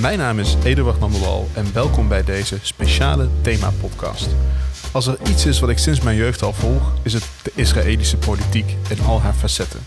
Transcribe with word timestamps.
Mijn 0.00 0.18
naam 0.18 0.38
is 0.38 0.56
Eduard 0.64 1.00
Mandelwal 1.00 1.48
en 1.52 1.72
welkom 1.72 2.08
bij 2.08 2.24
deze 2.24 2.58
speciale 2.62 3.28
thema-podcast. 3.42 4.28
Als 4.92 5.06
er 5.06 5.16
iets 5.28 5.46
is 5.46 5.60
wat 5.60 5.70
ik 5.70 5.78
sinds 5.78 6.00
mijn 6.00 6.16
jeugd 6.16 6.42
al 6.42 6.52
volg, 6.52 6.92
is 7.02 7.12
het 7.12 7.24
de 7.42 7.52
Israëlische 7.54 8.16
politiek 8.16 8.76
in 8.88 9.04
al 9.06 9.20
haar 9.20 9.32
facetten. 9.32 9.80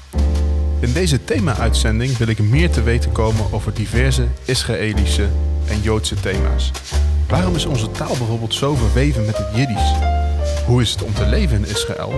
In 0.80 0.94
deze 0.94 1.24
thema-uitzending 1.24 2.18
wil 2.18 2.28
ik 2.28 2.40
meer 2.40 2.72
te 2.72 2.84
weten 2.84 3.12
komen 3.12 3.54
over 3.54 3.74
diverse 3.74 4.28
Israëlische 4.46 5.28
en 5.68 5.82
Joodse 5.82 6.16
thema's. 6.16 6.72
Waarom 7.28 7.56
is 7.56 7.66
onze 7.66 7.92
taal 7.92 8.18
bijvoorbeeld 8.18 8.54
zo 8.54 8.76
verweven 8.76 9.26
met 9.26 9.38
het 9.38 9.56
Jiddisch? 9.56 9.94
Hoe 10.66 10.82
is 10.82 10.92
het 10.92 11.04
om 11.04 11.14
te 11.14 11.26
leven 11.26 11.58
in 11.58 11.70
Israël? 11.70 12.14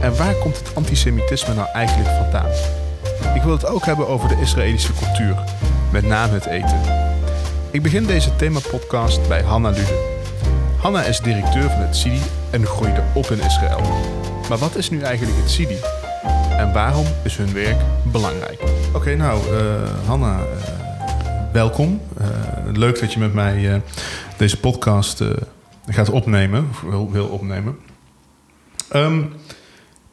En 0.00 0.16
waar 0.16 0.34
komt 0.34 0.56
het 0.58 0.74
antisemitisme 0.74 1.54
nou 1.54 1.68
eigenlijk 1.72 2.16
vandaan? 2.16 2.50
Ik 3.34 3.42
wil 3.42 3.52
het 3.52 3.66
ook 3.66 3.84
hebben 3.84 4.08
over 4.08 4.28
de 4.28 4.40
Israëlische 4.40 4.92
cultuur, 4.92 5.44
met 5.92 6.04
name 6.04 6.32
het 6.32 6.46
eten. 6.46 7.06
Ik 7.76 7.82
begin 7.82 8.06
deze 8.06 8.36
themapodcast 8.36 9.28
bij 9.28 9.42
Hanna 9.42 9.70
Lude. 9.70 10.16
Hanna 10.78 11.02
is 11.02 11.20
directeur 11.20 11.70
van 11.70 11.80
het 11.80 11.96
SIDI 11.96 12.20
en 12.50 12.66
groeide 12.66 13.02
op 13.14 13.26
in 13.26 13.40
Israël. 13.40 13.80
Maar 14.48 14.58
wat 14.58 14.76
is 14.76 14.90
nu 14.90 15.00
eigenlijk 15.00 15.38
het 15.38 15.50
SIDI? 15.50 15.76
En 16.50 16.72
waarom 16.72 17.06
is 17.24 17.36
hun 17.36 17.52
werk 17.52 17.76
belangrijk? 18.12 18.60
Oké, 18.94 19.16
nou, 19.16 19.52
uh, 19.52 20.06
Hanna, 20.06 20.38
uh, 20.38 20.44
welkom. 21.52 22.00
Uh, 22.20 22.26
leuk 22.72 23.00
dat 23.00 23.12
je 23.12 23.18
met 23.18 23.34
mij 23.34 23.82
deze 24.36 24.60
podcast 24.60 25.24
gaat 25.86 26.10
opnemen, 26.10 26.68
of 26.70 26.80
wil, 26.80 27.10
wil 27.10 27.26
opnemen. 27.26 27.78
Um, 28.94 29.32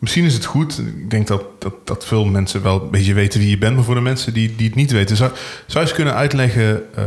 Misschien 0.03 0.25
is 0.25 0.33
het 0.33 0.45
goed. 0.45 0.79
Ik 0.79 1.09
denk 1.09 1.27
dat, 1.27 1.43
dat, 1.59 1.73
dat 1.83 2.05
veel 2.05 2.25
mensen 2.25 2.63
wel 2.63 2.81
een 2.81 2.89
beetje 2.89 3.13
weten 3.13 3.39
wie 3.39 3.49
je 3.49 3.57
bent. 3.57 3.75
Maar 3.75 3.83
voor 3.83 3.95
de 3.95 4.01
mensen 4.01 4.33
die, 4.33 4.55
die 4.55 4.67
het 4.67 4.75
niet 4.75 4.91
weten, 4.91 5.15
zou, 5.15 5.31
zou 5.33 5.39
je 5.67 5.79
eens 5.79 5.93
kunnen 5.93 6.13
uitleggen: 6.13 6.83
uh, 6.97 7.05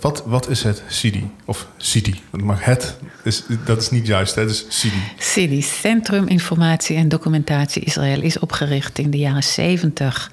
wat, 0.00 0.22
wat 0.26 0.48
is 0.48 0.62
het 0.62 0.82
CIDI? 0.88 1.30
Of 1.44 1.66
CIDI? 1.76 2.20
Maar 2.30 2.58
het, 2.60 2.96
is, 3.24 3.44
dat 3.64 3.80
is 3.80 3.90
niet 3.90 4.06
juist, 4.06 4.34
hè? 4.34 4.46
Dus 4.46 4.66
CIDI. 4.68 5.02
CIDI, 5.18 5.62
Centrum 5.62 6.26
Informatie 6.26 6.96
en 6.96 7.08
Documentatie 7.08 7.84
Israël, 7.84 8.22
is 8.22 8.38
opgericht 8.38 8.98
in 8.98 9.10
de 9.10 9.18
jaren 9.18 9.44
70 9.44 10.30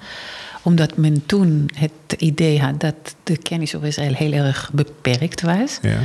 omdat 0.62 0.96
men 0.96 1.26
toen 1.26 1.70
het 1.74 2.20
idee 2.20 2.60
had 2.60 2.80
dat 2.80 2.94
de 3.22 3.36
kennis 3.36 3.74
over 3.74 3.88
Israël 3.88 4.14
heel 4.14 4.32
erg 4.32 4.70
beperkt 4.72 5.42
was. 5.42 5.78
Ja. 5.82 5.98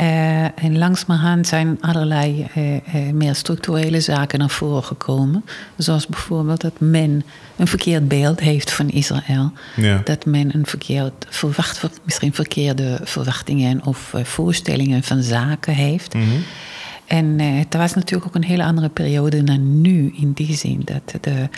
Uh, 0.00 0.42
en 0.44 0.78
langzamerhand 0.78 1.46
zijn 1.46 1.76
allerlei 1.80 2.46
uh, 2.56 2.74
uh, 2.74 2.80
meer 3.12 3.34
structurele 3.34 4.00
zaken 4.00 4.38
naar 4.38 4.50
voren 4.50 4.84
gekomen. 4.84 5.44
Zoals 5.76 6.06
bijvoorbeeld 6.06 6.60
dat 6.60 6.80
men 6.80 7.24
een 7.56 7.66
verkeerd 7.66 8.08
beeld 8.08 8.40
heeft 8.40 8.72
van 8.72 8.88
Israël. 8.88 9.52
Ja. 9.76 10.00
Dat 10.04 10.24
men 10.24 10.54
een 10.54 10.66
verkeerd, 10.66 11.26
verwacht, 11.28 11.82
misschien 12.04 12.34
verkeerde 12.34 13.00
verwachtingen 13.02 13.84
of 13.84 14.12
voorstellingen 14.22 15.02
van 15.02 15.22
zaken 15.22 15.74
heeft. 15.74 16.14
Mm 16.14 16.20
-hmm. 16.20 16.42
En 17.06 17.40
het 17.40 17.74
was 17.74 17.94
natuurlijk 17.94 18.26
ook 18.26 18.42
een 18.42 18.48
hele 18.48 18.64
andere 18.64 18.88
periode 18.88 19.44
dan 19.44 19.80
nu, 19.80 20.14
in 20.16 20.32
die 20.32 20.56
zin 20.56 20.82
dat 20.84 21.22
de 21.24 21.48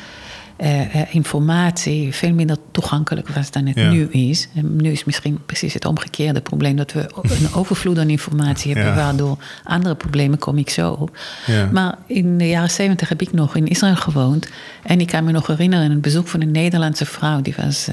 uh, 0.63 1.15
informatie 1.15 2.15
veel 2.15 2.33
minder 2.33 2.57
toegankelijk 2.71 3.29
was 3.29 3.51
dan 3.51 3.67
het 3.67 3.77
nu 3.77 4.09
is. 4.11 4.49
En 4.55 4.77
nu 4.77 4.91
is 4.91 5.05
misschien 5.05 5.39
precies 5.47 5.75
het 5.75 5.85
omgekeerde 5.85 6.41
probleem 6.41 6.77
dat 6.77 6.93
we 6.93 7.01
een 7.41 7.55
overvloed 7.55 7.99
aan 7.99 8.11
informatie 8.11 8.75
hebben, 8.75 8.95
waardoor 8.95 9.39
andere 9.65 9.95
problemen 9.95 10.39
kom 10.39 10.59
ik 10.59 10.71
zo 10.71 10.93
op. 10.93 11.19
Ja. 11.47 11.69
Maar 11.73 11.99
in 12.07 12.39
de 12.39 12.49
jaren 12.49 12.71
zeventig 12.71 13.09
heb 13.09 13.21
ik 13.21 13.33
nog 13.33 13.57
in 13.57 13.67
Israël 13.67 13.97
gewoond 13.97 14.49
en 14.83 15.01
ik 15.01 15.07
kan 15.07 15.25
me 15.25 15.33
nog 15.33 15.47
herinneren 15.47 15.91
een 15.91 16.01
bezoek 16.01 16.29
van 16.29 16.41
een 16.41 16.51
Nederlandse 16.51 17.07
vrouw 17.07 17.41
die 17.41 17.55
was. 17.57 17.89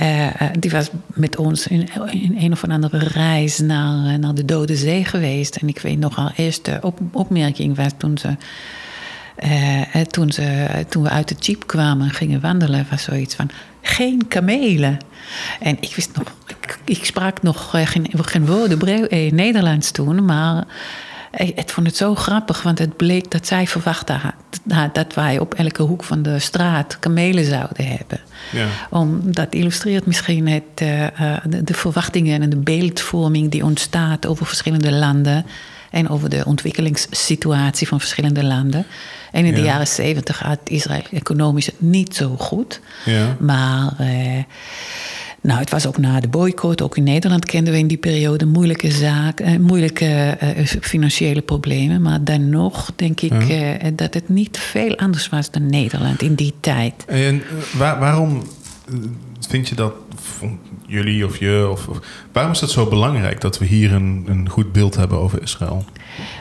Uh, 0.00 0.26
die 0.58 0.70
was 0.70 0.90
met 1.06 1.36
ons 1.36 1.66
in, 1.66 1.88
in, 2.10 2.36
een 2.38 2.52
of 2.52 2.64
andere 2.64 2.98
reis 2.98 3.58
naar, 3.58 4.18
naar 4.18 4.34
de 4.34 4.44
Dode 4.44 4.76
Zee 4.76 5.04
geweest. 5.04 5.56
En 5.56 5.68
ik 5.68 5.78
weet 5.78 5.98
nog 5.98 6.16
haar 6.16 6.32
eerste 6.36 6.78
op, 6.80 7.00
opmerking 7.12 7.76
was 7.76 7.92
toen 7.96 8.18
ze 8.18 8.36
uh, 9.44 10.00
toen, 10.00 10.32
ze, 10.32 10.66
toen 10.88 11.02
we 11.02 11.08
uit 11.08 11.28
de 11.28 11.34
jeep 11.34 11.66
kwamen 11.66 12.06
en 12.06 12.14
gingen 12.14 12.40
wandelen, 12.40 12.86
was 12.90 13.02
zoiets 13.02 13.34
van: 13.34 13.50
geen 13.82 14.28
kamelen. 14.28 14.98
En 15.60 15.76
ik 15.80 15.94
wist 15.94 16.16
nog, 16.16 16.32
ik, 16.46 16.78
ik 16.84 17.04
sprak 17.04 17.42
nog 17.42 17.74
uh, 17.74 17.86
geen, 17.86 18.06
geen 18.12 18.46
woorden 18.46 19.08
eh, 19.08 19.32
Nederlands 19.32 19.90
toen, 19.90 20.24
maar 20.24 20.64
het 21.30 21.72
vond 21.72 21.86
het 21.86 21.96
zo 21.96 22.14
grappig, 22.14 22.62
want 22.62 22.78
het 22.78 22.96
bleek 22.96 23.30
dat 23.30 23.46
zij 23.46 23.66
verwachtte 23.66 24.12
had, 24.12 24.94
dat 24.94 25.14
wij 25.14 25.38
op 25.38 25.54
elke 25.54 25.82
hoek 25.82 26.04
van 26.04 26.22
de 26.22 26.38
straat 26.38 26.98
kamelen 26.98 27.44
zouden 27.44 27.86
hebben. 27.86 28.20
Ja. 28.52 28.66
Om, 28.90 29.32
dat 29.32 29.54
illustreert 29.54 30.06
misschien 30.06 30.48
het, 30.48 30.62
uh, 30.82 31.06
de, 31.44 31.64
de 31.64 31.74
verwachtingen 31.74 32.42
en 32.42 32.50
de 32.50 32.56
beeldvorming 32.56 33.50
die 33.50 33.64
ontstaat 33.64 34.26
over 34.26 34.46
verschillende 34.46 34.92
landen 34.92 35.46
en 35.90 36.08
over 36.08 36.30
de 36.30 36.44
ontwikkelingssituatie 36.44 37.88
van 37.88 38.00
verschillende 38.00 38.44
landen. 38.44 38.86
En 39.32 39.44
in 39.44 39.54
de 39.54 39.62
jaren 39.62 39.86
zeventig 39.86 40.38
had 40.38 40.58
Israël 40.64 41.02
economisch 41.10 41.66
het 41.66 41.80
niet 41.80 42.14
zo 42.14 42.36
goed. 42.36 42.80
Ja. 43.04 43.36
Maar 43.38 43.94
eh, 43.98 44.44
nou, 45.42 45.60
het 45.60 45.70
was 45.70 45.86
ook 45.86 45.98
na 45.98 46.20
de 46.20 46.28
boycott. 46.28 46.82
Ook 46.82 46.96
in 46.96 47.02
Nederland 47.02 47.44
kenden 47.44 47.72
we 47.72 47.78
in 47.78 47.86
die 47.86 47.96
periode 47.96 48.46
moeilijke 48.46 48.90
zaken, 48.90 49.46
eh, 49.46 49.58
moeilijke 49.58 50.36
eh, 50.38 50.66
financiële 50.80 51.40
problemen. 51.40 52.02
Maar 52.02 52.24
dan 52.24 52.48
nog 52.48 52.92
denk 52.96 53.20
ik 53.20 53.48
eh, 53.48 53.90
dat 53.94 54.14
het 54.14 54.28
niet 54.28 54.58
veel 54.58 54.96
anders 54.96 55.28
was 55.28 55.50
dan 55.50 55.66
Nederland 55.66 56.22
in 56.22 56.34
die 56.34 56.54
tijd. 56.60 57.04
En 57.06 57.42
waar, 57.76 57.98
waarom 57.98 58.42
vind 59.48 59.68
je 59.68 59.74
dat 59.74 59.92
jullie 60.86 61.26
of 61.26 61.38
je? 61.38 61.68
Of, 61.70 61.88
waarom 62.32 62.52
is 62.52 62.58
dat 62.58 62.70
zo 62.70 62.86
belangrijk 62.86 63.40
dat 63.40 63.58
we 63.58 63.64
hier 63.64 63.92
een, 63.92 64.24
een 64.28 64.48
goed 64.48 64.72
beeld 64.72 64.96
hebben 64.96 65.18
over 65.18 65.42
Israël? 65.42 65.84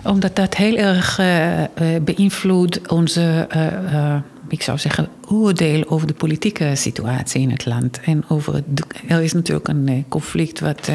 Omdat 0.03 0.35
dat 0.35 0.55
heel 0.55 0.75
erg 0.75 1.19
uh, 1.19 1.63
beïnvloedt 2.01 2.91
onze, 2.91 3.47
uh, 3.55 4.15
ik 4.47 4.61
zou 4.61 4.77
zeggen, 4.77 5.07
oordeel 5.27 5.89
over 5.89 6.07
de 6.07 6.13
politieke 6.13 6.71
situatie 6.75 7.41
in 7.41 7.51
het 7.51 7.65
land. 7.65 7.99
En 8.03 8.23
over 8.27 8.63
er 9.07 9.21
is 9.21 9.33
natuurlijk 9.33 9.67
een 9.67 10.05
conflict 10.07 10.59
wat 10.59 10.89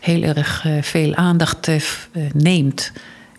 heel 0.00 0.22
erg 0.22 0.66
veel 0.80 1.14
aandacht 1.14 1.68
neemt 2.32 2.92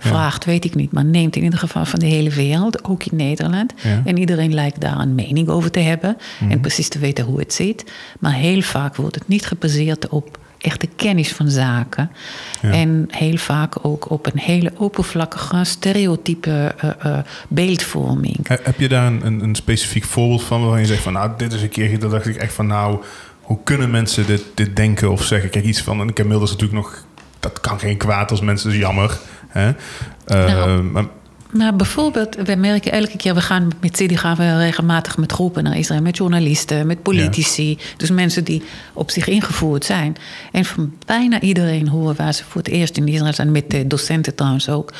vraagt, 0.08 0.46
weet 0.46 0.66
ik 0.66 0.76
niet, 0.76 0.92
maar 0.92 1.06
neemt 1.06 1.36
in 1.36 1.44
ieder 1.44 1.60
geval 1.60 1.86
van 1.86 2.00
de 2.00 2.06
hele 2.06 2.30
wereld, 2.30 2.84
ook 2.84 3.04
in 3.04 3.18
Nederland. 3.18 3.74
En 4.06 4.18
iedereen 4.18 4.54
lijkt 4.54 4.82
daar 4.82 5.00
een 5.00 5.16
mening 5.16 5.48
over 5.48 5.72
te 5.72 5.80
hebben 5.80 6.18
en 6.40 6.48
mhm. 6.48 6.60
precies 6.60 6.90
te 6.90 7.00
weten 7.00 7.26
hoe 7.26 7.40
het 7.40 7.54
zit. 7.54 7.92
Maar 8.20 8.34
heel 8.34 8.62
vaak 8.62 8.96
wordt 8.96 9.16
het 9.16 9.28
niet 9.28 9.46
gebaseerd 9.46 10.10
op 10.10 10.40
echte 10.62 10.88
kennis 10.96 11.34
van 11.34 11.50
zaken. 11.50 12.12
En 12.62 13.08
heel 13.10 13.38
vaak 13.38 13.86
ook 13.86 14.10
op 14.10 14.26
een 14.26 14.40
hele 14.40 14.72
oppervlakkige, 14.78 15.64
stereotype 15.64 16.76
uh, 16.84 16.90
uh, 17.06 17.18
beeldvorming. 17.48 18.48
Heb 18.48 18.80
je 18.80 18.88
daar 18.88 19.06
een, 19.06 19.44
een, 19.44 19.56
specifiek 19.56 20.04
voorbeeld 20.04 20.44
van 20.44 20.62
waarvan 20.62 20.80
je 20.80 20.86
zegt 20.86 21.04
van 21.04 21.14
nou, 21.14 21.32
dit 21.38 21.54
is 21.54 21.62
een 21.62 21.70
keer, 21.70 22.00
dat 22.00 22.12
dacht 22.12 22.28
ik 22.28 22.36
echt 22.36 22.54
van 22.54 22.68
nou, 22.68 23.04
hoe 23.42 23.60
kunnen 23.64 23.92
mensen 23.92 24.26
dit, 24.26 24.44
dit 24.56 24.76
denken 24.76 25.12
of 25.12 25.24
zeggen? 25.24 25.50
Kijk, 25.50 25.66
iets 25.66 25.82
van, 25.82 26.02
en 26.02 26.08
ik 26.08 26.18
heb 26.18 26.26
inmiddels 26.26 26.52
natuurlijk 26.52 26.82
nog, 26.82 27.06
dat 27.40 27.60
kan 27.60 27.80
geen 27.80 27.98
kwaad 27.98 28.32
als 28.32 28.42
mensen, 28.42 28.70
dus 28.70 28.80
jammer. 28.80 29.20
Hè? 29.48 29.72
Nou, 30.26 30.84
maar, 30.84 31.06
maar 31.52 31.76
bijvoorbeeld, 31.76 32.36
we 32.36 32.56
merken 32.56 32.92
elke 32.92 33.18
keer, 33.18 33.34
we 33.34 33.42
gaan 33.42 33.72
met 33.82 33.98
City 33.98 34.16
gaan 34.16 34.36
we 34.36 34.58
regelmatig 34.58 35.18
met 35.18 35.32
groepen 35.32 35.64
naar 35.64 35.78
Israël, 35.78 36.02
met 36.02 36.18
journalisten, 36.18 36.88
met 36.88 37.02
politici. 37.02 37.78
Dus 37.98 38.10
mensen 38.10 38.44
die 38.44 38.64
op 38.94 39.12
zich 39.12 39.28
ingevoerd 39.28 39.86
zijn. 39.86 40.16
En 40.52 40.66
van 40.66 40.94
bijna 41.06 41.42
iedereen 41.42 41.88
horen 41.88 42.16
waar 42.16 42.34
ze 42.34 42.44
voor 42.44 42.62
het 42.62 42.72
eerst 42.72 42.98
in 42.98 43.08
Israël 43.08 43.34
zijn, 43.34 43.52
met 43.52 43.70
de 43.70 43.88
docenten 43.88 44.36
trouwens 44.36 44.70
ook. 44.70 44.94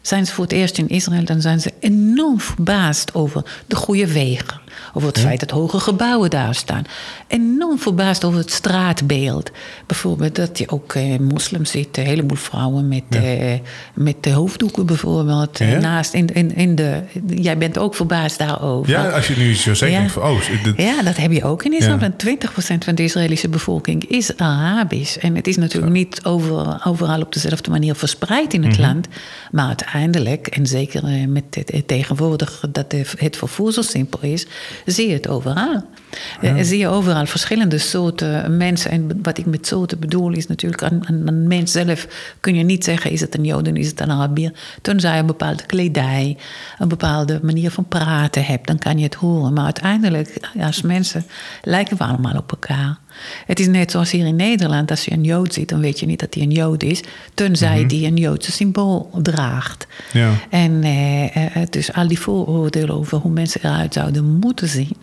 Zijn 0.00 0.26
ze 0.26 0.32
voor 0.32 0.44
het 0.44 0.52
eerst 0.52 0.78
in 0.78 0.88
Israël, 0.88 1.24
dan 1.24 1.40
zijn 1.40 1.60
ze 1.60 1.72
enorm 1.80 2.40
verbaasd 2.40 3.14
over 3.14 3.44
de 3.66 3.76
goede 3.76 4.12
wegen 4.12 4.60
over 4.92 5.08
het 5.08 5.18
feit 5.18 5.40
dat 5.40 5.50
hoge 5.50 5.80
gebouwen 5.80 6.30
daar 6.30 6.54
staan. 6.54 6.84
Enorm 7.26 7.78
verbaasd 7.78 8.24
over 8.24 8.38
het 8.38 8.52
straatbeeld. 8.52 9.50
Bijvoorbeeld 9.86 10.36
dat 10.36 10.58
je 10.58 10.68
ook 10.68 10.94
eh, 10.94 11.18
moslims 11.18 11.70
ziet, 11.70 11.96
een 11.96 12.04
heleboel 12.04 12.36
vrouwen 12.36 12.88
met, 12.88 13.02
eh, 13.10 13.52
met 13.94 14.16
de 14.20 14.30
hoofddoeken 14.30 14.86
bijvoorbeeld. 14.86 15.58
Ja. 15.58 15.78
Naast 15.78 16.14
in, 16.14 16.34
in, 16.34 16.54
in 16.54 16.74
de, 16.74 17.02
jij 17.26 17.58
bent 17.58 17.78
ook 17.78 17.94
verbaasd 17.94 18.38
daarover. 18.38 18.92
Ja, 18.92 19.08
als 19.08 19.26
je 19.26 19.36
nu 19.36 19.54
zo 19.54 19.74
zegt, 19.74 19.92
ja. 19.92 20.08
van, 20.08 20.22
oh, 20.22 20.40
ja, 20.76 21.02
dat 21.02 21.16
heb 21.16 21.32
je 21.32 21.44
ook 21.44 21.64
in 21.64 21.72
Israël. 21.72 21.98
Ja. 22.00 22.10
20% 22.10 22.84
van 22.84 22.94
de 22.94 23.02
Israëlische 23.02 23.48
bevolking 23.48 24.04
is 24.04 24.36
Arabisch. 24.36 25.16
En 25.16 25.36
het 25.36 25.46
is 25.46 25.56
natuurlijk 25.56 25.92
niet 25.92 26.24
overal, 26.24 26.84
overal 26.84 27.20
op 27.20 27.32
dezelfde 27.32 27.70
manier 27.70 27.94
verspreid 27.94 28.54
in 28.54 28.62
het 28.62 28.72
mhm. 28.72 28.80
land. 28.80 29.08
Maar 29.50 29.66
uiteindelijk, 29.66 30.46
en 30.46 30.66
zeker 30.66 31.04
eh, 31.04 31.26
met 31.26 31.44
het, 31.50 31.88
tegenwoordig 31.88 32.64
dat 32.70 32.92
het 33.16 33.36
vervoer 33.36 33.72
zo 33.72 33.82
simpel 33.82 34.18
is, 34.22 34.46
zie 34.86 35.08
je 35.08 35.14
het 35.14 35.28
overal. 35.28 35.84
Ja. 36.40 36.54
Uh, 36.56 36.62
zie 36.62 36.78
je 36.78 36.88
overal 36.88 37.26
verschillende 37.26 37.78
soorten 37.78 38.56
mensen. 38.56 38.90
En 38.90 39.18
wat 39.22 39.38
ik 39.38 39.46
met 39.46 39.66
soorten 39.66 39.98
bedoel 39.98 40.32
is 40.32 40.46
natuurlijk... 40.46 40.82
aan, 40.82 41.00
een 41.04 41.48
mens 41.48 41.72
zelf 41.72 42.06
kun 42.40 42.54
je 42.54 42.62
niet 42.62 42.84
zeggen... 42.84 43.10
is 43.10 43.20
het 43.20 43.34
een 43.34 43.44
Joden, 43.44 43.76
is 43.76 43.88
het 43.88 44.00
een 44.00 44.10
Arabier. 44.10 44.52
Tenzij 44.82 45.14
je 45.14 45.20
een 45.20 45.26
bepaalde 45.26 45.66
kledij... 45.66 46.36
een 46.78 46.88
bepaalde 46.88 47.40
manier 47.42 47.70
van 47.70 47.88
praten 47.88 48.44
hebt... 48.44 48.66
dan 48.66 48.78
kan 48.78 48.98
je 48.98 49.04
het 49.04 49.14
horen. 49.14 49.52
Maar 49.52 49.64
uiteindelijk, 49.64 50.36
als 50.60 50.82
mensen 50.82 51.26
lijken 51.62 51.96
we 51.96 52.04
allemaal 52.04 52.36
op 52.36 52.50
elkaar. 52.50 52.98
Het 53.46 53.60
is 53.60 53.66
net 53.66 53.90
zoals 53.90 54.10
hier 54.10 54.26
in 54.26 54.36
Nederland. 54.36 54.90
Als 54.90 55.04
je 55.04 55.12
een 55.12 55.24
Jood 55.24 55.54
ziet, 55.54 55.68
dan 55.68 55.80
weet 55.80 56.00
je 56.00 56.06
niet 56.06 56.20
dat 56.20 56.34
hij 56.34 56.42
een 56.42 56.50
Jood 56.50 56.82
is. 56.82 57.00
Tenzij 57.34 57.86
die 57.86 58.06
een 58.06 58.16
Joodse 58.16 58.52
symbool 58.52 59.10
draagt. 59.22 59.86
Ja. 60.12 60.32
En 60.50 60.82
eh, 60.82 61.36
eh, 61.36 61.62
dus 61.70 61.92
al 61.92 62.08
die 62.08 62.20
vooroordelen 62.20 62.94
over 62.94 63.18
hoe 63.18 63.32
mensen 63.32 63.60
eruit 63.64 63.92
zouden 63.92 64.24
moeten 64.24 64.68
zien. 64.68 64.96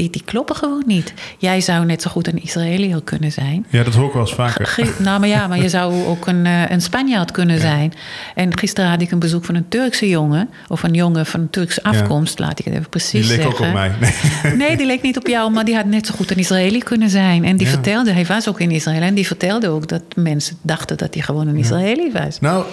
Die, 0.00 0.10
die 0.10 0.22
kloppen 0.24 0.56
gewoon 0.56 0.82
niet. 0.86 1.14
Jij 1.38 1.60
zou 1.60 1.84
net 1.84 2.02
zo 2.02 2.10
goed 2.10 2.26
een 2.26 2.42
Israëliër 2.42 3.02
kunnen 3.02 3.32
zijn. 3.32 3.66
ja, 3.68 3.82
dat 3.82 3.94
hoor 3.94 4.06
ik 4.06 4.12
wel 4.12 4.22
eens 4.22 4.34
vaker. 4.34 4.78
Nou, 4.98 5.20
maar 5.20 5.28
ja, 5.28 5.46
maar 5.46 5.58
je 5.62 5.68
zou 5.78 6.04
ook 6.04 6.26
een, 6.26 6.46
eh, 6.46 6.70
een 6.70 6.80
Spanjaard 6.82 7.30
kunnen 7.30 7.60
zijn. 7.60 7.92
En 8.34 8.58
gisteren 8.58 8.90
had 8.90 9.00
ik 9.00 9.10
een 9.10 9.18
bezoek 9.18 9.44
van 9.44 9.54
een 9.54 9.68
Turkse 9.68 10.08
jongen. 10.08 10.48
Of 10.68 10.82
een 10.82 10.92
jongen 10.94 11.26
van 11.26 11.50
Turkse 11.50 11.82
afkomst, 11.82 12.38
laat 12.38 12.58
ik 12.58 12.64
het 12.64 12.74
even 12.74 12.88
precies 12.88 13.10
Die 13.28 13.36
leek 13.36 13.42
zeggen. 13.42 13.60
ook 13.60 13.66
op 13.66 13.72
mij. 13.72 13.92
Nee. 14.00 14.56
Nee, 14.68 14.76
die 14.76 14.86
leek 14.86 15.02
niet 15.02 15.16
op 15.16 15.26
jou, 15.26 15.50
maar 15.52 15.64
die 15.64 15.74
had 15.74 15.84
net 15.84 16.06
zo 16.06 16.14
goed 16.14 16.30
een 16.30 16.36
Israëli 16.36 16.78
kunnen 16.78 17.10
zijn. 17.10 17.44
En 17.44 17.56
die 17.56 17.66
Ja. 17.66 17.72
vertelde, 17.72 18.12
hij 18.12 18.26
was 18.26 18.48
ook 18.48 18.60
in 18.60 18.70
Israël. 18.70 19.02
En 19.02 19.14
die 19.14 19.26
vertelde 19.26 19.68
ook 19.68 19.88
dat 19.88 20.02
mensen 20.16 20.56
dachten 20.62 20.96
dat 20.96 21.14
hij 21.14 21.22
gewoon 21.22 21.48
een 21.48 21.56
Israëli 21.56 22.12
was. 22.12 22.40
Nou, 22.40 22.64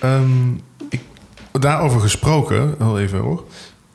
ehm, 0.00 0.50
ik, 0.88 1.00
daarover 1.52 2.00
gesproken, 2.00 2.74
wel 2.78 2.98
even 3.00 3.18
hoor. 3.18 3.44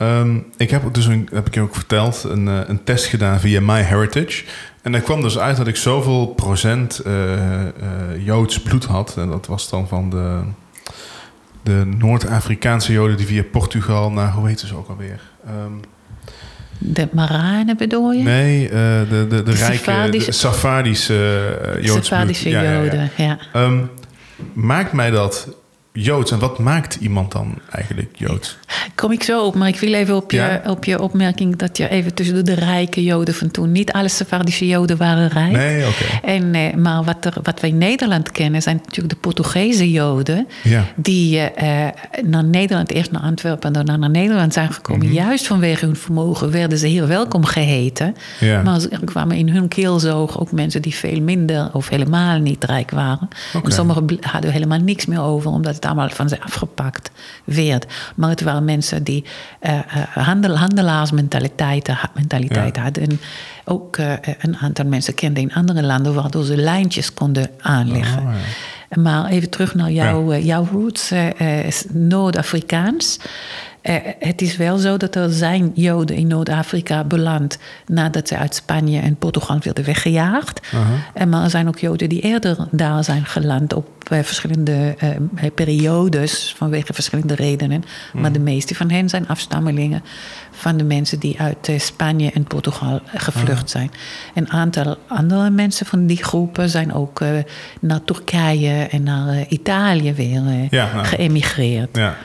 Ehm, 0.01 0.37
ik 0.57 0.69
heb 0.69 0.93
dus 0.93 1.05
een, 1.05 1.29
heb 1.33 1.47
ik 1.47 1.53
je 1.53 1.61
ook 1.61 1.75
verteld, 1.75 2.23
een, 2.23 2.47
eh, 2.47 2.59
een 2.67 2.83
test 2.83 3.05
gedaan 3.05 3.39
via 3.39 3.61
MyHeritage. 3.61 4.43
En 4.81 4.91
daar 4.91 5.01
kwam 5.01 5.21
dus 5.21 5.37
uit 5.37 5.57
dat 5.57 5.67
ik 5.67 5.75
zoveel 5.75 6.27
procent 6.27 6.99
eh, 6.99 7.63
eh, 7.67 7.69
Joods 8.17 8.61
bloed 8.61 8.85
had. 8.85 9.17
En 9.17 9.29
dat 9.29 9.47
was 9.47 9.69
dan 9.69 9.87
van 9.87 10.09
de, 10.09 10.39
de 11.63 11.85
Noord-Afrikaanse 11.97 12.91
Joden 12.91 13.17
die 13.17 13.25
via 13.25 13.43
Portugal 13.51 14.11
naar, 14.11 14.31
hoe 14.31 14.47
heet 14.47 14.59
ze 14.59 14.75
ook 14.75 14.89
alweer? 14.89 15.21
Ehm, 15.45 15.71
De 16.77 17.07
Maranen 17.11 17.77
bedoel 17.77 18.11
je? 18.11 18.23
nee, 18.23 18.69
de, 18.69 19.05
de, 19.09 19.43
de, 19.43 19.51
rijke, 19.51 19.73
Safadische- 20.31 20.31
bloed. 21.73 22.07
Ja, 22.51 22.61
ja, 22.61 22.71
ja. 22.71 22.83
Joden, 22.83 23.09
ja. 23.17 23.37
Ehm, 23.53 23.79
maakt 24.53 24.93
mij 24.93 25.09
dat 25.11 25.47
Joods? 25.93 26.31
En 26.31 26.39
wat 26.39 26.59
maakt 26.59 26.95
iemand 26.95 27.31
dan 27.31 27.53
eigenlijk 27.71 28.09
Joods? 28.17 28.57
Kom 28.95 29.11
ik 29.11 29.23
zo 29.23 29.45
op, 29.45 29.55
maar 29.55 29.67
ik 29.67 29.79
wil 29.79 29.93
even 29.93 30.15
op 30.15 30.31
je, 30.31 30.37
Ja. 30.37 30.61
op 30.67 30.85
je 30.85 31.01
opmerking 31.01 31.55
dat 31.55 31.77
je 31.77 31.89
even 31.89 32.13
tussen 32.13 32.45
de 32.45 32.53
rijke 32.53 33.03
Joden 33.03 33.33
van 33.33 33.51
toen. 33.51 33.71
Niet 33.71 33.91
alle 33.91 34.07
Sephardische 34.07 34.67
Joden 34.67 34.97
waren 34.97 35.27
rijk. 35.27 35.51
Nee, 35.51 35.87
oké. 35.87 36.03
En, 36.27 36.55
eh, 36.55 36.73
maar 36.73 37.03
wat, 37.03 37.25
er, 37.25 37.33
wat 37.43 37.59
wij 37.59 37.69
in 37.69 37.77
Nederland 37.77 38.31
kennen 38.31 38.61
zijn 38.61 38.75
natuurlijk 38.75 39.13
de 39.13 39.19
Portugese 39.19 39.91
Joden. 39.91 40.47
Ja. 40.63 40.83
Die 40.95 41.39
eh, 41.39 41.87
eh, 41.87 41.93
naar 42.25 42.43
Nederland, 42.43 42.91
eerst 42.91 43.11
naar 43.11 43.21
Antwerpen 43.21 43.67
en 43.67 43.73
daarna 43.73 43.97
naar 43.97 44.09
Nederland 44.09 44.53
zijn 44.53 44.73
gekomen. 44.73 45.05
Mhm. 45.05 45.15
Juist 45.15 45.47
vanwege 45.47 45.85
hun 45.85 45.95
vermogen 45.95 46.51
werden 46.51 46.77
ze 46.77 46.87
hier 46.87 47.07
welkom 47.07 47.45
geheten. 47.45 48.15
Ja. 48.39 48.61
Maar 48.61 48.81
er 48.89 48.99
kwamen 49.05 49.37
in 49.37 49.49
hun 49.49 49.67
keelzoog 49.67 50.39
ook 50.39 50.51
mensen 50.51 50.81
die 50.81 50.95
veel 50.95 51.21
minder 51.21 51.69
of 51.73 51.89
helemaal 51.89 52.39
niet 52.39 52.63
rijk 52.63 52.91
waren. 52.91 53.29
Oké. 53.53 53.65
En 53.65 53.71
sommigen 53.71 54.17
hadden 54.21 54.51
helemaal 54.51 54.79
niks 54.79 55.05
meer 55.05 55.21
over, 55.21 55.51
omdat 55.51 55.80
allemaal 55.85 56.09
van 56.09 56.29
ze 56.29 56.41
afgepakt 56.41 57.11
werd. 57.43 57.85
Maar 58.15 58.29
het 58.29 58.41
waren 58.41 58.65
mensen 58.65 59.03
die 59.03 59.23
eh, 59.59 59.79
handel, 60.13 60.57
handelaarsmentaliteit 60.57 61.89
mentaliteit 62.13 62.75
Ja. 62.75 62.81
hadden. 62.81 63.03
En 63.09 63.19
ook 63.65 63.97
eh, 63.97 64.13
een 64.41 64.57
aantal 64.57 64.85
mensen 64.85 65.13
kenden 65.13 65.43
in 65.43 65.53
andere 65.53 65.83
landen, 65.83 66.13
waardoor 66.13 66.43
ze 66.43 66.57
lijntjes 66.57 67.13
konden 67.13 67.49
aanleggen. 67.59 68.21
Oh, 68.23 68.33
Maar 69.03 69.25
even 69.25 69.49
terug 69.49 69.75
naar 69.75 69.91
jouw, 69.91 70.35
jouw 70.35 70.67
roots, 70.71 71.11
Noord-Afrikaans. 71.91 73.19
Eh, 73.81 73.95
het 74.19 74.41
is 74.41 74.57
wel 74.57 74.77
zo 74.77 74.97
dat 74.97 75.15
er 75.15 75.31
zijn 75.31 75.71
Joden 75.73 76.15
in 76.15 76.27
Noord-Afrika 76.27 77.03
beland 77.03 77.57
nadat 77.87 78.27
ze 78.27 78.37
uit 78.37 78.55
Spanje 78.55 78.99
en 78.99 79.15
Portugal 79.15 79.57
werden 79.63 79.83
weggejaagd. 79.85 80.67
En 81.13 81.29
maar 81.29 81.43
er 81.43 81.49
zijn 81.49 81.67
ook 81.67 81.77
Joden 81.79 82.09
die 82.09 82.21
eerder 82.21 82.57
daar 82.71 83.03
zijn 83.03 83.25
geland 83.25 83.73
op 83.73 83.87
eh, 84.09 84.19
verschillende 84.19 84.95
eh, 84.97 85.09
periodes 85.55 86.53
vanwege 86.57 86.93
verschillende 86.93 87.35
redenen. 87.35 87.83
Maar 88.13 88.31
de 88.31 88.39
meeste 88.39 88.75
van 88.75 88.89
hen 88.89 89.09
zijn 89.09 89.27
afstammelingen 89.27 90.03
van 90.51 90.77
de 90.77 90.83
mensen 90.83 91.19
die 91.19 91.39
uit 91.39 91.67
eh, 91.67 91.79
Spanje 91.79 92.31
en 92.31 92.43
Portugal 92.43 93.01
gevlucht 93.05 93.69
zijn. 93.69 93.91
Een 94.33 94.49
aantal 94.49 94.97
andere 95.07 95.49
mensen 95.49 95.85
van 95.85 96.05
die 96.07 96.23
groepen 96.23 96.69
zijn 96.69 96.93
ook 96.93 97.21
eh, 97.21 97.29
naar 97.81 98.03
Turkije 98.03 98.87
en 98.91 99.03
naar 99.03 99.27
eh, 99.27 99.45
Italië 99.49 100.13
weer 100.13 100.45
eh, 100.47 100.69
Ja, 100.69 100.93
nou. 100.93 101.05
geëmigreerd. 101.05 101.97
Ja. 101.97 102.15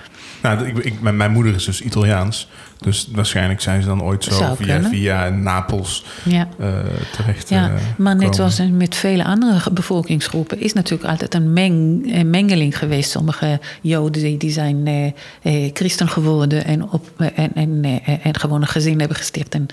Nou, 0.43 0.67
ik, 0.67 0.79
ik, 0.79 1.01
mijn, 1.01 1.17
mijn 1.17 1.31
moeder 1.33 1.55
is 1.55 1.65
dus 1.65 1.81
Italiaans. 1.81 2.49
Dus 2.81 3.09
waarschijnlijk 3.13 3.61
zijn 3.61 3.83
ze 3.83 3.89
dan 3.89 4.03
ooit 4.03 4.25
zo 4.25 4.55
via, 4.55 4.83
via 4.83 5.29
Napels 5.29 6.05
Ja. 6.23 6.49
eh, 6.59 6.69
terecht 7.13 7.49
Ja, 7.49 7.69
eh, 7.69 7.75
maar 7.97 8.17
net 8.17 8.35
zoals 8.35 8.61
met 8.73 8.95
vele 8.95 9.25
andere 9.25 9.71
bevolkingsgroepen 9.73 10.61
is 10.61 10.73
natuurlijk 10.73 11.11
altijd 11.11 11.35
een 11.35 11.53
meng, 11.53 12.07
een 12.15 12.31
mengeling 12.31 12.79
geweest. 12.79 13.11
Sommige 13.11 13.61
Joden 13.81 14.39
die, 14.39 14.51
zijn 14.51 14.87
eh, 14.87 15.07
eh, 15.43 15.71
christen 15.73 16.09
geworden 16.09 16.65
en, 16.65 16.91
op, 16.91 17.07
eh, 17.17 17.27
en, 17.35 17.51
en, 17.55 17.85
eh, 17.85 18.27
en 18.27 18.39
gewoon 18.39 18.63
een 18.63 18.69
gezin 18.69 18.99
hebben 18.99 19.17
gesticht. 19.17 19.55
En 19.55 19.67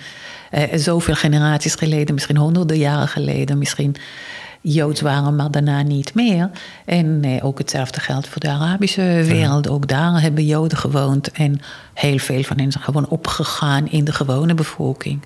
eh, 0.51 0.63
zoveel 0.77 1.15
generaties 1.15 1.75
geleden, 1.75 2.13
misschien 2.13 2.37
honderden 2.37 2.77
jaren 2.77 3.07
geleden, 3.07 3.57
misschien 3.57 3.95
Joods 4.65 5.01
waren, 5.01 5.35
maar 5.35 5.51
daarna 5.51 5.81
niet 5.81 6.13
meer. 6.13 6.49
En 6.85 7.23
eh, 7.23 7.45
ook 7.45 7.57
hetzelfde 7.57 7.99
geldt 7.99 8.27
voor 8.27 8.41
de 8.41 8.49
Arabische 8.49 9.23
wereld. 9.25 9.69
Ook 9.69 9.87
daar 9.87 10.21
hebben 10.21 10.45
Joden 10.45 10.77
gewoond. 10.77 11.31
En 11.31 11.59
heel 11.93 12.17
veel 12.17 12.43
van 12.43 12.57
hen 12.59 12.71
zijn 12.71 12.83
gewoon 12.83 13.07
opgegaan 13.07 13.87
in 13.89 14.03
de 14.03 14.11
gewone 14.13 14.53
bevolking. 14.53 15.21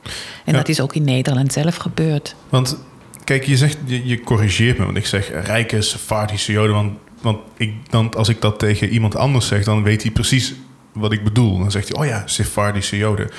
En 0.45 0.51
Ja. 0.51 0.57
dat 0.57 0.69
is 0.69 0.81
ook 0.81 0.95
in 0.95 1.03
Nederland 1.03 1.53
zelf 1.53 1.75
gebeurd. 1.75 2.35
Want 2.49 2.77
kijk, 3.23 3.43
je 3.45 3.57
zegt, 3.57 3.77
je, 3.85 4.07
je 4.07 4.19
corrigeert 4.21 4.77
me, 4.77 4.85
want 4.85 4.97
ik 4.97 5.05
zeg 5.05 5.31
rijke 5.45 5.81
Sephardische 5.81 6.51
Joden. 6.51 6.75
Want, 6.75 6.91
want 7.21 7.37
ik, 7.57 7.73
dan, 7.89 8.13
als 8.13 8.29
ik 8.29 8.41
dat 8.41 8.59
tegen 8.59 8.89
iemand 8.89 9.15
anders 9.15 9.47
zeg, 9.47 9.63
dan 9.63 9.83
weet 9.83 10.01
hij 10.01 10.11
precies 10.11 10.53
wat 10.93 11.11
ik 11.11 11.23
bedoel. 11.23 11.57
Dan 11.57 11.71
zegt 11.71 11.87
hij, 11.87 11.97
oh 11.97 12.05
ja, 12.05 12.23
Sephardische 12.25 12.97
Joden. 12.97 13.29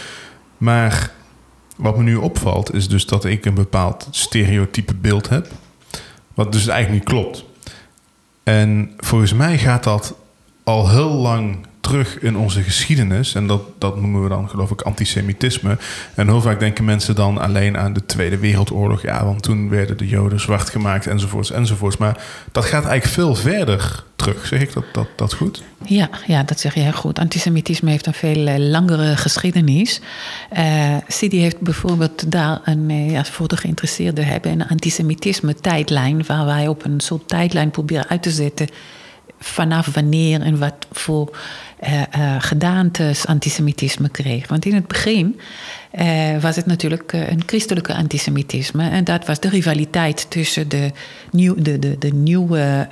Maar 0.59 1.11
wat 1.77 1.97
me 1.97 2.03
nu 2.03 2.15
opvalt, 2.17 2.75
is 2.75 2.89
dus 2.89 3.07
dat 3.07 3.25
ik 3.25 3.45
een 3.45 3.55
bepaald 3.55 4.09
stereotype 4.11 4.95
beeld 4.95 5.29
heb. 5.29 5.49
Wat 6.39 6.53
dus 6.53 6.67
eigenlijk 6.67 7.05
niet 7.05 7.15
klopt. 7.15 7.45
En 8.43 8.93
volgens 8.97 9.33
mij 9.33 9.59
gaat 9.59 9.85
dat 9.85 10.15
al 10.65 10.91
heel 10.91 11.11
lang 11.11 11.67
terug 11.89 12.19
in 12.19 12.37
onze 12.37 12.63
geschiedenis. 12.63 13.35
En 13.35 13.47
dat, 13.47 13.63
dat 13.79 14.01
noemen 14.01 14.23
we 14.23 14.29
dan, 14.29 14.49
geloof 14.49 14.71
ik, 14.71 14.81
antisemitisme. 14.81 15.79
En 16.15 16.29
heel 16.29 16.41
vaak 16.41 16.61
denken 16.61 16.85
mensen 16.85 17.15
dan 17.15 17.39
alleen 17.39 17.79
aan 17.79 17.93
de 17.93 18.07
Tweede 18.07 18.39
Wereldoorlog. 18.39 19.03
Ja, 19.03 19.25
want 19.25 19.43
toen 19.43 19.69
werden 19.69 19.97
de 19.97 20.09
Joden 20.09 20.41
zwart 20.41 20.71
gemaakt, 20.71 21.07
enzovoorts, 21.07 21.51
enzovoorts. 21.51 21.97
Maar 21.97 22.23
dat 22.53 22.65
gaat 22.65 22.85
eigenlijk 22.85 23.15
veel 23.15 23.35
verder 23.35 24.05
terug. 24.17 24.47
Zeg 24.47 24.61
ik 24.61 24.73
dat, 24.73 24.85
dat, 24.93 25.09
dat 25.17 25.35
goed? 25.35 25.63
Ja, 25.85 26.09
ja, 26.27 26.43
dat 26.43 26.61
zeg 26.61 26.75
je 26.75 26.81
heel 26.81 26.93
goed. 26.93 27.19
Antisemitisme 27.19 27.91
heeft 27.91 28.07
een 28.07 28.15
veel 28.15 28.47
eh, 28.47 28.59
langere 28.59 29.17
geschiedenis. 29.17 30.01
Eh 30.51 30.97
Sidi 31.07 31.41
heeft 31.41 31.61
bijvoorbeeld 31.61 32.33
daar 32.33 32.61
een, 32.65 32.91
eh, 32.91 33.11
ja, 33.11 33.25
voor 33.25 33.49
de 33.49 33.57
geïnteresseerden 33.57 34.27
hebben, 34.27 34.53
een 34.53 34.69
antisemitisme-tijdlijn, 34.69 36.25
waar 36.27 36.45
wij 36.45 36.69
op 36.69 36.85
een 36.85 37.01
soort 37.01 37.29
tijdlijn 37.29 37.71
proberen 37.71 38.09
uit 38.09 38.23
te 38.23 38.31
zetten 38.31 38.69
vanaf 39.41 39.95
wanneer 39.95 40.41
en 40.41 40.59
wat 40.59 40.87
voor 40.93 41.37
eh, 41.81 42.01
eh, 42.01 42.07
gedaantes 42.39 43.27
antisemitisme 43.27 44.09
kreeg. 44.09 44.49
Want 44.49 44.65
in 44.67 44.75
het 44.75 44.87
begin 44.87 45.41
eh, 45.91 46.09
was 46.41 46.57
het 46.57 46.67
natuurlijk 46.67 47.13
een 47.13 47.43
christelijke 47.47 47.95
antisemitisme. 47.95 48.89
En 48.89 49.05
dat 49.05 49.27
was 49.27 49.41
de 49.41 49.49
rivaliteit 49.49 50.27
tussen 50.31 50.69
de, 50.69 50.91
nieuw, 51.31 51.55
de, 51.59 51.79
de, 51.79 51.99
de 51.99 52.13
nieuwe, 52.15 52.89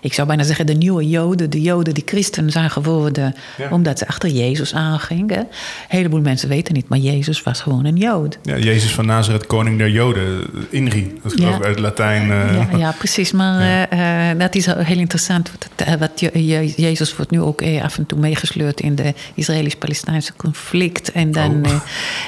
ik 0.00 0.12
zou 0.12 0.26
bijna 0.26 0.42
zeggen 0.42 0.66
de 0.66 0.72
nieuwe 0.74 1.08
Joden, 1.08 1.50
de 1.50 1.60
Joden 1.60 1.94
die 1.94 2.02
christen 2.06 2.50
zijn 2.50 2.70
geworden 2.70 3.34
Ja. 3.56 3.68
omdat 3.70 3.98
ze 3.98 4.06
achter 4.06 4.28
Jezus 4.30 4.74
aangingen. 4.74 5.38
Een 5.38 5.46
heleboel 5.88 6.20
mensen 6.20 6.48
weten 6.48 6.74
niet, 6.74 6.88
maar 6.88 6.98
Jezus 6.98 7.42
was 7.42 7.60
gewoon 7.60 7.84
een 7.84 7.96
Jood. 7.96 8.38
Ja, 8.42 8.56
Jezus 8.58 8.92
van 8.92 9.06
Nazareth, 9.06 9.46
koning 9.46 9.78
der 9.78 9.90
Joden. 9.90 10.44
Inri, 10.70 11.18
dat 11.22 11.32
is 11.32 11.38
geloof 11.38 11.50
Ja. 11.52 11.56
ik 11.58 11.64
uit 11.64 11.74
het 11.74 11.84
Latijn. 11.84 12.26
Ja, 12.26 12.68
ja, 12.76 12.92
precies. 12.98 13.32
Maar 13.32 13.88
dat 14.38 14.54
is 14.54 14.66
heel 14.66 14.98
interessant. 14.98 15.50
Wat 15.98 16.20
je, 16.20 16.46
je- 16.46 16.72
Jezus 16.76 17.16
wordt 17.16 17.30
nu 17.30 17.40
ook 17.40 17.60
af 17.84 17.98
en 17.98 18.06
toe 18.06 18.18
meegesleurd 18.18 18.80
in 18.80 18.94
de 18.94 19.14
Israëlisch-Palestijnse 19.34 20.32
conflict. 20.36 21.12
En 21.12 21.32
dan 21.32 21.52
Oh. 21.66 21.70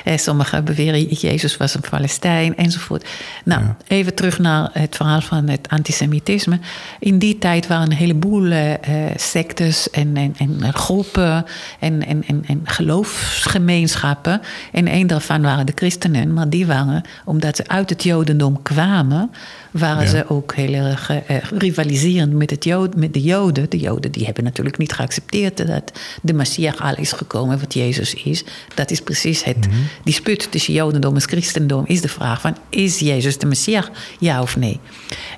eh, 0.04 0.12
eh, 0.12 0.18
sommigen 0.18 0.64
beweren 0.64 1.02
Jezus 1.02 1.56
was 1.56 1.74
een 1.74 1.84
Palestijn 1.90 2.56
enzovoort. 2.56 3.08
Nou, 3.44 3.62
Ja. 3.62 3.76
even 3.88 4.14
terug 4.14 4.38
naar 4.38 4.70
het 4.72 4.96
verhaal 4.96 5.20
van 5.20 5.48
het 5.48 5.68
antisemitisme. 5.68 6.58
In 7.00 7.18
die 7.18 7.38
tijd 7.38 7.66
waren 7.66 7.90
een 7.90 7.96
heleboel 7.96 8.50
eh, 8.50 8.72
eh, 8.72 8.80
sectes 9.16 9.90
en, 9.90 10.16
en, 10.16 10.34
en 10.38 10.72
groepen 10.74 11.44
en, 11.80 12.06
en, 12.06 12.24
en, 12.26 12.44
en 12.46 12.60
geloofsgemeenschappen. 12.64 14.40
En 14.72 14.94
een 14.94 15.06
daarvan 15.06 15.42
waren 15.42 15.66
de 15.66 15.72
christenen, 15.74 16.32
maar 16.32 16.48
die 16.48 16.66
waren, 16.66 17.02
omdat 17.24 17.56
ze 17.56 17.68
uit 17.68 17.90
het 17.90 18.02
Jodendom 18.02 18.62
kwamen, 18.62 19.30
waren 19.70 20.02
Ja. 20.02 20.08
ze 20.08 20.24
ook 20.28 20.54
heel 20.54 20.72
erg 20.72 21.10
eh, 21.10 21.36
eh, 21.36 21.42
rivaliserend 21.50 22.32
met, 22.32 22.50
het 22.50 22.64
Jood, 22.64 22.96
met 22.96 23.14
de 23.14 23.22
Joden. 23.22 23.70
De 23.70 23.78
Joden 23.78 24.12
die 24.12 24.24
hebben 24.24 24.44
natuurlijk 24.44 24.78
niet 24.78 24.92
geaccepteerd 24.92 25.66
dat 25.66 25.92
de 26.22 26.32
Messias 26.32 26.78
al 26.78 26.96
is 26.96 27.12
gekomen 27.12 27.60
wat 27.60 27.74
Jezus 27.74 28.14
is. 28.14 28.44
Dat 28.74 28.90
is 28.90 29.00
precies 29.00 29.44
het 29.44 29.56
het 29.56 29.68
dispuut 30.04 30.50
tussen 30.50 30.72
Jodendom 30.72 31.14
en 31.14 31.20
Christendom 31.20 31.84
is 31.86 32.00
de 32.00 32.08
vraag 32.08 32.40
van 32.40 32.56
is 32.68 32.98
Jezus 32.98 33.38
de 33.38 33.46
Messias, 33.46 33.88
ja 34.18 34.42
of 34.42 34.56
nee? 34.56 34.80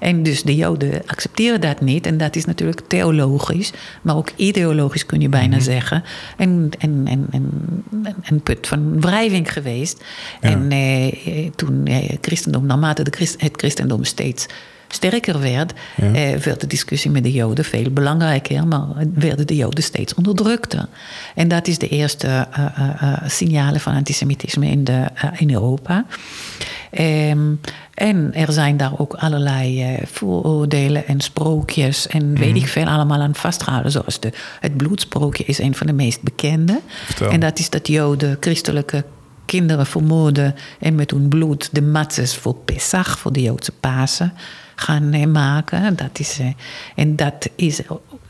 En 0.00 0.22
dus 0.22 0.42
de 0.42 0.56
Joden 0.56 1.02
accepteren 1.06 1.60
dat 1.60 1.80
niet 1.80 2.06
en 2.06 2.18
dat 2.18 2.36
is 2.36 2.44
natuurlijk 2.44 2.80
theologisch, 2.88 3.72
maar 4.02 4.16
ook 4.16 4.30
ideologisch 4.36 5.06
kun 5.06 5.20
je 5.20 5.28
bijna 5.28 5.60
zeggen. 5.60 6.04
En, 6.36 6.70
en, 6.78 7.02
en, 7.04 7.26
en, 7.30 7.50
een 8.22 8.40
put 8.40 8.66
van 8.66 9.00
wrijving 9.00 9.52
geweest. 9.52 10.04
En 10.40 10.70
eh, 10.70 11.50
toen 11.56 11.86
eh, 11.86 12.16
christendom, 12.20 12.66
naarmate 12.66 13.02
de 13.02 13.16
het 13.38 13.52
christendom 13.56 14.04
steeds 14.04 14.27
sterker 14.88 15.40
werd, 15.40 15.72
eh, 15.96 16.34
werd 16.34 16.60
de 16.60 16.66
discussie 16.66 17.10
met 17.10 17.22
de 17.22 17.32
Joden 17.32 17.64
veel 17.64 17.90
belangrijker, 17.90 18.66
maar 18.66 18.86
werden 19.14 19.46
de 19.46 19.56
Joden 19.56 19.84
steeds 19.84 20.14
onderdrukter. 20.14 20.88
En 21.34 21.48
dat 21.48 21.66
is 21.66 21.78
de 21.78 21.88
eerste 21.88 22.26
uh, 22.26 22.66
uh, 22.78 23.12
signalen 23.26 23.80
van 23.80 23.94
antisemitisme 23.94 24.66
in, 24.66 24.84
de, 24.84 25.04
in 25.36 25.52
Europa. 25.52 26.04
Um, 26.98 27.60
en 27.94 28.34
er 28.34 28.52
zijn 28.52 28.76
daar 28.76 28.92
ook 28.98 29.14
allerlei 29.14 29.98
vooroordelen 30.04 31.06
en 31.06 31.20
sprookjes 31.20 32.06
en 32.06 32.38
weet 32.38 32.56
ik 32.56 32.66
veel 32.66 32.86
allemaal 32.86 33.20
aan 33.20 33.34
vastgehouden. 33.34 33.92
Zoals 33.92 34.20
de, 34.20 34.32
het 34.60 34.76
bloedsprookje 34.76 35.44
is 35.44 35.58
een 35.58 35.74
van 35.74 35.86
de 35.86 35.92
meest 35.92 36.22
bekende. 36.22 36.80
Vertel. 37.04 37.30
En 37.30 37.40
dat 37.40 37.58
is 37.58 37.70
dat 37.70 37.88
Joden 37.88 38.36
christelijke 38.40 39.04
kinderen 39.48 39.86
vermoorden 39.86 40.54
en 40.80 40.94
met 40.94 41.10
hun 41.10 41.28
bloed 41.28 41.68
de 41.72 41.82
matzes 41.82 42.36
voor 42.36 42.54
Pesach, 42.54 43.18
voor 43.18 43.32
de 43.32 43.42
Joodse 43.42 43.72
Pasen, 43.72 44.32
gaan 44.74 45.32
maken. 45.32 45.96
Dat 45.96 46.18
is, 46.18 46.38
en 46.96 47.16
dat 47.16 47.48
is, 47.56 47.80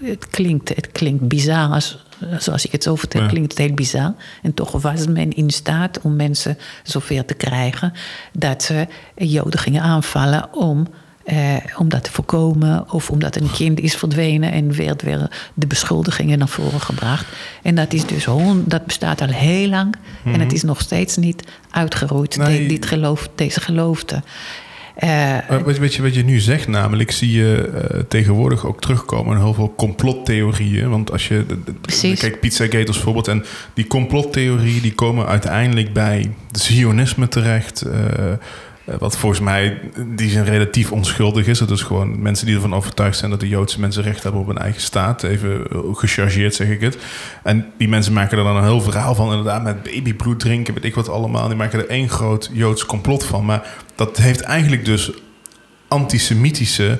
het 0.03 0.29
klinkt, 0.29 0.69
het 0.69 0.93
klinkt 0.93 1.29
bizar, 1.29 1.69
als, 1.69 2.05
zoals 2.39 2.65
ik 2.65 2.73
het 2.73 2.83
zo 2.83 2.95
vertel, 2.97 3.23
Ja. 3.23 3.29
klinkt 3.29 3.51
het 3.51 3.67
heel 3.67 3.75
bizar. 3.75 4.15
En 4.43 4.55
toch 4.55 4.71
was 4.83 5.07
men 5.07 5.33
in 5.33 5.51
staat 5.51 6.01
om 6.01 6.17
mensen 6.17 6.59
zover 6.83 7.25
te 7.25 7.35
krijgen 7.35 7.93
dat 8.33 8.63
ze 8.63 8.87
Joden 9.17 9.61
gingen 9.61 9.83
aanvallen 9.83 10.55
om. 10.55 10.87
Eh, 11.29 11.55
om 11.79 11.89
dat 11.89 12.05
te 12.05 12.13
voorkomen, 12.13 12.85
of 12.93 13.11
omdat 13.11 13.37
een 13.37 13.51
kind 13.51 13.81
is 13.81 13.95
verdwenen 13.97 14.53
en 14.53 14.77
werd 14.77 15.03
weer 15.03 15.31
de 15.55 15.67
beschuldigingen 15.67 16.39
naar 16.39 16.49
voren 16.49 16.81
gebracht. 16.81 17.27
En 17.63 17.75
dat 17.75 17.93
is 17.93 18.07
dus 18.07 18.27
dat 18.65 18.87
bestaat 18.87 19.21
al 19.21 19.29
heel 19.29 19.69
lang 19.69 19.95
en 20.25 20.41
het 20.41 20.53
is 20.53 20.63
nog 20.63 20.81
steeds 20.81 21.17
niet 21.17 21.43
uitgeroeid, 21.71 22.37
Mhm. 22.37 22.47
Nee. 22.49 22.61
de- 22.63 22.67
dit 22.67 22.87
geloof, 22.87 23.29
deze 23.35 23.61
geloofte. 23.61 24.23
Eh, 24.97 25.09
Maar 25.49 25.65
weet, 25.65 25.79
weet 25.79 25.95
je 25.95 26.03
wat 26.03 26.15
je 26.15 26.25
nu 26.25 26.39
zegt 26.41 26.69
namelijk, 26.69 27.11
zie 27.11 27.33
je 27.33 27.71
eh, 27.91 28.01
tegenwoordig 28.09 28.67
ook 28.67 28.81
terugkomen 28.81 29.37
heel 29.37 29.55
veel 29.55 29.75
complottheorieën. 29.77 30.91
Want 30.91 31.13
als 31.13 31.29
je, 31.29 31.45
de- 31.49 31.65
de- 31.65 31.73
Precies. 31.73 32.21
kijk, 32.21 32.41
Pizzagate 32.41 32.87
als 32.87 32.99
voorbeeld, 32.99 33.29
en 33.29 33.45
die 33.75 33.87
complottheorieën 33.87 34.83
die 34.83 34.95
komen 34.95 35.27
uiteindelijk 35.27 35.93
bij 35.93 36.31
het 36.49 36.61
Zionisme 36.61 37.29
terecht. 37.29 37.81
eh, 37.83 38.05
eh, 38.05 38.39
wat 38.99 39.17
volgens 39.17 39.41
mij 39.41 39.81
die 40.07 40.31
zijn 40.31 40.45
relatief 40.45 40.93
onschuldig 40.93 41.47
is. 41.47 41.59
Dat 41.59 41.71
is 41.71 41.83
gewoon 41.83 42.23
mensen 42.23 42.47
die 42.47 42.55
ervan 42.55 42.75
overtuigd 42.75 43.19
zijn 43.19 43.31
dat 43.31 43.41
de 43.41 43.49
Joodse 43.49 43.81
mensen 43.81 44.03
recht 44.03 44.23
hebben 44.23 44.41
op 44.41 44.49
een 44.49 44.59
eigen 44.59 44.81
staat. 44.81 45.23
Even 45.23 45.71
eh, 45.71 45.79
gechargeerd 45.93 46.55
zeg 46.55 46.69
ik 46.69 46.81
het. 46.81 46.99
En 47.43 47.73
die 47.77 47.89
mensen 47.89 48.13
maken 48.13 48.39
er 48.39 48.45
dan 48.45 48.57
een 48.57 48.63
heel 48.63 48.81
verhaal 48.81 49.15
van. 49.15 49.31
Inderdaad, 49.31 49.63
met 49.63 49.83
babybloed 49.83 50.41
drinken, 50.41 50.75
weet 50.75 50.85
ik 50.85 50.95
wat 50.95 51.09
allemaal. 51.09 51.49
Die 51.49 51.57
maken 51.57 51.79
er 51.79 51.89
één 51.89 52.09
groot 52.09 52.51
Joods 52.53 52.87
complot 52.87 53.25
van. 53.25 53.45
Maar 53.45 53.75
dat 53.95 54.17
heeft 54.17 54.41
eigenlijk 54.41 54.85
dus 54.85 55.11
antisemitische, 55.89 56.99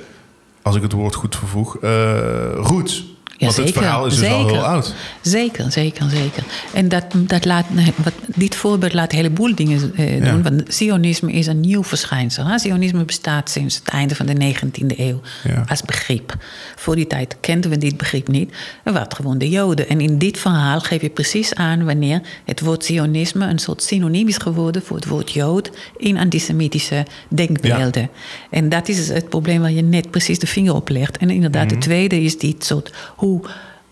als 0.63 0.77
ik 0.77 0.83
het 0.83 0.93
woord 0.93 1.15
goed 1.15 1.37
vervoeg, 1.37 1.79
eh 1.79 2.53
roots. 2.55 3.17
Ja, 3.39 3.45
Want 3.47 3.57
het 3.59 3.67
zeker, 3.67 3.83
verhaal 3.83 4.07
is 4.07 4.15
dus 4.19 4.29
al 4.29 4.39
zeker. 4.41 4.53
heel 4.55 4.65
oud. 4.67 4.95
Zeker, 5.23 5.73
zeker, 5.73 6.11
zeker. 6.11 6.43
En 6.73 6.89
dat, 6.89 7.05
dat 7.17 7.45
laat, 7.45 7.65
wat, 8.05 8.13
dit 8.37 8.55
voorbeeld 8.55 8.93
laat 8.95 9.11
een 9.13 9.17
heleboel 9.19 9.55
dingen 9.55 9.93
eh, 9.97 10.19
Ja. 10.19 10.31
doen. 10.31 10.43
Want 10.43 10.63
Zionisme 10.69 11.33
is 11.33 11.47
een 11.47 11.61
nieuw 11.61 11.85
verschijnsel. 11.85 12.45
Hè? 12.45 12.59
Zionisme 12.59 13.05
bestaat 13.05 13.51
sinds 13.51 13.75
het 13.77 13.89
einde 13.89 14.15
van 14.15 14.27
de 14.27 14.35
19e 14.55 14.99
eeuw 14.99 15.21
Ja. 15.45 15.65
als 15.69 15.83
begrip. 15.83 16.37
Voor 16.77 16.97
die 16.97 17.07
tijd 17.07 17.37
kenden 17.41 17.71
we 17.71 17.79
dit 17.79 17.97
begrip 17.97 18.29
niet. 18.29 18.53
Er 18.85 18.93
waren 18.93 19.15
gewoon 19.17 19.39
de 19.39 19.49
Joden. 19.49 19.89
En 19.89 20.01
in 20.01 20.19
dit 20.19 20.39
verhaal 20.39 20.81
geef 20.81 21.01
je 21.03 21.09
precies 21.11 21.55
aan 21.55 21.85
wanneer 21.85 22.21
het 22.45 22.61
woord 22.61 22.85
Zionisme 22.85 23.47
een 23.47 23.59
soort 23.59 23.83
synoniem 23.83 24.29
is 24.29 24.37
geworden 24.37 24.83
voor 24.83 24.97
het 24.97 25.07
woord 25.07 25.33
Jood 25.33 25.71
in 25.97 26.17
antisemitische 26.19 27.07
denkbeelden. 27.29 28.11
En 28.51 28.69
dat 28.69 28.89
is 28.89 29.09
het 29.09 29.29
probleem 29.29 29.61
waar 29.61 29.73
je 29.73 29.83
net 29.83 30.11
precies 30.11 30.39
de 30.39 30.47
vinger 30.47 30.75
op 30.75 30.89
legt. 30.89 31.17
En 31.17 31.31
inderdaad, 31.31 31.65
Mhm. 31.65 31.75
de 31.75 31.81
tweede 31.81 32.23
is 32.23 32.39
dit 32.39 32.65
soort 32.65 32.93
hoe 33.29 33.41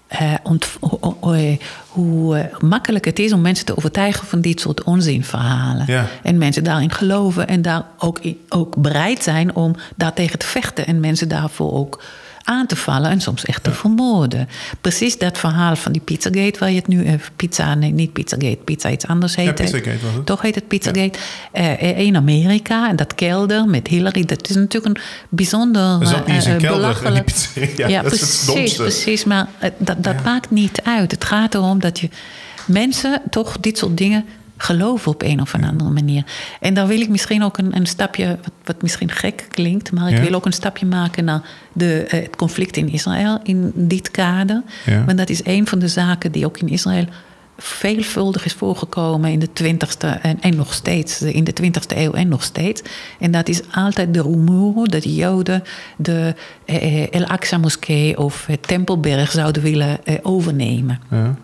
eh, 0.06 0.34
hoe, 0.80 1.58
hoe- 1.88 2.36
eh, 2.38 2.58
makkelijk 2.58 3.04
het 3.04 3.18
is 3.18 3.32
om 3.32 3.40
mensen 3.40 3.66
te 3.66 3.76
overtuigen 3.76 4.26
van 4.26 4.40
dit 4.40 4.60
soort 4.60 4.84
onzinverhalen. 4.84 5.84
Ja. 5.86 6.06
En 6.22 6.38
mensen 6.38 6.64
daarin 6.64 6.90
geloven 6.90 7.48
en 7.48 7.62
daar 7.62 7.82
ook, 7.98 8.20
ook 8.48 8.76
bereid 8.76 9.22
zijn 9.22 9.54
om 9.54 9.74
daartegen 9.96 10.38
te 10.38 10.46
vechten. 10.46 10.86
En 10.86 11.00
mensen 11.00 11.28
daarvoor 11.28 11.72
ook 11.72 12.02
aan 12.46 12.66
te 12.66 12.76
vallen 12.76 13.10
en 13.10 13.20
soms 13.20 13.44
echt 13.44 13.62
te 13.62 13.72
vermoorden. 13.72 14.48
Precies 14.80 15.18
dat 15.18 15.38
verhaal 15.38 15.76
van 15.76 15.92
die 15.92 16.00
Pizzagate 16.00 16.58
waar 16.58 16.70
je 16.70 16.76
het 16.76 16.86
nu... 16.86 17.04
eh, 17.04 17.12
pizza, 17.36 17.74
nee, 17.74 17.92
niet 17.92 18.12
Pizzagate, 18.12 18.58
pizza 18.64 18.90
iets 18.90 19.06
anders 19.06 19.36
heet. 19.36 19.46
Ja. 19.46 19.52
Pizzagate 19.52 19.98
was 20.04 20.14
het. 20.14 20.26
Toch 20.26 20.42
heet 20.42 20.54
het 20.54 20.68
Pizzagate. 20.68 21.18
Eh, 21.52 21.98
in 21.98 22.16
Amerika, 22.16 22.88
en 22.88 22.96
dat 22.96 23.14
kelder 23.14 23.66
met 23.66 23.86
Hillary... 23.88 24.24
dat 24.24 24.48
is 24.48 24.54
natuurlijk 24.54 24.96
een 24.96 25.02
bijzonder 25.28 25.82
Er 25.82 26.22
niet 26.26 26.28
eens 26.28 26.44
eh, 26.44 26.52
een 26.52 26.64
eh, 26.64 26.70
belachelijk... 26.70 27.30
Ja, 27.76 28.02
dat 28.02 28.12
is 28.12 28.20
het 28.20 28.30
precies, 28.30 28.46
domste. 28.46 28.82
precies. 28.82 29.24
Maar 29.24 29.48
eh, 29.58 29.70
dat, 29.78 30.04
dat 30.04 30.24
maakt 30.24 30.50
niet 30.50 30.80
uit. 30.82 31.10
Het 31.10 31.24
gaat 31.24 31.54
erom 31.54 31.80
dat 31.80 32.00
je 32.00 32.08
mensen 32.66 33.22
toch 33.30 33.56
dit 33.60 33.78
soort 33.78 33.96
dingen 33.96 34.24
geloven 34.56 35.12
op 35.12 35.22
een 35.22 35.40
of 35.40 35.52
een 35.52 35.64
andere 35.64 35.90
manier. 35.90 36.25
En 36.60 36.75
daar 36.75 36.86
wil 36.86 37.00
ik 37.00 37.08
misschien 37.08 37.42
ook 37.42 37.58
een, 37.58 37.76
een 37.76 37.86
stapje, 37.86 38.26
wat, 38.42 38.52
wat 38.64 38.82
misschien 38.82 39.10
gek 39.10 39.46
klinkt, 39.50 39.92
maar 39.92 40.10
ik 40.10 40.16
Ja. 40.16 40.22
wil 40.22 40.34
ook 40.34 40.46
een 40.46 40.52
stapje 40.52 40.86
maken 40.86 41.25
naar 41.25 41.42
de, 41.72 42.04
eh, 42.08 42.22
het 42.22 42.36
conflict 42.36 42.76
in 42.76 42.88
Israël 42.92 43.40
in 43.42 43.72
dit 43.75 44.10
kader. 44.10 44.62
Ja. 44.84 45.04
Want 45.04 45.18
dat 45.18 45.28
is 45.28 45.40
een 45.44 45.66
van 45.66 45.78
de 45.78 45.88
zaken 45.88 46.32
die 46.32 46.46
ook 46.46 46.58
in 46.58 46.68
Israël 46.68 47.04
veelvuldig 47.58 48.44
is 48.44 48.52
voorgekomen 48.52 49.30
in 49.30 49.38
de 49.38 49.48
20ste 49.52 50.20
en, 50.22 50.40
en 50.40 50.56
nog 50.56 50.75
steeds, 50.75 51.22
in 51.22 51.44
de 51.44 51.52
20ste 51.62 51.96
eeuw 51.96 52.12
en 52.12 52.28
nog 52.28 52.42
steeds. 52.42 52.82
En 53.18 53.30
dat 53.30 53.48
is 53.48 53.60
altijd 53.72 54.14
de 54.14 54.22
rumoer 54.22 54.88
dat 54.88 55.02
de 55.02 55.14
Joden 55.14 55.62
de 55.96 56.34
eh, 56.64 57.02
eh, 57.02 57.08
El-Aqsa-moskee 57.10 58.18
of 58.18 58.46
het 58.46 58.66
Tempelberg 58.66 59.30
zouden 59.30 59.62
willen 59.62 60.04
eh, 60.04 60.14
overnemen. 60.22 61.00
Ja. 61.10 61.36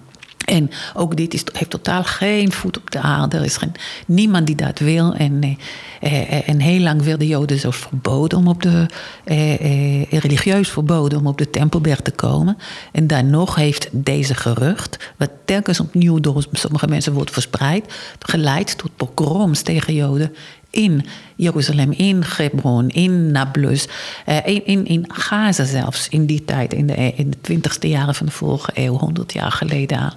En 0.52 0.70
ook 0.94 1.16
dit 1.16 1.34
is, 1.34 1.44
heeft 1.52 1.70
totaal 1.70 2.04
geen 2.04 2.52
voet 2.52 2.78
op 2.78 2.90
de 2.90 3.00
aarde. 3.00 3.36
Er 3.36 3.44
is 3.44 3.56
geen, 3.56 3.72
niemand 4.06 4.46
die 4.46 4.56
dat 4.56 4.78
wil. 4.78 5.14
En, 5.14 5.42
eh, 5.42 5.56
eh, 6.00 6.48
en 6.48 6.60
heel 6.60 6.80
lang 6.80 7.02
werden 7.02 7.26
Joden 7.26 7.58
zelfs 7.58 7.78
verboden 7.78 8.38
om 8.38 8.48
op 8.48 8.62
de. 8.62 8.86
Eh, 9.24 10.00
eh, 10.10 10.20
religieus 10.20 10.68
verboden 10.68 11.18
om 11.18 11.26
op 11.26 11.38
de 11.38 11.50
Tempelberg 11.50 12.00
te 12.00 12.10
komen. 12.10 12.56
En 12.92 13.06
dan 13.06 13.30
nog 13.30 13.54
heeft 13.54 13.88
deze 13.90 14.34
gerucht, 14.34 15.12
wat 15.16 15.30
telkens 15.44 15.80
opnieuw 15.80 16.20
door 16.20 16.44
sommige 16.52 16.88
mensen 16.88 17.12
wordt 17.12 17.30
verspreid, 17.30 17.94
geleid 18.18 18.78
tot 18.78 18.90
pogroms 18.96 19.62
tegen 19.62 19.94
Joden 19.94 20.32
in 20.72 21.04
Jeruzalem, 21.36 21.92
in 21.92 22.22
Hebron, 22.36 22.88
in 22.88 23.30
Nablus, 23.30 23.88
eh, 24.24 24.36
in, 24.44 24.66
in, 24.66 24.86
in 24.86 25.04
Gaza 25.08 25.64
zelfs 25.64 26.08
in 26.08 26.26
die 26.26 26.44
tijd, 26.44 26.74
in 26.74 26.86
de, 26.86 26.94
in 26.94 27.30
de 27.30 27.40
twintigste 27.40 27.88
jaren 27.88 28.14
van 28.14 28.26
de 28.26 28.32
vorige 28.32 28.70
eeuw, 28.74 28.98
100 28.98 29.32
jaar 29.32 29.52
geleden. 29.52 30.12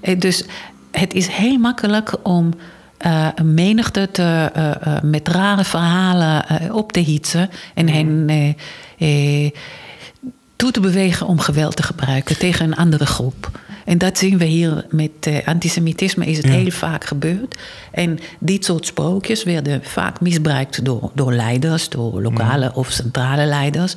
Eh, 0.00 0.18
Dus 0.18 0.44
het 0.90 1.14
is 1.14 1.26
heel 1.26 1.58
makkelijk 1.58 2.12
om 2.22 2.54
eh, 2.96 3.28
een 3.34 3.54
menigte 3.54 4.08
te, 4.12 4.50
met 5.02 5.28
rare 5.28 5.64
verhalen 5.64 6.44
op 6.72 6.92
te 6.92 7.00
hitsen 7.00 7.50
en 7.74 7.88
hen 7.88 8.26
toe 10.56 10.70
te 10.70 10.80
bewegen 10.80 11.26
om 11.26 11.38
geweld 11.38 11.76
te 11.76 11.82
gebruiken 11.82 12.38
tegen 12.38 12.66
een 12.66 12.76
andere 12.76 13.06
groep. 13.06 13.50
En 13.84 13.98
dat 13.98 14.18
zien 14.18 14.38
we 14.38 14.44
hier 14.44 14.86
met 14.90 15.10
eh, 15.20 15.46
antisemitisme, 15.46 16.26
is 16.26 16.36
het 16.36 16.46
Ja. 16.46 16.52
heel 16.52 16.70
vaak 16.70 17.04
gebeurd. 17.04 17.56
En 17.92 18.18
dit 18.38 18.64
soort 18.64 18.86
sprookjes 18.86 19.44
werden 19.44 19.80
vaak 19.84 20.20
misbruikt 20.20 20.84
door, 20.84 21.10
door 21.14 21.32
leiders, 21.32 21.88
door 21.88 22.22
lokale 22.22 22.74
of 22.74 22.90
centrale 22.90 23.46
leiders, 23.46 23.94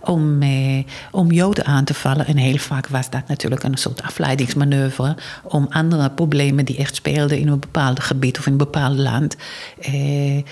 om, 0.00 0.42
eh, 0.42 0.84
om 1.10 1.30
Joden 1.32 1.64
aan 1.64 1.84
te 1.84 1.94
vallen. 1.94 2.26
En 2.26 2.36
heel 2.36 2.56
vaak 2.58 2.86
was 2.86 3.10
dat 3.10 3.28
natuurlijk 3.28 3.62
een 3.62 3.76
soort 3.76 4.02
afleidingsmanoeuvre 4.02 5.16
om 5.42 5.66
andere 5.70 6.10
problemen 6.10 6.64
die 6.64 6.76
echt 6.76 6.94
speelden 6.94 7.38
in 7.38 7.48
een 7.48 7.60
bepaald 7.60 8.00
gebied 8.00 8.38
of 8.38 8.46
in 8.46 8.52
een 8.52 8.58
bepaald 8.58 8.96
land. 8.96 9.36
Eh, 9.80 10.42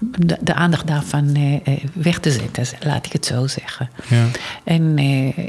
de, 0.00 0.36
de 0.40 0.54
aandacht 0.54 0.86
daarvan 0.86 1.34
eh, 1.34 1.84
weg 1.92 2.18
te 2.18 2.30
zetten, 2.30 2.66
laat 2.86 3.06
ik 3.06 3.12
het 3.12 3.26
zo 3.26 3.46
zeggen. 3.46 3.90
Ja. 4.08 4.24
En 4.64 4.98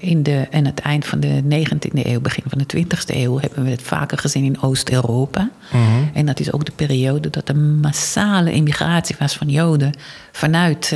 in 0.02 0.24
de, 0.24 0.48
aan 0.52 0.66
het 0.66 0.80
eind 0.80 1.06
van 1.06 1.20
de 1.20 1.42
19e 1.44 2.06
eeuw, 2.06 2.22
begin 2.22 2.44
van 2.48 2.58
de 2.58 2.78
20e 2.78 3.16
eeuw, 3.16 3.40
hebben 3.40 3.64
we 3.64 3.70
het 3.70 3.82
vaker 3.82 4.18
gezien 4.18 4.44
in 4.44 4.62
Oost-Europa. 4.62 5.50
Mhm. 5.72 5.84
En 6.14 6.26
dat 6.26 6.40
is 6.40 6.52
ook 6.52 6.66
de 6.66 6.72
periode 6.72 7.30
dat 7.30 7.50
er 7.50 7.56
massale 7.58 8.52
immigratie 8.52 9.16
was 9.20 9.36
van 9.36 9.50
Joden 9.50 9.94
vanuit 10.32 10.90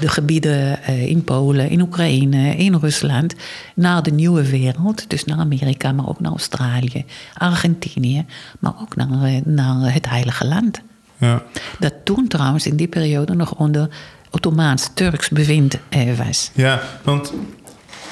de 0.00 0.08
gebieden 0.08 0.82
in 0.86 1.24
Polen, 1.24 1.68
in 1.68 1.80
Oekraïne, 1.80 2.56
in 2.56 2.74
Rusland, 2.74 3.34
naar 3.74 4.02
de 4.02 4.10
nieuwe 4.10 4.50
wereld. 4.50 5.10
Dus 5.10 5.24
naar 5.24 5.38
Amerika, 5.38 5.92
maar 5.92 6.08
ook 6.08 6.20
naar 6.20 6.30
Australië, 6.30 7.04
Argentinië, 7.34 8.24
maar 8.58 8.74
ook 8.80 8.96
naar, 8.96 9.40
naar 9.44 9.92
het 9.92 10.08
Heilige 10.08 10.46
Land. 10.46 10.82
Ja. 11.18 11.42
Dat 11.78 11.92
toen 12.04 12.28
trouwens 12.28 12.66
in 12.66 12.76
die 12.76 12.88
periode 12.88 13.34
nog 13.34 13.54
onder 13.54 13.88
Ottomaans-Turks 14.30 15.28
bewind 15.28 15.78
eh, 15.88 16.18
was. 16.18 16.50
Ja, 16.54 16.80
want 17.02 17.32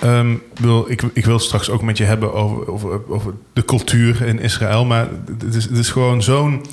um, 0.05 0.43
wil, 0.55 0.91
ik, 0.91 1.03
ik 1.13 1.25
wil 1.25 1.39
straks 1.39 1.71
ook 1.71 1.83
met 1.83 1.99
je 1.99 2.05
hebben 2.05 2.33
over, 2.33 2.71
over, 2.71 3.09
over 3.09 3.35
de 3.53 3.65
cultuur 3.65 4.23
in 4.23 4.39
Israël. 4.39 4.85
Maar 4.85 5.09
het 5.39 5.55
is, 5.55 5.65
het 5.65 5.79
is 5.79 5.91
gewoon 5.91 6.23
zo'n 6.23 6.65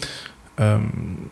um, 0.59 0.89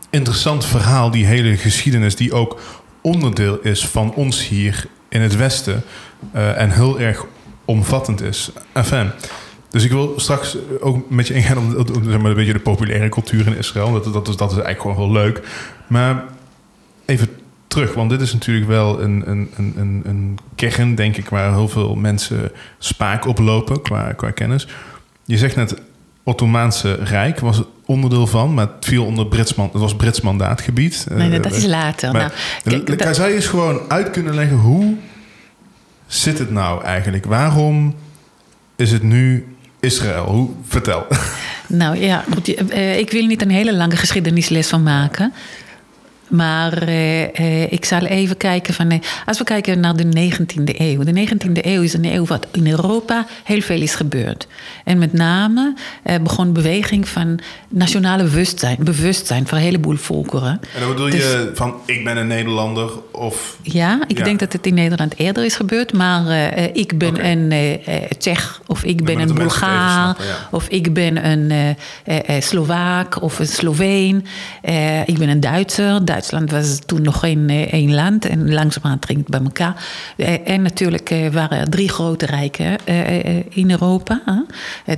interessant 0.09 0.65
verhaal, 0.65 1.11
die 1.11 1.25
hele 1.25 1.57
geschiedenis, 1.57 2.15
die 2.15 2.33
ook 2.33 2.59
onderdeel 3.01 3.59
is 3.59 3.87
van 3.87 4.13
ons 4.13 4.47
hier 4.47 4.85
in 5.09 5.21
het 5.21 5.35
Westen. 5.35 5.83
Uh, 6.35 6.61
en 6.61 6.71
heel 6.71 6.99
erg 6.99 7.25
omvattend 7.65 8.21
is. 8.21 8.51
Enfin, 8.73 9.11
dus 9.69 9.83
ik 9.83 9.91
wil 9.91 10.13
straks 10.15 10.57
ook 10.79 11.09
met 11.09 11.27
je 11.27 11.33
ingaan 11.33 11.57
om, 11.57 11.75
om 11.75 12.03
zeg 12.03 12.19
maar, 12.19 12.29
een 12.29 12.35
beetje 12.35 12.53
de 12.53 12.59
populaire 12.59 13.09
cultuur 13.09 13.47
in 13.47 13.57
Israël. 13.57 13.91
Dat, 13.91 14.13
dat, 14.13 14.27
is, 14.27 14.35
dat 14.35 14.51
is 14.51 14.57
eigenlijk 14.57 14.81
gewoon 14.81 14.97
heel 14.97 15.23
leuk. 15.23 15.41
Maar 15.87 16.23
even 17.05 17.29
terug, 17.67 17.93
want 17.93 18.09
dit 18.09 18.21
is 18.21 18.33
natuurlijk 18.33 18.67
wel 18.67 19.01
een, 19.01 19.23
een, 19.29 19.51
een, 19.57 20.01
een 20.05 20.37
kern, 20.55 20.95
denk 20.95 21.17
ik, 21.17 21.29
waar 21.29 21.53
heel 21.53 21.67
veel 21.67 21.95
mensen 21.95 22.51
spaak 22.77 23.25
op 23.25 23.39
lopen 23.39 23.81
qua, 23.81 24.13
qua 24.13 24.31
kennis. 24.31 24.67
Je 25.25 25.37
zegt 25.37 25.55
net, 25.55 25.81
Ottomaanse 26.23 26.93
Rijk 26.93 27.39
was 27.39 27.61
onderdeel 27.85 28.27
van, 28.27 28.53
maar 28.53 28.67
het 28.75 28.85
viel 28.85 29.05
onder 29.05 29.27
Brits, 29.27 29.55
het 29.55 29.71
was 29.71 29.95
Brits 29.95 30.21
mandaatgebied. 30.21 31.05
Nee, 31.09 31.29
nee 31.29 31.39
dat 31.39 31.55
is 31.55 31.65
later. 31.65 32.11
Maar, 32.11 32.59
nou, 32.63 32.83
kijk, 32.83 33.03
dat... 33.03 33.15
Zou 33.15 33.29
je 33.29 33.35
eens 33.35 33.47
gewoon 33.47 33.79
uit 33.87 34.09
kunnen 34.09 34.35
leggen 34.35 34.57
hoe 34.57 34.95
zit 36.07 36.39
het 36.39 36.51
nou 36.51 36.83
eigenlijk? 36.83 37.25
Waarom 37.25 37.95
is 38.75 38.91
het 38.91 39.03
nu 39.03 39.55
Israël? 39.79 40.25
Hoe, 40.25 40.49
vertel. 40.67 41.07
Nou 41.67 41.97
ja, 41.97 42.23
goed, 42.33 42.47
ik 42.97 43.11
wil 43.11 43.25
niet 43.25 43.41
een 43.41 43.49
hele 43.49 43.75
lange 43.75 43.95
geschiedenisles 43.95 44.67
van 44.67 44.83
maken. 44.83 45.33
Maar 46.29 46.73
eh, 46.73 47.39
eh, 47.39 47.71
ik 47.71 47.85
zal 47.85 48.05
even 48.05 48.37
kijken 48.37 48.73
van. 48.73 48.89
Eh, 48.89 48.99
als 49.25 49.37
we 49.37 49.43
kijken 49.43 49.79
naar 49.79 49.95
de 49.95 50.03
19e 50.03 50.79
eeuw. 50.79 51.03
De 51.03 51.11
19e 51.11 51.65
eeuw 51.65 51.81
is 51.81 51.93
een 51.93 52.05
eeuw 52.05 52.25
wat 52.25 52.47
in 52.51 52.67
Europa 52.67 53.25
heel 53.43 53.61
veel 53.61 53.81
is 53.81 53.95
gebeurd. 53.95 54.47
En 54.83 54.97
met 54.97 55.13
name 55.13 55.73
begon 56.21 56.53
beweging 56.53 57.07
van 57.07 57.39
nationale 57.69 58.23
bewustzijn, 58.23 58.77
bewustzijn 58.79 59.47
voor 59.47 59.57
een 59.57 59.63
heleboel 59.63 59.95
volkeren. 59.95 60.59
En 60.73 60.79
dan 60.79 60.89
bedoel 60.89 61.07
je 61.07 61.11
dus- 61.11 61.57
van 61.57 61.75
ik 61.85 62.03
ben 62.03 62.17
een 62.17 62.27
Nederlander 62.27 62.89
of. 63.11 63.57
Ja, 63.61 63.99
ik 64.07 64.23
denk 64.23 64.39
dat 64.39 64.53
het 64.53 64.65
in 64.65 64.73
Nederland 64.73 65.13
eerder 65.17 65.45
is 65.45 65.55
gebeurd. 65.55 65.93
Maar 65.93 66.53
ik 66.73 66.97
ben 66.97 67.09
okay. 67.09 67.31
een 67.31 67.79
Tsjech 68.17 68.61
of 68.67 68.83
ik 68.83 69.05
ben 69.05 69.19
een 69.19 69.33
Bulgaar 69.33 70.15
of 70.51 70.67
ik 70.67 70.93
ben 70.93 71.25
een 71.25 71.75
Slovaak 72.41 73.21
of 73.21 73.39
een 73.39 73.47
Sloveen. 73.47 74.25
ik 75.05 75.17
ben 75.17 75.29
een 75.29 75.39
Duitser. 75.39 76.05
Duitsland 76.19 76.51
was 76.51 76.79
toen 76.85 77.01
nog 77.01 77.19
geen 77.19 77.49
één 77.49 77.93
land 77.93 78.25
en 78.25 78.53
langzamerhand 78.53 79.05
ging 79.05 79.19
het 79.19 79.27
bij 79.27 79.39
elkaar. 79.39 79.85
en 80.45 80.61
natuurlijk 80.61 81.09
waren 81.31 81.59
er 81.59 81.69
drie 81.69 81.89
grote 81.89 82.25
rijken 82.25 82.85
in 83.49 83.71
Europa: 83.71 84.45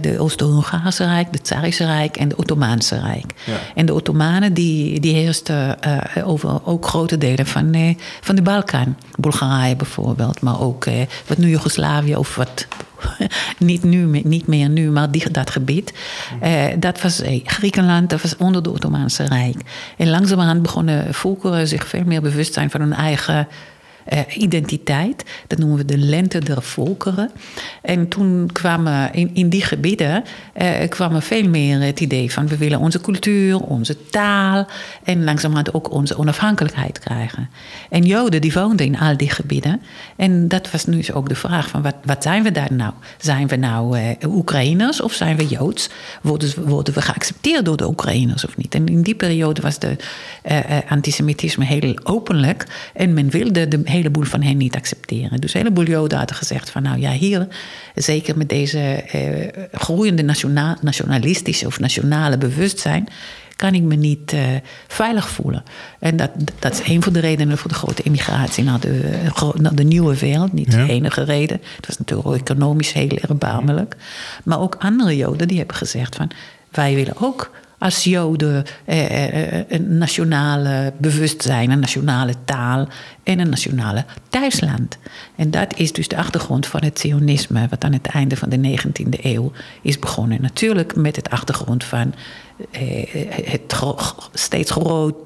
de 0.01 0.19
Oost-Hongaarse 0.19 1.05
Rijk, 1.05 1.27
het 1.31 1.43
Tsarische 1.43 1.85
Rijk 1.85 2.17
en 2.17 2.27
de 2.27 2.37
Ottomaanse 2.37 2.99
Rijk. 2.99 3.33
Ja. 3.45 3.53
En 3.75 3.85
de 3.85 3.93
Ottomanen 3.93 4.53
die, 4.53 4.99
die 4.99 5.13
heersten 5.13 5.77
over 6.23 6.65
ook 6.65 6.85
grote 6.85 7.17
delen 7.17 7.45
van, 7.45 7.95
van 8.21 8.35
de 8.35 8.41
Balkan. 8.41 8.95
Bulgarije 9.19 9.75
bijvoorbeeld, 9.75 10.41
maar 10.41 10.61
ook 10.61 10.85
wat 11.27 11.37
nu 11.37 11.49
Joegoslavië 11.49 12.15
of 12.15 12.35
wat 12.35 12.67
niet, 13.57 13.83
nu, 13.83 14.21
niet 14.23 14.47
meer 14.47 14.69
nu, 14.69 14.89
maar 14.89 15.11
die, 15.11 15.31
dat 15.31 15.49
gebied. 15.49 15.93
Uh, 16.43 16.63
dat 16.77 17.01
was 17.01 17.21
uh, 17.21 17.39
Griekenland, 17.45 18.09
dat 18.09 18.21
was 18.21 18.37
onder 18.37 18.63
de 18.63 18.71
Ottomaanse 18.71 19.23
Rijk. 19.23 19.61
En 19.97 20.09
langzamerhand 20.09 20.61
begonnen 20.61 21.13
volkeren 21.13 21.67
zich 21.67 21.87
veel 21.87 22.03
meer 22.05 22.21
bewust 22.21 22.53
zijn 22.53 22.69
van 22.69 22.81
hun 22.81 22.93
eigen 22.93 23.47
uh, 24.13 24.19
identiteit. 24.37 25.23
Dat 25.47 25.59
noemen 25.59 25.77
we 25.77 25.85
de 25.85 25.97
lente 25.97 26.39
der 26.39 26.61
volkeren. 26.61 27.31
En 27.81 28.07
toen 28.07 28.49
kwamen 28.51 29.13
in, 29.13 29.29
in 29.33 29.49
die 29.49 29.61
gebieden 29.63 30.23
uh, 30.61 30.69
kwam 30.89 31.21
veel 31.21 31.49
meer 31.49 31.81
het 31.81 31.99
idee 31.99 32.31
van 32.31 32.47
we 32.47 32.57
willen 32.57 32.79
onze 32.79 33.01
cultuur, 33.01 33.59
onze 33.59 33.97
taal 34.09 34.67
en 35.03 35.23
langzamerhand 35.23 35.73
ook 35.73 35.91
onze 35.91 36.17
onafhankelijkheid 36.17 36.99
krijgen. 36.99 37.49
En 37.89 38.03
Joden 38.03 38.41
die 38.41 38.53
woonden 38.53 38.85
in 38.85 38.99
al 38.99 39.17
die 39.17 39.29
gebieden. 39.29 39.81
En 40.15 40.47
dat 40.47 40.71
was 40.71 40.85
nu 40.85 41.03
ook 41.13 41.29
de 41.29 41.35
vraag 41.35 41.69
van 41.69 41.81
wat, 41.81 41.95
wat 42.03 42.23
zijn 42.23 42.43
we 42.43 42.51
daar 42.51 42.73
nou? 42.73 42.93
Zijn 43.17 43.47
we 43.47 43.55
nou 43.55 43.99
uh, 43.99 44.05
Oekraïners 44.25 45.01
of 45.01 45.13
zijn 45.13 45.37
we 45.37 45.47
Joods? 45.47 45.89
Worden, 46.21 46.67
worden 46.67 46.93
we 46.93 47.01
geaccepteerd 47.01 47.65
door 47.65 47.77
de 47.77 47.87
Oekraïners 47.87 48.45
of 48.45 48.57
niet? 48.57 48.75
En 48.75 48.87
in 48.87 49.01
die 49.01 49.15
periode 49.15 49.61
was 49.61 49.79
de 49.79 49.95
antisemitisme 50.89 51.65
heel 51.65 51.99
openlijk 52.03 52.65
en 52.93 53.13
men 53.13 53.29
wilde 53.29 53.67
de 53.67 53.81
heleboel 53.91 54.23
van 54.23 54.41
hen 54.41 54.57
niet 54.57 54.75
accepteren. 54.75 55.41
Dus 55.41 55.53
een 55.53 55.61
heleboel 55.61 55.85
Joden 55.85 56.17
hadden 56.17 56.35
gezegd 56.35 56.69
van 56.69 56.83
nou 56.83 56.99
ja, 56.99 57.11
hier, 57.11 57.47
zeker 57.95 58.37
met 58.37 58.49
deze 58.49 58.79
eh, 58.79 59.63
groeiende 59.71 60.23
nationaal, 60.23 60.75
nationalistische 60.81 61.65
of 61.65 61.79
nationale 61.79 62.37
bewustzijn, 62.37 63.07
kan 63.55 63.73
ik 63.73 63.81
me 63.81 63.95
niet 63.95 64.33
uh, 64.33 64.41
veilig 64.87 65.29
voelen. 65.29 65.63
En 65.99 66.17
dat, 66.17 66.31
dat 66.59 66.73
is 66.73 66.87
een 66.87 67.03
van 67.03 67.13
de 67.13 67.19
redenen 67.19 67.57
voor 67.57 67.69
de 67.69 67.75
grote 67.75 68.03
immigratie 68.03 68.63
naar 68.63 68.79
de, 68.79 69.11
naar 69.55 69.75
de 69.75 69.83
nieuwe 69.83 70.17
wereld. 70.17 70.53
Niet 70.53 70.71
ja. 70.71 70.85
de 70.85 70.91
enige 70.91 71.23
reden. 71.23 71.61
Het 71.75 71.87
was 71.87 71.97
natuurlijk 71.97 72.27
ook 72.27 72.35
economisch 72.35 72.91
heel 72.91 73.09
erbarmelijk. 73.09 73.95
Maar 74.43 74.59
ook 74.59 74.75
andere 74.79 75.15
Joden 75.15 75.47
die 75.47 75.57
hebben 75.57 75.75
gezegd 75.75 76.15
van 76.15 76.31
wij 76.71 76.95
willen 76.95 77.17
ook 77.17 77.51
als 77.81 78.03
Joden 78.03 78.63
eh, 78.85 79.69
een 79.69 79.97
nationale 79.97 80.93
bewustzijn, 80.97 81.71
een 81.71 81.79
nationale 81.79 82.33
taal 82.45 82.87
en 83.23 83.39
een 83.39 83.49
nationale 83.49 84.05
thuisland. 84.29 84.97
En 85.35 85.51
dat 85.51 85.77
is 85.77 85.91
dus 85.91 86.07
de 86.07 86.17
achtergrond 86.17 86.67
van 86.67 86.83
het 86.83 86.99
Zionisme, 86.99 87.67
wat 87.69 87.83
aan 87.83 87.93
het 87.93 88.07
einde 88.07 88.37
van 88.37 88.49
de 88.49 88.77
19e 88.77 89.23
eeuw 89.23 89.51
is 89.81 89.99
begonnen. 89.99 90.41
Natuurlijk 90.41 90.95
met 90.95 91.15
het 91.15 91.29
achtergrond 91.29 91.83
van 91.83 92.13
het 93.43 93.75
steeds 94.33 94.71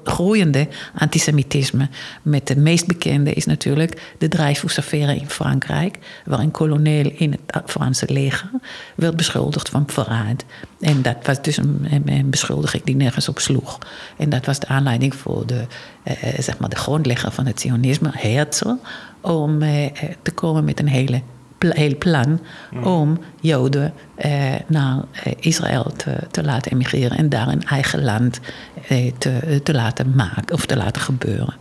groeiende 0.04 0.68
antisemitisme. 0.98 1.88
Met 2.22 2.46
de 2.46 2.56
meest 2.56 2.86
bekende 2.86 3.32
is 3.32 3.46
natuurlijk 3.46 4.14
de 4.18 4.28
Dreyfus-affaire 4.28 5.16
in 5.16 5.30
Frankrijk, 5.30 5.98
waar 6.24 6.38
een 6.38 6.50
kolonel 6.50 7.10
in 7.14 7.32
het 7.46 7.62
Franse 7.66 8.12
leger 8.12 8.50
werd 8.94 9.16
beschuldigd 9.16 9.68
van 9.68 9.84
verraad. 9.86 10.44
En 10.80 11.02
dat 11.02 11.16
was 11.22 11.42
dus 11.42 11.56
een, 11.56 11.86
een 12.06 12.30
beschuldiging 12.30 12.84
die 12.84 12.96
nergens 12.96 13.28
op 13.28 13.38
sloeg. 13.38 13.78
En 14.16 14.30
dat 14.30 14.46
was 14.46 14.58
de 14.58 14.66
aanleiding 14.66 15.14
voor 15.14 15.46
de, 15.46 15.66
eh, 16.02 16.14
zeg 16.38 16.58
maar 16.58 16.68
de 16.68 16.76
grondlegger 16.76 17.32
van 17.32 17.46
het 17.46 17.60
Zionisme, 17.60 18.10
Herzl, 18.12 18.74
om 19.20 19.62
eh, 19.62 19.92
te 20.22 20.30
komen 20.30 20.64
met 20.64 20.80
een 20.80 20.88
hele 20.88 21.22
heel 21.58 21.96
plan 21.96 22.40
om 22.82 23.18
Joden 23.40 23.92
eh, 24.14 24.54
naar 24.66 25.02
Israël 25.40 25.92
te, 25.96 26.16
te, 26.30 26.44
laten 26.44 26.72
emigreren 26.72 27.18
en 27.18 27.28
daar 27.28 27.48
een 27.48 27.62
eigen 27.62 28.04
land 28.04 28.40
eh, 28.88 29.12
te, 29.18 29.60
te, 29.62 29.74
laten 29.74 30.12
maken 30.14 30.54
of 30.54 30.66
te 30.66 30.76
laten 30.76 31.02
gebeuren. 31.02 31.54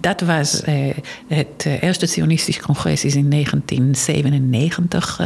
Dat 0.00 0.20
was 0.20 0.62
eh, 0.62 0.96
het 1.26 1.66
eerste 1.80 2.06
Zionistische 2.06 2.62
congres 2.62 3.04
is 3.04 3.14
in 3.14 3.30
1997 3.30 5.20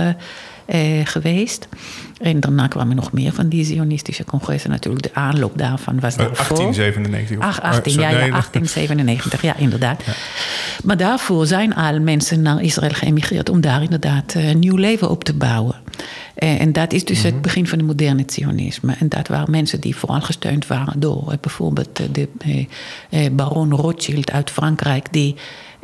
geweest. 1.04 1.68
En 2.20 2.40
daarna 2.40 2.66
kwamen 2.66 2.96
nog 2.96 3.12
meer 3.12 3.32
van 3.32 3.48
die 3.48 3.64
Zionistische 3.64 4.24
congressen. 4.24 4.70
Natuurlijk, 4.70 5.02
de 5.02 5.14
aanloop 5.14 5.58
daarvan 5.58 6.00
was 6.00 6.16
daarvoor. 6.16 6.56
1897. 6.56 7.38
Ach, 7.38 7.62
18, 7.62 7.92
ja, 7.92 8.10
ja, 8.10 8.16
1897, 8.16 9.42
ja, 9.42 9.56
inderdaad. 9.56 10.02
Ja. 10.06 10.12
Maar 10.84 10.96
daarvoor 10.96 11.46
zijn 11.46 11.74
al 11.74 12.00
mensen 12.00 12.42
naar 12.42 12.62
Israël 12.62 12.92
geëmigreerd 12.92 13.48
om 13.48 13.60
daar 13.60 13.82
inderdaad 13.82 14.34
een 14.34 14.58
nieuw 14.58 14.76
leven 14.76 15.10
op 15.10 15.24
te 15.24 15.34
bouwen. 15.34 15.74
Eh, 16.34 16.60
en 16.60 16.72
dat 16.72 16.92
is 16.92 17.04
dus 17.04 17.22
het 17.22 17.42
begin 17.42 17.66
van 17.66 17.78
het 17.78 17.86
moderne 17.86 18.22
Zionisme. 18.26 18.94
En 18.98 19.08
dat 19.08 19.28
waren 19.28 19.50
mensen 19.50 19.80
die 19.80 19.96
vooral 19.96 20.20
gesteund 20.20 20.66
waren 20.66 21.00
door 21.00 21.30
eh, 21.30 21.38
bijvoorbeeld 21.40 22.00
eh, 22.00 22.06
de 22.12 22.28
eh, 22.38 22.66
eh, 23.24 23.32
baron 23.32 23.72
Rothschild 23.72 24.30
uit 24.30 24.50
Frankrijk, 24.50 25.06
die 25.10 25.34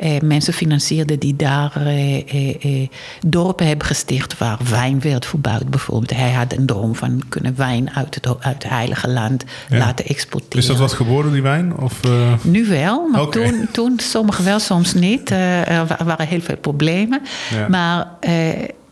eh, 0.01 0.19
mensen 0.21 0.53
financierde 0.53 1.17
die 1.17 1.35
daar 1.35 1.71
eh, 1.75 2.17
eh, 2.33 2.55
eh, 2.81 2.87
dorpen 3.27 3.67
hebben 3.67 3.87
gesticht 3.87 4.37
waar 4.37 4.57
wijn 4.69 4.99
werd 5.01 5.25
verbouwd. 5.25 5.69
Bijvoorbeeld, 5.69 6.13
hij 6.19 6.31
had 6.31 6.53
een 6.57 6.65
droom 6.65 6.95
van 6.95 7.21
kunnen 7.29 7.53
wijn 7.55 7.91
uit 7.91 8.15
het, 8.15 8.27
uit 8.27 8.63
het 8.63 8.69
heilige 8.69 9.09
land 9.09 9.43
Ja. 9.69 9.77
laten 9.77 10.05
exporteren. 10.05 10.57
Is 10.59 10.65
dat 10.65 10.77
wat 10.77 10.93
geworden, 10.93 11.31
die 11.31 11.41
wijn? 11.41 11.77
Of, 11.77 12.03
eh, 12.05 12.33
Nu 12.41 12.65
wel, 12.67 13.07
maar 13.07 13.27
toen, 13.27 13.67
toen 13.71 13.99
sommige 13.99 14.43
wel, 14.43 14.59
soms 14.59 14.93
niet. 14.93 15.31
Eh, 15.31 15.69
er 15.69 15.85
wa- 15.87 16.05
waren 16.05 16.27
heel 16.27 16.41
veel 16.41 16.57
problemen. 16.57 17.21
Ja. 17.53 17.67
Maar 17.67 18.07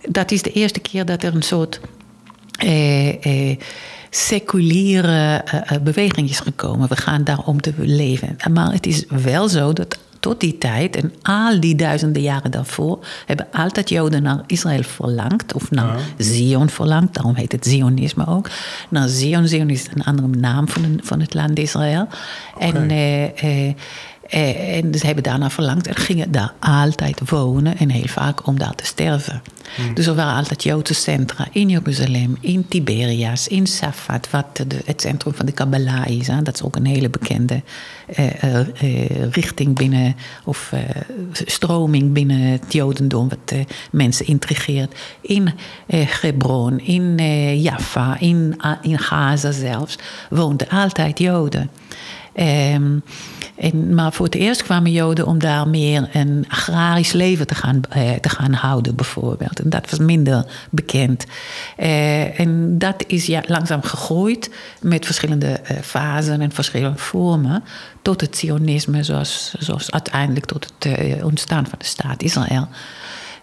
dat 0.10 0.32
is 0.32 0.42
de 0.42 0.52
eerste 0.52 0.80
keer 0.80 1.06
dat 1.06 1.24
er 1.24 1.36
een 1.36 1.42
soort 1.42 1.80
seculiere 4.10 5.44
beweging 5.84 6.30
is 6.30 6.40
gekomen. 6.40 6.90
We 6.90 6.96
gaan 6.96 7.24
daarom 7.24 7.62
te 7.62 7.74
leven. 7.78 8.36
Maar 8.52 8.72
het 8.72 8.86
is 8.86 9.06
wel 9.24 9.50
zo 9.50 9.74
dat 9.74 9.98
tot 10.20 10.40
die 10.40 10.58
tijd 10.58 10.96
en 10.96 11.14
al 11.22 11.60
die 11.60 11.76
duizenden 11.76 12.22
jaren 12.22 12.52
daarvoor 12.52 13.06
hebben 13.26 13.48
altijd 13.52 13.90
Joden 13.90 14.24
naar 14.24 14.44
Israël 14.48 14.84
verlangd, 14.84 15.54
of 15.54 15.72
naar 15.72 16.00
Zion 16.18 16.70
verlangd, 16.70 17.14
daarom 17.14 17.36
heet 17.36 17.52
het 17.52 17.66
Zionisme 17.66 18.28
ook. 18.28 18.50
Naar 18.90 19.08
Zion, 19.08 19.48
Zion 19.48 19.70
is 19.70 19.88
een 19.94 20.04
andere 20.04 20.28
naam 20.28 20.68
van, 20.68 21.00
van 21.04 21.20
het 21.20 21.34
land 21.34 21.60
Israël. 21.60 22.08
En, 22.60 22.90
eh, 22.90 23.68
eh, 23.68 23.76
eh, 24.30 24.78
en 24.78 24.94
ze 24.96 25.06
hebben 25.06 25.24
daarna 25.24 25.50
verlangd 25.50 25.88
en 25.88 25.96
gingen 25.96 26.32
daar 26.32 26.54
altijd 26.60 27.30
wonen 27.30 27.78
en 27.78 27.90
heel 27.90 28.08
vaak 28.08 28.48
om 28.48 28.60
daar 28.60 28.76
te 28.76 28.86
sterven. 28.86 29.42
Dus 29.94 30.06
er 30.06 30.16
waren 30.16 30.36
altijd 30.36 30.64
Joodse 30.64 30.94
centra 30.94 31.48
in 31.52 31.70
Jeruzalem, 31.70 32.38
in 32.40 32.68
Tiberias, 32.68 33.48
in 33.48 33.68
Safat, 33.68 34.30
wat 34.30 34.46
de, 34.68 34.82
het 34.86 35.02
centrum 35.02 35.34
van 35.34 35.46
de 35.46 35.52
Kabbalah 35.52 36.08
is. 36.08 36.28
Hè. 36.28 36.42
Dat 36.42 36.54
is 36.56 36.62
ook 36.64 36.76
een 36.76 36.86
hele 36.86 37.10
bekende 37.10 37.62
eh, 38.16 38.44
eh, 38.44 38.60
eh, 38.60 39.32
richting 39.32 39.76
binnen, 39.76 40.16
of 40.44 40.72
eh, 40.72 40.80
stroming 41.32 42.14
binnen 42.14 42.40
het 42.40 42.74
Jodendom, 42.74 43.30
wat 43.30 43.52
eh, 43.52 43.60
mensen 43.92 44.28
intrigeert. 44.28 44.94
In 45.22 45.54
Hebron, 45.88 46.80
in 46.80 47.16
Jaffa, 47.62 48.20
in, 48.20 48.60
A- 48.66 48.80
in 48.82 49.00
Gaza 49.00 49.52
zelfs, 49.52 49.96
woonden 50.30 50.70
altijd 50.70 51.20
Joden. 51.20 51.70
Ehm, 52.34 52.98
en, 53.60 53.94
maar 53.94 54.14
voor 54.14 54.26
het 54.26 54.36
eerst 54.36 54.64
kwamen 54.64 54.92
Joden 54.92 55.26
om 55.26 55.40
daar 55.40 55.68
meer 55.68 56.10
een 56.14 56.46
agrarisch 56.50 57.12
leven 57.12 57.48
te 57.48 57.56
gaan, 57.56 57.82
eh, 57.90 58.12
te 58.12 58.30
gaan 58.30 58.54
houden, 58.54 58.96
bijvoorbeeld. 58.96 59.60
En 59.60 59.70
dat 59.70 59.90
was 59.90 60.00
minder 60.00 60.46
bekend. 60.70 61.26
Eh, 61.78 62.40
en 62.40 62.78
dat 62.78 63.04
is 63.08 63.26
ja, 63.26 63.44
langzaam 63.48 63.82
gegroeid 63.82 64.50
met 64.82 65.06
verschillende 65.06 65.48
eh, 65.48 65.78
fasen 65.82 66.42
en 66.42 66.52
verschillende 66.52 66.98
vormen. 66.98 67.64
Tot 68.02 68.22
het 68.22 68.38
Zionisme, 68.38 69.04
zoals, 69.04 69.54
zoals 69.60 69.92
uiteindelijk 69.92 70.46
tot 70.46 70.72
het 70.78 70.94
eh, 70.98 71.26
ontstaan 71.26 71.68
van 71.68 71.80
de 71.80 71.86
staat 71.86 72.24
Israël. 72.24 72.68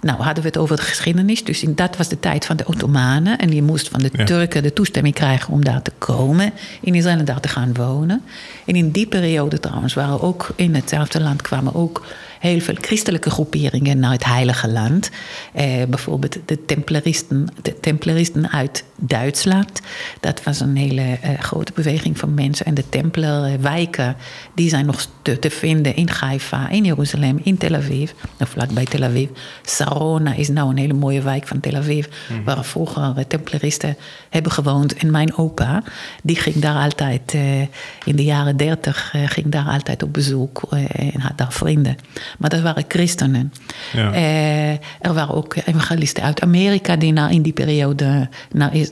Nou, 0.07 0.23
hadden 0.23 0.42
we 0.42 0.49
het 0.49 0.59
over 0.59 0.77
de 0.77 0.83
geschiedenis. 0.83 1.45
Dus 1.45 1.62
in, 1.62 1.75
dat 1.75 1.97
was 1.97 2.09
de 2.09 2.21
tijd 2.21 2.47
van 2.47 2.57
de 2.57 2.66
Ottomanen. 2.66 3.38
En 3.38 3.51
die 3.51 3.62
moest 3.62 3.88
van 3.88 4.01
de 4.01 4.11
Ja. 4.12 4.25
Turken 4.25 4.62
de 4.62 4.73
toestemming 4.73 5.14
krijgen 5.14 5.53
om 5.53 5.64
daar 5.64 5.83
te 5.83 5.92
komen. 5.99 6.53
In 6.81 6.95
Israël 6.95 7.19
en 7.19 7.25
daar 7.25 7.40
te 7.40 7.49
gaan 7.49 7.75
wonen. 7.75 8.23
En 8.64 8.77
in 8.77 8.90
die 8.90 9.07
periode 9.07 9.61
trouwens 9.61 9.95
waren 9.95 10.21
ook 10.23 10.49
in 10.57 10.75
hetzelfde 10.75 11.21
land 11.21 11.42
kwamen 11.42 11.75
ook 11.75 12.07
heel 12.38 12.61
veel 12.61 12.77
christelijke 12.81 13.31
groeperingen 13.31 13.99
naar 13.99 14.12
het 14.12 14.25
Heilige 14.25 14.68
Land. 14.68 15.11
Eh, 15.53 15.85
bijvoorbeeld 15.88 16.37
de 16.44 16.64
Templaristen, 16.64 17.49
de 17.62 17.81
Templaristen 17.81 18.51
uit 18.51 18.85
Duitsland. 18.99 19.81
Dat 20.20 20.42
was 20.42 20.61
een 20.61 20.77
hele 20.77 21.03
eh, 21.03 21.38
grote 21.38 21.72
beweging 21.75 22.18
van 22.18 22.35
mensen. 22.35 22.66
En 22.66 22.75
de 22.75 22.88
Templerwijken, 22.88 24.16
die 24.55 24.68
zijn 24.68 24.87
nog 24.87 25.07
te, 25.22 25.38
te 25.38 25.51
vinden 25.51 25.96
in 25.96 26.09
Haifa, 26.09 26.68
in 26.68 26.85
Jeruzalem, 26.85 27.40
in 27.42 27.57
Tel 27.57 27.75
Aviv. 27.75 28.11
Of 28.40 28.49
vlakbij 28.49 28.85
Tel 28.85 29.03
Aviv. 29.03 29.29
Sarona 29.62 30.35
is 30.35 30.49
nou 30.49 30.70
een 30.70 30.77
hele 30.77 30.92
mooie 30.92 31.22
wijk 31.22 31.46
van 31.46 31.61
Tel 31.61 31.75
Aviv. 31.75 32.07
Waar 32.44 32.64
vroeger 32.64 33.12
eh, 33.16 33.25
Templaristen 33.25 33.96
hebben 34.31 34.53
gewoond. 34.53 34.94
En 34.94 35.11
mijn 35.11 35.37
opa, 35.37 35.83
die 36.22 36.37
ging 36.37 36.57
daar 36.57 36.83
altijd, 36.83 37.35
eh, 37.35 37.61
in 38.05 38.16
de 38.16 38.25
jaren 38.25 38.57
dertig, 38.57 39.14
ging 39.27 39.49
daar 39.49 39.66
altijd 39.66 40.03
op 40.03 40.12
bezoek. 40.12 40.62
en 40.92 41.20
had 41.20 41.38
daar 41.38 41.53
vrienden. 41.53 41.96
Maar 42.39 42.51
dat 42.51 42.61
waren 42.61 42.85
christenen. 42.89 43.53
Ja. 43.93 44.12
Eh, 44.12 44.71
er 45.01 45.15
waren 45.15 45.35
ook 45.35 45.57
evangelisten 45.65 46.23
uit 46.23 46.41
Amerika 46.41 46.97
die 46.97 47.12
naar, 47.12 47.33
in 47.33 47.43
die 47.43 47.53
periode 47.53 48.29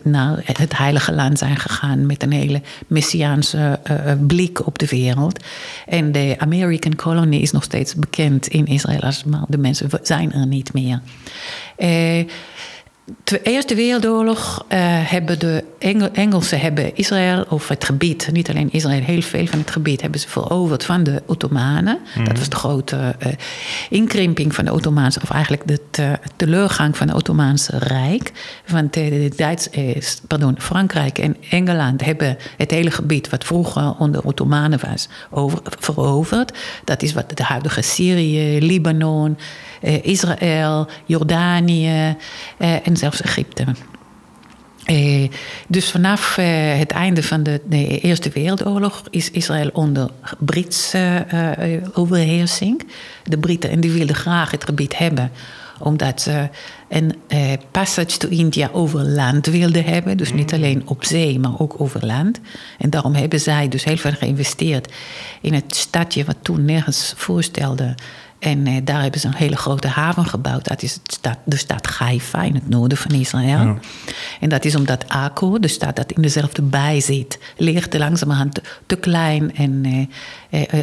naar, 0.02 0.42
het 0.44 0.78
Heilige 0.78 1.12
Land 1.12 1.38
zijn 1.38 1.56
gegaan 1.56 2.06
met 2.06 2.22
een 2.22 2.32
hele 2.32 2.62
messiaanse 2.86 3.78
eh, 3.82 4.10
eh, 4.10 4.18
blik 4.26 4.66
op 4.66 4.78
de 4.78 4.86
wereld. 4.86 5.44
En 5.86 6.12
de 6.12 6.34
American 6.38 6.96
Colony 6.96 7.36
is 7.36 7.50
nog 7.50 7.62
steeds 7.62 7.94
bekend 7.94 8.46
in 8.46 8.66
Israël, 8.66 9.12
maar 9.26 9.44
de 9.48 9.58
mensen 9.58 9.88
zijn 10.02 10.32
er 10.32 10.46
niet 10.46 10.72
meer. 10.72 11.00
De 13.24 13.42
Eerste 13.42 13.74
Wereldoorlog 13.74 14.64
eh, 14.68 14.78
hebben 15.10 15.38
de 15.38 15.64
Engel- 15.78 16.10
Engelsen 16.12 16.60
hebben 16.60 16.96
Israël 16.96 17.44
of 17.48 17.68
het 17.68 17.84
gebied, 17.84 18.28
niet 18.32 18.48
alleen 18.48 18.68
Israël, 18.72 19.02
heel 19.02 19.22
veel 19.22 19.46
van 19.46 19.58
het 19.58 19.70
gebied 19.70 20.00
hebben 20.00 20.20
ze 20.20 20.28
veroverd 20.28 20.84
van 20.84 21.02
de 21.02 21.22
Ottomanen. 21.26 21.98
Dat 22.24 22.38
was 22.38 22.48
de 22.48 22.56
grote 22.56 23.14
eh, 23.18 23.32
inkrimping 23.90 24.54
van 24.54 24.64
de 24.64 24.72
Ottomaanse, 24.72 25.20
of 25.22 25.30
eigenlijk 25.30 25.66
de 25.66 25.80
te- 25.90 26.18
teleurgang 26.36 26.96
van 26.96 27.06
het 27.08 27.16
Ottomaanse 27.16 27.78
Rijk. 27.78 28.32
Want 28.68 28.96
eh, 28.96 29.10
de 29.10 29.32
Duits, 29.36 29.68
pardon, 30.26 30.54
Frankrijk 30.58 31.18
en 31.18 31.36
Engeland 31.50 32.04
hebben 32.04 32.36
het 32.56 32.70
hele 32.70 32.90
gebied 32.90 33.28
wat 33.28 33.44
vroeger 33.44 33.94
onder 33.98 34.22
Ottomanen 34.22 34.78
was 34.90 35.08
over, 35.30 35.58
veroverd. 35.78 36.52
Dat 36.84 37.02
is 37.02 37.12
wat 37.12 37.36
de 37.36 37.42
huidige 37.42 37.82
Syrië, 37.82 38.58
Libanon, 38.60 39.38
Israël, 40.02 40.88
Jordanië 41.04 42.16
eh, 42.58 42.86
en 42.86 42.96
zelfs 42.96 43.22
Egypte. 43.22 43.64
Eh, 44.84 45.28
dus 45.68 45.90
vanaf 45.90 46.38
eh, 46.38 46.78
het 46.78 46.90
einde 46.90 47.22
van 47.22 47.42
de, 47.42 47.60
de 47.64 48.00
Eerste 48.00 48.30
Wereldoorlog 48.30 49.02
is 49.10 49.30
Israël 49.30 49.70
onder 49.72 50.10
Britse 50.38 51.24
eh, 51.28 51.74
eh, 51.74 51.82
overheersing. 51.92 52.86
De 53.24 53.38
Britten 53.38 53.70
en 53.70 53.80
die 53.80 53.90
wilden 53.90 54.16
graag 54.16 54.50
het 54.50 54.64
gebied 54.64 54.98
hebben 54.98 55.30
omdat 55.78 56.20
ze 56.20 56.48
een 56.88 57.14
eh, 57.26 57.52
passage 57.70 58.16
to 58.18 58.28
India 58.28 58.70
over 58.72 59.00
land 59.00 59.46
wilden 59.46 59.84
hebben. 59.84 60.16
Dus 60.16 60.32
niet 60.32 60.52
alleen 60.52 60.82
op 60.84 61.04
zee, 61.04 61.38
maar 61.38 61.58
ook 61.58 61.80
over 61.80 62.06
land. 62.06 62.40
En 62.78 62.90
daarom 62.90 63.14
hebben 63.14 63.40
zij 63.40 63.68
dus 63.68 63.84
heel 63.84 63.96
veel 63.96 64.12
geïnvesteerd 64.12 64.92
in 65.40 65.54
het 65.54 65.76
stadje 65.76 66.24
wat 66.24 66.36
toen 66.42 66.64
nergens 66.64 67.12
voorstelde. 67.16 67.94
En 68.44 68.66
eh, 68.66 68.76
daar 68.84 69.02
hebben 69.02 69.20
ze 69.20 69.26
een 69.26 69.34
hele 69.34 69.56
grote 69.56 69.88
haven 69.88 70.26
gebouwd. 70.26 70.64
Dat 70.64 70.82
is 70.82 70.94
het 70.94 71.12
stad, 71.12 71.38
de 71.44 71.56
stad 71.56 71.86
Haifa 71.86 72.42
in 72.42 72.54
het 72.54 72.68
noorden 72.68 72.98
van 72.98 73.10
Israël. 73.10 73.60
Ja. 73.60 73.76
En 74.40 74.48
dat 74.48 74.64
is 74.64 74.74
omdat 74.74 75.08
Akko, 75.08 75.58
de 75.58 75.68
stad 75.68 75.96
dat 75.96 76.12
in 76.12 76.22
dezelfde 76.22 76.62
bij 76.62 77.00
zit, 77.00 77.38
ligt 77.56 77.98
langzamerhand 77.98 78.54
te, 78.54 78.62
te 78.86 78.96
klein 78.96 79.54
en 79.54 79.84
eh, 79.84 80.06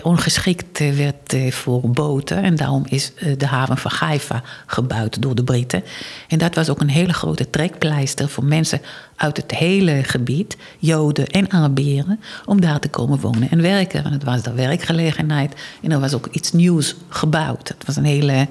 ongeschikt 0.03 0.79
eh, 0.79 0.93
werd 0.93 1.34
eh, 1.34 1.51
voor 1.51 1.81
boten. 1.81 2.43
En 2.43 2.55
daarom 2.55 2.84
is 2.89 3.13
eh, 3.15 3.38
de 3.38 3.45
haven 3.45 3.77
van 3.77 3.91
Haifa 3.93 4.43
gebouwd 4.65 5.21
door 5.21 5.36
de 5.36 5.43
Britten. 5.43 5.84
En 6.27 6.38
dat 6.38 6.55
was 6.55 6.69
ook 6.69 6.81
een 6.81 6.89
hele 6.89 7.13
grote 7.13 7.49
trekpleister 7.49 8.29
voor 8.29 8.43
mensen 8.43 8.81
uit 9.21 9.38
het 9.38 9.51
hele 9.51 10.03
gebied, 10.03 10.57
Joden 10.79 11.27
en 11.27 11.51
Arabieren, 11.51 12.19
om 12.45 12.62
daar 12.62 12.79
te 12.79 12.89
komen 12.89 13.19
wonen 13.19 13.49
en 13.49 13.62
werken. 13.62 14.01
Want 14.03 14.15
het 14.15 14.23
was 14.23 14.41
daar 14.41 14.55
werkgelegenheid 14.55 15.53
en 15.81 15.91
er 15.91 15.99
was 15.99 16.13
ook 16.13 16.27
iets 16.31 16.51
nieuws 16.51 16.95
gebouwd. 17.10 17.67
Het 17.67 17.86
was 17.86 17.95
een 17.95 18.05
hele 18.05 18.47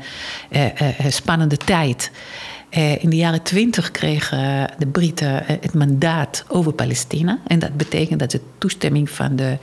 eh, 0.48 0.80
eh, 0.80 1.10
spannende 1.12 1.56
tijd. 1.56 2.10
Eh, 2.70 3.02
in 3.02 3.10
de 3.10 3.16
jaren 3.16 3.42
twintig 3.42 3.90
kregen 3.90 4.70
de 4.78 4.86
Britten 4.86 5.46
eh, 5.46 5.56
het 5.60 5.74
mandaat 5.74 6.44
over 6.48 6.72
Palestina. 6.72 7.38
En 7.46 7.58
dat 7.58 7.76
betekent 7.76 8.20
dat 8.20 8.30
ze 8.30 8.40
toestemming 8.58 9.10
van 9.10 9.36
de 9.36 9.56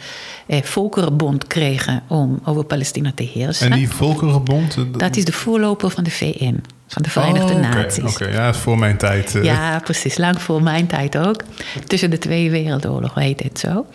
eh, 0.48 0.64
Volkerenbond 0.64 1.48
kregen 1.48 2.04
om 2.08 2.40
over 2.46 2.64
Palestina 2.66 3.12
te 3.16 3.24
heersen. 3.24 3.72
En 3.72 3.78
die 3.78 3.90
Volkerenbond? 3.90 4.76
eh, 4.78 4.84
Dat 4.92 5.16
is 5.16 5.26
de 5.26 5.32
voorloper 5.32 5.90
van 5.90 6.04
de 6.04 6.10
VN, 6.12 6.62
van 6.88 7.02
de 7.02 7.10
Verenigde 7.10 7.54
Oh, 7.54 7.60
Naties. 7.60 8.04
Oké, 8.14 8.28
ja, 8.28 8.54
voor 8.54 8.78
mijn 8.78 8.98
tijd. 8.98 9.40
Ja, 9.42 9.80
precies. 9.84 10.18
Lang 10.18 10.42
voor 10.42 10.64
mijn 10.64 10.88
tijd 10.88 11.18
ook. 11.18 11.44
Tussen 11.86 12.10
de 12.10 12.18
twee 12.18 12.52
wereldoorlogen 12.52 13.22
heet 13.22 13.44
het 13.44 13.60
zo. 13.60 13.86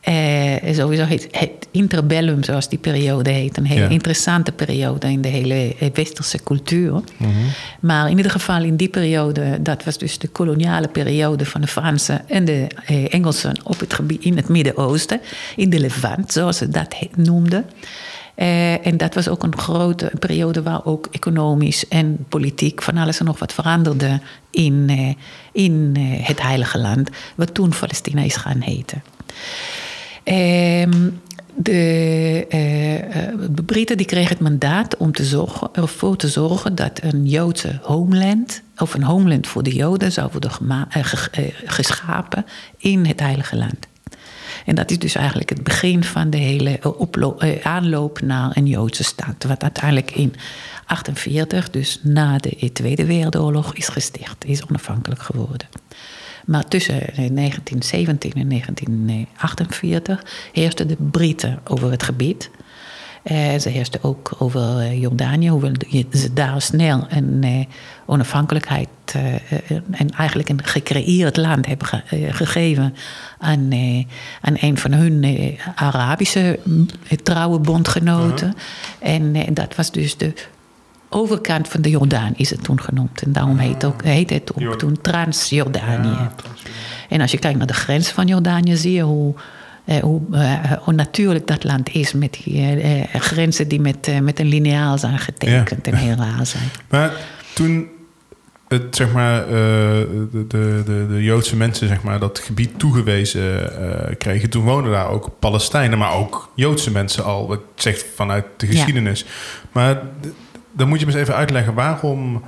Eh, 0.00 0.74
sowieso 0.74 1.04
heet 1.04 1.28
het 1.30 1.68
interbellum, 1.70 2.42
zoals 2.42 2.68
die 2.68 2.78
periode 2.78 3.30
heet, 3.30 3.56
een 3.56 3.66
hele 3.66 3.80
Ja. 3.80 3.88
interessante 3.88 4.52
periode 4.52 5.10
in 5.10 5.20
de 5.20 5.28
hele 5.28 5.74
eh, 5.78 5.88
westerse 5.94 6.42
cultuur. 6.42 7.00
Maar 7.80 8.10
in 8.10 8.16
ieder 8.16 8.32
geval 8.32 8.62
in 8.62 8.76
die 8.76 8.88
periode, 8.88 9.62
dat 9.62 9.84
was 9.84 9.98
dus 9.98 10.18
de 10.18 10.28
koloniale 10.28 10.88
periode 10.88 11.46
van 11.46 11.60
de 11.60 11.66
Fransen 11.66 12.28
en 12.28 12.44
de 12.44 12.66
eh, 12.86 13.14
Engelsen 13.14 13.56
op 13.64 13.80
het 13.80 13.94
gebied 13.94 14.24
in 14.24 14.36
het 14.36 14.48
Midden-Oosten, 14.48 15.20
in 15.56 15.70
de 15.70 15.78
Levant, 15.80 16.32
zoals 16.32 16.56
ze 16.56 16.68
dat 16.68 16.94
noemden. 17.16 17.64
En 18.82 18.96
dat 18.96 19.14
was 19.14 19.28
ook 19.28 19.42
een 19.42 19.58
grote 19.58 20.12
periode 20.18 20.62
waar 20.62 20.84
ook 20.84 21.08
economisch 21.10 21.88
en 21.88 22.24
politiek 22.28 22.82
van 22.82 22.96
alles 22.96 23.18
en 23.18 23.24
nog 23.24 23.38
wat 23.38 23.52
veranderde 23.52 24.20
in, 24.50 24.90
in 25.52 25.96
het 26.22 26.42
Heilige 26.42 26.78
Land, 26.78 27.10
wat 27.34 27.54
toen 27.54 27.72
Palestina 27.80 28.22
is 28.22 28.36
gaan 28.36 28.60
heten. 28.60 29.02
Ehm, 30.30 31.10
de, 31.54 32.46
de, 33.50 33.62
Britten 33.62 33.96
die 33.96 34.06
kregen 34.06 34.28
het 34.28 34.40
mandaat 34.40 34.96
om 34.96 35.12
te 35.12 35.24
zorgen, 35.24 35.68
ervoor 35.72 36.16
te 36.16 36.28
zorgen 36.28 36.74
dat 36.74 37.00
een 37.02 37.26
Joodse 37.26 37.78
homeland, 37.82 38.62
of 38.76 38.94
een 38.94 39.02
homeland 39.02 39.46
voor 39.46 39.62
de 39.62 39.74
Joden, 39.74 40.12
zou 40.12 40.28
worden 40.32 40.50
geschapen 41.64 42.46
in 42.76 43.06
het 43.06 43.20
Heilige 43.20 43.56
Land. 43.56 43.86
En 44.66 44.74
dat 44.74 44.90
is 44.90 44.98
dus 44.98 45.14
eigenlijk 45.14 45.48
het 45.48 45.62
begin 45.62 46.04
van 46.04 46.30
de 46.30 46.38
hele 46.38 46.78
eh, 47.38 47.66
aanloop 47.66 48.20
naar 48.20 48.56
een 48.56 48.66
Joodse 48.66 49.04
staat. 49.04 49.44
Wat 49.44 49.62
uiteindelijk 49.62 50.10
in 50.10 50.34
1948, 50.86 51.70
dus 51.70 52.00
na 52.02 52.38
de 52.38 52.70
Tweede 52.72 53.04
Wereldoorlog, 53.04 53.74
is 53.74 53.88
gesticht, 53.88 54.44
is 54.44 54.64
onafhankelijk 54.66 55.22
geworden. 55.22 55.68
Maar 56.50 56.68
tussen 56.68 56.98
1917 57.14 58.32
en 58.32 58.48
1948 58.48 60.24
heersten 60.52 60.88
de 60.88 60.96
Britten 61.10 61.60
over 61.64 61.90
het 61.90 62.02
gebied. 62.02 62.50
Uh, 63.24 63.58
ze 63.58 63.68
heersten 63.68 64.02
ook 64.02 64.36
over 64.38 64.60
uh, 64.60 65.00
Jordanië, 65.00 65.48
hoewel 65.48 65.72
ze 66.12 66.32
daar 66.32 66.62
snel 66.62 67.06
een 67.08 67.40
uh, 67.44 67.64
onafhankelijkheid 68.06 68.88
en 69.90 70.10
eigenlijk 70.16 70.48
een 70.48 70.64
gecreëerd 70.64 71.36
land 71.36 71.66
hebben 71.66 71.86
gegeven 72.30 72.94
aan, 73.38 73.72
aan 74.40 74.56
een 74.60 74.78
van 74.78 74.92
hun 74.92 75.24
Arabische 75.74 76.58
trouwe 77.22 77.58
bondgenoten. 77.58 78.54
En 78.98 79.54
dat 79.54 79.74
was 79.74 79.90
dus 79.90 80.16
de 80.16 80.32
overkant 81.10 81.68
van 81.68 81.82
de 81.82 81.90
Jordaan, 81.90 82.32
is 82.36 82.50
het 82.50 82.64
toen 82.64 82.80
genoemd. 82.80 83.22
En 83.22 83.32
daarom 83.32 83.58
heet, 83.58 83.84
ook, 83.84 84.04
heet 84.04 84.30
het 84.30 84.52
ook 84.54 84.78
toen 84.78 85.00
Transjordanië. 85.00 86.08
Ja, 86.08 86.32
en 87.08 87.20
als 87.20 87.30
je 87.30 87.38
kijkt 87.38 87.58
naar 87.58 87.66
de 87.66 87.74
grens 87.74 88.08
van 88.08 88.26
Jordanië, 88.26 88.76
zie 88.76 88.92
je 88.92 89.02
hoe 89.02 89.34
eh, 89.84 89.98
hoe, 89.98 90.20
uh, 90.32 90.72
hoe, 90.72 90.94
natuurlijk 90.94 91.46
dat 91.46 91.64
land 91.64 91.94
is 91.94 92.12
met 92.12 92.38
die 92.42 92.82
uh, 92.84 93.02
grenzen 93.14 93.68
die 93.68 93.80
met, 93.80 94.22
met 94.22 94.38
een 94.38 94.46
lineaal 94.46 94.98
zijn 94.98 95.18
getekend 95.18 95.86
en 95.86 95.94
heel 95.94 96.14
raar 96.14 96.46
zijn. 96.46 96.68
Maar 96.88 97.12
toen 97.54 97.88
het, 98.68 98.96
zeg 98.96 99.12
maar, 99.12 99.46
de, 99.46 100.28
de, 100.48 100.82
de, 100.84 101.06
de, 101.08 101.22
Joodse 101.22 101.56
mensen 101.56 101.88
zeg 101.88 102.02
maar, 102.02 102.18
dat 102.18 102.38
gebied 102.38 102.78
toegewezen 102.78 103.72
kregen, 104.18 104.50
toen 104.50 104.64
woonden 104.64 104.92
daar 104.92 105.08
ook 105.08 105.30
Palestijnen, 105.38 105.98
maar 105.98 106.12
ook 106.12 106.50
Joodse 106.54 106.90
mensen 106.90 107.24
al, 107.24 107.48
wat 107.48 107.60
zegt 107.74 108.06
vanuit 108.14 108.44
de 108.56 108.66
geschiedenis. 108.66 109.24
Maar 109.72 110.02
dan 110.72 110.88
moet 110.88 111.00
je 111.00 111.06
me 111.06 111.12
eens 111.12 111.20
even 111.20 111.34
uitleggen 111.34 111.74
waarom. 111.74 112.42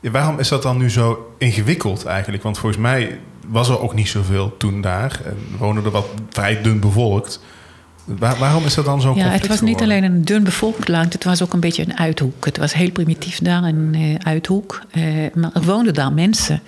waarom 0.00 0.38
is 0.38 0.48
dat 0.48 0.62
dan 0.62 0.76
nu 0.78 0.90
zo 0.90 1.34
ingewikkeld 1.38 2.04
eigenlijk? 2.04 2.42
Want 2.42 2.58
volgens 2.58 2.82
mij 2.82 3.18
was 3.46 3.68
er 3.68 3.80
ook 3.80 3.94
niet 3.94 4.08
zoveel 4.08 4.56
toen 4.56 4.80
daar. 4.80 5.20
En 5.24 5.36
wonen 5.58 5.84
er 5.84 5.90
wat 5.90 6.06
vrij 6.30 6.62
dun 6.62 6.80
bevolkt. 6.80 7.40
waarom 8.38 8.64
is 8.64 8.74
dat 8.74 8.84
dan 8.84 9.00
zo 9.00 9.14
Ja, 9.14 9.28
het 9.28 9.46
was 9.46 9.60
niet 9.60 9.82
alleen 9.82 10.04
een 10.04 10.24
dun 10.24 10.44
bevolkt 10.44 10.88
land, 10.88 11.12
het 11.12 11.24
was 11.24 11.42
ook 11.42 11.52
een 11.52 11.60
beetje 11.60 11.82
een 11.82 11.98
uithoek. 11.98 12.44
Het 12.44 12.56
was 12.56 12.74
heel 12.74 12.90
primitief 12.90 13.38
daar, 13.38 13.62
een 13.62 13.94
uh, 13.94 14.14
uithoek. 14.22 14.82
Uh, 14.94 15.04
maar 15.34 15.50
er 15.54 15.62
woonden 15.62 15.94
daar 15.94 16.12
mensen. 16.12 16.60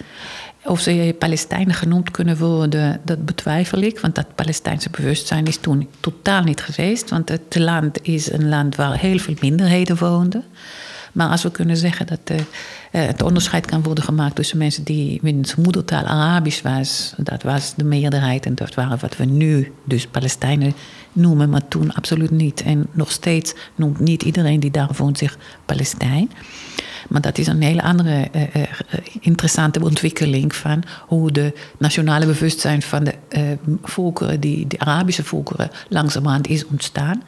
Of 0.65 0.81
ze 0.81 1.15
Palestijnen 1.19 1.75
genoemd 1.75 2.11
kunnen 2.11 2.39
worden, 2.39 3.01
dat 3.05 3.25
betwijfel 3.25 3.79
ik. 3.79 4.01
Want 4.01 4.15
dat 4.15 4.35
Palestijnse 4.35 4.91
bewustzijn 4.91 5.47
is 5.47 5.57
toen 5.57 5.89
totaal 6.01 6.43
niet 6.43 6.61
geweest. 6.61 7.11
Want 7.11 7.29
het 7.29 7.55
land 7.59 7.99
is 8.03 8.33
een 8.33 8.49
land 8.49 8.77
waar 8.77 8.99
heel 8.99 9.19
veel 9.19 9.35
minderheden 9.41 9.97
woonden. 9.97 10.45
Maar 11.13 11.29
als 11.29 11.43
we 11.43 11.51
kunnen 11.51 11.77
zeggen 11.77 12.07
dat 12.07 12.21
uh, 12.31 12.39
het 12.91 13.23
onderscheid 13.23 13.67
kan 13.67 13.83
worden 13.83 14.05
gemaakt 14.05 14.35
tussen 14.35 14.59
mensen 14.59 14.85
die 14.85 15.19
wiens 15.23 15.55
moedertaal 15.55 16.05
Arabisch 16.05 16.63
was, 16.63 17.15
dat 17.17 17.43
was 17.43 17.75
de 17.77 17.85
meerderheid 17.85 18.47
en 18.47 18.55
dat 18.55 18.75
waren 18.75 18.99
wat 19.01 19.17
we 19.17 19.25
nu 19.25 19.73
dus 19.85 20.07
Palestijnen 20.07 20.75
noemen, 21.13 21.51
maar 21.51 21.69
toen 21.69 21.95
absoluut 21.95 22.31
niet. 22.31 22.63
En 22.63 22.87
nog 22.93 23.11
steeds 23.11 23.55
noemt 23.75 24.01
niet 24.01 24.23
iedereen 24.23 24.61
die 24.61 24.71
daar 24.71 24.91
woont 24.97 25.19
zich 25.19 25.39
Palestijn. 25.67 26.31
Maar 27.09 27.21
dat 27.21 27.39
is 27.39 27.47
een 27.47 27.63
hele 27.63 27.83
andere 27.83 28.29
uh, 28.35 28.43
uh, 28.57 28.63
interessante 29.21 29.83
ontwikkeling 29.83 30.55
van 30.55 30.83
hoe 31.07 31.33
de 31.33 31.53
nationale 31.79 32.27
bewustzijn 32.27 32.83
van 32.83 33.05
de 33.05 33.15
volkeren, 33.83 34.41
die, 34.41 34.67
de 34.67 34.79
Arabische 34.79 35.25
volkeren, 35.25 35.71
langzamerhand 35.89 36.49
is 36.49 36.67
ontstaan. 36.67 37.23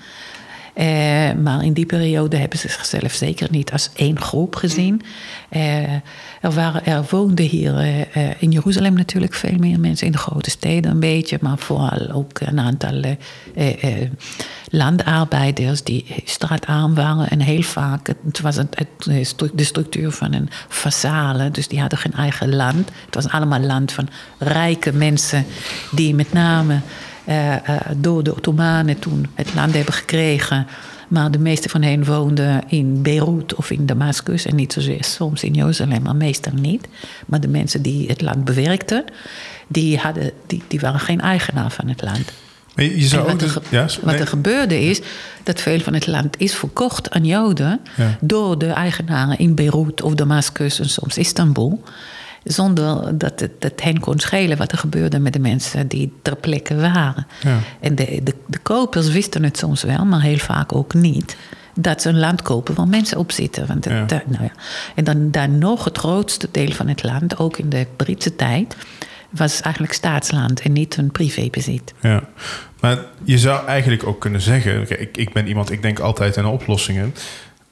Eh, 0.80 1.32
maar 1.42 1.64
in 1.64 1.72
die 1.72 1.86
periode 1.86 2.36
hebben 2.36 2.58
ze 2.58 2.68
zichzelf 2.68 3.12
zeker 3.12 3.48
niet 3.50 3.72
als 3.72 3.90
één 3.94 4.20
groep 4.20 4.56
gezien. 4.56 5.02
Eh, 5.48 5.92
er, 6.40 6.52
waren, 6.54 6.86
er 6.86 7.04
woonden 7.10 7.44
hier 7.44 7.78
eh, 7.78 8.30
in 8.38 8.50
Jeruzalem 8.50 8.94
natuurlijk 8.94 9.34
veel 9.34 9.56
meer 9.58 9.80
mensen, 9.80 10.06
in 10.06 10.12
de 10.12 10.18
grote 10.18 10.50
steden 10.50 10.90
een 10.90 11.00
beetje, 11.00 11.38
maar 11.40 11.58
vooral 11.58 12.10
ook 12.10 12.40
een 12.40 12.60
aantal 12.60 13.16
landarbeiders 14.70 15.82
die 15.82 16.04
straatarm 16.24 16.94
waren. 16.94 17.28
En 17.28 17.40
heel 17.40 17.62
vaak, 17.62 18.06
het 18.06 18.40
was 18.40 18.58
de 19.54 19.64
structuur 19.64 20.10
van 20.10 20.32
een 20.32 20.48
façade, 20.68 21.50
dus 21.50 21.68
die 21.68 21.80
hadden 21.80 21.98
geen 21.98 22.14
eigen 22.14 22.54
land. 22.54 22.90
Het 23.04 23.14
was 23.14 23.28
allemaal 23.28 23.60
land 23.60 23.92
van 23.92 24.08
rijke 24.38 24.92
mensen 24.92 25.44
die 25.90 26.14
met 26.14 26.32
name 26.32 26.80
door 27.96 28.22
de 28.22 28.34
Ottomanen 28.36 28.98
toen 28.98 29.26
het 29.34 29.54
land 29.54 29.74
hebben 29.74 29.94
gekregen. 29.94 30.66
Maar 31.08 31.30
de 31.30 31.38
meeste 31.38 31.68
van 31.68 31.82
hen 31.82 32.04
woonden 32.04 32.62
in 32.68 33.02
Beirut 33.02 33.54
of 33.54 33.70
in 33.70 33.86
Damascus. 33.86 34.46
En 34.46 34.56
niet 34.56 34.72
zozeer 34.72 35.04
soms 35.04 35.42
in 35.42 35.54
Jeruzalem, 35.54 36.02
maar 36.02 36.16
meestal 36.16 36.52
niet. 36.52 36.88
Maar 37.26 37.40
de 37.40 37.48
mensen 37.48 37.82
die 37.82 38.08
het 38.08 38.20
land 38.20 38.44
bewerkten, 38.44 39.04
die, 39.68 39.98
hadden, 39.98 40.32
die, 40.46 40.62
die 40.68 40.80
waren 40.80 41.00
geen 41.00 41.20
eigenaar 41.20 41.70
van 41.70 41.88
het 41.88 42.02
land. 42.02 42.32
Je 42.74 43.06
zou 43.06 43.26
wat, 43.26 43.42
er, 43.42 43.62
ja, 43.68 43.88
wat 44.02 44.20
er 44.20 44.26
gebeurde 44.26 44.80
is 44.80 45.00
dat 45.42 45.60
veel 45.60 45.80
van 45.80 45.94
het 45.94 46.06
land 46.06 46.40
is 46.40 46.54
verkocht 46.54 47.10
aan 47.10 47.24
Joden 47.24 47.80
door 48.20 48.58
de 48.58 48.66
eigenaren 48.66 49.38
in 49.38 49.54
Beirut 49.54 50.02
of 50.02 50.14
Damascus 50.14 50.80
en 50.80 50.88
soms 50.88 51.18
Istanbul 51.18 51.82
zonder 52.44 53.18
dat 53.18 53.40
het, 53.40 53.82
hen 53.82 54.00
kon 54.00 54.18
schelen 54.18 54.58
wat 54.58 54.72
er 54.72 54.78
gebeurde 54.78 55.18
met 55.18 55.32
de 55.32 55.38
mensen 55.38 55.88
die 55.88 56.12
ter 56.22 56.36
plekke 56.36 56.76
waren. 56.76 57.26
Ja. 57.42 57.58
En 57.80 57.94
de, 57.94 58.20
de, 58.22 58.34
de 58.46 58.58
kopers 58.58 59.08
wisten 59.08 59.42
het 59.42 59.58
soms 59.58 59.82
wel, 59.82 60.04
maar 60.04 60.22
heel 60.22 60.38
vaak 60.38 60.74
ook 60.74 60.94
niet 60.94 61.36
dat 61.74 62.02
ze 62.02 62.08
een 62.08 62.18
land 62.18 62.42
kopen 62.42 62.74
waar 62.74 62.88
mensen 62.88 63.18
op 63.18 63.32
zitten. 63.32 63.66
Want 63.66 63.84
het, 63.84 64.10
ja. 64.10 64.22
nou 64.26 64.44
ja. 64.44 64.52
En 64.94 65.04
dan, 65.04 65.30
dan 65.30 65.58
nog 65.58 65.84
het 65.84 65.98
grootste 65.98 66.48
deel 66.50 66.70
van 66.70 66.88
het 66.88 67.02
land, 67.02 67.38
ook 67.38 67.58
in 67.58 67.68
de 67.68 67.86
Britse 67.96 68.36
tijd, 68.36 68.76
was 69.30 69.60
eigenlijk 69.60 69.94
staatsland 69.94 70.60
en 70.60 70.72
niet 70.72 70.96
een 70.96 71.10
privébezit. 71.10 71.94
Ja, 72.00 72.22
maar 72.80 72.98
je 73.24 73.38
zou 73.38 73.66
eigenlijk 73.66 74.06
ook 74.06 74.20
kunnen 74.20 74.40
zeggen: 74.40 75.00
ik, 75.00 75.16
ik 75.16 75.32
ben 75.32 75.46
iemand, 75.46 75.70
ik 75.70 75.82
denk 75.82 75.98
altijd 75.98 76.38
aan 76.38 76.46
oplossingen. 76.46 77.14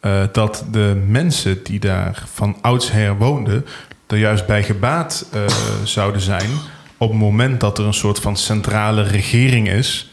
Uh, 0.02 0.22
dat 0.32 0.64
de 0.70 1.04
mensen 1.06 1.62
die 1.62 1.80
daar 1.80 2.22
van 2.32 2.56
oudsher 2.60 3.16
woonden, 3.16 3.66
er 4.08 4.18
juist 4.18 4.46
bij 4.46 4.62
gebaat 4.62 5.26
uh, 5.34 5.44
zouden 5.84 6.20
zijn 6.20 6.50
op 6.98 7.08
het 7.08 7.18
moment 7.18 7.60
dat 7.60 7.78
er 7.78 7.84
een 7.84 7.94
soort 7.94 8.18
van 8.18 8.36
centrale 8.36 9.02
regering 9.02 9.68
is, 9.68 10.10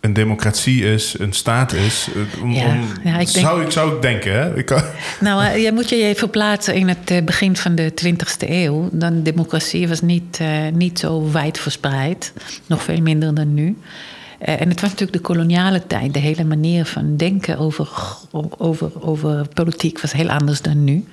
een 0.00 0.12
democratie 0.12 0.84
is, 0.84 1.18
een 1.18 1.32
staat 1.32 1.72
is. 1.72 2.08
Eh, 2.14 2.42
om, 2.42 2.52
ja, 2.52 2.76
ja, 3.04 3.18
ik 3.18 3.28
zou, 3.28 3.54
denk, 3.54 3.66
ik, 3.66 3.72
zou 3.72 3.94
ik 3.94 4.02
denken. 4.02 4.32
Hè? 4.32 4.56
Ik 4.56 4.82
nou, 5.20 5.44
uh, 5.44 5.62
je 5.62 5.72
moet 5.72 5.88
je 5.88 5.96
even 5.96 6.16
verplaatsen 6.16 6.74
in 6.74 6.88
het 6.88 7.24
begin 7.24 7.56
van 7.56 7.74
de 7.74 7.92
20e 8.04 8.48
eeuw. 8.48 8.88
Dan 8.92 9.22
democratie 9.22 9.88
was 9.88 10.00
niet, 10.00 10.38
uh, 10.42 10.68
niet 10.72 10.98
zo 10.98 11.30
wijd 11.30 11.58
verspreid, 11.58 12.32
nog 12.66 12.82
veel 12.82 13.00
minder 13.00 13.34
dan 13.34 13.54
nu. 13.54 13.76
en 14.38 14.68
het 14.68 14.80
was 14.80 14.90
natuurlijk 14.90 15.18
de 15.18 15.32
koloniale 15.32 15.86
tijd. 15.86 16.14
De 16.14 16.20
hele 16.20 16.44
manier 16.44 16.84
van 16.84 17.16
denken 17.16 17.58
over, 17.58 17.88
over, 18.58 19.02
over 19.02 19.48
politiek 19.54 20.00
was 20.00 20.12
heel 20.12 20.30
anders 20.30 20.62
dan 20.62 20.84
nu. 20.84 21.04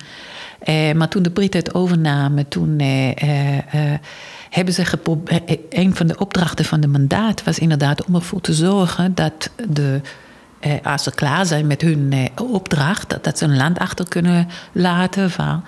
Eh, 0.58 0.92
maar 0.92 1.08
toen 1.08 1.22
de 1.22 1.30
Britten 1.30 1.60
het 1.60 1.74
overnamen, 1.74 2.48
toen 2.48 2.78
eh, 2.78 3.10
eh, 3.60 3.98
hebben 4.50 4.74
ze. 4.74 4.84
Een 5.70 5.94
van 5.94 6.06
de 6.06 6.18
opdrachten 6.18 6.64
van 6.64 6.80
de 6.80 6.86
mandaat 6.86 7.44
was 7.44 7.58
inderdaad 7.58 8.04
om 8.04 8.14
ervoor 8.14 8.40
te 8.40 8.52
zorgen 8.52 9.14
dat 9.14 9.50
de. 9.68 10.00
als 10.82 11.02
ze 11.02 11.14
klaar 11.14 11.46
zijn 11.46 11.66
met 11.66 11.80
hun 11.80 12.28
opdracht, 12.36 13.10
dat, 13.10 13.24
dat, 13.24 13.38
ze 13.38 13.44
een 13.44 13.56
land 13.56 13.78
achter 13.78 14.08
kunnen 14.08 14.48
laten 14.72 15.30
waar, 15.36 15.60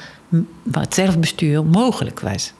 waar 0.63 0.83
het 0.83 0.95
zelfbestuur 0.95 1.65
mogelijk 1.65 2.21
was. 2.21 2.53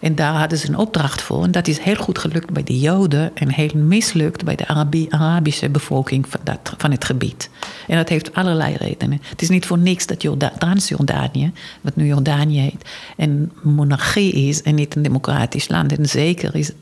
En 0.00 0.14
daar 0.14 0.34
hadden 0.34 0.58
ze 0.58 0.68
een 0.68 0.76
opdracht 0.76 1.22
voor. 1.22 1.44
En 1.44 1.50
dat 1.50 1.68
is 1.68 1.78
heel 1.78 1.96
goed 1.96 2.18
gelukt 2.18 2.50
bij 2.50 2.62
de 2.62 2.78
Joden 2.78 3.30
en 3.34 3.52
heel 3.52 3.70
mislukt 3.74 4.44
bij 4.44 4.56
de 4.56 4.68
Arabi 4.68 5.06
Arabische 5.10 5.70
bevolking 5.70 6.28
van, 6.28 6.40
dat, 6.44 6.74
van 6.76 6.90
het 6.90 7.04
gebied. 7.04 7.50
En 7.86 7.96
dat 7.96 8.08
heeft 8.08 8.34
allerlei 8.34 8.74
redenen. 8.76 9.20
Het 9.28 9.42
is 9.42 9.48
niet 9.48 9.66
voor 9.66 9.78
niks 9.78 10.06
dat 10.06 10.26
Transjordanië, 10.58 11.52
wat 11.80 11.96
nu 11.96 12.06
Jordanië 12.06 12.60
heet, 12.60 12.90
een 13.16 13.52
monarchie 13.62 14.32
is 14.32 14.62
en 14.62 14.74
niet 14.74 14.96
een 14.96 15.02
democratisch 15.02 15.68
land. 15.68 15.98
En 15.98 16.08
zeker 16.08 16.54
is 16.54 16.66
het. 16.66 16.76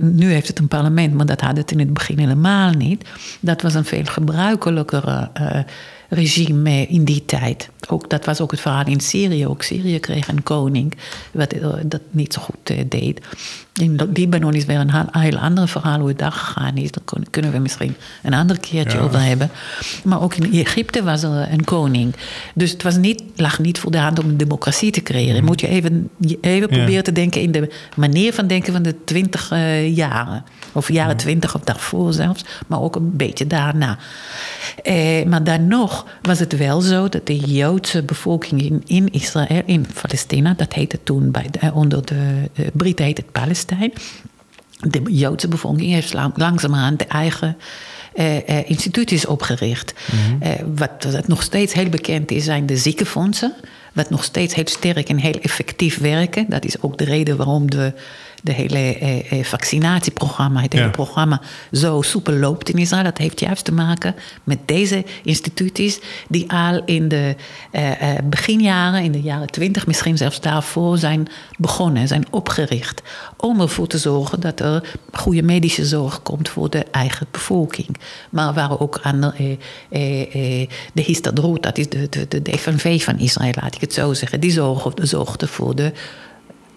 Nu 0.00 0.32
heeft 0.32 0.48
het 0.48 0.58
een 0.58 0.68
parlement, 0.68 1.14
maar 1.14 1.26
dat 1.26 1.40
had 1.40 1.56
het 1.56 1.70
in 1.70 1.78
het 1.78 1.92
begin 1.92 2.18
helemaal 2.18 2.70
niet. 2.70 3.08
Dat 3.40 3.62
was 3.62 3.74
een 3.74 3.84
veel 3.84 4.04
gebruikelijkere. 4.04 5.30
Uh, 5.40 5.58
regime 6.10 6.86
in 6.86 7.04
die 7.04 7.24
tijd. 7.24 7.70
Ook, 7.88 8.10
dat 8.10 8.24
was 8.24 8.40
ook 8.40 8.50
het 8.50 8.60
verhaal 8.60 8.86
in 8.86 9.00
Syrië. 9.00 9.46
Ook 9.46 9.62
Syrië 9.62 9.98
kreeg 9.98 10.28
een 10.28 10.42
koning 10.42 10.94
wat 11.32 11.52
eh, 11.52 11.68
dat 11.84 12.00
niet 12.10 12.32
zo 12.32 12.40
goed 12.40 12.70
eh, 12.70 12.78
deed. 12.88 13.20
In 13.74 14.10
Libanon 14.14 14.54
is 14.54 14.64
weer 14.64 14.80
een 14.80 15.20
heel 15.20 15.38
ander 15.38 15.68
verhaal 15.68 15.98
hoe 15.98 16.08
het 16.08 16.18
daar 16.18 16.32
gegaan 16.32 16.76
is. 16.76 16.90
Daar 16.90 17.04
kunnen 17.30 17.52
we 17.52 17.58
misschien 17.58 17.94
een 18.22 18.34
ander 18.34 18.60
keertje 18.60 18.98
over 18.98 19.22
hebben. 19.22 19.50
Maar 20.04 20.22
ook 20.22 20.34
in 20.34 20.52
Egypte 20.52 21.02
was 21.02 21.22
er 21.22 21.52
een 21.52 21.64
koning. 21.64 22.14
Dus 22.54 22.70
het 22.70 22.82
was 22.82 22.96
niet, 22.96 23.22
lag 23.36 23.58
niet 23.58 23.78
voor 23.78 23.90
de 23.90 23.98
hand 23.98 24.18
om 24.18 24.28
een 24.28 24.36
democratie 24.36 24.90
te 24.90 25.02
creëren. 25.02 25.40
Mm. 25.40 25.46
Moet 25.46 25.60
je 25.60 25.68
even, 25.68 26.10
even 26.40 26.68
proberen 26.68 27.04
te 27.04 27.12
denken 27.12 27.40
in 27.40 27.52
de 27.52 27.72
manier 27.96 28.32
van 28.32 28.46
denken 28.46 28.72
van 28.72 28.82
de 28.82 29.04
twintig 29.04 29.52
uh, 29.52 29.96
jaren. 29.96 30.44
Of 30.72 30.92
jaren 30.92 31.16
twintig 31.16 31.54
of 31.54 31.60
daarvoor 31.60 32.12
zelfs. 32.12 32.44
Maar 32.66 32.80
ook 32.80 32.96
een 32.96 33.16
beetje 33.16 33.46
daarna. 33.46 33.98
Eh, 34.82 35.24
maar 35.24 35.44
dan 35.44 35.66
nog 35.66 36.06
was 36.22 36.38
het 36.38 36.56
wel 36.56 36.80
zo 36.80 37.08
dat 37.08 37.26
de 37.26 37.36
Joodse 37.36 38.02
bevolking 38.02 38.62
in, 38.62 38.82
in 38.86 39.12
Israël, 39.12 39.62
in 39.66 39.86
Palestina, 40.02 40.54
dat 40.56 40.72
heette 40.72 40.98
toen 41.02 41.30
bij 41.30 41.46
de, 41.50 41.72
onder 41.72 42.06
de 42.06 42.50
uh, 42.54 42.66
Britten 42.72 43.04
heet 43.04 43.16
het 43.16 43.32
Palestijn. 43.32 43.92
De 44.80 45.02
Joodse 45.02 45.48
bevolking 45.48 45.92
heeft 45.92 46.14
langzamerhand 46.34 46.98
de 46.98 47.04
eigen 47.04 47.56
uh, 48.14 48.68
instituties 48.68 49.26
opgericht. 49.26 49.94
Mhm. 50.12 50.74
wat, 50.74 51.12
wat 51.12 51.28
nog 51.28 51.42
steeds 51.42 51.72
heel 51.72 51.88
bekend 51.88 52.30
is, 52.30 52.44
zijn 52.44 52.66
de 52.66 52.76
ziekenfondsen. 52.76 53.54
Wat 53.92 54.10
nog 54.10 54.24
steeds 54.24 54.54
heel 54.54 54.68
sterk 54.68 55.08
en 55.08 55.16
heel 55.16 55.38
effectief 55.40 55.98
werken. 55.98 56.46
Dat 56.48 56.64
is 56.64 56.82
ook 56.82 56.98
de 56.98 57.04
reden 57.04 57.36
waarom 57.36 57.70
de 57.70 57.92
de 58.42 58.52
hele 58.52 58.98
eh, 58.98 59.32
eh, 59.32 59.44
vaccinatieprogramma, 59.44 60.60
het 60.60 60.72
hele 60.72 60.90
programma 60.90 61.40
zo 61.72 62.02
soepel 62.02 62.34
loopt 62.34 62.68
in 62.68 62.78
Israël. 62.78 63.04
Dat 63.04 63.18
heeft 63.18 63.40
juist 63.40 63.64
te 63.64 63.72
maken 63.72 64.14
met 64.44 64.58
deze 64.64 65.04
instituties 65.22 66.00
die 66.28 66.52
al 66.52 66.84
in 66.84 67.08
de 67.08 67.36
eh, 67.70 68.16
eh, 68.16 68.24
beginjaren, 68.24 69.02
in 69.02 69.12
de 69.12 69.20
jaren 69.20 69.50
twintig, 69.50 69.86
misschien 69.86 70.16
zelfs 70.16 70.40
daarvoor 70.40 70.98
zijn 70.98 71.28
begonnen, 71.58 72.08
zijn 72.08 72.26
opgericht. 72.30 73.02
Om 73.36 73.60
ervoor 73.60 73.86
te 73.86 73.98
zorgen 73.98 74.40
dat 74.40 74.60
er 74.60 74.98
goede 75.12 75.42
medische 75.42 75.84
zorg 75.84 76.22
komt 76.22 76.48
voor 76.48 76.70
de 76.70 76.84
eigen 76.90 77.26
bevolking. 77.30 77.96
Maar 78.30 78.54
waar 78.54 78.80
ook 78.80 78.98
aan 79.02 79.32
eh, 79.32 79.50
eh, 79.90 80.68
de 80.92 81.02
Histadroet, 81.02 81.62
dat 81.62 81.78
is 81.78 81.88
de, 81.88 82.08
de, 82.08 82.28
de, 82.28 82.42
de 82.42 82.58
FNV 82.58 83.02
van 83.02 83.18
Israël, 83.18 83.52
laat 83.60 83.74
ik 83.74 83.80
het 83.80 83.92
zo 83.92 84.14
zeggen, 84.14 84.40
die 84.40 84.50
zorgde, 84.50 85.06
zorgde 85.06 85.46
voor 85.46 85.74
de 85.74 85.92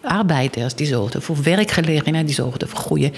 arbeiders, 0.03 0.75
die 0.75 0.87
zorgden 0.87 1.21
voor 1.21 1.43
werkgelegenheid, 1.43 2.25
die 2.25 2.35
zorgden 2.35 2.67
voor 2.67 2.79
goede 2.79 3.11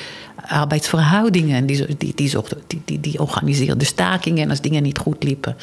arbeidsverhoudingen, 0.47 1.65
die, 1.65 1.97
die, 1.97 2.11
die, 2.15 2.29
zorgden, 2.29 2.61
die, 2.67 2.81
die, 2.85 2.99
die 2.99 3.19
organiseerden 3.19 3.87
stakingen 3.87 4.49
als 4.49 4.61
dingen 4.61 4.83
niet 4.83 4.97
goed 4.97 5.23
liepen, 5.23 5.55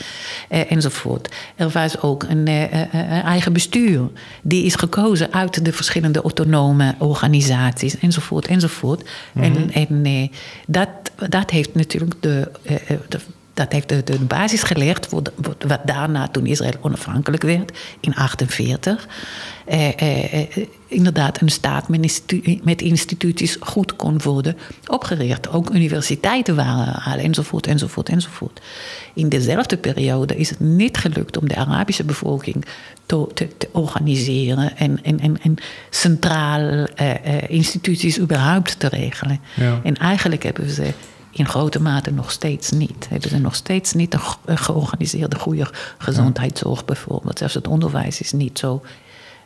eh, 0.48 0.72
enzovoort. 0.72 1.28
Er 1.56 1.68
was 1.68 2.00
ook 2.00 2.22
een, 2.22 2.46
eh, 2.46 2.62
eh, 2.62 2.82
eh, 2.92 3.24
eigen 3.24 3.52
bestuur, 3.52 4.10
die 4.42 4.64
is 4.64 4.74
gekozen 4.74 5.32
uit 5.32 5.64
de 5.64 5.72
verschillende 5.72 6.20
autonome 6.20 6.94
organisaties, 6.98 7.98
enzovoort, 7.98 8.46
enzovoort. 8.46 9.10
En, 9.34 9.52
mhm. 9.52 9.68
en 9.68 10.04
eh, 10.04 10.28
dat, 10.66 10.88
dat 11.28 11.50
heeft 11.50 11.74
natuurlijk 11.74 12.14
de, 12.20 12.50
de 13.08 13.20
dat 13.54 13.72
heeft 13.72 13.88
de, 13.88 14.04
de 14.04 14.18
basis 14.18 14.62
gelegd 14.62 15.06
voor, 15.06 15.22
wat 15.66 15.80
daarna, 15.84 16.28
toen 16.28 16.46
Israël 16.46 16.72
onafhankelijk 16.80 17.42
werd, 17.42 17.70
in 18.00 18.12
1948. 18.14 19.08
Eh, 19.64 19.88
eh, 19.88 20.32
eh, 20.34 20.66
inderdaad 20.86 21.40
een 21.40 21.48
staat 21.48 21.88
met, 21.88 22.22
met, 22.62 22.82
instituties 22.82 23.56
goed 23.60 23.96
kon 23.96 24.22
worden 24.22 24.56
opgericht. 24.86 25.48
Ook 25.48 25.70
universiteiten 25.70 26.56
waren 26.56 27.18
enzovoort, 27.18 27.66
enzovoort, 27.66 28.08
enzovoort. 28.08 28.60
In 29.14 29.28
dezelfde 29.28 29.76
periode 29.76 30.36
is 30.36 30.50
het 30.50 30.60
niet 30.60 30.96
gelukt 30.96 31.36
om 31.36 31.48
de 31.48 31.56
Arabische 31.56 32.04
bevolking 32.04 32.64
te, 33.06 33.48
te, 33.58 33.68
organiseren 33.72 34.76
en, 34.76 34.98
en, 35.02 35.20
en, 35.20 35.40
en 35.42 35.56
centraal 35.90 36.86
eh, 36.94 37.10
eh, 37.10 37.50
instituties 37.50 38.18
überhaupt 38.18 38.78
te 38.78 38.88
regelen. 38.88 39.40
Ja. 39.54 39.80
En 39.82 39.96
eigenlijk 39.96 40.42
hebben 40.42 40.70
ze 40.70 40.92
in 41.32 41.46
grote 41.46 41.80
mate 41.80 42.10
nog 42.10 42.30
steeds 42.30 42.70
niet. 42.70 43.06
Hebben 43.08 43.30
ze 43.30 43.38
nog 43.38 43.54
steeds 43.54 43.92
niet 43.92 44.14
een 44.44 44.58
georganiseerde 44.58 45.38
goede 45.38 45.66
gezondheidszorg 45.98 46.84
bijvoorbeeld. 46.84 47.38
Zelfs 47.38 47.54
het 47.54 47.68
onderwijs 47.68 48.20
is 48.20 48.32
niet 48.32 48.58
zo 48.58 48.82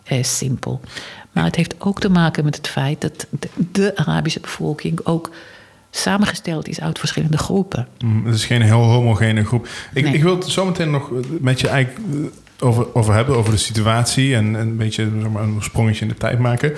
eh, 0.05 0.23
simpel. 0.23 0.81
Maar 1.33 1.45
het 1.45 1.57
heeft 1.57 1.75
ook 1.79 2.01
te 2.01 2.11
maken 2.11 2.45
met 2.45 2.57
het 2.57 2.69
feit 2.69 3.01
dat 3.01 3.27
de, 3.73 3.97
Arabische 3.97 4.41
bevolking 4.41 5.01
ook 5.05 5.31
samengesteld 5.91 6.69
is 6.69 6.81
uit 6.81 6.99
verschillende 6.99 7.39
groepen. 7.39 7.89
Mm, 7.99 8.27
het 8.27 8.35
is 8.35 8.45
geen 8.45 8.63
heel 8.63 8.83
homogene 8.83 9.45
groep. 9.45 9.69
Ik, 9.95 10.07
ik 10.07 10.23
wil 10.23 10.37
het 10.37 10.45
zometeen 10.47 10.91
nog 10.91 11.11
met 11.41 11.61
je 11.61 11.69
eigenlijk 11.69 12.07
eh, 12.11 12.67
over, 12.67 12.95
over 12.95 13.15
hebben, 13.15 13.37
over 13.37 13.53
de 13.53 13.59
situatie 13.59 14.35
en, 14.35 14.55
een 14.55 14.77
beetje 14.77 15.11
zeg 15.21 15.31
maar, 15.31 15.43
een 15.43 15.63
sprongetje 15.63 16.03
in 16.03 16.09
de 16.09 16.17
tijd 16.17 16.39
maken. 16.39 16.73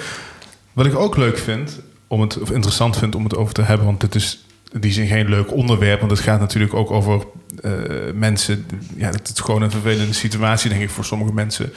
Wat 0.73 0.87
ik 0.87 0.95
ook 0.95 1.17
leuk 1.17 1.39
vind, 1.39 1.81
om 2.07 2.21
het, 2.21 2.41
of 2.41 2.51
interessant 2.51 2.97
vind 2.97 3.15
om 3.15 3.25
het 3.25 3.37
over 3.37 3.55
te 3.55 3.63
hebben, 3.63 3.87
want 3.87 4.03
het 4.03 4.15
is 4.15 4.45
die 4.73 4.93
zin 4.93 5.07
geen 5.07 5.29
leuk 5.29 5.53
onderwerp, 5.53 5.99
want 5.99 6.11
het 6.13 6.21
gaat 6.21 6.41
natuurlijk 6.41 6.75
ook 6.75 6.91
over 6.91 7.25
uh, 7.65 7.73
mensen. 8.15 8.67
Ja, 8.97 9.11
het 9.11 9.31
is 9.35 9.41
gewoon 9.41 9.63
een 9.63 9.71
vervelende 9.71 10.13
situatie, 10.13 10.71
denk 10.71 10.83
ik, 10.83 10.91
voor 10.91 11.05
sommige 11.05 11.33
mensen. 11.33 11.73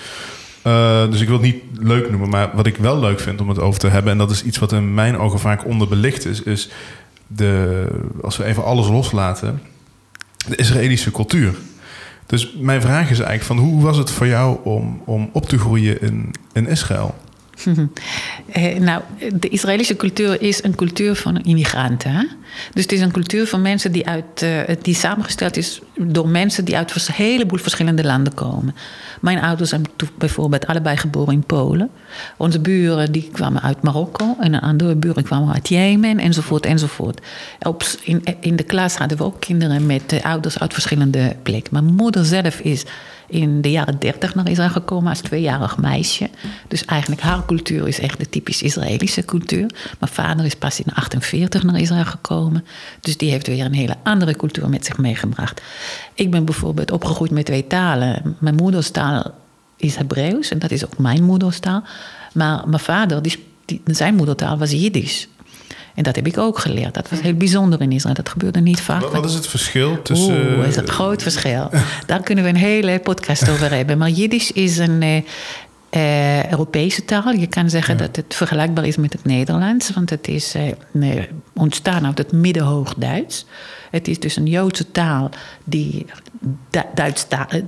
Uh, 0.67 1.10
dus 1.12 1.21
ik 1.21 1.27
wil 1.27 1.41
het 1.41 1.45
niet 1.45 1.63
leuk 1.80 2.10
noemen, 2.10 2.30
maar 2.30 2.49
wat 2.54 2.65
ik 2.65 2.77
wel 2.77 2.99
leuk 2.99 3.19
vind 3.19 3.41
om 3.41 3.49
het 3.49 3.60
over 3.60 3.80
te 3.80 3.88
hebben, 3.88 4.12
en 4.12 4.17
dat 4.17 4.32
is 4.32 4.43
iets 4.43 4.58
wat 4.58 4.71
in 4.71 4.93
mijn 4.93 5.17
ogen 5.17 5.39
vaak 5.39 5.65
onderbelicht 5.65 6.25
is, 6.25 6.43
is 6.43 6.69
de, 7.27 7.86
als 8.21 8.38
we 8.38 8.43
even 8.43 8.63
alles 8.63 8.88
loslaten, 8.88 9.62
de 10.47 10.56
Israëlische 10.56 11.12
cultuur. 11.12 11.54
Dus 12.25 12.54
mijn 12.60 12.82
vraag 12.82 13.10
is 13.10 13.19
eigenlijk 13.19 13.43
van 13.43 13.58
hoe 13.58 13.82
was 13.82 13.97
het 13.97 14.12
voor 14.12 14.27
jou 14.27 14.58
om, 14.63 15.01
om 15.06 15.30
op 15.34 15.49
te 15.49 15.60
groeien 15.60 16.01
in, 16.01 16.34
in 16.54 16.67
Israël? 16.67 17.15
Eh, 18.52 18.80
nou, 18.80 19.02
de 19.34 19.50
Israëlische 19.50 19.95
cultuur 19.95 20.41
is 20.41 20.63
een 20.63 20.76
cultuur 20.76 21.15
van 21.15 21.41
immigranten. 21.41 22.30
Dus 22.74 22.84
het 22.84 22.91
is 22.91 23.02
een 23.02 23.12
cultuur 23.12 23.47
van 23.47 23.62
mensen 23.62 23.91
die, 23.91 24.08
uit, 24.08 24.41
uh, 24.43 24.60
die 24.82 24.95
samengesteld 24.95 25.58
is 25.58 25.82
door 25.95 26.28
mensen 26.28 26.65
die 26.65 26.78
uit 26.78 26.95
een 26.95 27.13
heleboel 27.13 27.60
verschillende 27.60 28.04
landen 28.04 28.34
komen. 28.34 28.76
Mijn 29.21 29.41
ouders 29.41 29.69
zijn 29.69 29.86
bijvoorbeeld 30.17 30.67
allebei 30.67 30.97
geboren 30.97 31.34
in 31.34 31.43
Polen. 31.43 31.89
Onze 32.38 32.60
buren 32.60 33.12
die 33.12 33.30
kwamen 33.32 33.62
uit 33.62 33.82
Marokko 33.82 34.36
en 34.39 34.54
een 34.54 34.62
andere 34.62 34.95
buren 34.95 35.24
kwamen 35.24 35.54
uit 35.54 35.67
Jemen 35.69 36.19
enzovoort 36.19 36.65
enzovoort. 36.65 37.21
Op, 37.60 37.84
in, 38.04 38.24
in 38.39 38.56
de 38.56 38.63
klas 38.63 38.95
hadden 38.95 39.17
we 39.17 39.24
ook 39.24 39.39
kinderen 39.39 39.86
met 39.86 40.13
uh, 40.13 40.24
ouders 40.24 40.60
uit 40.60 40.74
verschillende 40.74 41.36
plekken. 41.43 41.74
Mijn 41.74 41.95
moeder 41.95 42.26
zelf 42.26 42.60
is 42.60 42.86
in 43.32 43.62
de 43.62 43.72
jaren 43.72 44.00
dertig 44.00 44.36
naar 44.36 44.50
Israël 44.50 44.70
gekomen 44.70 45.10
als 45.10 45.20
tweejarig 45.22 45.78
meisje. 45.78 46.30
Dus 46.67 46.86
eigenlijk 46.86 47.22
haar 47.22 47.46
cultuur 47.46 47.88
is 47.88 48.00
echt 48.00 48.20
de 48.20 48.30
typisch 48.30 48.62
Israëlische 48.62 49.26
cultuur. 49.26 49.70
Mijn 50.00 50.12
vader 50.12 50.46
is 50.46 50.56
pas 50.56 50.80
in 50.80 50.94
48 50.94 51.63
naar 51.63 51.80
Israël 51.80 52.06
gekomen. 52.06 52.65
Dus 53.02 53.17
die 53.17 53.32
heeft 53.32 53.48
weer 53.48 53.65
een 53.65 53.74
hele 53.74 53.96
andere 54.04 54.36
cultuur 54.36 54.70
met 54.70 54.86
zich 54.86 54.98
meegebracht. 54.98 55.62
Ik 56.13 56.32
ben 56.32 56.46
bijvoorbeeld 56.46 56.91
opgegroeid 56.91 57.32
met 57.32 57.46
twee 57.46 57.67
talen. 57.67 58.36
Mijn 58.39 58.56
moederstaal 58.56 59.32
is 59.78 59.96
Hebreeuws 59.96 60.50
en 60.50 60.60
dat 60.60 60.72
is 60.72 60.86
ook 60.86 60.98
mijn 60.98 61.24
moederstaal. 61.24 61.84
Maar 62.34 62.67
mijn 62.67 62.82
vader, 62.84 63.22
die, 63.22 63.39
zijn 63.86 64.15
moedertaal 64.15 64.58
was 64.58 64.72
Jiddisch. 64.72 65.28
En 65.95 66.04
dat 66.04 66.15
heb 66.15 66.27
ik 66.27 66.38
ook 66.38 66.60
geleerd. 66.60 66.93
Dat 66.93 67.10
was 67.10 67.21
heel 67.21 67.34
bijzonder 67.34 67.82
in 67.82 67.91
Israël. 67.91 68.15
Dat 68.15 68.30
gebeurde 68.30 68.60
niet 68.60 68.82
vaak. 68.82 69.01
Wat, 69.01 69.25
is 69.25 69.34
het 69.34 69.47
verschil 69.47 70.01
tussen... 70.01 70.58
Oeh, 70.58 70.67
is 70.67 70.75
een 70.75 70.88
groot 70.88 71.21
verschil. 71.21 71.69
Daar 72.08 72.21
kunnen 72.21 72.43
we 72.43 72.49
een 72.49 72.56
hele 72.56 72.99
podcast 72.99 73.49
over 73.49 73.73
hebben. 73.73 73.97
Maar 73.97 74.10
Jiddisch 74.10 74.51
is 74.51 74.77
een 74.77 75.23
uh, 75.95 76.21
uh, 76.41 76.51
Europese 76.51 77.06
taal. 77.06 77.32
Je 77.32 77.47
kan 77.47 77.69
zeggen 77.69 77.97
dat 77.97 78.15
het 78.15 78.36
vergelijkbaar 78.36 78.86
is 78.86 78.97
met 78.97 79.13
het 79.13 79.25
Nederlands. 79.25 79.93
Want 79.93 80.10
het 80.10 80.27
is 80.27 80.56
uh, 80.93 81.23
ontstaan 81.54 82.06
uit 82.06 82.17
het 82.17 82.32
Middenhoog-Duits. 82.32 83.45
Het 83.91 84.08
is 84.08 84.19
dus 84.19 84.36
een 84.36 84.45
Joodse 84.45 84.91
taal 84.91 85.30
die 85.63 86.06
Duits 86.95 87.25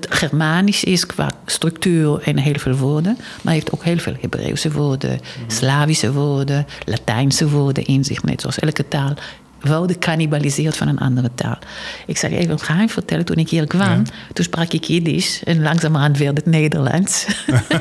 Germanisch 0.09 0.83
is 0.83 1.05
qua 1.05 1.31
structuur 1.45 2.21
en 2.21 2.37
heel 2.37 2.59
veel 2.59 2.75
woorden. 2.75 3.17
Maar 3.41 3.53
heeft 3.53 3.71
ook 3.71 3.83
heel 3.83 3.97
veel 3.97 4.15
Hebreeuwse 4.19 4.71
woorden, 4.71 5.11
mhm. 5.11 5.51
Slavische 5.51 6.13
woorden, 6.13 6.65
Latijnse 6.85 7.49
woorden 7.49 7.85
in 7.85 8.03
zich. 8.03 8.23
Net 8.23 8.41
zoals 8.41 8.59
elke 8.59 8.87
taal 8.87 9.13
worden 9.63 9.99
cannibaliseerd 9.99 10.77
van 10.77 10.87
een 10.87 10.97
andere 10.97 11.29
taal. 11.35 11.57
Ik 12.05 12.17
zal 12.17 12.29
je 12.29 12.37
even 12.37 12.51
een 12.51 12.59
geheim 12.59 12.89
vertellen. 12.89 13.25
Toen 13.25 13.35
ik 13.35 13.49
hier 13.49 13.67
kwam, 13.67 14.03
toen 14.33 14.45
sprak 14.45 14.73
ik 14.73 14.83
Jiddisch. 14.83 15.43
En 15.43 15.61
langzamerhand 15.61 16.17
werd 16.17 16.37
het 16.37 16.45
Nederlands. 16.45 17.25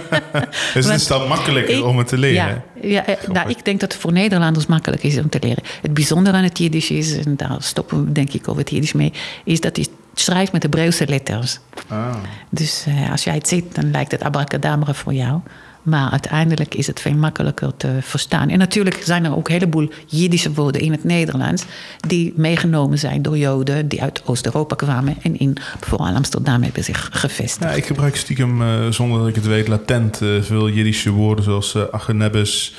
dus 0.74 0.84
het 0.84 0.94
is 1.00 1.06
dan 1.06 1.28
makkelijker 1.28 1.86
om 1.86 1.98
het 1.98 2.08
te 2.08 2.18
leren? 2.18 2.62
Ja, 2.80 2.88
ja 2.88 3.06
eh, 3.06 3.28
nou, 3.28 3.50
ik 3.50 3.64
denk 3.64 3.80
dat 3.80 3.92
het 3.92 4.00
voor 4.00 4.12
Nederlanders 4.12 4.66
makkelijk 4.66 5.02
is 5.02 5.18
om 5.18 5.28
te 5.28 5.38
leren. 5.40 5.62
Het 5.82 5.94
bijzondere 5.94 6.36
aan 6.36 6.42
het 6.42 6.58
Jiddisch 6.58 6.90
is, 6.90 7.16
en 7.16 7.36
daar 7.36 7.56
stoppen 7.58 8.04
we 8.04 8.12
denk 8.12 8.32
ik 8.32 8.48
over 8.48 8.60
het 8.60 8.70
Jiddisch 8.70 8.92
mee... 8.92 9.12
is 9.44 9.60
dat 9.60 9.76
hij 9.76 9.86
schrijft 10.14 10.52
met 10.52 10.62
Hebreeuwse 10.62 11.06
letters. 11.06 11.58
Ah. 11.88 12.14
Dus 12.50 12.84
uh, 12.88 13.10
als 13.10 13.24
jij 13.24 13.34
het 13.34 13.48
ziet, 13.48 13.74
dan 13.74 13.90
lijkt 13.90 14.10
het 14.10 14.22
abracadabra 14.22 14.94
voor 14.94 15.14
jou. 15.14 15.40
Maar 15.82 16.10
uiteindelijk 16.10 16.74
is 16.74 16.86
het 16.86 17.00
veel 17.00 17.14
makkelijker 17.14 17.76
te 17.76 17.98
verstaan. 18.00 18.48
En 18.48 18.58
natuurlijk 18.58 19.00
zijn 19.04 19.24
er 19.24 19.36
ook 19.36 19.48
een 19.48 19.54
heleboel 19.54 19.90
Jiddische 20.06 20.52
woorden 20.52 20.80
in 20.80 20.92
het 20.92 21.04
Nederlands. 21.04 21.64
die 22.06 22.32
meegenomen 22.36 22.98
zijn 22.98 23.22
door 23.22 23.38
Joden 23.38 23.88
die 23.88 24.02
uit 24.02 24.22
Oost-Europa 24.24 24.74
kwamen. 24.74 25.16
en 25.22 25.38
in 25.38 25.56
vooral 25.80 26.14
Amsterdam 26.14 26.62
hebben 26.62 26.84
zich 26.84 27.08
gevestigd. 27.12 27.70
Ja, 27.70 27.76
ik 27.76 27.86
gebruik 27.86 28.16
stiekem, 28.16 28.62
uh, 28.62 28.88
zonder 28.90 29.18
dat 29.18 29.28
ik 29.28 29.34
het 29.34 29.46
weet, 29.46 29.68
latent 29.68 30.20
uh, 30.20 30.42
veel 30.42 30.68
Jiddische 30.68 31.10
woorden 31.10 31.44
zoals 31.44 31.74
uh. 31.74 32.72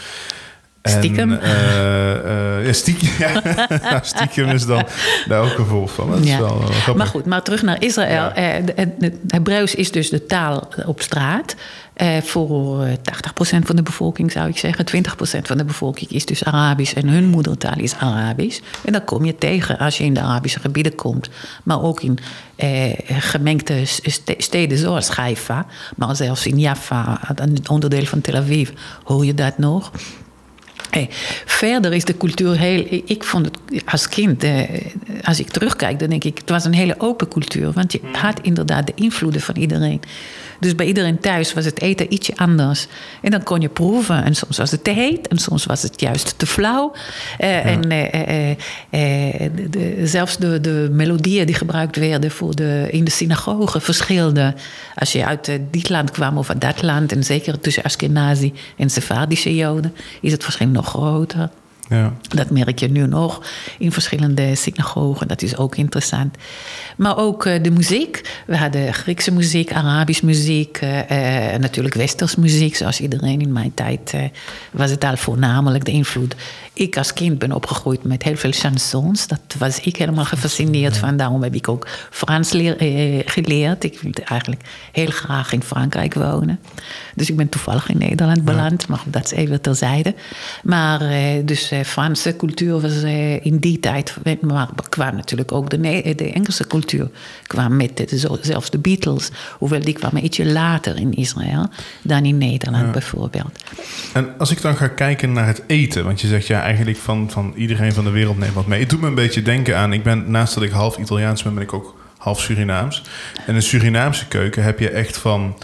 Stiekem? 0.89 1.31
En, 1.31 2.65
ja, 2.65 2.73
stiekem, 2.73 3.09
ja. 3.83 3.99
stiekem 4.01 4.49
is 4.49 4.65
dan 4.65 4.85
daar 5.27 5.41
ook 5.41 5.57
een 5.57 5.65
voorbeeld 5.65 5.91
van. 5.91 6.09
Dat 6.09 6.19
is 6.19 6.37
wel, 6.37 6.63
maar 6.95 7.07
goed, 7.07 7.25
maar 7.25 7.41
terug 7.41 7.61
naar 7.61 7.83
Israël. 7.83 8.31
Ja. 8.35 8.61
Hebreeuws 9.27 9.75
is 9.75 9.91
dus 9.91 10.09
de 10.09 10.25
taal 10.25 10.67
op 10.85 11.01
straat. 11.01 11.55
Eh, 11.93 12.21
voor 12.21 12.87
80% 12.87 13.65
van 13.65 13.75
de 13.75 13.83
bevolking 13.83 14.31
zou 14.31 14.49
ik 14.49 14.57
zeggen. 14.57 14.85
20% 14.85 15.47
van 15.47 15.57
de 15.57 15.65
bevolking 15.65 16.09
is 16.09 16.25
dus 16.25 16.43
Arabisch 16.43 16.93
en 16.93 17.07
hun 17.07 17.25
moedertaal 17.25 17.77
is 17.77 17.95
Arabisch. 17.95 18.59
En 18.85 18.93
dat 18.93 19.03
kom 19.03 19.25
je 19.25 19.35
tegen 19.35 19.77
als 19.77 19.97
je 19.97 20.03
in 20.03 20.13
de 20.13 20.21
Arabische 20.21 20.59
gebieden 20.59 20.95
komt. 20.95 21.29
Maar 21.63 21.81
ook 21.81 22.01
in 22.01 22.19
eh, 22.55 22.91
gemengde 23.07 23.81
steden 24.37 24.77
zoals 24.77 25.09
Haifa. 25.09 25.65
Maar 25.95 26.15
zelfs 26.15 26.47
in 26.47 26.59
Jaffa, 26.59 27.19
een 27.35 27.69
onderdeel 27.69 28.05
van 28.05 28.21
Tel 28.21 28.35
Aviv, 28.35 28.69
hoor 29.03 29.25
je 29.25 29.33
dat 29.33 29.57
nog. 29.57 29.91
Hey, 30.93 31.07
verder 31.45 31.93
is 31.93 32.05
de 32.05 32.17
cultuur 32.17 32.57
heel. 32.57 33.01
Ik 33.05 33.23
vond 33.23 33.45
het 33.45 33.83
als 33.85 34.09
kind, 34.09 34.43
eh, 34.43 34.61
als 35.23 35.39
ik 35.39 35.47
terugkijk, 35.49 35.99
dan 35.99 36.09
denk 36.09 36.23
ik, 36.23 36.37
het 36.37 36.49
was 36.49 36.65
een 36.65 36.73
hele 36.73 36.95
open 36.97 37.27
cultuur. 37.27 37.71
Want 37.71 37.91
je 37.91 37.99
had 38.11 38.39
inderdaad 38.41 38.87
de 38.87 38.93
invloeden 38.95 39.41
van 39.41 39.55
iedereen. 39.55 40.01
Dus 40.63 40.75
bij 40.75 40.85
iedereen 40.85 41.19
thuis 41.19 41.53
was 41.53 41.65
het 41.65 41.81
eten 41.81 42.13
ietsje 42.13 42.33
anders. 42.35 42.87
En 43.21 43.31
dan 43.31 43.43
kon 43.43 43.61
je 43.61 43.69
proeven. 43.69 44.23
En 44.23 44.35
soms 44.35 44.57
was 44.57 44.71
het 44.71 44.83
te 44.83 44.91
heet 44.91 45.27
en 45.27 45.37
soms 45.37 45.65
was 45.65 45.81
het 45.81 45.99
juist 46.01 46.33
te 46.37 46.45
flauw. 46.45 46.93
Uh, 47.39 47.65
En 47.65 47.91
uh, 47.91 48.55
de, 49.69 50.01
zelfs 50.03 50.37
de, 50.37 50.61
de 50.61 50.89
melodieën 50.91 51.45
die 51.45 51.55
gebruikt 51.55 51.95
werden 51.95 52.31
voor 52.31 52.55
de, 52.55 52.87
in 52.91 53.03
de 53.03 53.11
synagoge 53.11 53.79
verschilden. 53.79 54.55
Als 54.95 55.11
je 55.11 55.25
uit 55.25 55.51
dit 55.71 55.89
land 55.89 56.11
kwam 56.11 56.37
of 56.37 56.49
uit 56.49 56.61
dat 56.61 56.81
land. 56.81 57.11
En 57.11 57.23
zeker 57.23 57.59
tussen 57.59 57.83
Ashkenazi 57.83 58.53
en 58.77 58.89
Sephardische 58.89 59.55
Joden 59.55 59.93
is 60.21 60.31
het 60.31 60.43
verschil 60.43 60.67
nog 60.67 60.87
groter. 60.87 61.49
Ja. 61.89 62.13
Dat 62.27 62.49
merk 62.49 62.79
je 62.79 62.91
nu 62.91 63.07
nog 63.07 63.41
in 63.77 63.91
verschillende 63.91 64.55
synagogen. 64.55 65.27
Dat 65.27 65.41
is 65.41 65.57
ook 65.57 65.75
interessant. 65.75 66.37
Maar 66.97 67.17
ook 67.17 67.45
uh, 67.45 67.63
de 67.63 67.71
muziek. 67.71 68.41
We 68.45 68.57
hadden 68.57 68.93
Griekse 68.93 69.31
muziek, 69.31 69.73
Arabisch 69.73 70.21
muziek, 70.21 70.81
uh, 70.81 70.97
uh, 70.97 71.59
natuurlijk 71.59 71.95
Westers 71.95 72.35
muziek. 72.35 72.75
Zoals 72.75 72.99
iedereen 72.99 73.41
in 73.41 73.51
mijn 73.51 73.73
tijd 73.73 74.13
was 74.71 74.89
het 74.89 75.03
al 75.03 75.17
voornamelijk 75.17 75.85
de 75.85 75.91
invloed. 75.91 76.35
Ik 76.73 76.97
als 76.97 77.13
kind 77.13 77.39
ben 77.39 77.51
opgegroeid 77.51 78.03
met 78.03 78.23
heel 78.23 78.35
veel 78.35 78.51
chansons. 78.51 79.27
Dat 79.27 79.39
was 79.57 79.79
ik 79.79 79.95
helemaal 79.95 80.25
gefascineerd 80.25 80.97
van. 80.97 81.17
Daarom 81.17 81.43
heb 81.43 81.55
ik 81.55 81.67
ook 81.67 81.87
Frans 82.09 82.51
leer, 82.51 82.75
geleerd. 83.25 83.83
Ik 83.83 83.99
wilde 83.99 84.23
eigenlijk 84.23 84.61
heel 84.91 85.09
graag 85.09 85.51
in 85.51 85.63
Frankrijk 85.63 86.13
wonen. 86.13 86.59
Dus 87.15 87.29
ik 87.29 87.35
ben 87.35 87.49
toevallig 87.49 87.89
in 87.89 87.97
Nederland 87.97 88.43
beland. 88.43 88.87
Maar 88.87 89.01
dat 89.05 89.25
is 89.25 89.31
even 89.31 89.61
terzijde. 89.61 90.15
Maar 90.63 90.99
dus 91.45 91.71
Franse 91.85 92.35
cultuur 92.35 92.81
was 92.81 93.01
in 93.41 93.57
die 93.59 93.79
tijd... 93.79 94.15
Maar 94.41 94.69
kwam 94.89 95.15
natuurlijk 95.15 95.51
ook 95.51 95.69
de, 95.69 96.13
de 96.15 96.31
Engelse 96.31 96.67
cultuur 96.67 97.09
kwam 97.47 97.75
met 97.75 98.03
zelfs 98.41 98.69
de 98.69 98.77
Beatles. 98.77 99.31
Hoewel 99.57 99.79
die 99.79 99.93
kwamen 99.93 100.23
ietsje 100.23 100.45
later 100.45 100.99
in 100.99 101.13
Israël 101.13 101.69
dan 102.01 102.25
in 102.25 102.37
Nederland 102.37 102.91
bijvoorbeeld. 102.91 103.63
En 104.13 104.37
als 104.37 104.51
ik 104.51 104.61
dan 104.61 104.75
ga 104.75 104.87
kijken 104.87 105.33
naar 105.33 105.47
het 105.47 105.63
eten, 105.67 106.03
want 106.03 106.21
je 106.21 106.27
zegt 106.27 106.47
ja, 106.47 106.61
eigenlijk 106.61 106.97
van, 106.97 107.31
van 107.31 107.53
iedereen 107.55 107.93
van 107.93 108.03
de 108.03 108.09
wereld 108.09 108.37
neemt 108.37 108.53
wat 108.53 108.67
mee. 108.67 108.79
Het 108.79 108.89
doet 108.89 109.01
me 109.01 109.07
een 109.07 109.15
beetje 109.15 109.41
denken 109.41 109.77
aan, 109.77 109.93
ik 109.93 110.03
ben 110.03 110.31
naast 110.31 110.53
dat 110.53 110.63
ik 110.63 110.71
half 110.71 110.97
Italiaans 110.97 111.43
ben, 111.43 111.53
ben 111.53 111.63
ik 111.63 111.73
ook 111.73 111.95
half 112.17 112.41
Surinaams. 112.41 113.01
En 113.45 113.55
in 113.55 113.61
Surinaamse 113.61 114.27
keuken 114.27 114.63
heb 114.63 114.79
je 114.79 114.89
echt 114.89 115.17
van, 115.17 115.57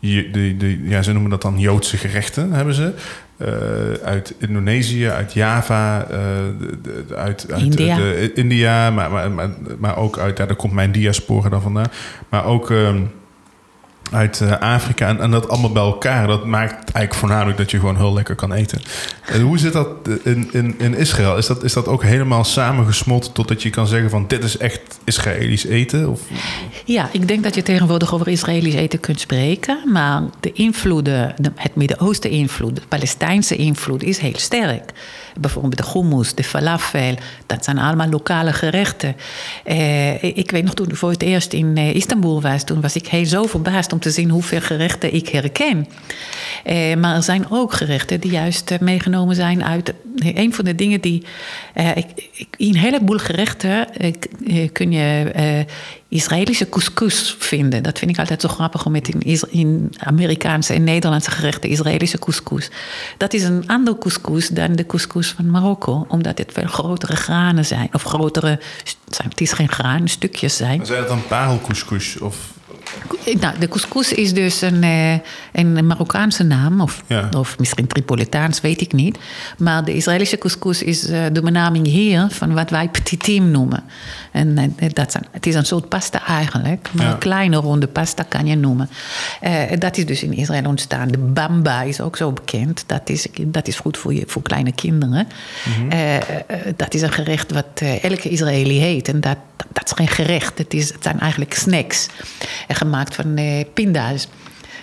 de, 0.00 0.56
de, 0.58 0.88
ja, 0.88 1.02
ze 1.02 1.12
noemen 1.12 1.30
dat 1.30 1.42
dan 1.42 1.58
Joodse 1.58 1.96
gerechten, 1.96 2.52
hebben 2.52 2.74
ze. 2.74 2.94
Uh, 3.42 3.48
uit 4.02 4.34
Indonesië, 4.38 5.08
uit 5.08 5.32
Java, 5.32 6.06
de, 6.08 7.04
uit, 7.16 7.46
uit 7.52 7.62
India, 7.62 7.96
de, 7.96 8.32
India 8.34 8.90
maar, 8.90 9.10
maar, 9.10 9.30
maar, 9.30 9.50
maar, 9.78 9.96
ook 9.96 10.18
uit, 10.18 10.36
daar 10.36 10.56
komt 10.56 10.72
mijn 10.72 10.92
diaspora 10.92 11.48
dan 11.48 11.62
vandaan. 11.62 11.90
Maar 12.28 12.44
ook 12.44 12.70
uh, 12.70 12.94
uit 14.10 14.40
uh, 14.42 14.58
Afrika 14.58 15.08
en, 15.08 15.20
en, 15.20 15.30
dat 15.30 15.48
allemaal 15.48 15.72
bij 15.72 15.82
elkaar. 15.82 16.26
Dat 16.26 16.44
maakt 16.44 16.72
eigenlijk 16.72 17.14
voornamelijk 17.14 17.58
dat 17.58 17.70
je 17.70 17.78
gewoon 17.78 17.96
heel 17.96 18.12
lekker 18.12 18.34
kan 18.34 18.52
eten. 18.52 18.80
En 19.26 19.40
hoe 19.40 19.58
zit 19.58 19.72
dat 19.72 19.88
in, 20.22 20.48
in, 20.52 20.74
in 20.78 20.94
Israël? 20.94 21.36
Is 21.36 21.46
dat, 21.46 21.64
is 21.64 21.72
dat 21.72 21.88
ook 21.88 22.02
helemaal 22.02 22.44
samengesmolten 22.44 23.32
totdat 23.32 23.62
je 23.62 23.70
kan 23.70 23.86
zeggen 23.86 24.10
van 24.10 24.24
dit 24.28 24.44
is 24.44 24.56
echt 24.56 24.98
Israëlisch 25.04 25.64
eten? 25.64 26.08
Of? 26.08 26.20
Ja, 26.84 27.08
ik 27.12 27.28
denk 27.28 27.42
dat 27.42 27.54
je 27.54 27.62
tegenwoordig 27.62 28.14
over 28.14 28.28
Israëlisch 28.28 28.74
eten 28.74 29.00
kunt 29.00 29.20
spreken. 29.20 29.82
Maar 29.92 30.22
de 30.40 30.52
invloeden, 30.52 31.34
het 31.54 31.74
Midden-Oosten 31.74 32.30
invloed, 32.30 32.76
de 32.76 32.82
Palestijnse 32.88 33.56
invloed 33.56 34.02
is 34.02 34.18
heel 34.18 34.38
sterk. 34.38 34.92
Bijvoorbeeld 35.40 35.76
de 35.76 35.90
hummus, 35.92 36.34
de 36.34 36.44
falafel, 36.44 37.14
dat 37.46 37.64
zijn 37.64 37.78
allemaal 37.78 38.08
lokale 38.08 38.52
gerechten. 38.52 39.16
Eh, 39.64 40.22
ik 40.22 40.50
weet 40.50 40.64
nog 40.64 40.74
toen 40.74 40.88
ik 40.88 40.96
voor 40.96 41.10
het 41.10 41.22
eerst 41.22 41.52
in 41.52 41.76
eh, 41.76 41.94
Istanbul 41.94 42.40
was, 42.40 42.64
toen 42.64 42.80
was 42.80 42.96
ik 42.96 43.06
heel 43.06 43.26
zo 43.26 43.46
verbaasd 43.46 43.92
om 43.92 43.98
te 43.98 44.10
zien 44.10 44.30
hoeveel 44.30 44.60
gerechten 44.60 45.14
ik 45.14 45.28
herken. 45.28 45.88
Eh, 46.64 46.96
maar 46.96 47.16
er 47.16 47.22
zijn 47.22 47.50
ook 47.50 47.72
gerechten 47.72 48.20
die 48.20 48.30
juist 48.30 48.80
meegenomen 48.80 49.34
zijn 49.34 49.64
uit. 49.64 49.94
Een 50.16 50.54
van 50.54 50.64
de 50.64 50.74
dingen 50.74 51.00
die. 51.00 51.24
ik, 51.94 52.06
ik, 52.32 52.48
in 52.56 52.68
een 52.68 52.76
heleboel 52.76 53.18
gerechten 53.18 53.86
kun 54.72 54.92
je 54.92 55.66
Israëlische 56.10 56.68
couscous 56.68 57.36
vinden. 57.38 57.82
Dat 57.82 57.98
vind 57.98 58.10
ik 58.10 58.18
altijd 58.18 58.40
zo 58.40 58.48
grappig 58.48 58.86
om 58.86 58.92
met 58.92 59.08
in, 59.08 59.46
in 59.50 59.94
Amerikaanse 59.98 60.72
en 60.72 60.84
Nederlandse 60.84 61.30
gerechten 61.30 61.70
Israëlische 61.70 62.18
couscous. 62.18 62.70
Dat 63.16 63.32
is 63.32 63.42
een 63.42 63.64
ander 63.66 63.98
couscous 63.98 64.48
dan 64.48 64.72
de 64.72 64.86
couscous 64.86 65.28
van 65.28 65.50
Marokko, 65.50 66.04
omdat 66.08 66.36
dit 66.36 66.52
veel 66.52 66.66
grotere 66.66 67.16
granen 67.16 67.64
zijn. 67.64 67.88
Of 67.92 68.02
grotere, 68.02 68.60
het 69.28 69.40
is 69.40 69.52
geen 69.52 69.68
graan, 69.68 70.08
stukjes 70.08 70.56
zijn. 70.56 70.86
Zijn 70.86 70.98
het 70.98 71.08
dan 71.08 71.26
parelcouscous? 71.26 72.18
Of 72.18 72.36
nou, 73.40 73.58
de 73.58 73.68
couscous 73.68 74.12
is 74.12 74.34
dus 74.34 74.60
een, 74.60 74.82
eh, 74.82 75.12
een 75.52 75.86
Marokkaanse 75.86 76.42
naam, 76.42 76.80
of, 76.80 77.02
of 77.36 77.58
misschien 77.58 77.86
Tripolitaans, 77.86 78.60
weet 78.60 78.80
ik 78.80 78.92
niet. 78.92 79.18
Maar 79.58 79.84
de 79.84 79.94
Israëlische 79.94 80.38
couscous 80.38 80.82
is 80.82 81.08
eh, 81.08 81.22
de 81.32 81.42
benaming 81.42 81.86
hier 81.86 82.26
van 82.30 82.54
wat 82.54 82.70
wij 82.70 82.88
petitim 82.88 83.50
noemen. 83.50 83.84
En 84.32 84.74
eh, 84.76 84.90
dat 84.92 85.12
zijn, 85.12 85.26
het 85.30 85.46
is 85.46 85.54
een 85.54 85.66
soort 85.66 85.88
pasta 85.88 86.26
eigenlijk, 86.26 86.88
maar 86.92 87.06
een 87.06 87.18
kleine 87.18 87.56
ronde 87.56 87.86
pasta 87.86 88.22
kan 88.22 88.46
je 88.46 88.56
noemen. 88.56 88.88
dat 89.78 89.96
is 89.96 90.06
dus 90.06 90.22
in 90.22 90.32
Israël 90.32 90.64
ontstaan. 90.64 91.08
De 91.08 91.18
bamba 91.18 91.82
is 91.82 92.00
ook 92.00 92.16
zo 92.16 92.32
bekend. 92.32 92.84
Dat 92.86 93.08
is, 93.08 93.26
dat 93.40 93.68
is 93.68 93.78
goed 93.78 93.98
voor, 93.98 94.14
je, 94.14 94.22
voor 94.26 94.42
kleine 94.42 94.72
kinderen. 94.72 95.28
Mhm. 95.64 96.20
dat 96.76 96.94
is 96.94 97.02
een 97.02 97.12
gerecht 97.12 97.52
wat 97.52 97.80
elke 98.02 98.28
Israëli 98.28 98.78
heet. 98.78 99.08
En 99.08 99.20
dat, 99.20 99.36
dat 99.72 99.84
is 99.84 99.92
geen 99.92 100.08
gerecht, 100.08 100.58
het, 100.58 100.74
is, 100.74 100.92
het 100.92 101.02
zijn 101.02 101.20
eigenlijk 101.20 101.54
snacks 101.54 102.08
gemaakt 102.80 103.14
van 103.14 103.36
eh, 103.36 103.64
pinda's. 103.74 104.28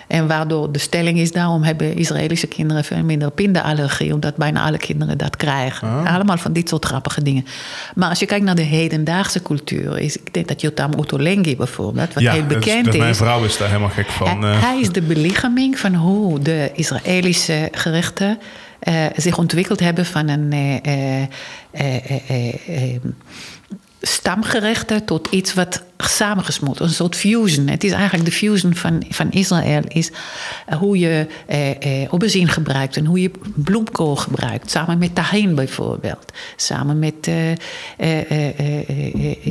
En 0.08 0.26
waardoor 0.26 0.72
de 0.72 0.78
stelling 0.78 1.18
is, 1.18 1.32
daarom 1.32 1.62
hebben 1.62 1.96
Israëlische 1.96 2.46
kinderen 2.46 2.84
veel 2.84 3.02
minder 3.02 3.30
pindaallergie, 3.30 4.14
omdat 4.14 4.36
bijna 4.36 4.62
alle 4.62 4.78
kinderen 4.78 5.18
dat 5.18 5.36
krijgen. 5.36 5.88
Ah. 5.88 6.14
Allemaal 6.14 6.36
van 6.36 6.52
dit 6.52 6.68
soort 6.68 6.84
grappige 6.84 7.22
dingen. 7.22 7.46
Maar 7.94 8.08
als 8.08 8.18
je 8.18 8.26
kijkt 8.26 8.44
naar 8.44 8.54
de 8.54 8.62
hedendaagse 8.62 9.42
cultuur, 9.42 9.98
is, 9.98 10.16
ik 10.16 10.34
denk 10.34 10.48
dat 10.48 10.60
Jotam 10.60 10.92
Ottolenghi 10.94 11.56
bijvoorbeeld, 11.56 12.14
wat 12.14 12.22
heel 12.22 12.46
bekend 12.46 12.86
is. 12.86 12.96
Mijn 12.96 13.14
vrouw 13.14 13.44
is 13.44 13.56
daar 13.56 13.68
helemaal 13.68 13.88
gek 13.88 14.08
van. 14.08 14.42
Hij, 14.44 14.52
eh. 14.52 14.62
hij 14.62 14.80
is 14.80 14.92
de 14.92 15.02
belichaming 15.02 15.78
van 15.78 15.94
hoe 15.94 16.40
de 16.40 16.70
Israëlische 16.74 17.68
gerechten 17.72 18.38
uh, 18.82 18.94
zich 19.16 19.38
ontwikkeld 19.38 19.80
hebben 19.80 20.06
van 20.06 20.28
een. 20.28 20.52
Uh, 20.86 21.22
stamgerechten 24.00 25.04
tot 25.04 25.28
iets 25.30 25.54
wat 25.54 25.82
samengesmolten, 26.06 26.84
een 26.84 26.90
soort 26.90 27.16
fusion. 27.16 27.68
Het 27.68 27.84
is 27.84 27.92
eigenlijk 27.92 28.24
de 28.24 28.32
fusion 28.32 28.74
van, 28.74 29.02
van 29.08 29.30
Israël, 29.30 29.82
is 29.88 30.10
eh, 30.66 30.78
hoe 30.78 30.98
je 30.98 31.26
eh, 31.46 31.70
eh, 31.70 32.08
aubergine 32.08 32.48
gebruikt 32.48 32.96
en 32.96 33.04
hoe 33.04 33.20
je 33.20 33.30
bloemkool 33.54 34.16
gebruikt. 34.16 34.70
Samen 34.70 34.98
met 34.98 35.14
tahin 35.14 35.54
bijvoorbeeld. 35.54 36.32
Samen 36.56 36.98
met 36.98 37.26
eh, 37.26 37.50
eh, 37.96 38.58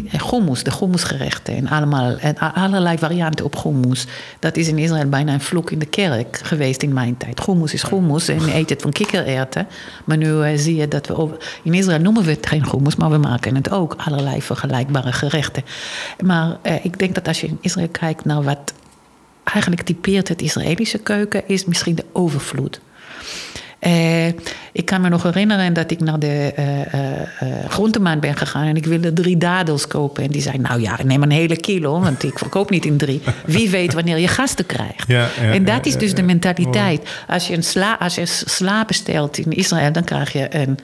eh, 0.10 0.22
hummus, 0.30 0.64
de 0.64 0.72
hummusgerechten. 0.80 1.56
En, 1.56 1.68
allemaal, 1.68 2.18
en 2.18 2.38
allerlei 2.38 2.98
varianten 2.98 3.45
op 3.45 3.64
hummus. 3.64 4.06
Dat 4.39 4.58
is 4.58 4.68
in 4.68 4.78
Israël 4.78 5.10
bijna 5.10 5.34
een 5.34 5.41
vloek 5.41 5.72
in 5.72 5.80
de 5.80 5.86
kerk 5.86 6.39
geweest 6.43 6.82
in 6.84 6.93
mijn 6.93 7.18
tijd. 7.18 7.45
Hummus 7.45 7.74
is 7.74 7.89
hummus 7.89 8.28
en 8.28 8.45
je 8.45 8.56
eet 8.60 8.70
het 8.70 8.82
van 8.82 8.91
kikkererwten. 8.91 9.68
Maar 10.06 10.18
nu 10.18 10.58
zie 10.58 10.76
je 10.76 10.88
dat 10.88 11.08
we... 11.08 11.16
Over, 11.18 11.38
in 11.64 11.74
Israël 11.74 12.00
noemen 12.00 12.24
we 12.24 12.32
het 12.32 12.48
geen 12.48 12.66
hummus, 12.72 12.95
maar 12.95 13.10
we 13.10 13.18
maken 13.18 13.56
het 13.56 13.72
ook. 13.72 13.95
Allerlei 13.98 14.41
vergelijkbare 14.41 15.12
gerechten. 15.12 15.64
Maar 16.24 16.37
ik 16.84 17.00
denk 17.00 17.16
dat 17.16 17.28
als 17.28 17.42
je 17.42 17.48
in 17.48 17.58
Israël 17.62 17.88
kijkt 17.88 18.26
naar 18.26 18.44
wat 18.44 18.74
eigenlijk 19.44 19.82
typeert 19.82 20.28
het 20.28 20.42
Israëlische 20.42 20.98
keuken, 20.98 21.48
is 21.48 21.66
misschien 21.66 21.96
de 21.96 22.06
overvloed. 22.12 22.80
Uh, 23.82 24.28
ik 24.72 24.86
kan 24.86 25.02
me 25.02 25.10
nog 25.10 25.24
herinneren 25.24 25.74
dat 25.74 25.92
ik 25.92 26.00
naar 26.00 26.20
de 26.20 26.54
uh, 26.60 26.80
uh, 26.80 27.66
groentemaan 27.68 28.20
ben 28.20 28.36
gegaan 28.36 28.66
en 28.66 28.76
ik 28.76 28.86
wilde 28.86 29.14
drie 29.14 29.38
dadels 29.38 29.88
kopen. 29.88 30.24
En 30.24 30.30
die 30.30 30.42
zei: 30.42 30.58
Nou 30.58 30.82
ja, 30.82 30.98
neem 31.04 31.24
een 31.24 31.32
hele 31.32 31.58
kilo, 31.58 32.00
want 32.00 32.24
ik 32.24 32.38
verkoop 32.38 32.70
niet 32.70 32.86
in 32.86 32.98
drie. 32.98 33.22
Wie 33.46 33.70
weet 33.70 33.94
wanneer 33.94 34.18
je 34.18 34.28
gasten 34.28 34.66
krijgt. 34.66 35.08
Ja, 35.08 35.30
ja, 35.42 35.52
en 35.52 35.66
dat 35.66 35.86
is 35.86 35.98
dus 35.98 36.14
de 36.14 36.22
mentaliteit. 36.22 37.10
Als 37.28 37.48
je, 37.48 37.54
een 37.54 37.64
sla, 37.64 37.98
als 38.00 38.16
je 38.16 38.26
sla 38.26 38.86
bestelt 38.86 39.38
in 39.38 39.52
Israël, 39.52 39.92
dan 39.92 40.04
krijg 40.04 40.34
je 40.34 40.56
een, 40.56 40.78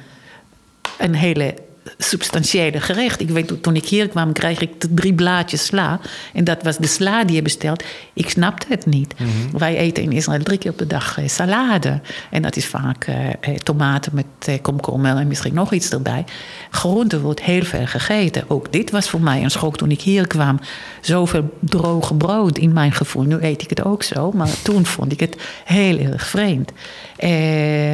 een 0.98 1.16
hele 1.16 1.54
substantiële 1.98 2.80
gerecht. 2.80 3.22
Ik 3.22 3.30
weet, 3.30 3.64
toen 3.64 3.76
ik 3.76 3.86
hier 3.86 4.08
kwam, 4.08 4.34
kreeg 4.34 4.60
ik 4.60 4.72
drie 4.90 5.14
blaadjes 5.14 5.66
sla. 5.66 6.00
En 6.34 6.44
dat 6.44 6.64
was 6.64 6.78
de 6.78 6.88
sla 6.88 7.24
die 7.24 7.36
je 7.36 7.42
bestelt. 7.42 7.84
Ik 8.14 8.30
snapte 8.30 8.66
het 8.70 8.86
niet. 8.86 9.14
Mhm. 9.20 9.58
Wij 9.58 9.78
eten 9.78 10.04
in 10.04 10.12
Israël 10.12 10.44
drie 10.44 10.58
keer 10.58 10.72
op 10.72 10.78
de 10.78 10.88
dag 10.88 11.18
eh, 11.18 11.28
salade. 11.28 12.02
En 12.30 12.42
dat 12.42 12.56
is 12.56 12.66
vaak 12.66 13.06
eh, 13.06 13.30
eh 13.30 13.56
tomaten 13.64 14.12
met 14.16 14.26
eh, 14.40 14.62
komkommer 14.62 15.16
en 15.16 15.28
misschien 15.28 15.54
nog 15.54 15.74
iets 15.74 15.90
erbij. 15.90 16.26
Groente 16.70 17.22
wordt 17.22 17.42
heel 17.42 17.64
veel 17.64 17.86
gegeten. 17.86 18.44
Ook 18.48 18.72
dit 18.72 18.92
was 18.92 19.10
voor 19.10 19.22
mij 19.22 19.44
een 19.44 19.52
schok 19.52 19.78
toen 19.78 19.92
ik 19.92 20.02
hier 20.02 20.28
kwam. 20.28 20.60
Zoveel 21.02 21.58
droge 21.60 22.16
brood 22.16 22.58
in 22.58 22.74
mijn 22.74 22.92
gevoel. 22.92 23.24
Nu 23.24 23.38
eet 23.42 23.62
ik 23.62 23.70
het 23.70 23.84
ook 23.84 24.04
zo, 24.04 24.32
maar 24.32 24.62
toen 24.64 24.86
vond 24.86 25.12
ik 25.12 25.20
het 25.20 25.36
heel 25.64 26.00
erg 26.00 26.28
vreemd. 26.28 26.72
Eh 27.18 27.94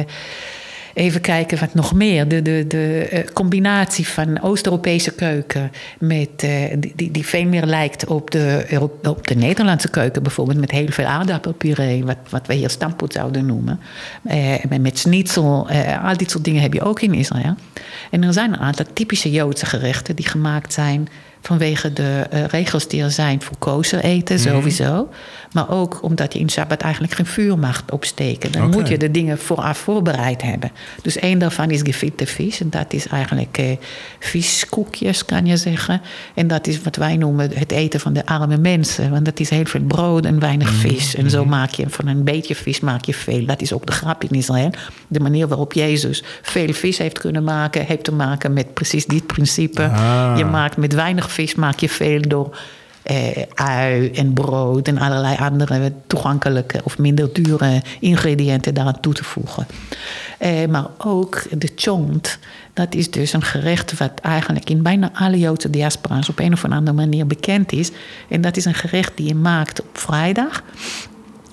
Even 0.94 1.20
kijken 1.20 1.58
wat 1.58 1.74
nog 1.74 1.94
meer. 1.94 2.28
De, 2.28 2.42
de, 2.42 2.64
de 2.68 3.08
eh, 3.10 3.24
combinatie 3.32 4.08
van 4.08 4.42
Oost-Europese 4.42 5.14
keuken 5.14 5.72
met, 5.98 6.42
uh, 6.44 6.50
die, 6.94 7.10
die 7.10 7.26
veel 7.26 7.44
meer 7.44 7.64
lijkt 7.64 8.06
op 8.06 8.30
de, 8.30 8.78
op 9.02 9.26
de 9.26 9.34
Nederlandse 9.34 9.90
keuken. 9.90 10.22
Bijvoorbeeld 10.22 10.58
met 10.58 10.70
heel 10.70 10.88
veel 10.88 11.04
aardappelpuree, 11.04 12.04
wat, 12.04 12.16
wat 12.28 12.46
we 12.46 12.54
hier 12.54 12.70
stamppot 12.70 13.12
zouden 13.12 13.46
noemen. 13.46 13.80
Uh, 14.24 14.78
met 14.80 14.98
schnitzel, 14.98 15.68
al 16.02 16.16
dit 16.16 16.30
soort 16.30 16.44
dingen 16.44 16.62
heb 16.62 16.72
je 16.72 16.82
ook 16.82 17.00
in 17.00 17.14
Israël. 17.14 17.54
En 18.10 18.24
er 18.24 18.32
zijn 18.32 18.52
een 18.52 18.58
aantal 18.58 18.86
typische 18.92 19.30
Joodse 19.30 19.66
gerechten 19.66 20.16
die 20.16 20.28
gemaakt 20.28 20.72
zijn 20.72 21.08
vanwege 21.42 21.92
de 21.92 22.26
regels 22.50 22.88
die 22.88 23.02
er 23.02 23.10
zijn 23.10 23.42
voor 23.42 23.56
kozen 23.58 24.02
eten, 24.02 24.36
mhm. 24.40 24.48
sowieso. 24.48 25.08
Maar 25.52 25.70
ook 25.70 26.02
omdat 26.02 26.32
je 26.32 26.38
in 26.38 26.48
Sabbat 26.48 26.80
eigenlijk 26.80 27.14
geen 27.14 27.26
vuur 27.26 27.58
mag 27.58 27.82
opsteken. 27.90 28.52
Dan 28.52 28.70
moet 28.70 28.88
je 28.88 28.98
de 28.98 29.10
dingen 29.10 29.38
vooraf 29.38 29.78
voorbereid 29.78 30.42
hebben. 30.42 30.70
Dus 31.02 31.16
één 31.16 31.38
daarvan 31.38 31.70
is 31.70 31.80
gefitte 31.82 32.26
vis. 32.26 32.60
En 32.60 32.70
dat 32.70 32.92
is 32.92 33.06
eigenlijk 33.06 33.58
eh, 33.58 33.76
viskoekjes, 34.18 35.24
kan 35.24 35.46
je 35.46 35.56
zeggen. 35.56 36.00
En 36.34 36.48
dat 36.48 36.66
is 36.66 36.82
wat 36.82 36.96
wij 36.96 37.16
noemen 37.16 37.50
het 37.54 37.72
eten 37.72 38.00
van 38.00 38.12
de 38.12 38.26
arme 38.26 38.56
mensen. 38.56 39.10
Want 39.10 39.24
dat 39.24 39.40
is 39.40 39.50
heel 39.50 39.64
veel 39.64 39.80
brood 39.80 40.24
en 40.24 40.38
weinig 40.38 40.72
mhm. 40.72 40.80
vis. 40.80 41.14
En 41.14 41.30
zo 41.30 41.40
mhm. 41.40 41.50
maak 41.50 41.70
je 41.70 41.88
van 41.88 42.06
een 42.06 42.24
beetje 42.24 42.54
vis 42.54 42.80
maak 42.80 43.04
je 43.04 43.14
veel. 43.14 43.46
Dat 43.46 43.62
is 43.62 43.72
ook 43.72 43.86
de 43.86 43.92
grap 43.92 44.24
in 44.24 44.38
Israël. 44.38 44.70
De 45.08 45.20
manier 45.20 45.48
waarop 45.48 45.72
Jezus 45.72 46.22
veel 46.42 46.72
vis 46.72 46.98
heeft 46.98 47.18
kunnen 47.18 47.44
maken... 47.44 47.86
heeft 47.86 48.04
te 48.04 48.12
maken 48.12 48.52
met 48.52 48.74
precies 48.74 49.06
dit 49.06 49.26
principe. 49.26 49.82
Ah. 49.82 50.34
Je 50.36 50.44
maakt 50.44 50.76
met 50.76 50.94
weinig 50.94 51.30
vis 51.30 51.54
maak 51.54 51.78
je 51.78 51.88
veel 51.88 52.20
door 52.20 52.56
eh, 53.02 53.42
ui 53.54 54.10
en 54.10 54.32
brood 54.32 54.88
en 54.88 54.98
allerlei 54.98 55.36
andere 55.36 55.92
toegankelijke 56.06 56.80
of 56.84 56.98
minder 56.98 57.32
dure 57.32 57.82
ingrediënten 58.00 58.74
daaraan 58.74 59.00
toe 59.00 59.14
te 59.14 59.24
voegen. 59.24 59.66
Eh, 60.38 60.66
maar 60.68 60.86
ook 60.98 61.42
de 61.58 61.70
chont, 61.76 62.38
dat 62.72 62.94
is 62.94 63.10
dus 63.10 63.32
een 63.32 63.42
gerecht 63.42 63.98
wat 63.98 64.12
eigenlijk 64.22 64.70
in 64.70 64.82
bijna 64.82 65.10
alle 65.14 65.38
Joodse 65.38 65.70
diaspora's 65.70 66.28
op 66.28 66.38
een 66.38 66.52
of 66.52 66.64
andere 66.64 66.96
manier 66.96 67.26
bekend 67.26 67.72
is. 67.72 67.90
En 68.28 68.40
dat 68.40 68.56
is 68.56 68.64
een 68.64 68.74
gerecht 68.74 69.12
die 69.14 69.26
je 69.26 69.34
maakt 69.34 69.80
op 69.80 69.98
vrijdag. 69.98 70.62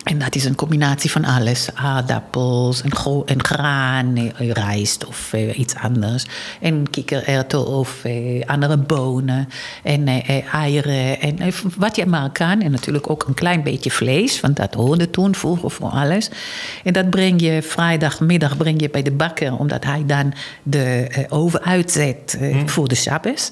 En 0.08 0.20
dat 0.20 0.36
is 0.36 0.46
een 0.46 0.56
combinatie 0.56 1.12
van 1.12 1.26
alles. 1.26 1.70
Aardappels 1.74 2.82
en, 2.82 2.92
en 3.26 3.44
graan, 3.44 4.18
eh, 4.18 4.52
rijst 4.52 5.06
of 5.06 5.34
eh, 5.34 5.60
iets 5.60 5.76
anders. 5.76 6.26
En 6.62 6.90
kikkererwten 6.90 7.68
of 7.68 8.04
eh, 8.04 8.46
andere 8.46 8.78
bonen. 8.78 9.50
En 9.84 10.08
eh, 10.08 10.54
eieren 10.54 11.20
en 11.20 11.40
eh, 11.40 11.54
wat 11.78 11.96
je 11.96 12.06
maar 12.06 12.30
kan. 12.30 12.62
En 12.62 12.72
natuurlijk 12.72 13.10
ook 13.10 13.24
een 13.28 13.34
klein 13.34 13.64
beetje 13.64 13.92
vlees, 13.92 14.40
want 14.40 14.56
dat 14.56 14.74
hoorde 14.74 15.10
toen 15.10 15.36
vroeger 15.36 15.72
voor 15.72 15.90
alles. 15.90 16.30
En 16.84 16.94
dat 16.94 17.10
breng 17.10 17.42
je 17.42 17.62
vrijdagmiddag 17.62 18.58
breng 18.58 18.82
je 18.82 18.90
bij 18.90 19.02
de 19.02 19.12
bakker, 19.12 19.58
omdat 19.58 19.84
hij 19.84 20.04
dan 20.06 20.34
de 20.64 21.08
eh, 21.12 21.24
oven 21.30 21.64
uitzet 21.64 22.38
hm. 22.40 22.68
voor 22.68 22.88
de 22.88 22.96
Shabbos. 22.96 23.50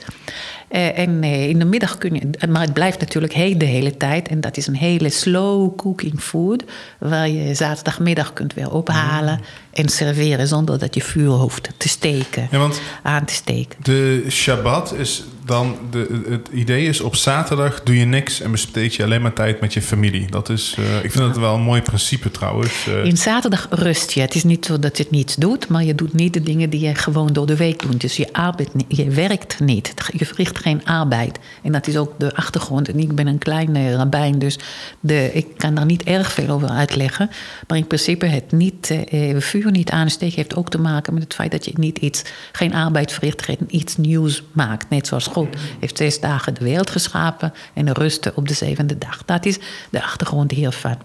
Uh, 0.71 0.97
en 0.97 1.23
uh, 1.23 1.49
in 1.49 1.59
de 1.59 1.65
middag 1.65 1.97
kun 1.97 2.13
je, 2.13 2.47
maar 2.47 2.61
het 2.61 2.73
blijft 2.73 2.99
natuurlijk 2.99 3.33
heet 3.33 3.59
de 3.59 3.65
hele 3.65 3.97
tijd. 3.97 4.27
En 4.27 4.41
dat 4.41 4.57
is 4.57 4.67
een 4.67 4.75
hele 4.75 5.09
slow 5.09 5.75
cooking 5.75 6.19
food, 6.19 6.63
waar 6.99 7.29
je 7.29 7.53
zaterdagmiddag 7.53 8.33
kunt 8.33 8.53
weer 8.53 8.71
ophalen 8.71 9.37
mm. 9.37 9.45
en 9.71 9.89
serveren 9.89 10.47
zonder 10.47 10.79
dat 10.79 10.95
je 10.95 11.01
vuur 11.01 11.29
hoeft 11.29 11.69
te 11.77 11.89
steken, 11.89 12.47
ja, 12.51 12.57
want 12.57 12.81
aan 13.03 13.25
te 13.25 13.33
steken. 13.33 13.77
De 13.83 14.25
Shabbat 14.29 14.93
is 14.93 15.23
dan 15.45 15.77
de, 15.91 16.21
het 16.29 16.47
idee 16.51 16.87
is 16.87 17.01
op 17.01 17.15
zaterdag 17.15 17.83
doe 17.83 17.97
je 17.97 18.05
niks 18.05 18.41
en 18.41 18.51
besteed 18.51 18.95
je 18.95 19.03
alleen 19.03 19.21
maar 19.21 19.33
tijd 19.33 19.61
met 19.61 19.73
je 19.73 19.81
familie. 19.81 20.31
Dat 20.31 20.49
is, 20.49 20.75
uh, 20.79 21.03
ik 21.03 21.11
vind 21.11 21.23
dat 21.23 21.37
wel 21.37 21.55
een 21.55 21.61
mooi 21.61 21.81
principe 21.81 22.31
trouwens. 22.31 22.87
Uh. 22.87 23.05
In 23.05 23.17
zaterdag 23.17 23.67
rust 23.69 24.11
je. 24.11 24.21
Het 24.21 24.35
is 24.35 24.43
niet 24.43 24.65
zo 24.65 24.79
dat 24.79 24.97
je 24.97 25.03
het 25.03 25.11
niets 25.11 25.35
doet, 25.35 25.67
maar 25.67 25.83
je 25.83 25.95
doet 25.95 26.13
niet 26.13 26.33
de 26.33 26.41
dingen 26.41 26.69
die 26.69 26.79
je 26.79 26.95
gewoon 26.95 27.33
door 27.33 27.45
de 27.45 27.55
week 27.55 27.81
doet. 27.81 28.01
Dus 28.01 28.17
je, 28.17 28.33
arbeid, 28.33 28.69
je 28.87 29.09
werkt 29.09 29.59
niet. 29.59 29.93
Je 30.17 30.25
verricht 30.25 30.59
geen 30.59 30.85
arbeid. 30.85 31.39
En 31.63 31.71
dat 31.71 31.87
is 31.87 31.97
ook 31.97 32.13
de 32.17 32.35
achtergrond. 32.35 32.89
En 32.89 32.99
ik 32.99 33.15
ben 33.15 33.27
een 33.27 33.37
kleine 33.37 33.95
rabbijn, 33.95 34.39
dus 34.39 34.59
de, 34.99 35.29
ik 35.33 35.47
kan 35.57 35.75
daar 35.75 35.85
niet 35.85 36.03
erg 36.03 36.31
veel 36.31 36.49
over 36.49 36.69
uitleggen. 36.69 37.29
Maar 37.67 37.77
in 37.77 37.87
principe 37.87 38.25
het 38.25 38.51
niet, 38.51 38.95
vuur 39.37 39.71
niet 39.71 39.89
aansteken 39.89 40.35
heeft 40.35 40.55
ook 40.55 40.69
te 40.69 40.79
maken 40.79 41.13
met 41.13 41.23
het 41.23 41.33
feit 41.33 41.51
dat 41.51 41.65
je 41.65 41.71
niet 41.75 41.97
iets, 41.97 42.23
geen 42.51 42.73
arbeid 42.73 43.11
verricht, 43.11 43.41
geen 43.41 43.57
iets 43.67 43.97
nieuws 43.97 44.43
maakt. 44.51 44.89
Net 44.89 45.07
zoals 45.07 45.27
God 45.35 45.55
heeft 45.79 45.97
zes 45.97 46.19
dagen 46.19 46.53
de 46.53 46.63
wereld 46.63 46.89
geschapen 46.89 47.53
en 47.73 47.93
rusten 47.93 48.35
op 48.35 48.47
de 48.47 48.53
zevende 48.53 48.97
dag. 48.97 49.25
Dat 49.25 49.45
is 49.45 49.59
de 49.89 50.03
achtergrond 50.03 50.51
hiervan. 50.51 50.97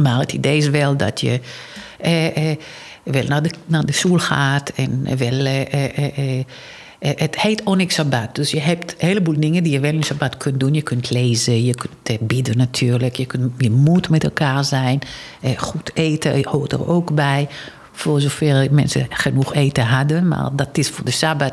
Maar 0.00 0.18
het 0.18 0.32
idee 0.32 0.56
is 0.56 0.68
wel 0.68 0.96
dat 0.96 1.20
je 1.20 1.40
eh, 2.00 2.50
eh, 2.50 2.58
wel 3.02 3.24
naar 3.24 3.42
de, 3.42 3.50
naar 3.66 3.86
de 3.86 3.92
stoel 3.92 4.18
gaat 4.18 4.68
en 4.68 5.16
wel. 5.16 5.44
Eh, 5.44 6.38
eh 6.38 6.44
het 7.02 7.40
heet 7.40 7.62
Onyx 7.62 7.94
Sabbat. 7.94 8.34
Dus 8.34 8.50
je 8.50 8.60
hebt 8.60 8.94
een 8.98 9.06
heleboel 9.08 9.40
dingen 9.40 9.62
die 9.62 9.72
je 9.72 9.80
wel 9.80 9.92
in 9.92 10.02
Sabbat 10.02 10.36
kunt 10.36 10.60
doen. 10.60 10.74
Je 10.74 10.82
kunt 10.82 11.10
lezen, 11.10 11.64
je 11.64 11.74
kunt 11.74 12.26
bidden 12.26 12.56
natuurlijk. 12.56 13.16
Je, 13.16 13.26
kunt, 13.26 13.52
je 13.58 13.70
moet 13.70 14.08
met 14.08 14.24
elkaar 14.24 14.64
zijn. 14.64 14.98
Goed 15.56 15.90
eten 15.94 16.48
hoort 16.48 16.72
er 16.72 16.88
ook 16.88 17.14
bij. 17.14 17.48
Voor 17.92 18.20
zover 18.20 18.68
mensen 18.70 19.06
genoeg 19.10 19.54
eten 19.54 19.84
hadden. 19.84 20.28
Maar 20.28 20.48
dat 20.52 20.78
is 20.78 20.88
voor 20.88 21.04
de 21.04 21.10
Sabbat 21.10 21.52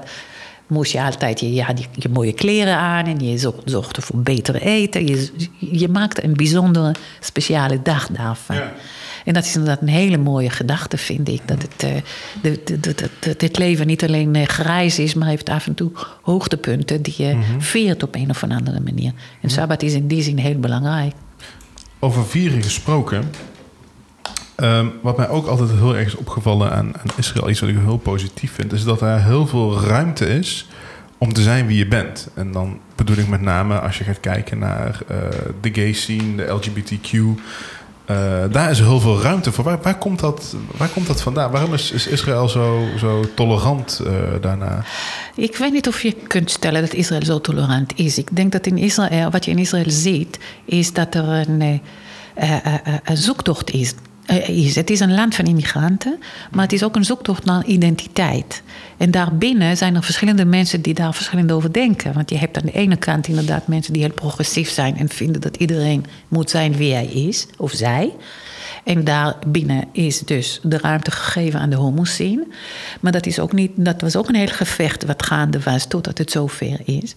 moest 0.69 0.91
je 0.91 1.01
altijd 1.01 1.39
je, 1.39 1.53
ja, 1.53 1.73
je 1.93 2.09
mooie 2.09 2.33
kleren 2.33 2.75
aan 2.75 3.05
en 3.05 3.19
je 3.19 3.51
zorgde 3.65 4.01
voor 4.01 4.19
beter 4.19 4.55
eten. 4.55 5.07
Je, 5.07 5.29
je 5.57 5.87
maakte 5.87 6.23
een 6.23 6.33
bijzondere, 6.33 6.95
speciale 7.19 7.81
dag 7.81 8.07
daarvan. 8.07 8.55
Ja. 8.55 8.73
En 9.25 9.33
dat 9.33 9.45
is 9.45 9.55
inderdaad 9.55 9.81
een 9.81 9.87
hele 9.87 10.17
mooie 10.17 10.49
gedachte, 10.49 10.97
vind 10.97 11.27
ik. 11.27 11.41
Dat 11.45 11.61
het, 11.61 11.83
uh, 11.83 11.91
de, 12.41 12.79
de, 12.79 12.95
de, 13.19 13.35
het 13.37 13.57
leven 13.57 13.87
niet 13.87 14.03
alleen 14.03 14.35
uh, 14.35 14.45
grijs 14.45 14.99
is, 14.99 15.13
maar 15.13 15.27
heeft 15.27 15.49
af 15.49 15.67
en 15.67 15.73
toe 15.73 15.91
hoogtepunten 16.21 17.01
die 17.01 17.13
je 17.17 17.33
mm 17.33 17.61
veert 17.61 18.03
op 18.03 18.15
een 18.15 18.29
of 18.29 18.43
andere 18.43 18.79
manier. 18.79 19.13
En 19.41 19.49
Sabbat 19.49 19.81
is 19.81 19.93
in 19.93 20.07
die 20.07 20.21
zin 20.21 20.37
heel 20.37 20.59
belangrijk. 20.59 21.13
Over 21.99 22.25
vieren 22.25 22.63
gesproken. 22.63 23.29
Ehm, 24.59 24.87
wat 25.01 25.17
mij 25.17 25.29
ook 25.29 25.47
altijd 25.47 25.69
heel 25.71 25.95
erg 25.95 26.07
is 26.07 26.15
opgevallen 26.15 26.71
aan, 26.71 26.91
Israël, 27.17 27.49
iets 27.49 27.59
wat 27.59 27.69
ik 27.69 27.77
heel 27.83 27.97
positief 27.97 28.53
vind, 28.53 28.73
is 28.73 28.83
dat 28.83 29.01
er 29.01 29.23
heel 29.23 29.47
veel 29.47 29.79
ruimte 29.79 30.25
is 30.27 30.67
om 31.17 31.33
te 31.33 31.41
zijn 31.41 31.67
wie 31.67 31.77
je 31.77 31.87
bent. 31.87 32.29
En 32.33 32.51
dan 32.51 32.79
bedoel 32.95 33.17
ik 33.17 33.27
met 33.27 33.41
name 33.41 33.79
als 33.79 33.97
je 33.97 34.03
gaat 34.03 34.19
kijken 34.19 34.59
naar 34.59 34.99
uh, 35.11 35.17
de 35.61 35.69
gay 35.73 35.93
scene, 35.93 36.35
de 36.35 36.43
LGBTQ 36.43 37.17
Uh, 38.11 38.43
daar 38.51 38.69
is 38.69 38.79
heel 38.79 38.99
veel 38.99 39.21
ruimte 39.21 39.51
voor. 39.51 39.79
Waar, 39.81 39.97
komt, 39.97 40.19
dat, 40.19 40.55
waar 40.77 40.87
komt 40.87 41.07
dat 41.07 41.21
vandaan? 41.21 41.51
Waarom 41.51 41.73
is, 41.73 41.91
is 41.91 42.07
Israël 42.07 42.49
zo, 42.49 42.87
zo 42.97 43.33
tolerant 43.35 44.01
uh, 44.03 44.11
daarna? 44.41 44.83
Ik 45.35 45.57
weet 45.57 45.71
niet 45.71 45.87
of 45.87 46.01
je 46.01 46.15
kunt 46.27 46.51
stellen 46.51 46.81
dat 46.81 46.93
Israël 46.93 47.25
zo 47.25 47.41
tolerant 47.41 47.93
is. 47.95 48.17
Ik 48.17 48.35
denk 48.35 48.51
dat 48.51 48.65
in 48.65 48.77
Israël, 48.77 49.29
wat 49.29 49.45
je 49.45 49.51
in 49.51 49.57
Israël 49.57 49.89
ziet, 49.89 50.39
is 50.65 50.93
dat 50.93 51.15
er 51.15 51.27
een, 51.27 51.81
een 53.03 53.17
zoektocht 53.17 53.71
is 53.71 53.93
is. 54.37 54.75
Het 54.75 54.89
is 54.89 54.99
een 54.99 55.13
land 55.13 55.35
van 55.35 55.45
immigranten, 55.45 56.19
maar 56.51 56.63
het 56.63 56.73
is 56.73 56.83
ook 56.83 56.95
een 56.95 57.05
zoektocht 57.05 57.45
naar 57.45 57.65
identiteit. 57.65 58.61
En 58.97 59.11
daarbinnen 59.11 59.77
zijn 59.77 59.95
er 59.95 60.03
verschillende 60.03 60.45
mensen 60.45 60.81
die 60.81 60.93
daar 60.93 61.13
verschillend 61.13 61.51
over 61.51 61.73
denken. 61.73 62.13
Want 62.13 62.29
je 62.29 62.37
hebt 62.37 62.57
aan 62.57 62.65
de 62.65 62.71
ene 62.71 62.95
kant 62.95 63.27
inderdaad 63.27 63.67
mensen 63.67 63.93
die 63.93 64.01
heel 64.01 64.11
progressief 64.11 64.69
zijn 64.69 64.97
en 64.97 65.09
vinden 65.09 65.41
dat 65.41 65.57
iedereen 65.57 66.05
moet 66.27 66.49
zijn 66.49 66.75
wie 66.75 66.93
hij 66.93 67.05
is, 67.05 67.47
of 67.57 67.71
zij. 67.71 68.13
En 68.83 69.03
daarbinnen 69.03 69.83
is 69.91 70.19
dus 70.19 70.59
de 70.63 70.77
ruimte 70.77 71.11
gegeven 71.11 71.59
aan 71.59 71.69
de 71.69 71.75
homoscene. 71.75 72.47
Maar 72.99 73.11
dat, 73.11 73.25
is 73.25 73.39
ook 73.39 73.53
niet, 73.53 73.71
dat 73.75 74.01
was 74.01 74.15
ook 74.15 74.27
een 74.27 74.35
heel 74.35 74.47
gevecht 74.47 75.05
wat 75.05 75.25
gaande 75.25 75.59
was 75.59 75.85
totdat 75.85 76.17
het 76.17 76.31
zover 76.31 76.79
is. 76.85 77.15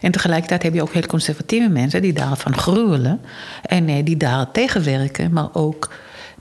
En 0.00 0.12
tegelijkertijd 0.12 0.62
heb 0.62 0.74
je 0.74 0.82
ook 0.82 0.92
heel 0.92 1.06
conservatieve 1.06 1.68
mensen 1.68 2.02
die 2.02 2.12
daarvan 2.12 2.56
gruwelen. 2.56 3.20
En 3.62 3.88
eh, 3.88 4.04
die 4.04 4.16
daar 4.16 4.50
tegenwerken, 4.50 5.32
maar 5.32 5.48
ook 5.52 5.90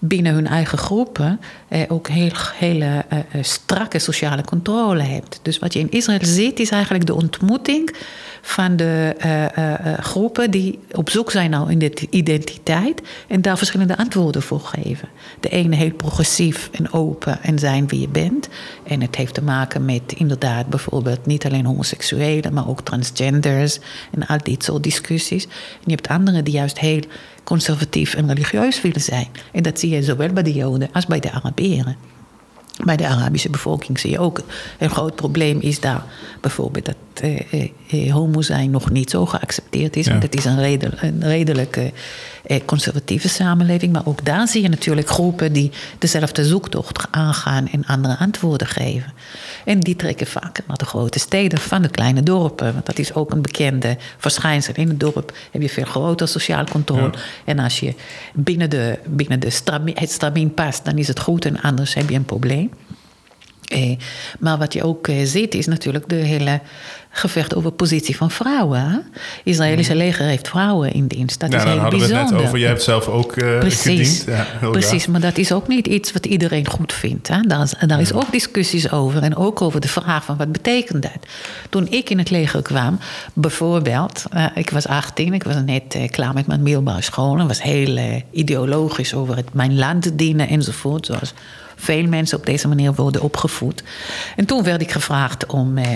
binnen 0.03 0.33
hun 0.33 0.47
eigen 0.47 0.77
groepen 0.77 1.39
eh, 1.71 1.81
ook 1.87 2.07
heel, 2.07 2.31
hele 2.55 3.05
eh, 3.09 3.19
eh, 3.19 3.43
strakke 3.43 3.99
sociale 3.99 4.43
controle 4.43 5.01
hebt. 5.01 5.39
Dus 5.41 5.59
wat 5.59 5.73
je 5.73 5.79
in 5.79 5.91
Israël 5.91 6.19
ziet, 6.21 6.59
is 6.59 6.69
eigenlijk 6.69 7.05
de 7.05 7.13
ontmoeting 7.13 7.95
van 8.41 8.75
de 8.75 9.15
uh, 9.25 9.93
groepen 9.99 10.51
die 10.51 10.79
op 10.91 11.09
zoek 11.09 11.31
zijn 11.31 11.49
nou 11.49 11.71
in 11.71 11.79
de 11.79 12.07
identiteit 12.09 13.01
en 13.27 13.41
daar 13.41 13.57
verschillende 13.57 13.97
antwoorden 13.97 14.41
voor 14.41 14.59
geven. 14.59 15.09
De 15.39 15.49
ene 15.49 15.75
heel 15.75 15.91
progressief 15.91 16.69
en 16.71 16.93
open 16.93 17.43
en 17.43 17.59
zijn 17.59 17.87
wie 17.87 17.99
je 17.99 18.09
bent. 18.09 18.49
En 18.83 19.01
het 19.01 19.15
heeft 19.15 19.33
te 19.33 19.43
maken 19.43 19.85
met 19.85 20.13
inderdaad 20.15 20.67
bijvoorbeeld 20.67 21.25
niet 21.25 21.45
alleen 21.45 21.65
homoseksuelen, 21.65 22.53
maar 22.53 22.67
ook 22.67 22.81
transgenders 22.81 23.79
en 24.11 24.27
al 24.27 24.37
dit 24.43 24.63
soort 24.63 24.83
discussies. 24.83 25.43
En 25.45 25.51
je 25.85 25.91
hebt 25.91 26.07
anderen 26.07 26.43
die 26.43 26.53
juist 26.53 26.79
heel 26.79 27.01
conservatief 27.43 28.13
en 28.13 28.27
religieus 28.27 28.81
willen 28.81 29.01
zijn. 29.01 29.27
En 29.51 29.63
dat 29.63 29.79
zie 29.79 29.89
je 29.89 30.03
zowel 30.03 30.33
bij 30.33 30.43
de 30.43 30.53
Joden 30.53 30.89
als 30.91 31.05
bij 31.05 31.19
de 31.19 31.31
Arabieren. 31.31 31.60
Bij 32.83 32.97
de 32.97 33.07
Arabische 33.07 33.49
bevolking 33.49 33.99
zie 33.99 34.11
je 34.11 34.19
ook 34.19 34.41
een 34.79 34.89
groot 34.89 35.15
probleem 35.15 35.59
is 35.59 35.79
daar 35.79 36.03
bijvoorbeeld 36.41 36.85
dat 36.85 36.95
eh, 37.21 37.39
eh, 37.51 37.69
eh 37.89 38.13
homo 38.13 38.41
zijn 38.41 38.71
nog 38.71 38.89
niet 38.89 39.09
zo 39.09 39.25
geaccepteerd 39.25 39.95
is. 39.95 40.07
Want 40.07 40.23
het 40.23 40.35
is 40.35 40.45
een, 40.45 40.59
redel, 40.59 40.89
een 41.01 41.23
redelijke 41.23 41.91
eh, 42.45 42.59
conservatieve 42.65 43.29
samenleving. 43.29 43.93
Maar 43.93 44.05
ook 44.05 44.25
daar 44.25 44.47
zie 44.47 44.61
je 44.61 44.69
natuurlijk 44.69 45.09
groepen 45.09 45.53
die 45.53 45.71
dezelfde 45.97 46.45
zoektocht 46.45 47.07
aangaan 47.11 47.67
en 47.67 47.85
andere 47.85 48.17
antwoorden 48.17 48.67
geven. 48.67 49.13
En 49.65 49.79
die 49.79 49.95
trekken 49.95 50.27
vaak 50.27 50.59
naar 50.67 50.77
de 50.77 50.85
grote 50.85 51.19
steden 51.19 51.59
van 51.59 51.81
de 51.81 51.89
kleine 51.89 52.23
dorpen. 52.23 52.73
Want 52.73 52.85
dat 52.85 52.99
is 52.99 53.13
ook 53.13 53.31
een 53.31 53.41
bekende 53.41 53.97
verschijnsel. 54.17 54.73
In 54.75 54.87
het 54.87 54.99
dorp 54.99 55.33
heb 55.51 55.61
je 55.61 55.69
veel 55.69 55.85
groter 55.85 56.27
sociaal 56.27 56.65
controle. 56.65 57.13
En 57.45 57.59
als 57.59 57.79
je 57.79 57.93
binnen, 58.33 58.69
de, 58.69 58.99
binnen 59.05 59.39
de 59.39 59.51
het 59.93 60.11
stramien 60.11 60.53
past, 60.53 60.85
dan 60.85 60.97
is 60.97 61.07
het 61.07 61.19
goed. 61.19 61.45
En 61.45 61.61
anders 61.61 61.93
heb 61.93 62.09
je 62.09 62.15
een 62.15 62.25
probleem. 62.25 62.69
Eh, 63.71 63.97
maar 64.39 64.57
wat 64.57 64.73
je 64.73 64.83
ook 64.83 65.07
eh, 65.07 65.15
ziet 65.23 65.53
is 65.53 65.67
natuurlijk 65.67 66.09
de 66.09 66.15
hele 66.15 66.61
gevecht 67.11 67.55
over 67.55 67.71
positie 67.71 68.17
van 68.17 68.31
vrouwen. 68.31 69.03
Israëlische 69.43 69.95
leger 69.95 70.25
heeft 70.25 70.47
vrouwen 70.47 70.91
in 70.93 71.07
dienst. 71.07 71.39
Dat 71.39 71.53
is 71.53 71.63
heel 71.63 71.77
hadden 71.77 71.99
bijzonder. 71.99 72.17
We 72.17 72.23
het 72.23 72.33
net 72.33 72.47
over. 72.47 72.59
Jij 72.59 72.67
hebt 72.67 72.83
zelf 72.83 73.07
ook 73.07 73.35
uh, 73.35 73.59
Precies. 73.59 74.23
Ja, 74.23 74.47
Precies, 74.71 75.07
maar 75.07 75.21
dat 75.21 75.37
is 75.37 75.51
ook 75.51 75.67
niet 75.67 75.87
iets 75.87 76.11
wat 76.11 76.25
iedereen 76.25 76.67
goed 76.67 76.93
vindt. 76.93 77.27
Hè? 77.27 77.41
Daar, 77.41 77.61
is, 77.61 77.73
daar 77.87 78.01
is 78.01 78.13
ook 78.13 78.31
discussies 78.31 78.91
over. 78.91 79.23
En 79.23 79.35
ook 79.35 79.61
over 79.61 79.81
de 79.81 79.87
vraag 79.87 80.23
van 80.23 80.37
wat 80.37 80.51
betekent 80.51 81.01
dat? 81.01 81.27
Toen 81.69 81.87
ik 81.89 82.09
in 82.09 82.17
het 82.17 82.29
leger 82.29 82.61
kwam, 82.61 82.99
bijvoorbeeld... 83.33 84.23
Uh, 84.33 84.45
ik 84.55 84.69
was 84.69 84.87
18, 84.87 85.33
ik 85.33 85.43
was 85.43 85.55
net 85.65 85.95
uh, 85.95 86.09
klaar 86.09 86.33
met 86.33 86.47
mijn 86.47 86.63
middelbare 86.63 87.01
school... 87.01 87.37
en 87.37 87.47
was 87.47 87.61
heel 87.61 88.21
ideologisch 88.31 89.13
over 89.13 89.35
het, 89.35 89.53
mijn 89.53 89.77
land 89.77 90.17
dienen 90.17 90.47
enzovoort... 90.47 91.05
zoals 91.05 91.33
veel 91.81 92.07
mensen 92.07 92.37
op 92.37 92.45
deze 92.45 92.67
manier 92.67 92.93
worden 92.93 93.21
opgevoed. 93.21 93.83
En 94.35 94.45
toen 94.45 94.63
werd 94.63 94.81
ik 94.81 94.91
gevraagd 94.91 95.45
om, 95.45 95.77
eh, 95.77 95.87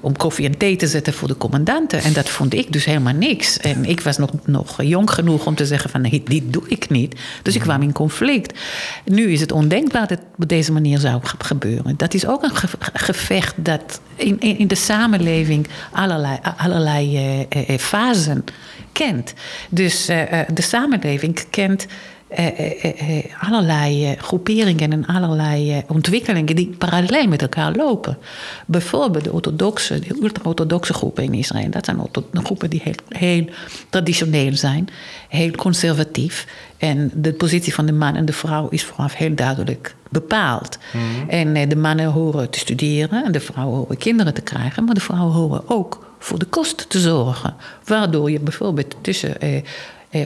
om 0.00 0.16
koffie 0.16 0.46
en 0.46 0.58
thee 0.58 0.76
te 0.76 0.86
zetten 0.86 1.12
voor 1.12 1.28
de 1.28 1.36
commandanten. 1.36 2.02
En 2.02 2.12
dat 2.12 2.28
vond 2.28 2.54
ik 2.54 2.72
dus 2.72 2.84
helemaal 2.84 3.12
niks. 3.12 3.58
En 3.58 3.84
ik 3.84 4.00
was 4.00 4.18
nog, 4.18 4.30
nog 4.44 4.82
jong 4.82 5.10
genoeg 5.10 5.46
om 5.46 5.54
te 5.54 5.66
zeggen 5.66 5.90
van 5.90 6.00
nee, 6.00 6.22
dit 6.24 6.52
doe 6.52 6.62
ik 6.68 6.90
niet. 6.90 7.20
Dus 7.42 7.54
ik 7.54 7.60
kwam 7.60 7.82
in 7.82 7.92
conflict. 7.92 8.58
Nu 9.04 9.32
is 9.32 9.40
het 9.40 9.52
ondenkbaar 9.52 10.06
dat 10.06 10.18
het 10.18 10.28
op 10.38 10.48
deze 10.48 10.72
manier 10.72 10.98
zou 10.98 11.20
gebeuren. 11.38 11.96
Dat 11.96 12.14
is 12.14 12.26
ook 12.26 12.42
een 12.42 12.56
gevecht 12.92 13.54
dat 13.56 14.00
in, 14.14 14.40
in, 14.40 14.66
de 14.66 14.74
samenleving 14.74 15.66
allerlei, 15.92 16.38
allerlei 16.56 17.16
uh, 17.16 17.68
uh, 17.68 17.78
fasen 17.78 18.44
kent. 18.92 19.34
Dus 19.68 20.06
de 20.06 20.62
samenleving 20.62 21.44
kent 21.50 21.82
eh, 21.82 21.86
eh, 21.86 21.90
eh, 21.90 21.90
allerlei 23.40 24.16
groeperingen 24.18 24.92
en 24.92 25.06
allerlei 25.06 25.82
ontwikkelingen 25.88 26.56
die 26.56 26.74
parallel 26.78 27.26
met 27.26 27.42
elkaar 27.42 27.74
lopen. 27.74 28.18
Bijvoorbeeld 28.66 29.24
de 29.24 29.32
orthodoxe, 29.32 29.98
de 29.98 30.18
ultra-orthodoxe 30.22 30.94
groepen 30.94 31.24
in 31.24 31.34
Israël. 31.34 31.70
Dat 31.70 31.84
zijn 31.84 31.98
groepen 32.32 32.70
die 32.70 32.80
heel, 32.84 32.94
heel 33.08 33.44
traditioneel 33.90 34.56
zijn, 34.56 34.88
heel 35.28 35.50
conservatief. 35.50 36.46
En 36.76 37.10
de 37.14 37.32
positie 37.32 37.74
van 37.74 37.86
de 37.86 37.92
man 37.92 38.16
en 38.16 38.24
de 38.24 38.32
vrouw 38.32 38.68
is 38.68 38.84
vooraf 38.84 39.14
heel 39.14 39.34
duidelijk 39.34 39.94
bepaald. 40.08 40.78
Mhm. 40.92 41.30
En 41.30 41.68
de 41.68 41.76
mannen 41.76 42.06
horen 42.06 42.50
te 42.50 42.58
studeren 42.58 43.24
en 43.24 43.32
de 43.32 43.40
vrouwen 43.40 43.76
horen 43.76 43.96
kinderen 43.96 44.34
te 44.34 44.40
krijgen, 44.40 44.84
maar 44.84 44.94
de 44.94 45.00
vrouwen 45.00 45.34
horen 45.34 45.62
ook 45.66 46.14
voor 46.18 46.38
de 46.38 46.44
kosten 46.46 46.88
te 46.88 47.00
zorgen. 47.00 47.54
Waardoor 47.84 48.30
je 48.30 48.40
bijvoorbeeld 48.40 48.96
tussen 49.00 49.40
eh, 49.40 49.62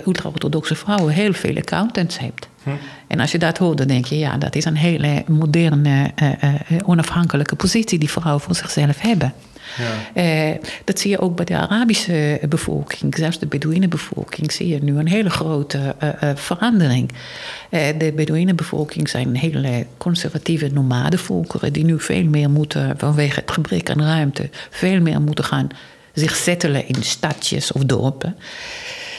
ultra-orthodoxe 0.06 0.74
vrouwen 0.74 1.12
heel 1.12 1.32
veel 1.32 1.56
accountants 1.56 2.18
hebt. 2.18 2.48
Hm. 2.62 2.70
En 3.06 3.20
als 3.20 3.32
je 3.32 3.38
dat 3.38 3.58
hoort, 3.58 3.78
dan 3.78 3.86
denk 3.86 4.04
je, 4.06 4.18
ja, 4.18 4.36
dat 4.36 4.54
is 4.54 4.64
een 4.64 4.76
hele 4.76 5.24
moderne, 5.26 6.10
uh, 6.22 6.28
uh, 6.28 6.78
onafhankelijke 6.84 7.56
positie 7.56 7.98
die 7.98 8.10
vrouwen 8.10 8.42
voor 8.42 8.54
zichzelf 8.54 9.00
hebben. 9.00 9.32
Ja. 10.14 10.56
dat 10.84 10.98
zie 10.98 11.10
je 11.10 11.20
ook 11.20 11.36
bij 11.36 11.44
de 11.44 11.56
Arabische 11.56 12.40
bevolking, 12.48 13.16
zelfs 13.16 13.38
de 13.38 13.46
Bedouinenbevolking, 13.46 14.52
zie 14.52 14.68
je 14.68 14.82
nu 14.82 14.98
een 14.98 15.08
hele 15.08 15.30
grote 15.30 15.94
verandering. 16.34 17.12
de 17.70 18.12
Bedouinenbevolking 18.16 19.08
zijn 19.08 19.36
hele 19.36 19.86
conservatieve 19.96 20.68
nomadenvolkeren 20.72 21.72
die 21.72 21.84
nu 21.84 22.00
veel 22.00 22.24
meer 22.24 22.50
moeten, 22.50 22.94
vanwege 22.98 23.40
het 23.40 23.50
gebrek 23.50 23.90
aan 23.90 24.02
ruimte, 24.02 24.48
veel 24.70 25.00
meer 25.00 25.20
moeten 25.20 25.44
gaan 25.44 25.68
zich 26.18 26.36
settelen 26.36 26.88
in 26.88 27.02
stadjes 27.02 27.72
of 27.72 27.84
dorpen. 27.84 28.36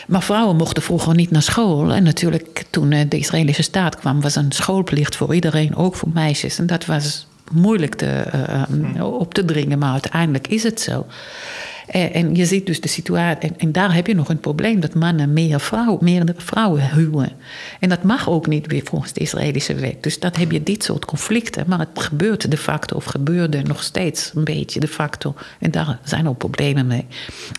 Maar 0.10 0.24
vrouwen 0.24 0.56
mochten 0.56 0.84
vroeger 0.84 1.16
niet 1.16 1.32
naar 1.32 1.42
school. 1.42 1.94
En 1.94 2.04
natuurlijk, 2.04 2.66
toen 2.70 2.92
eh, 2.92 3.06
de 3.10 3.18
Israëlische 3.18 3.62
staat 3.62 3.96
kwam, 3.96 4.22
was 4.22 4.36
een 4.36 4.52
schoolplicht 4.52 5.16
voor 5.16 5.34
iedereen, 5.34 5.76
ook 5.76 5.96
voor 5.96 6.10
meisjes. 6.14 6.60
En 6.60 6.68
dat 6.68 6.86
was 6.86 7.28
moeilijk 7.52 7.96
te, 7.96 8.26
uh, 8.96 9.14
op 9.14 9.34
te 9.34 9.46
dringen, 9.46 9.80
maar 9.80 9.92
uiteindelijk 9.92 10.48
is 10.48 10.64
het 10.64 10.82
zo. 10.82 11.06
En 11.92 12.36
je 12.36 12.46
ziet 12.46 12.66
dus 12.66 12.82
de 12.82 12.88
situatie, 12.88 13.52
en, 13.58 13.72
daar 13.72 13.94
heb 13.94 14.08
je 14.08 14.16
nog 14.16 14.30
een 14.30 14.40
probleem 14.40 14.80
dat 14.80 14.94
mannen 14.94 15.34
meer, 15.34 15.60
vrouw, 15.60 15.98
meer 16.02 16.24
vrouwen 16.38 16.90
huwen. 16.90 17.32
En 17.80 17.90
dat 17.90 18.04
mag 18.04 18.30
ook 18.30 18.48
niet 18.48 18.68
weer 18.68 18.82
volgens 18.84 19.14
de 19.14 19.20
Israëlische 19.20 19.76
wet. 19.76 20.04
Dus 20.04 20.20
dat 20.20 20.38
heb 20.38 20.52
je 20.52 20.64
dit 20.64 20.84
soort 20.84 21.06
conflicten. 21.06 21.66
Maar 21.68 21.80
het 21.80 21.90
gebeurt 21.94 22.52
de 22.52 22.58
facto, 22.58 22.96
of 22.96 23.06
gebeurde 23.06 23.62
nog 23.62 23.84
steeds 23.84 24.32
een 24.36 24.44
beetje 24.44 24.80
de 24.80 24.88
facto. 24.88 25.36
En 25.60 25.72
daar 25.72 26.00
zijn 26.04 26.30
ook 26.30 26.38
problemen 26.38 26.88
mee. 26.88 27.06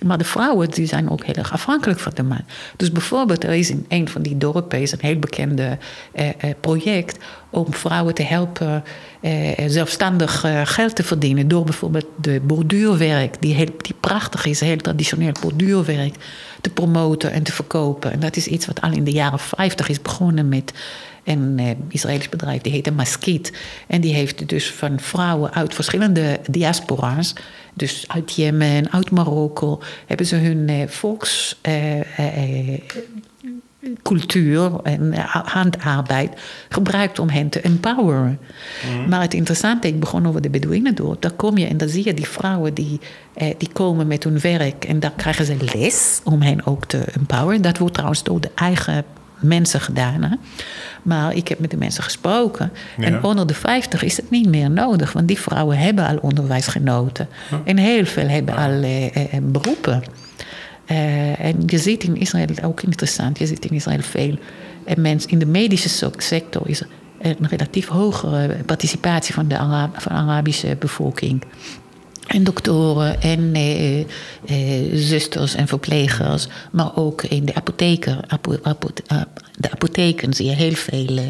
Maar 0.04 0.18
de 0.18 0.24
vrouwen 0.24 0.70
die 0.70 0.86
zijn 0.86 1.10
ook 1.10 1.24
heel 1.24 1.34
erg 1.34 1.52
afhankelijk 1.52 2.00
van 2.00 2.12
de 2.14 2.22
man. 2.22 2.44
Dus 2.76 2.92
bijvoorbeeld, 2.92 3.44
er 3.44 3.54
is 3.54 3.70
in 3.70 3.84
een 3.88 4.08
van 4.08 4.22
die 4.22 4.38
dorpen 4.38 4.80
is 4.80 4.92
een 4.92 4.98
heel 5.00 5.18
bekende 5.18 5.78
eh, 6.12 6.28
eh, 6.28 6.34
project 6.60 7.18
om 7.50 7.74
vrouwen 7.74 8.14
te 8.14 8.22
helpen 8.22 8.84
eh, 9.20 9.64
zelfstandig 9.66 10.44
eh, 10.44 10.60
geld 10.64 10.96
te 10.96 11.02
verdienen. 11.02 11.48
Door 11.48 11.64
bijvoorbeeld 11.64 12.06
de 12.20 12.40
borduurwerk, 12.40 13.36
die, 13.40 13.54
heel, 13.54 13.74
die 13.78 13.94
prachtig 14.00 14.46
is, 14.46 14.60
heel 14.60 14.76
traditioneel 14.76 15.32
borduurwerk, 15.40 16.14
te 16.60 16.70
promoten 16.70 17.32
en 17.32 17.42
te 17.42 17.52
verkopen. 17.52 18.12
En 18.12 18.20
dat 18.20 18.36
is 18.36 18.46
iets 18.46 18.66
wat 18.66 18.80
al 18.80 18.92
in 18.92 19.04
de 19.04 19.12
jaren 19.12 19.38
50 19.38 19.88
is 19.88 20.02
begonnen 20.02 20.48
met 20.48 20.72
een 21.24 21.58
eh, 21.58 21.70
Israëlisch 21.88 22.28
bedrijf, 22.28 22.60
die 22.62 22.72
heette 22.72 22.92
Maskiet. 22.92 23.52
En 23.86 24.00
die 24.00 24.14
heeft 24.14 24.48
dus 24.48 24.70
van 24.70 25.00
vrouwen 25.00 25.52
uit 25.52 25.74
verschillende 25.74 26.40
diaspora's, 26.50 27.34
dus 27.74 28.04
uit 28.06 28.34
Jemen, 28.34 28.92
uit 28.92 29.10
Marokko, 29.10 29.82
hebben 30.06 30.26
ze 30.26 30.36
hun 30.36 30.68
eh, 30.68 30.88
volks. 30.88 31.56
Eh, 33.80 33.90
eh 33.90 33.96
cultuur 34.02 34.80
en 34.82 35.14
handarbeid 35.78 36.40
gebruikt 36.68 37.18
om 37.18 37.28
hen 37.28 37.48
te 37.48 37.60
empoweren. 37.60 38.38
Mhm. 38.84 39.08
Maar 39.08 39.20
het 39.20 39.34
interessante, 39.34 39.88
ik 39.88 40.00
begon 40.00 40.26
over 40.26 40.40
de 40.40 40.50
Bedouinen 40.50 40.94
door. 40.94 41.16
Daar 41.20 41.32
kom 41.32 41.58
je 41.58 41.66
en 41.66 41.76
dan 41.76 41.88
zie 41.88 42.04
je 42.04 42.14
die 42.14 42.28
vrouwen 42.28 42.74
die, 42.74 43.00
eh, 43.34 43.54
die 43.58 43.68
komen 43.72 44.06
met 44.06 44.24
hun 44.24 44.40
werk 44.40 44.84
en 44.84 45.00
daar 45.00 45.12
krijgen 45.16 45.44
ze 45.44 45.56
les 45.74 46.20
om 46.24 46.42
hen 46.42 46.66
ook 46.66 46.86
te 46.86 46.98
empoweren. 46.98 47.62
Dat 47.62 47.78
wordt 47.78 47.94
trouwens 47.94 48.22
door 48.22 48.40
de 48.40 48.50
eigen 48.54 49.04
mensen 49.40 49.80
gedaan. 49.80 50.22
Hè? 50.22 50.36
Maar 51.02 51.34
ik 51.34 51.48
heb 51.48 51.58
met 51.58 51.70
de 51.70 51.76
mensen 51.76 52.02
gesproken. 52.02 52.72
En 52.98 53.24
onder 53.24 53.46
de 53.46 53.54
50 53.54 54.02
is 54.02 54.16
het 54.16 54.30
niet 54.30 54.48
meer 54.48 54.70
nodig, 54.70 55.12
want 55.12 55.28
die 55.28 55.40
vrouwen 55.40 55.78
hebben 55.78 56.06
al 56.06 56.16
onderwijs 56.16 56.66
genoten. 56.66 57.28
En 57.64 57.76
heel 57.76 58.04
veel 58.04 58.28
hebben 58.28 58.56
al 58.56 58.82
eh, 58.82 59.40
beroepen. 59.42 60.02
En 61.38 61.62
je 61.66 61.78
ziet 61.78 62.04
in 62.04 62.16
Israël 62.16 62.48
ook 62.62 62.82
interessant, 62.82 63.38
je 63.38 63.46
ziet 63.46 63.64
in 63.64 63.76
Israël 63.76 64.02
veel. 64.02 64.38
En 64.84 65.00
mensen 65.00 65.30
in 65.30 65.38
de 65.38 65.46
medische 65.46 66.10
sector 66.16 66.68
is 66.68 66.80
er 66.80 66.88
een 67.20 67.48
relatief 67.48 67.86
hogere 67.86 68.56
participatie 68.66 69.34
van 69.34 69.48
de, 69.48 69.56
van 69.92 70.12
Arabische 70.12 70.76
bevolking. 70.78 71.42
En 72.26 72.44
doktoren 72.44 73.20
en 73.22 73.54
eh, 73.54 74.00
eh, 74.00 74.06
zusters 74.94 75.54
en 75.54 75.68
verplegers. 75.68 76.48
Maar 76.72 76.96
ook 76.96 77.22
in 77.22 77.44
de 77.44 77.54
apotheker, 77.54 78.18
apo, 78.26 78.52
eh, 79.06 79.20
de 79.58 79.70
apotheken 79.70 80.34
zie 80.34 80.46
je 80.46 80.54
heel 80.54 80.74
veel 80.74 81.16
eh, 81.16 81.24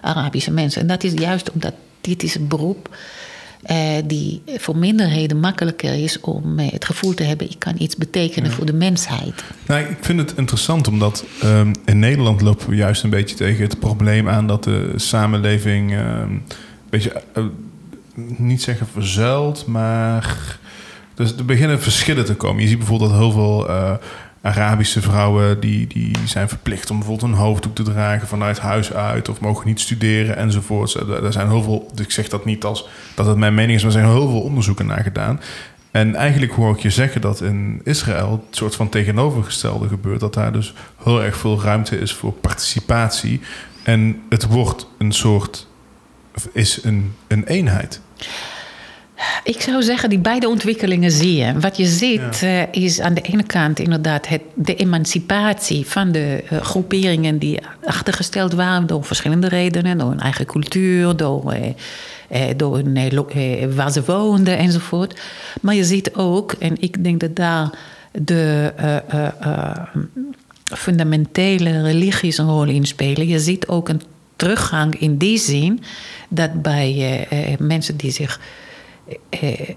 Arabische 0.00 0.50
mensen. 0.50 0.80
En 0.80 0.86
dat 0.86 1.04
is 1.04 1.12
juist 1.12 1.52
omdat 1.52 1.72
dit 2.00 2.22
is 2.22 2.34
een 2.34 2.48
beroep 2.48 2.96
uh, 3.70 3.76
die 4.04 4.42
voor 4.46 4.76
minderheden 4.76 5.40
makkelijker 5.40 6.02
is 6.02 6.20
om 6.20 6.58
het 6.58 6.84
gevoel 6.84 7.14
te 7.14 7.22
hebben: 7.22 7.50
ik 7.50 7.58
kan 7.58 7.74
iets 7.78 7.96
betekenen 7.96 8.50
voor 8.50 8.66
de 8.66 8.72
mensheid. 8.72 9.44
Nou, 9.66 9.80
ik 9.80 9.96
vind 10.00 10.18
het 10.18 10.32
interessant 10.36 10.88
omdat 10.88 11.24
um, 11.44 11.72
in 11.84 11.98
Nederland 11.98 12.40
lopen 12.40 12.68
we 12.68 12.76
juist 12.76 13.02
een 13.02 13.10
beetje 13.10 13.36
tegen 13.36 13.62
het 13.62 13.78
probleem 13.78 14.28
aan 14.28 14.46
dat 14.46 14.64
de 14.64 14.92
samenleving 14.96 15.92
um, 15.92 16.00
een 16.00 16.42
beetje 16.90 17.22
niet 18.36 18.62
zeggen 18.62 18.86
verzuild, 18.92 19.66
maar 19.66 20.58
dus 21.14 21.36
er 21.36 21.44
beginnen 21.44 21.80
verschillen 21.80 22.24
te 22.24 22.34
komen. 22.34 22.62
Je 22.62 22.68
ziet 22.68 22.78
bijvoorbeeld 22.78 23.10
dat 23.10 23.18
heel 23.18 23.32
veel 23.32 23.70
Arabische 24.42 25.02
vrouwen 25.02 25.60
die, 25.60 25.86
die 25.86 26.16
zijn 26.24 26.48
verplicht 26.48 26.90
om 26.90 26.98
bijvoorbeeld 26.98 27.32
een 27.32 27.38
hoofddoek 27.38 27.74
te 27.74 27.82
dragen 27.82 28.28
vanuit 28.28 28.58
huis 28.58 28.92
uit 28.92 29.28
of 29.28 29.40
mogen 29.40 29.66
niet 29.66 29.80
studeren 29.80 30.36
enzovoort. 30.36 30.94
Er 30.94 31.32
zijn 31.32 31.48
heel 31.48 31.62
veel, 31.62 31.90
ik 31.96 32.10
zeg 32.10 32.28
dat 32.28 32.44
niet 32.44 32.64
als 32.64 32.88
dat 33.14 33.26
het 33.26 33.36
mijn 33.36 33.54
mening 33.54 33.76
is, 33.76 33.84
maar 33.84 33.92
er 33.94 34.00
zijn 34.00 34.12
heel 34.12 34.30
veel 34.30 34.42
onderzoeken 34.42 34.86
naar 34.86 35.02
gedaan. 35.02 35.40
En 35.90 36.14
eigenlijk 36.14 36.52
hoor 36.52 36.74
ik 36.74 36.80
je 36.80 36.90
zeggen 36.90 37.20
dat 37.20 37.40
in 37.40 37.80
Israël 37.84 38.30
het 38.30 38.56
soort 38.56 38.74
van 38.74 38.88
tegenovergestelde 38.88 39.88
gebeurt. 39.88 40.20
Dat 40.20 40.34
daar 40.34 40.52
dus 40.52 40.74
heel 41.02 41.22
erg 41.22 41.36
veel 41.36 41.62
ruimte 41.62 41.98
is 41.98 42.14
voor 42.14 42.32
participatie. 42.32 43.40
En 43.82 44.22
het 44.28 44.46
wordt 44.46 44.86
een 44.98 45.12
soort, 45.12 45.66
is 46.52 46.84
een, 46.84 47.14
een 47.26 47.44
eenheid. 47.44 48.00
Ik 49.42 49.60
zou 49.60 49.82
zeggen, 49.82 50.08
die 50.08 50.18
beide 50.18 50.48
ontwikkelingen 50.48 51.10
zie 51.10 51.36
je. 51.36 51.58
Wat 51.60 51.76
je 51.76 51.86
ziet 51.86 52.42
eh, 52.42 52.72
is 52.72 53.00
aan 53.00 53.14
de 53.14 53.20
ene 53.20 53.42
kant 53.42 53.78
inderdaad 53.78 54.28
het, 54.28 54.42
de 54.54 54.74
emancipatie 54.74 55.86
van 55.86 56.12
de 56.12 56.44
uh, 56.52 56.60
groeperingen 56.60 57.38
die 57.38 57.58
achtergesteld 57.84 58.52
waren 58.52 58.86
door 58.86 59.04
verschillende 59.04 59.48
redenen, 59.48 59.98
door 59.98 60.08
hun 60.08 60.20
eigen 60.20 60.46
cultuur, 60.46 61.16
door, 61.16 61.54
uh, 61.54 62.40
door 62.56 62.76
hun, 62.76 63.74
waar 63.74 63.92
ze 63.92 64.04
woonden 64.04 64.58
enzovoort. 64.58 65.20
Maar 65.60 65.74
je 65.74 65.84
ziet 65.84 66.14
ook, 66.14 66.52
en 66.52 66.76
ik 66.80 67.04
denk 67.04 67.20
dat 67.20 67.36
daar 67.36 67.70
de 68.12 68.72
fundamentele 70.64 71.82
religies 71.82 72.38
een 72.38 72.48
rol 72.48 72.64
in 72.64 72.86
spelen. 72.86 73.28
Je 73.28 73.38
ziet 73.38 73.66
ook 73.66 73.88
een 73.88 74.02
teruggang 74.36 75.00
in 75.00 75.16
die 75.16 75.38
zin 75.38 75.82
dat 76.28 76.62
bij 76.62 77.26
mensen 77.58 77.96
die 77.96 78.10
zich 78.10 78.40
eh, 79.28 79.70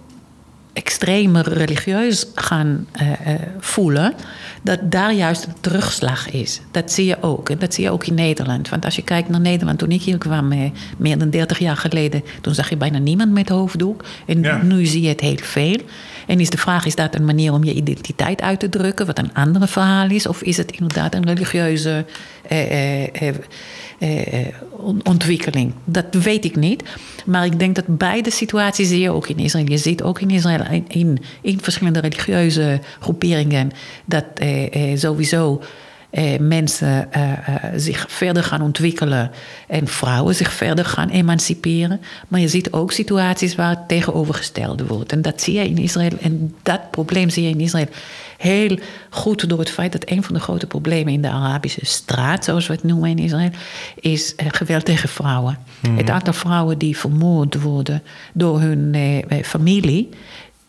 extremer 0.74 1.54
religieus 1.54 2.28
gaan 2.36 2.88
eh, 2.92 3.12
eh, 3.12 3.40
voelen, 3.60 4.14
dat 4.62 4.92
daar 4.92 5.14
juist 5.14 5.46
een 5.46 5.56
terugslag 5.62 6.32
is. 6.32 6.62
Dat 6.72 6.92
zie 6.92 7.06
je 7.06 7.18
ook. 7.22 7.50
En 7.50 7.60
dat 7.60 7.74
zie 7.74 7.84
je 7.84 7.92
ook 7.92 8.06
in 8.06 8.14
Nederland. 8.14 8.70
Want 8.70 8.86
als 8.86 8.96
je 8.96 9.02
kijkt 9.02 9.30
naar 9.30 9.40
Nederland, 9.40 9.80
toen 9.80 9.92
ik 9.92 10.02
hier 10.02 10.18
kwam, 10.18 10.52
eh, 10.52 10.72
meer 10.98 11.18
dan 11.18 11.30
30 11.30 11.60
jaar 11.60 11.78
geleden, 11.78 12.24
toen 12.42 12.54
zag 12.54 12.70
je 12.70 12.78
bijna 12.78 12.98
niemand 12.98 13.32
met 13.32 13.50
hoofddoek. 13.50 14.04
En 14.26 14.68
nu 14.68 14.86
zie 14.86 15.02
je 15.02 15.08
het 15.08 15.20
heel 15.20 15.38
veel. 15.42 15.78
En 16.28 16.40
is 16.40 16.50
de 16.50 16.58
vraag, 16.58 16.86
is 16.86 16.96
dat 16.96 17.16
een 17.16 17.26
manier 17.26 17.54
om 17.54 17.64
je 17.64 17.74
identiteit 17.74 18.42
uit 18.42 18.60
te 18.60 18.70
drukken, 18.70 19.06
wat 19.06 19.18
een 19.18 19.34
andere 19.34 19.68
verhaal 19.68 20.10
is? 20.10 20.28
Of 20.28 20.42
is 20.42 20.58
het 20.58 20.72
inderdaad 20.72 21.16
een 21.16 21.26
religieuze 21.26 22.06
eh, 24.02 24.48
ontwikkeling. 25.04 25.74
Dat 25.86 26.06
weet 26.10 26.46
ik 26.46 26.56
niet. 26.56 26.84
Maar 27.26 27.46
ik 27.46 27.60
denk 27.60 27.76
dat 27.76 27.98
beide 27.98 28.32
situaties 28.32 28.88
zie 28.88 29.00
je 29.00 29.12
ook 29.12 29.28
in 29.28 29.38
Israël. 29.38 29.68
Je 29.68 29.78
ziet 29.78 30.04
ook 30.04 30.22
in 30.22 30.30
Israël 30.30 30.84
in, 30.88 31.18
in, 31.42 31.60
verschillende 31.62 32.00
religieuze 32.00 32.80
groeperingen 33.00 33.72
dat 34.06 34.26
eh, 34.34 34.92
eh, 34.92 34.98
sowieso 34.98 35.62
eh, 36.12 36.40
mensen 36.40 37.12
eh, 37.12 37.32
eh, 37.32 37.56
zich 37.76 38.06
verder 38.10 38.44
gaan 38.44 38.62
ontwikkelen 38.62 39.32
en 39.68 39.88
vrouwen 39.88 40.36
zich 40.36 40.54
verder 40.54 40.86
gaan 40.86 41.10
emanciperen. 41.10 42.02
Maar 42.28 42.40
je 42.40 42.48
ziet 42.48 42.72
ook 42.72 42.92
situaties 42.92 43.56
waar 43.56 43.70
het 43.70 43.88
tegenovergestelde 43.88 44.86
wordt. 44.86 45.12
En 45.12 45.22
dat 45.22 45.42
zie 45.42 45.54
je 45.54 45.68
in 45.68 45.78
Israël. 45.78 46.12
En 46.22 46.56
dat 46.64 46.92
probleem 46.92 47.30
zie 47.30 47.44
je 47.44 47.50
in 47.50 47.60
Israël 47.60 47.88
heel 48.38 48.78
goed 49.10 49.50
door 49.50 49.60
het 49.60 49.70
feit 49.70 49.92
dat 49.92 50.10
een 50.10 50.24
van 50.24 50.34
de 50.34 50.40
grote 50.40 50.68
problemen 50.68 51.14
in 51.14 51.22
de 51.22 51.30
Arabische 51.30 51.86
straat, 51.86 52.44
zoals 52.44 52.68
we 52.68 52.74
het 52.74 52.84
noemen 52.84 53.10
in 53.10 53.20
Israël, 53.20 53.52
is 54.00 54.34
geweld 54.38 54.86
tegen 54.86 55.10
vrouwen. 55.10 55.58
Mhm. 55.80 55.98
Het 55.98 56.10
aantal 56.10 56.34
vrouwen 56.34 56.78
die 56.78 56.98
vermoord 56.98 57.62
worden 57.62 58.04
door 58.34 58.60
hun 58.60 58.96
familie 59.44 60.10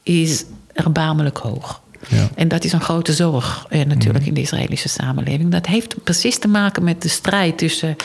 is 0.03 0.45
erbarmelijk 0.73 1.37
hoog. 1.37 1.82
Ja. 2.09 2.29
En 2.35 2.49
dat 2.49 2.65
is 2.65 2.73
een 2.73 2.81
grote 2.81 3.13
zorg 3.13 3.67
eh, 3.69 3.85
natuurlijk 3.85 4.19
mhm. 4.19 4.29
in 4.29 4.35
de 4.35 4.41
Israëlische 4.41 4.89
samenleving. 4.89 5.51
Dat 5.51 5.67
heeft 5.67 5.95
precies 6.05 6.39
te 6.39 6.49
maken 6.49 6.85
met 6.85 7.03
de 7.03 7.09
strijd 7.09 7.59
tussen. 7.59 7.97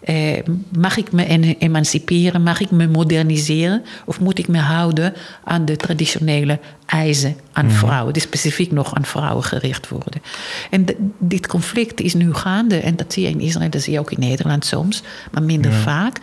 Eh, 0.00 0.38
mag 0.78 0.96
ik 0.96 1.12
me 1.12 1.56
emanciperen? 1.58 2.42
Mag 2.42 2.60
ik 2.60 2.70
me 2.70 2.86
moderniseren? 2.86 3.84
Of 4.04 4.20
moet 4.20 4.38
ik 4.38 4.48
me 4.48 4.58
houden 4.58 5.14
aan 5.44 5.64
de 5.64 5.76
traditionele 5.76 6.58
eisen 6.86 7.36
aan 7.52 7.66
mhm. 7.66 7.74
vrouwen, 7.74 8.12
die 8.12 8.22
specifiek 8.22 8.72
nog 8.72 8.94
aan 8.94 9.04
vrouwen 9.04 9.44
gericht 9.44 9.88
worden? 9.88 10.22
En 10.70 10.86
dit 11.18 11.46
conflict 11.46 12.00
is 12.00 12.14
nu 12.14 12.34
gaande. 12.34 12.76
En 12.76 12.96
dat 12.96 13.12
zie 13.12 13.22
je 13.22 13.28
in 13.28 13.40
Israël, 13.40 13.70
dat 13.70 13.82
zie 13.82 13.92
je 13.92 13.98
ook 13.98 14.10
in 14.10 14.20
Nederland 14.20 14.64
soms, 14.64 15.02
maar 15.32 15.42
minder 15.42 15.72
vaak. 15.72 16.18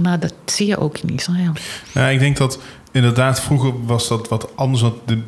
Maar 0.00 0.20
dat 0.20 0.34
zie 0.44 0.66
je 0.66 0.78
ook 0.78 0.98
in 0.98 1.14
Israël. 1.14 1.52
Ja, 1.92 2.08
ik 2.08 2.18
denk 2.18 2.36
dat 2.36 2.58
inderdaad, 2.92 3.40
vroeger 3.40 3.86
was 3.86 4.08
dat 4.08 4.28
wat 4.28 4.56
anders. 4.56 4.82
De, 5.06 5.18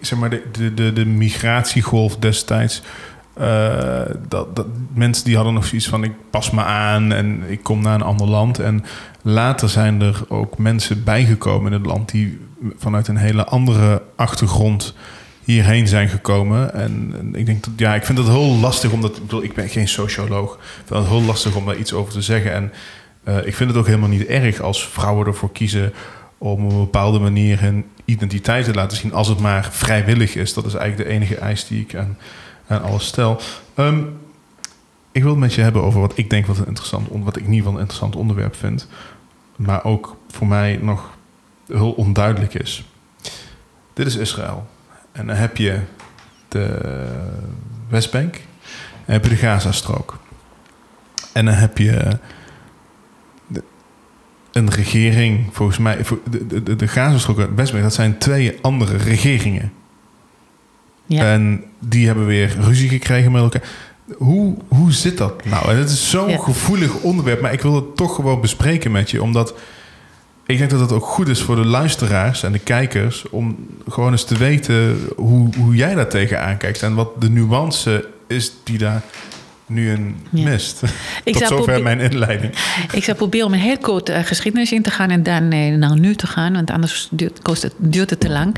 zeg 0.00 0.18
maar, 0.18 0.30
de, 0.30 0.74
de, 0.74 0.92
de, 0.92 1.04
migratiegolf 1.04 2.16
destijds. 2.16 2.82
Uh, 3.40 4.00
dat, 4.28 4.56
dat, 4.56 4.66
mensen 4.92 5.24
die 5.24 5.36
hadden 5.36 5.54
nog 5.54 5.64
zoiets 5.64 5.88
van: 5.88 6.04
ik 6.04 6.12
pas 6.30 6.50
me 6.50 6.62
aan 6.62 7.12
en 7.12 7.42
ik 7.48 7.62
kom 7.62 7.82
naar 7.82 7.94
een 7.94 8.02
ander 8.02 8.26
land. 8.26 8.58
En 8.58 8.84
later 9.22 9.68
zijn 9.68 10.00
er 10.00 10.24
ook 10.28 10.58
mensen 10.58 11.04
bijgekomen 11.04 11.72
in 11.72 11.78
het 11.78 11.86
land 11.86 12.10
die 12.10 12.40
vanuit 12.76 13.08
een 13.08 13.16
hele 13.16 13.44
andere 13.44 14.02
achtergrond 14.16 14.94
hierheen 15.44 15.88
zijn 15.88 16.08
gekomen. 16.08 16.74
En, 16.74 17.30
ik 17.32 17.46
denk 17.46 17.64
dat, 17.64 17.72
ja, 17.76 17.94
ik 17.94 18.04
vind 18.04 18.18
het 18.18 18.26
heel 18.26 18.56
lastig 18.56 18.92
omdat, 18.92 19.16
ik 19.16 19.22
bedoel, 19.22 19.42
ik 19.42 19.54
ben 19.54 19.68
geen 19.68 19.88
socioloog. 19.88 20.54
Ik 20.54 20.60
vind 20.84 20.98
het 20.98 21.08
heel 21.08 21.22
lastig 21.22 21.56
om 21.56 21.66
daar 21.66 21.76
iets 21.76 21.92
over 21.92 22.12
te 22.12 22.22
zeggen. 22.22 22.52
En 22.52 22.72
uh, 23.28 23.46
ik 23.46 23.54
vind 23.54 23.70
het 23.70 23.78
ook 23.78 23.86
helemaal 23.86 24.08
niet 24.08 24.26
erg 24.26 24.60
als 24.60 24.88
vrouwen 24.88 25.26
ervoor 25.26 25.52
kiezen 25.52 25.92
om 26.38 26.64
op 26.64 26.70
een 26.70 26.78
bepaalde 26.78 27.18
manier 27.18 27.60
hun 27.60 27.84
identiteit 28.04 28.64
te 28.64 28.74
laten 28.74 28.96
zien, 28.96 29.12
als 29.12 29.28
het 29.28 29.38
maar 29.38 29.68
vrijwillig 29.70 30.34
is. 30.34 30.54
Dat 30.54 30.66
is 30.66 30.74
eigenlijk 30.74 31.08
de 31.08 31.14
enige 31.14 31.36
eis 31.36 31.66
die 31.66 31.80
ik 31.80 31.94
aan, 31.94 32.18
aan 32.66 32.82
alles 32.82 33.06
stel. 33.06 33.40
Ehm, 33.74 34.02
ik 35.12 35.22
wil 35.22 35.30
het 35.30 35.40
met 35.40 35.54
je 35.54 35.60
hebben 35.60 35.82
over 35.82 36.00
wat 36.00 36.18
ik 36.18 36.30
denk 36.30 36.46
wat, 36.46 36.58
een 36.58 36.66
interessant, 36.66 37.08
wat 37.10 37.36
ik 37.36 37.42
in 37.42 37.48
ieder 37.48 37.56
geval 37.56 37.72
een 37.72 37.80
interessant 37.80 38.16
onderwerp 38.16 38.56
vind, 38.56 38.88
maar 39.56 39.84
ook 39.84 40.16
voor 40.28 40.46
mij 40.46 40.78
nog 40.82 41.16
heel 41.66 41.92
onduidelijk 41.92 42.54
is. 42.54 42.84
Dit 43.92 44.06
is 44.06 44.16
Israël. 44.16 44.66
En 45.12 45.26
dan 45.26 45.36
heb 45.36 45.56
je 45.56 45.80
de 46.48 46.78
Westbank, 47.88 48.34
en 49.04 49.12
heb 49.12 49.24
je 49.24 49.30
de 49.30 49.36
Gazastrook. 49.36 50.18
En 51.32 51.44
dan 51.44 51.54
heb 51.54 51.78
je 51.78 52.18
een 54.52 54.70
regering, 54.70 55.48
volgens 55.52 55.78
mij, 55.78 55.98
de, 56.30 56.62
de, 56.62 56.76
de 56.76 56.88
Gazastrook 56.88 57.38
en 57.38 57.54
Westbank, 57.54 57.84
dat 57.84 57.94
zijn 57.94 58.18
twee 58.18 58.58
andere 58.60 58.96
regeringen. 58.96 59.72
Ja. 61.06 61.32
En 61.32 61.64
die 61.78 62.06
hebben 62.06 62.26
weer 62.26 62.56
ruzie 62.60 62.88
gekregen 62.88 63.32
met 63.32 63.42
elkaar. 63.42 63.62
Hoe, 64.16 64.56
hoe 64.68 64.92
zit 64.92 65.18
dat 65.18 65.44
nou? 65.44 65.70
En 65.70 65.76
het 65.76 65.90
is 65.90 66.10
zo'n 66.10 66.40
gevoelig 66.40 66.94
onderwerp, 66.94 67.40
maar 67.40 67.52
ik 67.52 67.60
wil 67.60 67.74
het 67.74 67.96
toch 67.96 68.14
gewoon 68.14 68.40
bespreken 68.40 68.92
met 68.92 69.10
je, 69.10 69.22
omdat 69.22 69.54
ik 70.46 70.58
denk 70.58 70.70
dat 70.70 70.80
het 70.80 70.92
ook 70.92 71.04
goed 71.04 71.28
is 71.28 71.42
voor 71.42 71.56
de 71.56 71.64
luisteraars 71.64 72.42
en 72.42 72.52
de 72.52 72.58
kijkers 72.58 73.28
om 73.30 73.66
gewoon 73.88 74.10
eens 74.10 74.24
te 74.24 74.36
weten 74.36 74.98
hoe, 75.16 75.48
hoe 75.58 75.74
jij 75.74 75.94
daar 75.94 76.08
tegenaan 76.08 76.56
kijkt 76.56 76.82
en 76.82 76.94
wat 76.94 77.20
de 77.20 77.30
nuance 77.30 78.08
is 78.26 78.52
die 78.64 78.78
daar 78.78 79.02
nu 79.66 79.90
een 79.90 80.16
Ja. 80.30 80.44
mist. 80.44 80.82
Ik 81.24 81.32
Tot 81.38 81.46
zou 81.46 81.56
zover 81.58 81.82
mijn 81.82 82.00
inleiding. 82.00 82.52
Ik 82.92 83.04
zal 83.04 83.14
proberen 83.14 83.46
om 83.46 83.52
een 83.52 83.58
heel 83.58 83.78
kort 83.78 84.08
eh, 84.08 84.22
geschiedenis 84.24 84.72
in 84.72 84.82
te 84.82 84.90
gaan 84.90 85.10
en 85.10 85.22
dan 85.22 85.50
eh, 85.50 85.74
naar 85.74 85.98
nu 85.98 86.14
te 86.14 86.26
gaan, 86.26 86.52
want 86.52 86.70
anders 86.70 87.08
duurt, 87.10 87.42
kost 87.42 87.62
het, 87.62 87.72
duurt 87.78 88.10
het 88.10 88.20
te 88.20 88.28
lang. 88.30 88.54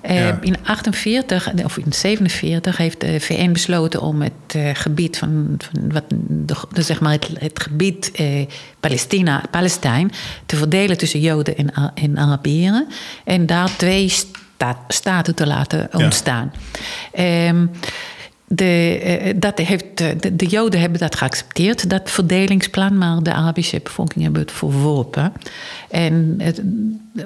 Eh, 0.00 0.18
Ja. 0.18 0.38
In 0.42 0.56
48 0.64 1.52
of 1.64 1.76
in 1.78 1.92
47 1.92 2.76
heeft 2.76 3.00
de 3.00 3.20
VN 3.20 3.52
besloten 3.52 4.00
om 4.02 4.22
het 4.22 4.32
eh, 4.46 4.70
gebied 4.74 5.18
van, 5.18 5.56
van 5.58 5.92
wat, 5.92 6.04
de, 6.28 6.54
de- 6.72 6.82
zeg 6.82 7.00
maar 7.00 7.12
het, 7.12 7.28
het 7.38 7.62
gebied 7.62 8.10
eh, 8.14 8.46
Palestina, 8.80 9.42
Palestijn 9.50 10.10
te 10.46 10.56
verdelen 10.56 10.98
tussen 10.98 11.20
Joden 11.20 11.56
en, 11.56 11.72
en 11.94 12.18
Arabieren 12.18 12.86
en 13.24 13.46
daar 13.46 13.76
twee 13.76 14.08
sta- 14.08 14.84
staten 14.88 15.34
te 15.34 15.46
laten 15.46 15.88
Ja. 15.92 16.04
ontstaan. 16.04 16.52
De, 18.48 18.98
eh, 18.98 19.34
dat 19.36 19.58
heeft, 19.58 20.00
eh, 20.00 20.08
de, 20.20 20.36
de 20.36 20.46
Joden 20.46 20.80
hebben 20.80 21.00
dat 21.00 21.16
geaccepteerd, 21.16 21.90
dat 21.90 22.10
verdelingsplan, 22.10 22.98
maar 22.98 23.22
de 23.22 23.32
Arabische 23.32 23.80
bevolking 23.82 24.24
hebben 24.24 24.42
het 24.42 24.52
verworpen. 24.52 25.32
En 25.90 26.34
het, 26.38 26.62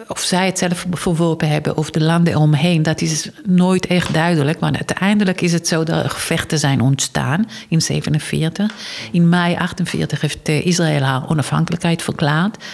of 0.07 0.21
zij 0.21 0.47
het 0.47 0.59
zelf 0.59 0.87
verworpen 0.91 1.49
hebben 1.49 1.77
of 1.77 1.91
de 1.91 2.01
landen 2.01 2.33
eromheen, 2.33 2.83
dat 2.83 3.01
is 3.01 3.31
nooit 3.45 3.87
echt 3.87 4.15
duidelijk. 4.15 4.61
Maar 4.61 4.73
uiteindelijk 4.75 5.41
is 5.41 5.53
het 5.53 5.69
zo 5.69 5.85
dat 5.85 6.05
er 6.05 6.11
gevechten 6.11 6.59
zijn 6.59 6.81
ontstaan 6.81 7.49
in 7.69 7.83
47. 7.83 8.75
In 9.13 9.29
mei 9.29 9.57
48 9.57 10.21
heeft 10.21 10.49
eh, 10.49 10.67
Israël 10.67 11.03
haar 11.03 11.29
onafhankelijkheid 11.29 12.03
verklaard. 12.03 12.65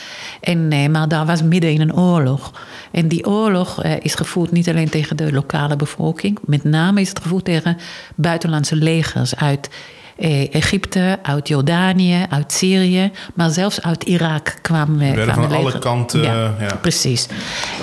En, 0.41 0.73
eh, 0.73 0.89
maar 0.89 1.09
daar 1.09 1.27
was 1.27 1.43
midden 1.43 1.73
in 1.73 1.81
een 1.81 1.97
oorlog. 1.97 2.53
En 2.91 3.09
die 3.09 3.27
oorlog 3.27 3.83
eh, 3.83 3.93
is 4.01 4.15
gevoerd 4.15 4.53
niet 4.53 4.69
alleen 4.69 4.91
tegen 4.91 5.17
de 5.17 5.33
lokale 5.33 5.77
bevolking, 5.77 6.39
met 6.45 6.65
name 6.65 7.01
is 7.01 7.09
het 7.09 7.21
gevoerd 7.21 7.45
tegen 7.45 7.77
buitenlandse 8.15 8.77
legers 8.77 9.37
uit 9.37 9.71
Egypte, 10.19 11.19
uit 11.23 11.49
Jordanië, 11.49 12.27
uit 12.29 12.53
Syrië, 12.53 13.11
maar 13.35 13.51
zelfs 13.51 13.83
uit 13.83 14.05
Irak 14.05 14.49
eh, 14.49 14.55
kwamen 14.63 15.33
van 15.35 15.53
alle 15.53 15.79
kanten, 15.79 16.23
Ja, 16.23 16.55
ja. 16.61 16.77
precies. 16.81 17.27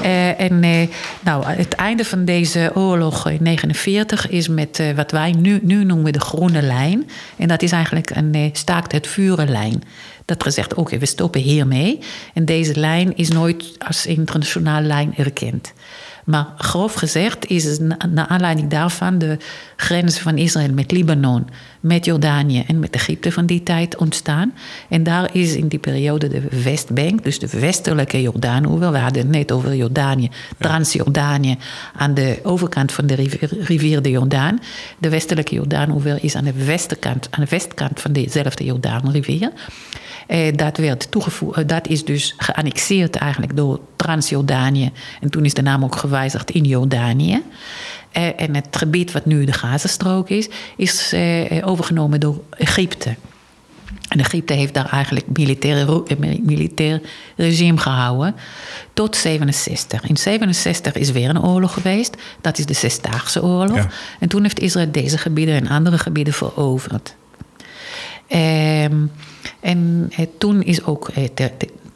Eh, 0.02 0.40
en 0.40 0.64
eh, 0.64 0.88
nou, 1.24 1.46
het 1.46 1.74
einde 1.74 2.06
van 2.06 2.26
deze 2.26 2.72
oorlog 2.74 3.30
in 3.30 3.38
49 3.42 4.30
is 4.30 4.48
met 4.48 4.80
eh, 4.80 4.92
wat 4.96 5.12
wij 5.12 5.32
nu, 5.32 5.60
nu 5.62 5.84
noemen 5.84 6.14
de 6.14 6.20
groene 6.20 6.62
lijn. 6.62 7.10
En 7.38 7.48
dat 7.48 7.62
is 7.62 7.72
eigenlijk 7.72 8.10
een 8.16 8.34
eh, 8.34 8.50
staakt 8.54 8.92
het 8.92 9.08
vuren 9.08 9.50
lijn. 9.50 9.84
Dat 10.26 10.44
gezegd, 10.44 10.74
oké, 10.74 10.98
we 10.98 11.06
stoppen 11.06 11.42
hiermee. 11.42 12.00
En 12.34 12.46
deze 12.46 12.80
lijn 12.80 13.16
is 13.16 13.30
nooit 13.30 13.66
als 13.88 14.06
internationale 14.06 14.88
lijn 14.88 15.14
erkend. 15.18 15.74
Maar 16.24 16.48
grof 16.58 16.94
gezegd 16.94 17.46
is 17.46 17.64
het 17.64 17.80
na, 17.80 17.98
naar 18.10 18.28
aanleiding 18.28 18.70
daarvan 18.70 19.18
de 19.18 19.38
grenzen 19.76 20.22
van 20.22 20.38
Israël 20.38 20.74
met 20.74 20.92
Libanon, 20.92 21.48
met 21.80 22.06
Jordanië 22.06 22.64
en 22.68 22.80
met 22.80 22.96
Egypte 22.96 23.32
van 23.32 23.46
die 23.46 23.64
tijd 23.64 23.98
ontstaan. 23.98 24.54
En 24.90 25.04
daar 25.04 25.36
is 25.36 25.56
in 25.56 25.68
die 25.68 25.80
periode 25.80 26.28
de 26.28 26.42
Westbank, 26.64 27.24
dus 27.24 27.40
de 27.40 27.60
westelijke 27.60 28.22
Jordaanoever, 28.22 28.92
we 28.92 28.98
hadden 28.98 29.22
het 29.22 29.32
net 29.32 29.52
over 29.52 29.76
Jordanië, 29.76 30.30
Transjordanië, 30.60 31.58
aan 31.96 32.14
de 32.14 32.40
overkant 32.44 32.92
van 32.92 33.08
de 33.08 33.14
rivier, 33.14 33.50
rivier 33.60 34.02
de 34.02 34.10
Jordaan. 34.10 34.60
De 34.98 35.10
westelijke 35.10 35.56
Jordaanoever 35.56 36.24
is 36.24 36.36
aan 36.36 36.44
de 36.44 36.66
westkant, 36.66 37.28
aan 37.30 37.44
de 37.44 37.50
westkant 37.50 38.02
van 38.02 38.14
dezelfde 38.14 38.64
Jordaanrivier. 38.64 39.52
Eh, 40.28 40.56
dat, 40.56 40.78
werd 40.78 41.12
toegevoegd, 41.12 41.58
eh, 41.58 41.68
dat 41.68 41.88
is 41.88 42.06
dus 42.06 42.34
geannexeerd 42.38 43.16
eigenlijk 43.16 43.56
door 43.56 43.80
Transjordanië. 43.96 44.92
En 45.22 45.30
toen 45.30 45.46
is 45.46 45.54
de 45.54 45.62
naam 45.62 45.84
ook 45.84 45.96
gewijzigd 45.96 46.52
in 46.52 46.64
Jordanië. 46.64 47.42
Eh, 48.12 48.28
en 48.42 48.56
het 48.56 48.68
gebied 48.72 49.12
wat 49.12 49.26
nu 49.26 49.46
de 49.46 49.54
Gazastrook 49.54 50.30
is, 50.30 50.50
is 50.78 51.14
eh, 51.14 51.68
overgenomen 51.68 52.20
door 52.20 52.42
Egypte. 52.58 53.16
En 54.08 54.20
Egypte 54.20 54.54
heeft 54.54 54.74
daar 54.74 54.90
eigenlijk 54.90 55.26
militaire, 55.34 55.84
ro- 55.84 56.04
eh, 56.04 56.18
militair 56.42 57.02
regime 57.36 57.78
gehouden 57.78 58.36
tot 58.94 59.16
67. 59.16 60.04
In 60.08 60.18
67 60.18 60.96
is 60.96 61.12
weer 61.12 61.30
een 61.30 61.42
oorlog 61.44 61.74
geweest. 61.74 62.16
Dat 62.42 62.58
is 62.58 62.66
de 62.66 62.74
Zesdaagse 62.74 63.44
Oorlog. 63.44 63.76
Ja. 63.78 63.88
En 64.20 64.30
toen 64.30 64.42
heeft 64.42 64.60
Israël 64.60 64.92
deze 64.92 65.18
gebieden 65.18 65.56
en 65.56 65.68
andere 65.68 65.98
gebieden 65.98 66.34
veroverd. 66.34 67.16
Ehm, 68.34 69.06
en 69.60 70.12
eh, 70.16 70.26
toen 70.38 70.64
is 70.64 70.84
ook. 70.84 71.10
eh, 71.10 71.46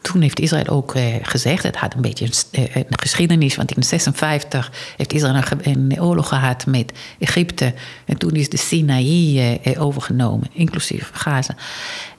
toen 0.02 0.22
heeft 0.22 0.40
Israël 0.40 0.68
ook 0.68 0.96
eh, 0.96 1.04
gezegd, 1.22 1.64
het 1.64 1.76
had 1.76 1.94
een 1.94 2.02
beetje 2.02 2.26
een, 2.26 2.68
eh, 2.74 2.84
geschiedenis, 2.90 3.56
want 3.56 3.76
in 3.76 3.84
56 3.84 4.72
heeft 4.98 5.14
Israël 5.14 5.44
een, 5.62 6.02
oorlog 6.02 6.28
gehad 6.28 6.66
met 6.66 6.92
Egypte. 7.20 7.74
En 8.06 8.18
toen 8.18 8.32
is 8.32 8.50
de 8.50 8.58
Sinaï 8.58 9.40
eh, 9.64 9.82
overgenomen, 9.82 10.48
inclusief 10.54 11.10
Gaza. 11.14 11.56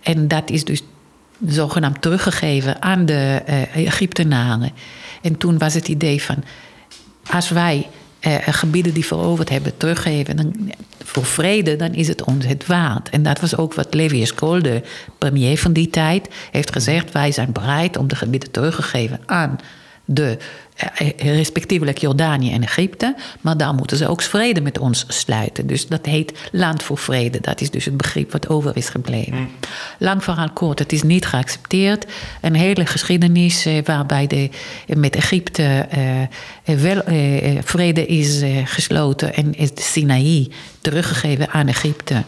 En 0.02 0.28
dat 0.28 0.50
is 0.50 0.64
dus 0.64 0.82
zogenaamd 1.46 2.02
teruggegeven 2.02 2.82
aan 2.82 3.06
de 3.06 3.42
eh, 3.46 3.86
Egyptenaren. 3.86 4.70
En 5.22 5.36
toen 5.36 5.58
was 5.58 5.74
het 5.74 5.88
idee 5.88 6.22
van, 6.22 6.44
als 7.30 7.48
wij 7.48 7.86
eh, 8.20 8.34
gebieden 8.46 8.94
die 8.94 9.06
veroverd 9.06 9.48
hebben 9.48 9.76
teruggeven 9.76 10.36
dan, 10.36 10.72
voor 11.04 11.24
vrede, 11.24 11.76
dan 11.76 11.94
is 11.94 12.08
het 12.08 12.24
ons 12.24 12.46
het 12.46 12.66
waard. 12.66 13.10
En 13.10 13.22
dat 13.22 13.40
was 13.40 13.56
ook 13.56 13.74
wat 13.74 13.94
Levi 13.94 14.22
Eshkol, 14.22 14.62
de 14.62 14.82
premier 15.18 15.58
van 15.58 15.72
die 15.72 15.90
tijd, 15.90 16.28
heeft 16.50 16.72
gezegd. 16.72 17.12
Wij 17.12 17.32
zijn 17.32 17.52
bereid 17.52 17.96
om 17.96 18.08
de 18.08 18.16
gebieden 18.16 18.50
teruggegeven 18.50 19.20
aan 19.26 19.58
de 20.04 20.30
eh, 20.30 20.36
respectievelijk 21.16 21.98
Jordanië 21.98 22.52
en 22.52 22.62
Egypte. 22.62 23.14
Maar 23.40 23.56
daar 23.56 23.74
moeten 23.74 23.96
ze 23.96 24.08
ook 24.08 24.22
vrede 24.22 24.60
met 24.60 24.78
ons 24.78 25.04
sluiten. 25.08 25.66
Dus 25.66 25.86
dat 25.86 26.06
heet 26.06 26.32
land 26.52 26.82
voor 26.82 26.98
vrede. 26.98 27.40
Dat 27.40 27.60
is 27.60 27.70
dus 27.70 27.84
het 27.84 27.96
begrip 27.96 28.32
wat 28.32 28.48
over 28.48 28.76
is 28.76 28.88
gebleven. 28.88 29.48
Lang 29.98 30.24
verhaal 30.24 30.50
kort, 30.50 30.78
het 30.78 30.92
is 30.92 31.02
niet 31.02 31.26
geaccepteerd. 31.26 32.06
Een 32.40 32.54
hele 32.54 32.86
geschiedenis 32.86 33.66
eh, 33.66 33.84
waarbij 33.84 34.26
de, 34.26 34.50
met 34.86 35.16
Egypte 35.16 35.86
eh, 35.90 36.22
eh, 36.22 36.28
wel 36.64 37.02
eh, 37.02 37.56
eh, 37.56 37.62
vrede 37.64 38.06
is 38.06 38.40
eh, 38.40 38.50
gesloten 38.64 39.34
en 39.34 39.54
is 39.54 39.74
de 39.74 39.82
Sinaï 39.82 40.48
teruggegeven 40.80 41.50
aan 41.50 41.68
Egypte. 41.68 42.24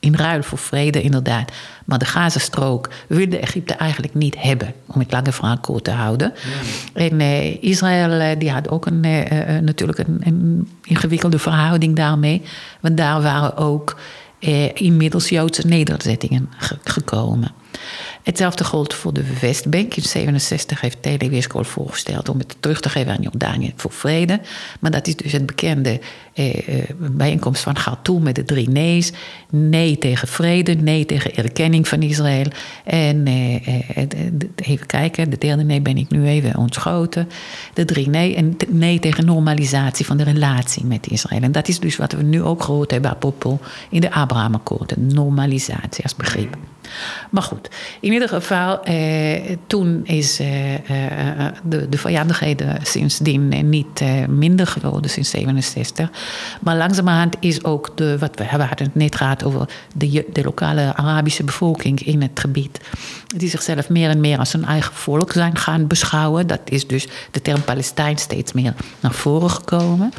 In 0.00 0.14
ruil 0.16 0.42
voor 0.42 0.58
vrede, 0.58 1.02
inderdaad. 1.02 1.52
Maar 1.84 1.98
de 1.98 2.04
Gazastrook 2.04 2.90
wilde 3.06 3.38
Egypte 3.38 3.74
eigenlijk 3.74 4.14
niet 4.14 4.34
hebben, 4.38 4.74
om 4.86 5.00
het 5.00 5.12
lange 5.12 5.32
verhaal 5.32 5.58
kort 5.58 5.84
te 5.84 5.90
houden. 5.90 6.32
En 6.94 7.20
eh, 7.20 7.62
Israël 7.62 8.10
eh, 8.20 8.38
die 8.38 8.50
had 8.50 8.68
ook 8.68 8.86
een, 8.86 9.04
eh, 9.04 9.56
eh, 9.56 9.62
natuurlijk 9.62 9.98
een, 9.98 10.20
een 10.24 10.68
ingewikkelde 10.84 11.38
verhouding 11.38 11.96
daarmee. 11.96 12.42
Want 12.80 12.96
daar 12.96 13.22
waren 13.22 13.56
ook 13.56 13.96
eh, 14.38 14.74
inmiddels 14.74 15.28
Joodse 15.28 15.66
nederzettingen 15.66 16.48
ge- 16.58 16.78
gekomen. 16.84 17.52
Hetzelfde 18.22 18.64
gold 18.64 18.94
voor 18.94 19.12
de 19.12 19.38
Westbank. 19.40 19.94
In 19.94 20.02
67 20.02 20.80
heeft 20.80 21.02
Tele 21.02 21.28
Weerskool 21.28 21.64
voorgesteld 21.64 22.28
om 22.28 22.38
het 22.38 22.56
terug 22.60 22.80
te 22.80 22.88
geven 22.88 23.12
aan 23.12 23.22
Jordanië 23.22 23.72
voor 23.76 23.92
vrede. 23.92 24.40
Maar 24.80 24.90
dat 24.90 25.06
is 25.06 25.16
dus 25.16 25.32
het 25.32 25.46
bekende 25.46 26.00
eh, 26.32 26.78
eh, 26.78 26.84
bijeenkomst 26.98 27.62
van 27.62 27.74
Khartoum 27.74 28.22
met 28.22 28.34
de 28.34 28.44
drie 28.44 28.68
nee's. 28.68 29.12
Nee 29.50 29.98
tegen 29.98 30.28
vrede, 30.28 30.74
nee 30.74 31.04
tegen 31.06 31.34
erkenning 31.34 31.88
van 31.88 32.02
Israël. 32.02 32.46
En 32.84 33.26
eh, 33.26 33.54
eh, 33.96 34.08
de- 34.32 34.48
even 34.56 34.86
kijken, 34.86 35.30
de 35.30 35.38
derde 35.38 35.62
nee 35.62 35.80
ben 35.80 35.96
ik 35.96 36.10
nu 36.10 36.26
even 36.26 36.56
ontschoten. 36.56 37.28
De 37.74 37.84
drie 37.84 38.08
nee 38.08 38.34
en 38.34 38.56
nee 38.68 38.98
tegen 38.98 39.24
normalisatie 39.24 40.06
van 40.06 40.16
de 40.16 40.24
relatie 40.24 40.84
met 40.84 41.06
Israël. 41.10 41.42
En 41.42 41.52
dat 41.52 41.68
is 41.68 41.78
dus 41.80 41.96
wat 41.96 42.12
we 42.12 42.22
nu 42.22 42.42
ook 42.42 42.62
gehoord 42.62 42.90
hebben 42.90 43.10
apropos 43.10 43.58
in 43.90 44.00
de 44.00 44.10
Abrahamakkoorden. 44.10 45.06
Normalisatie 45.14 46.02
als 46.04 46.16
begrip. 46.16 46.56
Maar 47.30 47.42
goed, 47.42 47.68
ieder 48.12 48.28
geval, 48.28 48.82
eh, 48.84 49.56
toen 49.66 50.00
is 50.04 50.40
eh, 50.40 50.74
eh, 50.74 51.52
de, 51.64 51.88
de 51.88 51.98
vijandigheden 51.98 52.78
sindsdien 52.82 53.52
eh, 53.52 53.62
niet 53.62 54.00
eh, 54.00 54.26
minder 54.26 54.66
geworden, 54.66 55.10
sinds 55.10 55.30
67. 55.30 56.10
Maar 56.60 56.76
langzamerhand 56.76 57.36
is 57.40 57.64
ook 57.64 57.96
de, 57.96 58.18
wat 58.18 58.38
we, 58.38 58.44
we 58.44 58.62
hadden 58.62 58.86
het 58.86 58.94
net 58.94 59.16
gehad 59.16 59.44
over 59.44 59.68
de, 59.94 60.26
de 60.32 60.44
lokale 60.44 60.96
Arabische 60.96 61.44
bevolking 61.44 62.00
in 62.00 62.22
het 62.22 62.40
gebied, 62.40 62.80
die 63.26 63.48
zichzelf 63.48 63.88
meer 63.88 64.10
en 64.10 64.20
meer 64.20 64.38
als 64.38 64.52
een 64.52 64.64
eigen 64.64 64.94
volk 64.94 65.32
zijn 65.32 65.56
gaan 65.56 65.86
beschouwen. 65.86 66.46
Dat 66.46 66.60
is 66.64 66.86
dus 66.86 67.08
de 67.30 67.42
term 67.42 67.62
Palestijn 67.62 68.18
steeds 68.18 68.52
meer 68.52 68.74
naar 69.00 69.12
voren 69.12 69.50
gekomen. 69.50 70.12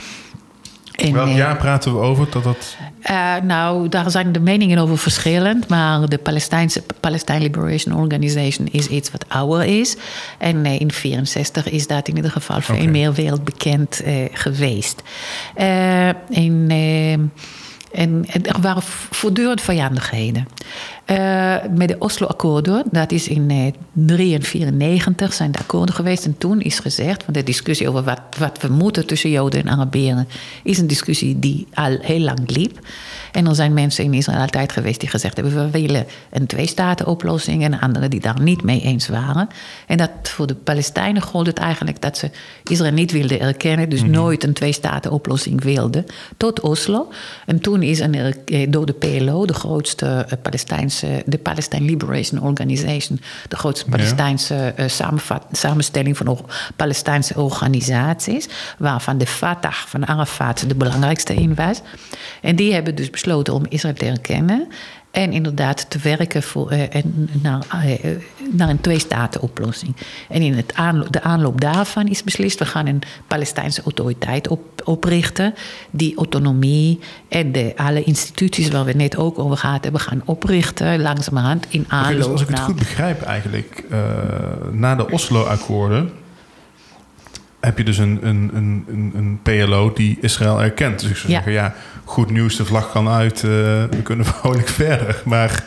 En, 1.02 1.14
Welk 1.14 1.28
eh, 1.28 1.36
jaar 1.36 1.58
praten 1.58 1.94
we 1.94 2.00
over 2.00 2.28
dat 2.30 2.44
dat... 2.44 2.78
eh, 3.02 3.36
nou, 3.44 3.90
daar 3.90 4.12
zijn 4.12 4.32
de 4.32 4.40
meningen 4.40 4.78
over 4.78 4.98
verschillend. 4.98 5.68
Maar 5.68 6.10
de 6.10 6.18
Palestijnse 6.18 6.84
Palestine 7.00 7.40
Liberation 7.40 7.96
Organization 7.96 8.68
is 8.72 8.88
iets 8.88 9.12
wat 9.12 9.26
ouder 9.28 9.64
is. 9.64 9.98
En 10.38 10.66
eh, 10.66 10.80
in 10.80 10.92
64 10.92 11.70
is 11.70 11.88
dat 11.88 12.08
in 12.08 12.16
ieder 12.16 12.32
geval 12.32 12.62
veel 12.62 12.88
meer 12.88 13.14
wereldbekend 13.14 14.02
eh, 14.02 14.14
geweest. 14.32 15.02
In, 16.30 16.72
en, 17.92 18.26
en 18.28 18.46
er 18.46 18.62
waren 18.62 18.82
voortdurend 19.10 19.62
vijandigheden. 19.62 20.48
Uh, 21.12 21.56
met 21.76 21.88
de 21.88 21.96
Oslo-akkoorden, 22.00 22.84
dat 22.92 23.12
is 23.12 23.28
in 23.28 23.48
1994 23.48 25.28
uh, 25.28 25.34
zijn 25.34 25.52
de 25.52 25.60
akkoorden 25.60 25.96
geweest. 25.96 26.26
En 26.26 26.38
toen 26.38 26.62
is 26.62 26.80
gezegd, 26.80 27.22
want 27.26 27.38
de 27.38 27.44
discussie 27.44 27.90
over 27.90 28.04
wat, 28.04 28.22
wat 28.38 28.62
we 28.62 28.68
moeten 28.68 29.06
tussen 29.06 29.30
Joden 29.30 29.62
en 29.62 29.70
Arabieren, 29.70 30.28
is 30.64 30.78
een 30.78 30.88
discussie 30.88 31.40
die 31.40 31.68
al 31.74 31.98
heel 32.02 32.20
lang 32.20 32.40
liep. 32.56 32.80
En 33.32 33.48
er 33.48 33.56
zijn 33.56 33.74
mensen 33.74 34.04
in 34.04 34.14
Israël 34.14 34.40
altijd 34.40 34.72
geweest 34.72 35.00
die 35.00 35.10
gezegd 35.10 35.36
hebben: 35.36 35.56
we 35.56 35.70
willen 35.70 36.06
een 36.30 36.48
twee-staten-oplossing. 36.48 37.64
En 37.64 37.80
anderen 37.80 38.10
die 38.10 38.20
daar 38.20 38.42
niet 38.42 38.64
mee 38.64 38.82
eens 38.82 39.08
waren. 39.08 39.48
En 39.88 39.98
dat 39.98 40.10
voor 40.24 40.48
de 40.48 40.56
Palestijnen 40.56 41.22
gold 41.22 41.48
het 41.48 41.58
eigenlijk 41.58 42.02
dat 42.02 42.18
ze 42.18 42.30
Israël 42.64 42.92
niet 42.92 43.12
wilden 43.12 43.40
erkennen. 43.40 43.90
Dus 43.90 44.02
mhm. 44.02 44.12
nooit 44.12 44.44
een 44.44 44.54
twee-staten-oplossing 44.54 45.64
wilden. 45.64 46.06
Tot 46.38 46.60
Oslo. 46.60 47.12
En 47.46 47.60
toen 47.60 47.84
is 47.84 48.00
eh, 48.00 48.68
door 48.70 48.86
de 48.86 48.94
PLO, 48.94 49.46
de 49.46 49.54
grootste 49.54 50.06
eh, 50.06 50.38
Palestijnse. 50.42 51.24
de 51.26 51.38
Palestine 51.38 51.86
Liberation 51.86 52.42
Organization. 52.42 53.20
de 53.48 53.56
grootste 53.56 53.90
Palestijnse 53.90 54.54
ja. 54.54 54.74
Eh, 54.76 54.86
samenstelling 55.52 56.18
van 56.18 56.46
Palestijnse 56.76 57.36
organisaties. 57.36 58.48
waarvan 58.78 59.18
de 59.18 59.28
Fatah 59.28 59.74
van 59.74 60.08
Arafat 60.08 60.64
de 60.68 60.76
belangrijkste 60.76 61.34
in 61.34 61.56
was. 61.56 61.82
En 62.42 62.56
die 62.56 62.74
hebben 62.74 62.96
dus 62.96 63.10
besloten 63.22 63.54
om 63.54 63.66
Israël 63.70 63.94
te 63.94 64.06
erkennen. 64.06 64.68
En 65.12 65.32
inderdaad 65.32 65.90
te 65.90 66.00
werken 66.00 66.44
voor, 66.44 66.74
uh, 66.74 66.96
en 66.96 67.30
naar, 67.42 67.66
uh, 67.86 68.10
naar 68.52 68.70
een 68.70 68.82
twee-staten-oplossing. 68.82 69.96
En 70.30 70.42
in 70.42 70.54
het 70.54 70.74
aanloop, 70.76 71.12
de 71.12 71.22
aanloop 71.22 71.62
daarvan 71.62 72.08
is 72.08 72.24
beslist: 72.24 72.60
we 72.60 72.66
gaan 72.66 72.88
een 72.88 73.02
Palestijnse 73.28 73.82
autoriteit 73.84 74.48
op, 74.48 74.62
oprichten. 74.84 75.54
Die 75.90 76.16
autonomie 76.18 77.00
en 77.28 77.52
de, 77.52 77.74
alle 77.76 78.04
instituties 78.04 78.70
waar 78.70 78.86
we 78.86 78.94
net 78.94 79.18
ook 79.18 79.40
over 79.40 79.58
gehad 79.58 79.84
hebben, 79.84 80.02
gaan 80.02 80.22
oprichten. 80.26 81.02
Langzamerhand 81.02 81.66
in 81.70 81.86
aanloop. 81.88 82.10
Okay, 82.10 82.18
dus 82.18 82.28
als 82.28 82.42
ik 82.42 82.48
het 82.48 82.60
goed 82.60 82.76
begrijp, 82.76 83.22
eigenlijk, 83.22 83.84
uh, 83.92 83.98
na 84.72 84.96
de 84.96 85.10
Oslo-akkoorden 85.10 86.12
heb 87.62 87.78
je 87.78 87.84
dus 87.84 87.98
een, 87.98 88.20
een, 88.22 88.52
een, 88.54 89.12
een, 89.16 89.40
PLO 89.42 89.94
die 89.94 90.18
Israël 90.22 90.62
erkent. 90.62 91.00
Dus 91.00 91.10
ik 91.10 91.16
zou 91.16 91.32
zeggen, 91.32 91.52
ja, 91.52 91.74
goed 92.04 92.30
nieuws, 92.32 92.56
de 92.56 92.66
vlag 92.66 92.92
kan 92.92 93.08
uit, 93.08 93.44
uh, 93.44 93.52
we 93.90 94.02
kunnen 94.04 94.26
vrolijk 94.36 94.68
verder. 94.68 95.22
Maar... 95.26 95.66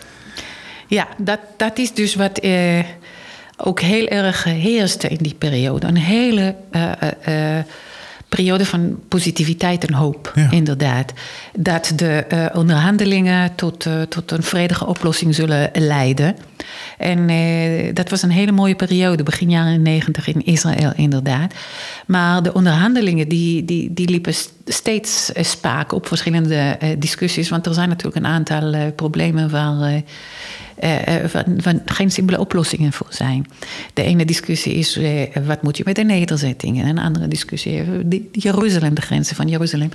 Ja, 0.86 1.08
dat, 1.18 1.38
dat 1.56 1.78
is 1.78 1.92
dus 1.92 2.14
wat 2.14 2.44
uh, 2.44 2.78
ook 3.56 3.80
heel 3.80 4.06
erg 4.06 4.44
heerste 4.44 5.08
in 5.08 5.18
die 5.20 5.34
periode. 5.34 5.86
Een 5.86 5.96
hele 5.96 6.54
uh, 6.72 7.58
periode 8.28 8.66
van 8.66 8.98
positiviteit 9.08 9.86
en 9.86 9.94
hoop, 9.94 10.32
inderdaad. 10.50 11.12
Dat 11.52 11.92
de 11.96 12.50
onderhandelingen 12.52 13.54
tot, 13.54 13.86
tot 14.08 14.30
een 14.30 14.42
vredige 14.42 14.86
oplossing 14.86 15.34
zullen 15.34 15.70
leiden. 15.72 16.36
En 16.98 17.28
uh, 17.28 17.94
dat 17.94 18.10
was 18.10 18.22
een 18.22 18.30
hele 18.30 18.52
mooie 18.52 18.74
periode, 18.74 19.22
begin 19.22 19.50
jaren 19.50 19.82
90 19.82 20.26
in 20.26 20.44
Israël, 20.44 20.92
inderdaad. 20.96 21.54
Maar 22.06 22.42
de 22.42 22.54
onderhandelingen 22.54 23.28
die, 23.28 23.64
die, 23.64 23.94
die 23.94 24.08
liepen 24.08 24.34
steeds 24.64 25.30
spaak 25.34 25.92
op 25.92 26.06
verschillende 26.06 26.78
discussies. 26.98 27.48
Want 27.48 27.66
er 27.66 27.74
zijn 27.74 27.88
natuurlijk 27.88 28.16
een 28.16 28.26
aantal 28.26 28.92
problemen 28.92 29.50
waar 29.50 30.02
geen 31.84 32.10
simpele 32.10 32.38
oplossingen 32.38 32.92
voor 32.92 33.06
zijn. 33.10 33.46
De 33.92 34.02
ene 34.02 34.24
discussie 34.24 34.74
is 34.74 35.00
wat 35.46 35.62
moet 35.62 35.76
je 35.76 35.82
met 35.86 35.96
de 35.96 36.04
nederzettingen. 36.04 36.84
En 36.84 36.90
een 36.90 37.04
andere 37.04 37.28
discussie 37.28 38.08
die, 38.08 38.28
Jeruzalem, 38.32 38.94
de 38.94 39.00
grenzen 39.00 39.36
van 39.36 39.48
Jeruzalem. 39.48 39.90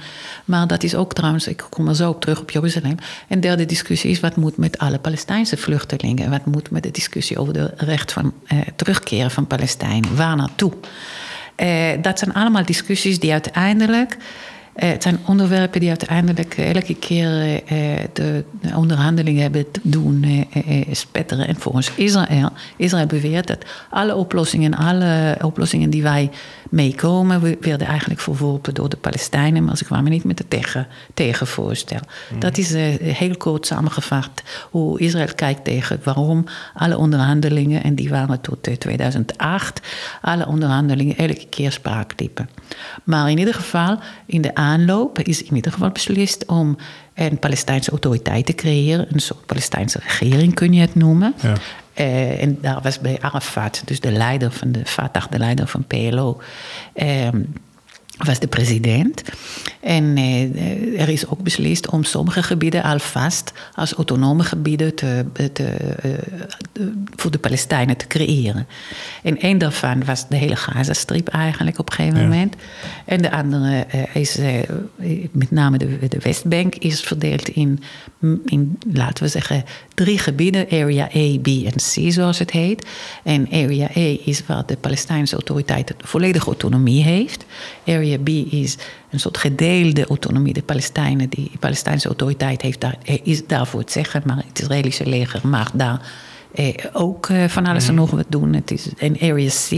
Maar 0.46 0.68
dat 0.68 0.84
is 0.84 0.96
ook 0.96 1.14
trouwens, 1.14 1.48
ik 1.48 1.66
kom 1.70 1.88
er 1.88 1.96
zo 1.96 2.10
op 2.10 2.22
terug 2.22 2.42
op 2.42 2.52
Jeruzalem. 2.52 2.96
En 3.28 3.40
derde 3.40 3.66
discussie 3.66 4.12
is 4.12 4.20
wat 4.20 4.36
moet 4.36 4.58
met 4.58 4.78
alle 4.78 5.00
Palestijnse 5.00 5.58
vluchtelingen. 5.58 6.30
Wat 6.30 6.46
moet 6.46 6.72
met 6.72 6.84
de 6.84 6.92
discussie 7.00 7.40
over 7.40 7.54
de 7.54 7.74
recht 7.78 8.12
van 8.12 8.34
terugkeren 8.76 9.32
van 9.32 9.48
Palestijnen. 9.48 10.16
Waar 10.16 10.36
naartoe? 10.36 10.74
dat 12.02 12.20
zijn 12.20 12.34
allemaal 12.34 12.66
discussies 12.66 13.20
die 13.20 13.32
uiteindelijk 13.32 14.18
het 14.74 15.04
zijn 15.04 15.20
onderwerpen 15.28 15.80
die 15.80 15.90
uiteindelijk 15.90 16.58
elke 16.58 16.96
keer 16.96 17.54
uh, 17.54 17.62
de, 18.14 18.44
de, 18.62 18.76
onderhandelingen 18.76 19.42
hebben 19.42 19.72
te 19.72 19.80
doen 19.84 20.48
spetteren. 20.92 21.48
En 21.48 21.56
volgens 21.56 21.92
Israël, 21.96 22.50
Israël 22.78 23.06
beweert 23.06 23.48
dat 23.48 23.66
alle 23.90 24.16
oplossingen, 24.16 24.74
alle 24.74 25.38
oplossingen 25.42 25.90
die 25.90 26.04
wij 26.04 26.30
meekomen, 26.70 27.58
werden 27.60 27.88
eigenlijk 27.88 28.20
verworpen 28.20 28.74
door 28.74 28.90
de 28.90 28.98
Palestijnen, 28.98 29.64
maar 29.64 29.78
ze 29.78 29.86
kwamen 29.86 30.12
niet 30.12 30.24
met 30.24 30.40
een 30.40 30.48
tegen, 30.48 30.88
tegenvoorstel. 31.14 32.00
Mm. 32.34 32.40
Dat 32.40 32.58
is 32.58 32.74
heel 33.02 33.38
kort 33.38 33.66
samengevat 33.66 34.44
hoe 34.70 35.00
Israël 35.00 35.34
kijkt 35.36 35.64
tegen 35.64 36.00
waarom 36.04 36.46
alle 36.74 36.98
onderhandelingen, 36.98 37.84
en 37.84 37.96
die 37.96 38.10
waren 38.10 38.42
tot 38.42 38.70
2008, 38.80 39.82
alle 40.22 40.48
onderhandelingen 40.48 41.18
elke 41.18 41.46
keer 41.50 41.72
spraak 41.72 42.14
liepen. 42.18 42.50
Maar 43.04 43.30
in 43.30 43.38
ieder 43.38 43.54
geval, 43.54 43.98
in 44.26 44.42
de 44.42 44.56
aanloop 44.60 45.20
is 45.20 45.44
in 45.44 45.56
ieder 45.56 45.72
geval 45.72 45.90
beslist 45.90 46.46
om 46.46 46.78
een 47.14 47.40
Palestijnse 47.40 47.90
autoriteit 47.90 48.46
te 48.46 48.54
creëren. 48.54 49.08
Een 49.12 49.20
soort 49.20 49.46
Palestijnse 49.46 50.00
regering 50.04 50.54
kun 50.54 50.74
je 50.74 50.82
het 50.82 50.96
noemen. 50.96 51.34
Ja. 51.42 51.54
Uh, 51.96 52.42
en 52.42 52.58
daar 52.62 52.82
was 52.82 53.00
bij 53.00 53.18
Arafat, 53.22 53.82
dus 53.86 54.00
de 54.00 54.12
leider 54.12 54.52
van 54.52 54.72
de 54.72 54.86
Fatah, 54.86 55.24
de 55.30 55.38
leider 55.38 55.68
van 55.68 55.84
PLO. 55.88 56.42
Ehm, 56.94 57.42
was 58.18 58.40
de 58.40 58.48
president. 58.48 59.24
En 59.80 60.18
eh, 60.18 60.44
er 61.00 61.10
is 61.10 61.28
ook 61.28 61.44
beslist 61.44 61.90
om 61.90 62.04
sommige 62.04 62.44
gebieden 62.44 62.84
alvast 62.84 63.52
als 63.76 63.94
autonome 63.94 64.44
gebieden 64.44 64.96
te, 64.96 65.26
te, 65.54 65.64
eh, 65.64 66.12
voor 67.16 67.32
de 67.32 67.38
Palestijnen 67.38 67.98
te 67.98 68.08
creëren. 68.08 68.68
En 69.24 69.46
een 69.46 69.58
daarvan 69.58 70.06
was 70.06 70.28
de 70.28 70.36
hele 70.36 70.56
Gazastrip 70.56 71.28
eigenlijk 71.28 71.80
op 71.80 71.90
een 71.90 71.96
gegeven 71.96 72.22
moment. 72.22 72.56
En 73.06 73.22
de 73.22 73.32
andere 73.32 73.86
eh, 73.86 74.16
is, 74.16 74.38
eh, 74.38 74.54
met 75.32 75.52
name 75.52 75.78
de, 75.78 76.08
de 76.08 76.20
Westbank, 76.20 76.76
is 76.76 77.02
verdeeld 77.02 77.48
in, 77.48 77.84
in, 78.46 78.78
laten 78.94 79.24
we 79.24 79.30
zeggen, 79.30 79.64
drie 79.94 80.18
gebieden. 80.18 80.66
Area 80.70 81.04
A, 81.04 81.38
B 81.42 81.48
en 81.48 81.76
C, 81.76 82.12
zoals 82.12 82.40
het 82.40 82.52
heet. 82.52 82.88
En 83.24 83.48
Area 83.52 83.90
A 83.98 84.18
is 84.26 84.46
waar 84.46 84.66
de 84.66 84.78
Palestijnse 84.78 85.36
autoriteit 85.36 85.94
volledige 85.98 86.46
autonomie 86.46 87.04
heeft. 87.04 87.46
Area 87.86 88.18
B 88.18 88.30
is 88.30 88.78
een 89.12 89.20
soort 89.20 89.38
gedeelde 89.38 90.08
autonomie. 90.08 90.54
De 90.54 90.62
Palestijnen, 90.62 91.30
die 91.30 91.52
Palestijnse 91.60 92.08
autoriteit 92.08 92.62
heeft 92.62 92.82
daar, 92.82 92.98
is 93.24 93.48
daarvoor 93.48 93.80
het 93.80 93.92
zeggen, 93.92 94.22
maar 94.26 94.44
het 94.48 94.60
Israëlische 94.60 95.06
leger 95.06 95.48
mag 95.48 95.72
daar 95.72 96.02
eh, 96.54 96.74
ook 96.94 97.30
eh, 97.30 97.48
van 97.48 97.66
alles 97.66 97.88
en 97.88 97.94
mhm. 97.94 98.02
nog 98.02 98.12
wat 98.12 98.26
doen. 98.30 98.54
Het 98.54 98.72
is 98.72 98.90
een 98.98 99.18
Area 99.22 99.50
C. 99.50 99.72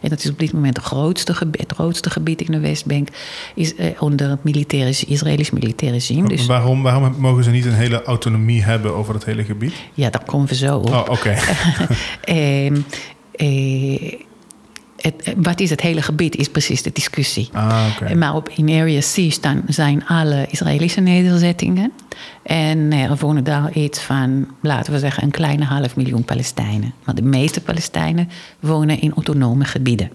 En 0.00 0.08
dat 0.08 0.18
is 0.18 0.30
op 0.30 0.38
dit 0.38 0.52
moment 0.52 0.76
het 0.76 0.86
grootste 0.86 1.34
gebied, 1.34 1.60
het 1.60 1.72
grootste 1.72 2.10
gebied 2.10 2.40
in 2.40 2.52
de 2.52 2.60
Westbank. 2.60 3.08
Is 3.54 3.74
eh, 3.74 4.02
onder 4.02 4.30
het 4.30 4.44
militaire, 4.44 5.06
Israëlisch 5.06 5.50
militaire 5.50 5.96
regime. 5.96 6.28
Dus, 6.28 6.46
waarom, 6.46 6.82
waarom 6.82 7.14
mogen 7.18 7.44
ze 7.44 7.50
niet 7.50 7.64
een 7.64 7.72
hele 7.72 8.02
autonomie 8.02 8.62
hebben 8.62 8.94
over 8.94 9.14
het 9.14 9.24
hele 9.24 9.44
gebied? 9.44 9.72
Ja, 9.94 10.10
daar 10.10 10.24
komen 10.24 10.48
we 10.48 10.54
zo 10.54 10.76
op. 10.76 10.88
Oh, 10.88 11.04
oké. 11.08 11.36
Ehm, 12.24 12.76
eh, 13.32 14.12
het, 15.00 15.34
wat 15.36 15.60
is 15.60 15.70
het 15.70 15.80
hele 15.80 16.02
gebied, 16.02 16.36
is 16.36 16.48
precies 16.48 16.82
de 16.82 16.90
discussie. 16.92 17.48
Ah, 17.52 17.86
okay. 17.96 18.14
Maar 18.14 18.34
op, 18.34 18.48
in 18.48 18.68
Area 18.68 19.00
C 19.00 19.32
staan, 19.32 19.62
zijn 19.66 20.06
alle 20.06 20.46
Israëlische 20.50 21.00
nederzettingen. 21.00 21.92
En 22.42 22.92
er 22.92 23.16
wonen 23.16 23.44
daar 23.44 23.72
iets 23.72 24.00
van, 24.00 24.48
laten 24.60 24.92
we 24.92 24.98
zeggen, 24.98 25.22
een 25.22 25.30
kleine 25.30 25.64
half 25.64 25.96
miljoen 25.96 26.24
Palestijnen. 26.24 26.94
Maar 27.04 27.14
de 27.14 27.22
meeste 27.22 27.60
Palestijnen 27.60 28.28
wonen 28.60 29.00
in 29.00 29.12
autonome 29.14 29.64
gebieden. 29.64 30.10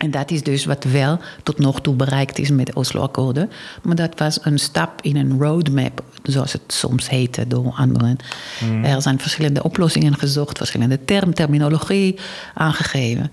En 0.00 0.10
dat 0.10 0.30
is 0.30 0.42
dus 0.42 0.64
wat 0.64 0.84
wel 0.84 1.18
tot 1.42 1.58
nog 1.58 1.80
toe 1.80 1.94
bereikt 1.94 2.38
is 2.38 2.50
met 2.50 2.66
de 2.66 2.74
Oslo-akkoorden. 2.74 3.50
Maar 3.82 3.96
dat 3.96 4.18
was 4.18 4.38
een 4.42 4.58
stap 4.58 5.02
in 5.02 5.16
een 5.16 5.38
roadmap, 5.38 6.04
zoals 6.22 6.52
het 6.52 6.62
soms 6.66 7.08
heette 7.08 7.46
door 7.46 7.72
anderen. 7.76 8.16
Hmm. 8.58 8.84
Er 8.84 9.02
zijn 9.02 9.20
verschillende 9.20 9.62
oplossingen 9.62 10.18
gezocht, 10.18 10.58
verschillende 10.58 11.04
term, 11.04 11.34
terminologie 11.34 12.18
aangegeven. 12.54 13.30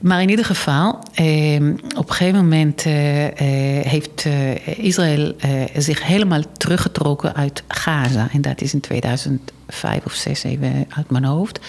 Maar 0.00 0.22
in 0.22 0.30
ieder 0.30 0.44
geval, 0.44 0.98
eh, 1.14 1.54
op 1.96 2.08
een 2.08 2.14
gegeven 2.14 2.38
moment 2.38 2.82
eh, 2.82 3.26
eh, 3.26 3.86
heeft 3.86 4.24
eh, 4.24 4.78
Israël 4.78 5.34
eh, 5.38 5.50
zich 5.76 6.06
helemaal 6.06 6.42
teruggetrokken 6.56 7.34
uit 7.34 7.62
Gaza. 7.68 8.28
En 8.32 8.42
dat 8.42 8.60
is 8.60 8.74
in 8.74 8.80
2005 8.80 10.04
of 10.04 10.14
2006 10.14 10.44
even 10.44 10.86
uit 10.88 11.10
mijn 11.10 11.24
hoofd. 11.24 11.60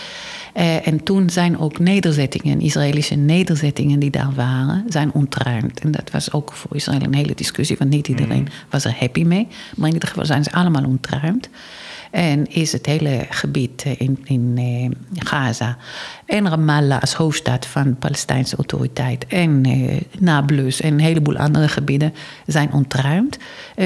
Eh, 0.60 0.88
en 0.88 1.04
toen 1.04 1.30
zijn 1.30 1.60
ook 1.60 1.80
nederzettingen, 1.80 2.62
Israëlische 2.62 3.16
nederzettingen 3.16 4.00
die 4.00 4.10
daar 4.10 4.34
waren, 4.36 4.86
zijn 4.88 5.14
ontruimd. 5.14 5.80
En 5.80 5.92
dat 5.92 6.12
was 6.12 6.32
ook 6.32 6.54
voor 6.54 6.76
Israël 6.76 7.02
een 7.02 7.14
hele 7.14 7.36
discussie, 7.36 7.76
want 7.78 7.90
niet 7.90 8.08
iedereen 8.08 8.44
mhm. 8.44 8.52
was 8.70 8.86
er 8.86 8.96
happy 9.00 9.24
mee. 9.24 9.48
Maar 9.76 9.88
in 9.88 9.94
ieder 9.94 10.10
geval 10.10 10.26
zijn 10.26 10.44
ze 10.44 10.52
allemaal 10.52 10.86
ontruimd. 10.86 11.50
En 12.12 12.46
is 12.46 12.72
het 12.72 12.86
hele 12.86 13.26
gebied 13.30 13.86
in, 13.98 14.20
in 14.24 14.98
Gaza 15.14 15.78
en 16.26 16.50
Ramallah 16.50 17.02
als 17.02 17.14
hoofdstad 17.14 17.66
van 17.66 17.84
de 17.84 17.96
Palestijnse 17.96 18.56
autoriteit 18.56 19.28
en 19.28 19.66
Nablus 20.20 20.82
en 20.82 20.94
een 20.94 21.00
heleboel 21.00 21.38
andere 21.38 21.68
gebieden 21.68 22.14
zijn 22.46 22.74
ontruimd 22.74 23.38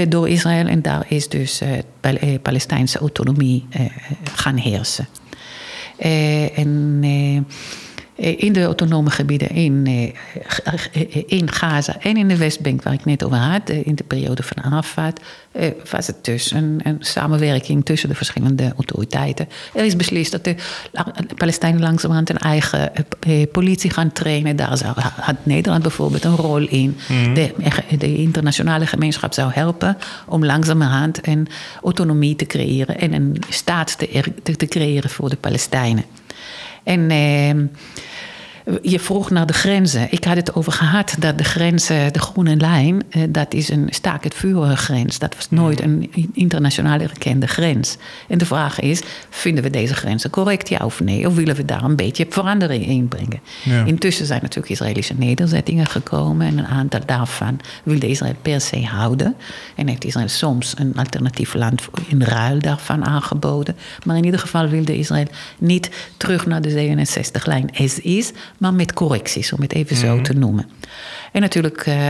door 0.07 0.29
Israël. 0.29 0.67
En 0.67 0.81
daar 0.81 1.05
is 1.07 1.29
dus 1.29 1.61
Palestijnse 2.41 2.99
autonomie 2.99 3.65
gaan 4.35 4.57
heersen. 4.57 5.07
En 5.97 7.03
eh, 7.03 7.43
in 8.15 8.53
de 8.53 8.63
autonome 8.63 9.09
gebieden 9.09 9.49
in, 9.49 9.87
eh, 10.93 11.23
in 11.25 11.51
Gaza 11.51 11.95
en 11.99 12.17
in 12.17 12.27
de 12.27 12.37
Westbank, 12.37 12.83
waar 12.83 12.93
ik 12.93 13.05
net 13.05 13.23
over 13.23 13.37
had, 13.37 13.69
eh, 13.69 13.85
in 13.85 13.95
de 13.95 14.03
periode 14.03 14.43
van 14.43 14.63
Arafat, 14.63 15.19
was 15.91 16.07
het 16.07 16.25
dus 16.25 16.51
een, 16.51 16.79
een, 16.83 16.97
samenwerking 16.99 17.85
tussen 17.85 18.09
de 18.09 18.15
verschillende 18.15 18.73
autoriteiten. 18.75 19.49
Er 19.73 19.85
is 19.85 19.95
beslist 19.95 20.31
dat 20.31 20.43
de 20.43 20.55
Palestijnen 21.35 21.81
langzamerhand 21.81 22.29
een 22.29 22.37
eigen 22.37 22.91
politie 23.51 23.89
gaan 23.89 24.11
trainen. 24.11 24.55
Daar 24.55 24.77
zou, 24.77 24.93
had 24.99 25.35
Nederland 25.43 25.81
bijvoorbeeld 25.81 26.23
een 26.23 26.35
rol 26.35 26.67
in. 26.67 26.97
Mhm. 27.07 27.33
de, 27.33 27.53
de, 27.97 28.15
internationale 28.15 28.85
gemeenschap 28.85 29.33
zou 29.33 29.51
helpen 29.53 29.97
om 30.25 30.45
langzamerhand 30.45 31.27
een 31.27 31.47
autonomie 31.83 32.35
te 32.35 32.45
creëren 32.45 32.99
en 32.99 33.13
een 33.13 33.37
staat 33.49 33.97
te, 33.97 34.23
te 34.57 34.67
creëren 34.67 35.09
voor 35.09 35.29
de 35.29 35.37
Palestijnen. 35.37 36.03
En 36.83 37.11
ehm, 37.11 37.65
je 38.81 38.99
vroeg 38.99 39.29
naar 39.29 39.45
de 39.45 39.53
grenzen. 39.53 40.07
Ik 40.09 40.23
had 40.23 40.35
het 40.35 40.55
over 40.55 40.71
gehad 40.71 41.15
dat 41.19 41.37
de 41.37 41.43
grenzen, 41.43 42.13
de 42.13 42.19
groene 42.19 42.55
lijn, 42.55 43.03
eh, 43.09 43.23
dat 43.29 43.53
is 43.53 43.69
een 43.69 43.87
staak 43.89 44.23
het 44.23 44.33
vuren 44.33 44.77
grens. 44.77 45.19
Dat 45.19 45.35
was 45.35 45.49
nooit 45.49 45.81
een 45.81 46.11
internationaal 46.33 46.99
erkende 46.99 47.47
grens. 47.47 47.97
En 48.27 48.37
de 48.37 48.45
vraag 48.45 48.79
is, 48.79 49.01
vinden 49.29 49.63
we 49.63 49.69
deze 49.69 49.93
grenzen 49.93 50.29
correct, 50.29 50.69
ja 50.69 50.85
of 50.85 50.99
nee? 50.99 51.27
Of 51.27 51.35
willen 51.35 51.55
we 51.55 51.65
daar 51.65 51.83
een 51.83 51.95
beetje 51.95 52.25
verandering 52.29 52.85
in 52.85 53.07
brengen? 53.07 53.41
Intussen 53.85 54.25
zijn 54.25 54.39
natuurlijk 54.41 54.71
Israëlische 54.71 55.13
nederzettingen 55.17 55.85
gekomen. 55.85 56.47
En 56.47 56.57
een 56.57 56.65
aantal 56.65 56.99
daarvan 57.05 57.59
wilde 57.83 58.07
Israël 58.07 58.35
per 58.41 58.61
se 58.61 58.85
houden. 58.85 59.35
En 59.75 59.87
heeft 59.87 60.05
Israël 60.05 60.27
soms 60.27 60.73
een 60.77 60.93
alternatief 60.95 61.53
land 61.53 61.81
in 62.07 62.21
ruil 62.21 62.59
daarvan 62.59 63.05
aangeboden. 63.05 63.75
Maar 64.05 64.17
in 64.17 64.25
ieder 64.25 64.39
geval 64.39 64.67
wilde 64.67 64.97
Israël 64.97 65.27
niet 65.57 65.89
terug 66.17 66.45
naar 66.45 66.61
de 66.61 67.05
67-lijn 67.05 67.69
as 67.77 67.99
is 67.99 68.31
maar 68.63 68.73
met 68.73 68.93
correcties, 68.93 69.53
om 69.53 69.61
het 69.61 69.73
even 69.73 69.95
zo 69.95 70.13
mhm. 70.13 70.23
te 70.23 70.33
noemen. 70.33 70.69
En 71.33 71.41
natuurlijk 71.41 71.85
uh, 71.85 72.09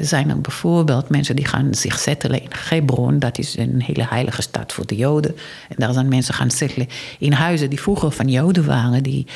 zijn 0.00 0.30
er 0.30 0.40
bijvoorbeeld 0.40 1.08
mensen 1.08 1.36
die 1.36 1.46
gaan 1.46 1.74
zich 1.74 1.98
settelen 1.98 2.42
in 2.42 2.48
Hebron. 2.68 3.18
Dat 3.18 3.38
is 3.38 3.56
een 3.56 3.82
hele 3.82 4.06
heilige 4.08 4.42
stad 4.42 4.72
voor 4.72 4.86
de 4.86 4.96
Joden. 4.96 5.36
En 5.68 5.76
daar 5.76 5.92
zijn 5.92 6.08
mensen 6.08 6.34
gaan 6.34 6.50
settelen 6.50 6.88
in 7.18 7.32
huizen 7.32 7.70
die 7.70 7.80
vroeger 7.80 8.10
van 8.10 8.28
Joden 8.28 8.66
waren, 8.66 9.02
die, 9.02 9.26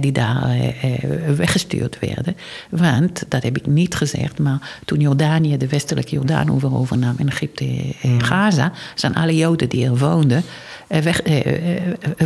die 0.00 0.12
daar 0.12 0.56
weggestuurd 1.36 1.98
werden. 1.98 2.36
Want, 2.70 3.24
dat 3.28 3.42
heb 3.42 3.56
ik 3.56 3.66
niet 3.66 3.94
gezegd, 3.94 4.38
maar 4.38 4.78
toen 4.84 5.00
Jordanië 5.00 5.56
de 5.56 5.68
westelijke 5.68 6.14
Jordaan 6.14 6.74
overnam 6.74 7.14
in 7.18 7.28
Egypte 7.28 7.64
en 8.02 8.14
mhm. 8.14 8.24
Gaza, 8.24 8.72
zijn 8.94 9.14
alle 9.14 9.36
Joden 9.36 9.68
die 9.68 9.84
er 9.84 9.98
woonden 9.98 10.44
weg, 10.88 11.20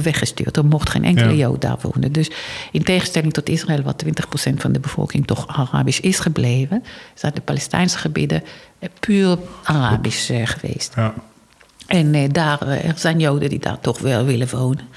weggestuurd. 0.03 0.57
Er 0.57 0.65
mocht 0.65 0.91
geen 0.91 1.05
enkele 1.05 1.37
Jood 1.37 1.61
daar 1.61 1.79
wonen. 1.81 2.13
Dus 2.13 2.31
in 2.73 2.83
tegenstelling 2.83 3.33
tot 3.33 3.49
Israël, 3.49 3.83
wat 3.83 4.05
20% 4.05 4.55
van 4.55 4.73
de 4.73 4.81
bevolking 4.81 5.27
toch 5.27 5.47
Arabisch 5.47 6.01
is 6.01 6.18
gebleven, 6.21 6.85
zijn 7.15 7.35
de 7.35 7.41
Palestijnse 7.41 7.99
gebieden 7.99 8.43
puur 9.01 9.39
Arabisch 9.63 10.31
eh, 10.31 10.47
geweest. 10.47 10.93
Ja. 10.97 11.15
En 11.87 12.15
eh, 12.15 12.29
daar 12.33 12.69
er 12.69 12.99
zijn 12.99 13.19
Joden 13.19 13.49
die 13.49 13.59
daar 13.59 13.81
toch 13.81 13.99
wel 13.99 14.25
willen 14.25 14.49
wonen. 14.49 14.89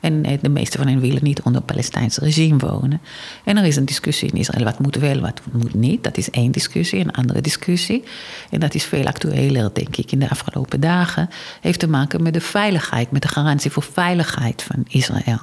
En 0.00 0.24
eh, 0.24 0.38
de 0.40 0.48
meeste 0.48 0.78
van 0.78 0.86
hen 0.86 1.00
willen 1.00 1.24
niet 1.24 1.42
onder 1.42 1.62
het 1.62 1.70
Palestijnse 1.70 2.20
regime 2.20 2.58
wonen. 2.58 3.00
En 3.44 3.56
er 3.56 3.64
is 3.64 3.76
een 3.76 3.84
discussie 3.84 4.30
in 4.30 4.38
Israël, 4.38 4.64
wat 4.64 4.78
moet 4.78 4.96
wel, 4.96 5.20
wat 5.20 5.40
moet 5.52 5.74
niet. 5.74 6.04
Dat 6.04 6.16
is 6.16 6.30
één 6.30 6.50
discussie, 6.50 7.00
een 7.00 7.12
andere 7.12 7.40
discussie. 7.40 8.04
En 8.50 8.60
dat 8.60 8.74
is 8.74 8.84
veel 8.84 9.06
actueler, 9.06 9.70
denk 9.72 9.96
ik, 9.96 10.12
in 10.12 10.18
de 10.18 10.30
afgelopen 10.30 10.80
dagen. 10.80 11.28
Heeft 11.60 11.78
te 11.78 11.88
maken 11.88 12.22
met 12.22 12.34
de 12.34 12.40
veiligheid, 12.40 13.10
met 13.10 13.22
de 13.22 13.28
garantie 13.28 13.70
voor 13.70 13.82
veiligheid 13.82 14.62
van 14.62 14.84
Israël. 14.88 15.40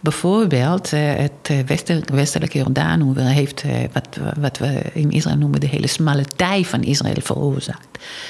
Bijvoorbeeld 0.00 0.92
eh, 0.92 1.14
het 1.14 1.30
eh, 1.42 1.56
westelijke 2.12 2.58
Jordaan 2.58 3.16
heeft 3.16 3.64
wat, 3.92 4.18
wat 4.40 4.58
we 4.58 4.82
in 4.92 5.10
Israël 5.10 5.36
noemen 5.36 5.60
de 5.60 5.66
hele 5.66 5.86
smalle 5.86 6.24
tij 6.36 6.64
van 6.64 6.82
Israël 6.82 7.20
veroorzaakt. 7.22 7.86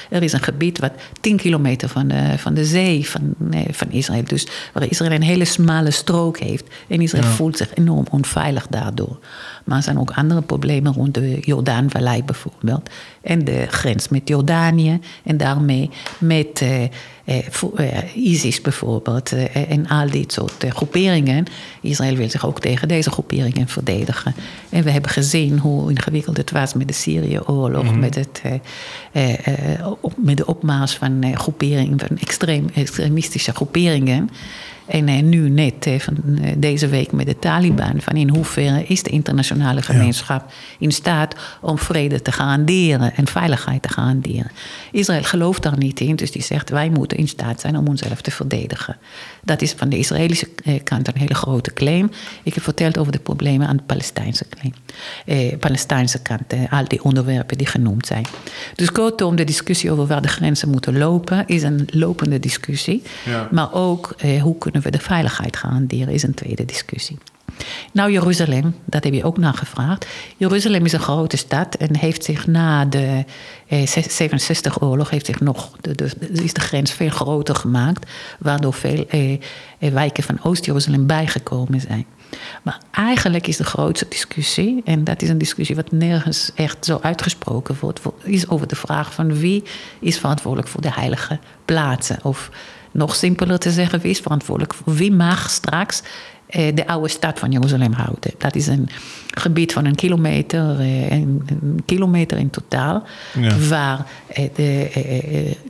Er 0.09 0.23
is 0.23 0.33
een 0.33 0.43
gebied 0.43 0.79
wat 0.79 0.91
10 1.21 1.37
kilometer 1.37 1.89
van 1.89 2.07
de, 2.07 2.33
van 2.37 2.53
de 2.53 2.65
zee 2.65 3.09
van, 3.09 3.35
van 3.71 3.91
Israël, 3.91 4.23
dus 4.23 4.47
waar 4.73 4.89
Israël 4.89 5.11
een 5.11 5.21
hele 5.21 5.45
smale 5.45 5.91
strook 5.91 6.39
heeft. 6.39 6.65
En 6.87 7.01
Israël 7.01 7.23
voelt 7.23 7.57
zich 7.57 7.75
enorm 7.75 8.05
onveilig 8.11 8.67
daardoor. 8.67 9.19
Maar 9.65 9.77
er 9.77 9.83
zijn 9.83 9.99
ook 9.99 10.11
andere 10.11 10.41
problemen 10.41 10.93
rond 10.93 11.13
de 11.13 11.39
Jordaanvallei 11.41 12.23
bijvoorbeeld. 12.23 12.89
En 13.21 13.45
de 13.45 13.65
grens 13.69 14.07
met 14.07 14.27
Jordanië 14.27 14.99
en 15.23 15.37
daarmee 15.37 15.89
met 16.17 16.61
eh, 16.61 16.83
eh, 16.83 16.89
ISIS 18.15 18.61
bijvoorbeeld. 18.61 19.31
Eh, 19.31 19.71
en 19.71 19.87
al 19.87 20.09
dit 20.09 20.31
soort 20.33 20.63
eh, 20.63 20.71
groeperingen. 20.71 21.45
Israël 21.81 22.15
wil 22.15 22.29
zich 22.29 22.45
ook 22.45 22.59
tegen 22.59 22.87
deze 22.87 23.11
groeperingen 23.11 23.67
verdedigen. 23.67 24.35
En 24.69 24.83
we 24.83 24.91
hebben 24.91 25.11
gezien 25.11 25.59
hoe 25.59 25.89
ingewikkeld 25.89 26.37
het 26.37 26.51
was 26.51 26.73
met 26.73 26.87
de 26.87 26.93
Syrië-oorlog. 26.93 27.83
Mhm. 27.83 27.99
met, 27.99 28.15
het, 28.15 28.41
met 30.15 30.37
de 30.37 30.45
opmaas 30.45 30.97
van 30.97 31.37
groeperingen, 31.37 31.99
van 31.99 32.17
extreem, 32.17 32.69
extremistische 32.73 33.51
groeperingen. 33.51 34.29
En 34.89 35.07
eh, 35.07 35.21
nu 35.21 35.49
net 35.49 35.85
eh, 35.85 35.99
van 35.99 36.15
eh, 36.41 36.51
deze 36.57 36.87
week 36.87 37.11
met 37.11 37.25
de 37.25 37.39
Taliban, 37.39 38.01
van 38.01 38.15
in 38.15 38.29
hoeverre 38.29 38.83
is 38.83 39.03
de 39.03 39.09
internationale 39.09 39.81
gemeenschap 39.81 40.51
in 40.79 40.91
staat 40.91 41.35
om 41.61 41.77
vrede 41.77 42.21
te 42.21 42.31
garanderen 42.31 43.15
en 43.15 43.27
veiligheid 43.27 43.81
te 43.81 43.89
garanderen. 43.89 44.51
Israël 44.91 45.23
gelooft 45.23 45.63
daar 45.63 45.77
niet 45.77 45.99
in, 45.99 46.15
dus 46.15 46.31
die 46.31 46.41
zegt 46.41 46.69
wij 46.69 46.89
moeten 46.89 47.17
in 47.17 47.27
staat 47.27 47.61
zijn 47.61 47.77
om 47.77 47.87
onszelf 47.87 48.21
te 48.21 48.31
verdedigen. 48.31 48.97
Dat 49.43 49.61
is 49.61 49.71
van 49.71 49.89
de 49.89 49.97
Israëlische 49.97 50.49
kant 50.83 51.07
een 51.07 51.19
hele 51.19 51.35
grote 51.35 51.73
claim. 51.73 52.11
Ik 52.43 52.53
heb 52.53 52.63
verteld 52.63 52.97
over 52.97 53.11
de 53.11 53.19
problemen 53.19 53.67
aan 53.67 53.77
de 53.77 53.83
Palestijnse 53.83 54.45
claim. 54.59 54.73
Eh, 55.25 55.57
Palestijnse 55.57 56.21
kant, 56.21 56.53
eh, 56.53 56.73
al 56.73 56.87
die 56.87 57.03
onderwerpen 57.03 57.57
die 57.57 57.67
genoemd 57.67 58.05
zijn. 58.05 58.25
Dus 58.75 58.91
kortom, 58.91 59.35
de 59.35 59.43
discussie 59.43 59.91
over 59.91 60.07
waar 60.07 60.21
de 60.21 60.27
grenzen 60.27 60.69
moeten 60.69 60.97
lopen 60.97 61.47
is 61.47 61.63
een 61.63 61.87
lopende 61.91 62.39
discussie. 62.39 63.03
Ja. 63.25 63.47
Maar 63.51 63.73
ook 63.73 64.13
eh, 64.17 64.41
hoe 64.41 64.57
kunnen 64.57 64.81
we 64.81 64.91
de 64.91 64.99
veiligheid 64.99 65.57
garanderen 65.57 66.13
is 66.13 66.23
een 66.23 66.33
tweede 66.33 66.65
discussie. 66.65 67.17
Nou, 67.91 68.11
Jeruzalem, 68.11 68.75
dat 68.85 69.03
heb 69.03 69.13
je 69.13 69.23
ook 69.23 69.37
nagevraagd. 69.37 70.05
Jeruzalem 70.37 70.85
is 70.85 70.93
een 70.93 70.99
grote 70.99 71.37
stad 71.37 71.75
en 71.75 71.95
heeft 71.95 72.23
zich 72.23 72.47
na 72.47 72.85
de 72.85 73.25
eh, 73.67 73.87
67-oorlog 73.87 75.09
heeft 75.09 75.25
zich 75.25 75.39
nog, 75.39 75.71
de, 75.81 75.95
de, 75.95 76.09
is 76.31 76.53
de 76.53 76.61
grens 76.61 76.91
veel 76.91 77.09
groter 77.09 77.55
gemaakt, 77.55 78.09
waardoor 78.39 78.73
veel 78.73 79.05
eh, 79.07 79.31
eh 79.31 79.39
wijken 79.93 80.23
van 80.23 80.43
Oost-Jeruzalem 80.43 81.07
bijgekomen 81.07 81.81
zijn. 81.81 82.05
Maar 82.63 82.79
eigenlijk 82.91 83.47
is 83.47 83.57
de 83.57 83.63
grootste 83.63 84.05
discussie, 84.09 84.81
en 84.85 85.03
dat 85.03 85.21
is 85.21 85.29
een 85.29 85.37
discussie 85.37 85.75
wat 85.75 85.91
nergens 85.91 86.51
echt 86.55 86.85
zo 86.85 86.99
uitgesproken 87.01 87.77
wordt, 87.79 88.01
is 88.23 88.49
over 88.49 88.67
de 88.67 88.75
vraag 88.75 89.13
van 89.13 89.33
wie 89.33 89.63
is 89.99 90.19
verantwoordelijk 90.19 90.69
voor 90.69 90.81
de 90.81 90.91
heilige 90.91 91.39
plaatsen. 91.65 92.19
Of 92.23 92.49
nog 92.91 93.15
simpeler 93.15 93.59
te 93.59 93.71
zeggen, 93.71 93.99
wie 93.99 94.11
is 94.11 94.19
verantwoordelijk 94.19 94.73
voor 94.73 94.93
wie 94.93 95.11
mag 95.11 95.49
straks 95.49 96.01
de 96.49 96.87
oude 96.87 97.07
stad 97.07 97.39
van 97.39 97.51
Jeruzalem 97.51 97.91
houden. 97.91 98.31
Dat 98.37 98.55
is 98.55 98.67
een 98.67 98.89
gebied 99.27 99.73
van 99.73 99.85
een 99.85 99.95
kilometer, 99.95 100.79
eh, 100.79 101.11
een, 101.11 101.41
kilometer 101.85 102.37
in 102.37 102.49
totaal, 102.49 103.03
waar 103.69 104.05
eh, 104.27 104.45
de, 104.55 104.89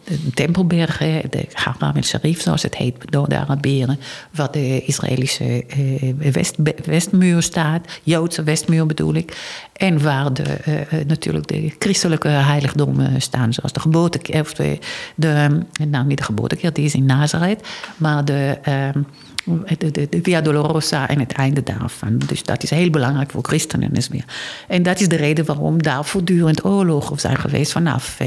de 0.03 0.29
Tempelbergen, 0.33 1.21
de 1.29 1.47
Haram 1.53 1.95
el 1.95 2.03
Sharif 2.03 2.41
zoals 2.41 2.63
het 2.63 2.75
heet 2.75 3.11
door 3.11 3.29
de 3.29 3.37
Arabieren, 3.37 3.99
waar 4.31 4.51
de 4.51 4.83
Israëlische 4.85 5.65
west, 6.31 6.55
westmuur 6.85 7.41
staat, 7.41 7.87
Joodse 8.03 8.43
westmuur 8.43 8.85
bedoel 8.85 9.13
ik, 9.13 9.37
en 9.73 10.01
waar 10.01 10.33
de, 10.33 10.57
natuurlijk 11.07 11.47
de 11.47 11.73
christelijke 11.79 12.27
heiligdommen 12.27 13.21
staan, 13.21 13.53
zoals 13.53 13.73
de 13.73 13.79
geboortekerk, 13.79 14.41
of 14.41 14.53
de, 14.53 14.77
de, 15.15 15.59
nou 15.87 16.05
niet 16.05 16.17
de 16.17 16.23
geboortekerk, 16.23 16.75
die 16.75 16.85
is 16.85 16.93
in 16.93 17.05
Nazareth, 17.05 17.67
maar 17.97 18.25
de 18.25 18.57
ehm, 18.61 18.99
de, 19.77 19.91
de, 19.91 20.07
de, 20.09 20.19
Via 20.23 20.41
Dolorosa 20.41 21.07
en 21.07 21.19
het 21.19 21.31
einde 21.31 21.63
daarvan. 21.63 22.17
Dus 22.17 22.43
dat 22.43 22.63
is 22.63 22.69
heel 22.69 22.89
belangrijk 22.89 23.31
voor 23.31 23.43
christenen. 23.43 23.93
Is 23.93 24.09
meer. 24.09 24.25
En 24.67 24.83
dat 24.83 24.99
is 24.99 25.07
de 25.07 25.15
reden 25.15 25.45
waarom 25.45 25.83
daar 25.83 26.05
voortdurend 26.05 26.65
oorlogen 26.65 27.19
zijn 27.19 27.37
geweest 27.37 27.71
vanaf 27.71 28.17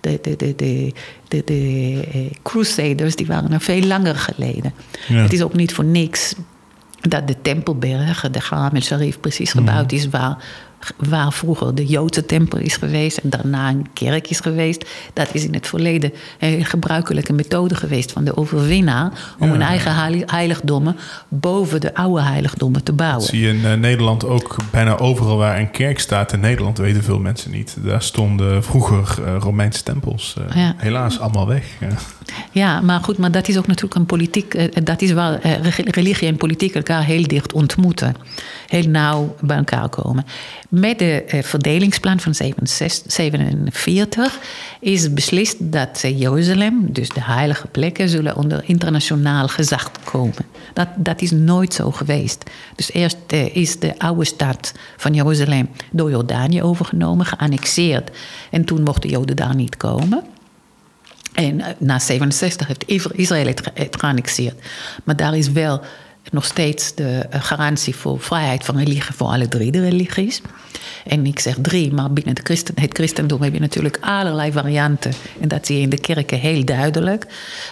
de, 0.00 0.18
de, 0.22 0.36
de, 0.36 0.54
de, 0.56 0.92
de, 1.28 1.42
de 1.44 2.04
eh, 2.12 2.20
Crusaders, 2.42 3.16
die 3.16 3.26
waren 3.26 3.52
er 3.52 3.60
veel 3.60 3.82
langer 3.82 4.16
geleden. 4.16 4.72
Het 5.06 5.32
is 5.32 5.42
ook 5.42 5.54
niet 5.54 5.74
voor 5.74 5.84
niks 5.84 6.34
dat 7.00 7.26
de 7.26 7.36
Tempelberg, 7.42 8.30
de 8.30 8.40
Haram 8.50 8.74
el 8.74 8.80
Sharif, 8.80 9.20
precies 9.20 9.52
gebouwd 9.52 9.92
is 9.92 10.08
waar 10.08 10.44
waar 10.96 11.32
vroeger 11.32 11.74
de 11.74 11.86
Joodse 11.86 12.26
tempel 12.26 12.58
is 12.58 12.76
geweest 12.76 13.16
en 13.16 13.30
daarna 13.30 13.68
een 13.68 13.86
kerk 13.92 14.30
is 14.30 14.40
geweest. 14.40 14.84
Dat 15.12 15.28
is 15.34 15.44
in 15.44 15.54
het 15.54 15.66
verleden 15.66 16.12
een 16.38 16.64
gebruikelijke 16.64 17.32
methode 17.32 17.74
geweest 17.74 18.12
van 18.12 18.24
de 18.24 18.36
overwinnaar 18.36 19.12
om 19.38 19.48
Ja. 19.48 19.54
een 19.54 19.62
eigen 19.62 19.94
heilig- 19.94 20.30
heiligdommen 20.30 20.96
boven 21.28 21.80
de 21.80 21.94
oude 21.94 22.22
heiligdommen 22.22 22.82
te 22.82 22.92
bouwen. 22.92 23.20
Dat 23.20 23.28
zie 23.28 23.40
je 23.40 23.48
in 23.48 23.64
eh, 23.64 23.72
Nederland 23.74 24.24
ook 24.24 24.56
bijna 24.70 24.98
overal 24.98 25.36
waar 25.36 25.58
een 25.58 25.70
kerk 25.70 25.98
staat 26.00 26.32
in 26.32 26.40
Nederland, 26.40 26.78
weten 26.78 27.02
veel 27.04 27.18
mensen 27.18 27.50
niet. 27.50 27.76
Daar 27.78 28.02
stonden 28.02 28.64
vroeger 28.64 29.24
eh, 29.24 29.36
Romeinse 29.38 29.82
tempels. 29.82 30.36
eh, 30.48 30.56
Ja. 30.56 30.74
Helaas 30.76 31.20
allemaal 31.20 31.46
weg. 31.46 31.64
Ja. 32.52 32.80
Maar 32.80 33.00
goed, 33.00 33.18
maar 33.18 33.30
dat 33.30 33.48
is 33.48 33.58
ook 33.58 33.66
natuurlijk 33.66 33.94
een 33.94 34.06
politiek. 34.06 34.86
Dat 34.86 35.02
is 35.02 35.12
waar 35.12 35.38
religie 35.84 36.28
en 36.28 36.36
politiek 36.36 36.74
elkaar 36.74 37.04
heel 37.04 37.22
dicht 37.26 37.52
ontmoeten. 37.52 38.14
Heel 38.68 38.88
nauw 38.88 39.34
bij 39.40 39.56
elkaar 39.56 39.88
komen. 39.88 40.24
Met 40.68 40.98
de 40.98 41.22
eh, 41.22 41.42
verdelingsplan 41.42 42.20
van 42.20 42.34
67 42.34 43.12
47 43.12 44.38
is 44.80 45.12
beslist 45.12 45.56
dat 45.60 46.00
eh, 46.02 46.18
Jeruzalem, 46.20 46.92
dus 46.92 47.08
de 47.08 47.22
heilige 47.22 47.66
plekken, 47.66 48.08
zullen 48.08 48.36
onder 48.36 48.62
internationaal 48.66 49.48
gezag 49.48 49.90
komen. 50.04 50.34
Dat, 50.72 50.88
dat 50.96 51.20
is 51.20 51.30
nooit 51.30 51.74
zo 51.74 51.90
geweest. 51.90 52.50
Dus 52.74 52.92
eerst 52.92 53.16
eh, 53.26 53.56
is 53.56 53.78
de 53.78 53.98
oude 53.98 54.24
stad 54.24 54.72
van 54.96 55.14
Jeruzalem 55.14 55.68
door 55.90 56.10
Jordanië 56.10 56.62
overgenomen, 56.62 57.26
geannexeerd. 57.26 58.10
En 58.50 58.64
toen 58.64 58.82
mochten 58.82 59.10
Joden 59.10 59.36
daar 59.36 59.54
niet 59.54 59.76
komen. 59.76 60.24
En 61.34 61.62
na 61.78 61.98
67 61.98 62.66
heeft 62.66 62.84
Isra- 62.86 63.14
Israël 63.14 63.54
het 63.74 63.96
geannexeerd. 63.98 64.54
Maar 65.04 65.16
daar 65.16 65.36
is 65.36 65.52
wel 65.52 65.80
nog 66.30 66.44
steeds 66.44 66.94
de 66.94 67.26
eh, 67.30 67.42
garantie 67.42 67.94
voor 67.94 68.20
vrijheid 68.20 68.64
van 68.64 68.76
religie 68.76 69.14
voor 69.14 69.26
alle 69.26 69.48
drie 69.48 69.70
de 69.70 69.80
religies. 69.80 70.40
En 71.06 71.26
ik 71.26 71.38
zeg 71.38 71.56
drie, 71.62 71.92
maar 71.92 72.12
binnen 72.12 72.34
het, 72.34 72.44
christen, 72.44 72.74
christendom 72.88 73.42
heb 73.42 73.52
je 73.52 73.60
natuurlijk 73.60 73.98
allerlei 74.00 74.52
varianten. 74.52 75.12
En 75.40 75.48
dat 75.48 75.66
zie 75.66 75.76
je 75.76 75.82
in 75.82 75.88
de 75.88 76.00
kerken 76.00 76.38
heel 76.38 76.64
duidelijk. 76.64 77.26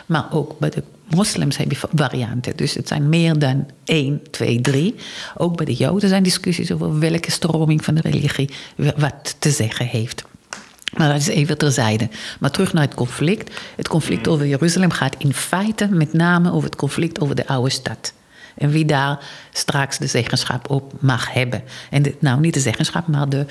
Maar 0.07 0.27
ook 0.31 0.59
bij 0.59 0.71
de 0.71 0.83
moslims 1.09 1.57
heb 1.57 1.71
je 1.71 1.79
varianten. 1.95 2.57
Dus 2.57 2.75
het 2.75 2.89
zijn 2.89 3.09
meer 3.09 3.39
dan 3.39 3.67
één, 3.85 4.23
twee, 4.31 4.61
drie. 4.61 4.95
Ook 5.37 5.57
bij 5.57 5.67
de 5.67 5.75
joden 5.75 6.09
zijn 6.09 6.23
discussies 6.23 6.73
over 6.73 6.99
welke 6.99 7.31
stroming 7.31 7.85
van 7.85 7.95
de 7.95 8.01
religie 8.01 8.51
wat 8.77 9.37
te 9.39 9.51
zeggen 9.51 9.87
heeft. 9.87 10.25
Maar 10.97 11.09
dat 11.09 11.21
is 11.21 11.27
even 11.27 11.59
terzijde. 11.59 12.09
Maar 12.41 12.51
terug 12.51 12.73
naar 12.73 12.83
het 12.83 12.95
conflict. 12.95 13.61
Het 13.77 13.89
conflict 13.89 14.29
over 14.29 14.47
Jeruzalem 14.47 14.91
gaat 14.91 15.15
in 15.19 15.35
feite 15.35 15.89
met 15.91 16.13
name 16.13 16.53
over 16.53 16.65
het 16.65 16.77
conflict 16.77 17.21
over 17.21 17.35
de 17.35 17.47
oude 17.47 17.71
stad. 17.71 18.13
En 18.59 18.71
wie 18.71 18.85
daar 18.85 19.19
straks 19.53 19.99
de 19.99 20.07
zeggenschap 20.07 20.71
op 20.71 20.93
mag 21.01 21.33
hebben. 21.33 21.63
En 21.91 22.15
nou, 22.19 22.41
niet 22.41 22.55
de 22.55 22.61
zeggenschap, 22.61 23.07
maar 23.07 23.29
de, 23.29 23.47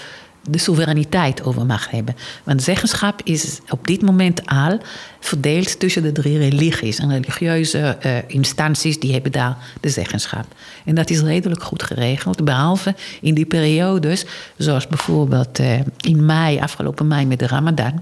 de 0.50 0.58
soevereiniteit 0.58 1.44
over 1.44 1.66
mag 1.66 1.90
hebben. 1.90 2.16
Want 2.44 2.64
zeggenschap 2.64 3.22
is 3.24 3.60
op 3.70 3.88
dit 3.88 4.02
moment 4.02 4.46
al 4.46 4.80
verdeeld 5.20 5.80
tussen 5.80 6.04
de 6.04 6.12
drie 6.12 6.38
religies. 6.38 7.00
En 7.00 7.10
religieuze 7.10 7.98
eh, 8.00 8.18
instanties 8.28 9.00
die 9.00 9.14
hebben 9.14 9.32
daar 9.32 9.58
de 9.82 9.90
zeggenschap. 9.90 10.46
En 10.86 10.96
dat 10.96 11.10
is 11.10 11.22
redelijk 11.22 11.64
goed 11.64 11.84
geregeld. 11.84 12.44
Behalve 12.44 12.96
in 13.22 13.34
die 13.34 13.46
periodes, 13.46 14.26
zoals 14.58 14.88
bijvoorbeeld 14.88 15.60
eh, 15.60 15.80
in 16.00 16.26
mei, 16.26 16.60
afgelopen 16.60 17.08
mei 17.08 17.26
met 17.26 17.40
de 17.40 17.48
Ramadan 17.48 18.02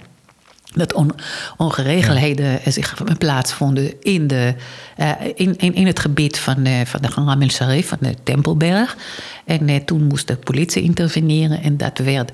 dat 0.73 0.93
on- 0.93 1.15
ongeregelheden 1.57 2.63
eh, 2.63 2.71
zich 2.71 2.93
plaatsvonden 3.17 4.01
in, 4.01 4.27
de, 4.27 4.55
eh, 4.95 5.11
in, 5.35 5.57
in, 5.57 5.73
in 5.73 5.87
het 5.87 5.99
gebied 5.99 6.39
van, 6.39 6.63
de 6.63 6.81
van 6.85 7.01
de 7.01 7.07
Haram 7.15 7.41
el 7.41 7.49
Sharif, 7.49 7.87
van 7.87 7.97
de 8.01 8.15
Tempelberg. 8.23 8.97
En 9.45 9.69
eh, 9.69 9.75
toen 9.85 10.03
moest 10.03 10.27
de 10.27 10.35
politie 10.35 10.81
interveneren 10.83 11.61
en 11.61 11.77
dat 11.77 11.97
werd 11.97 12.31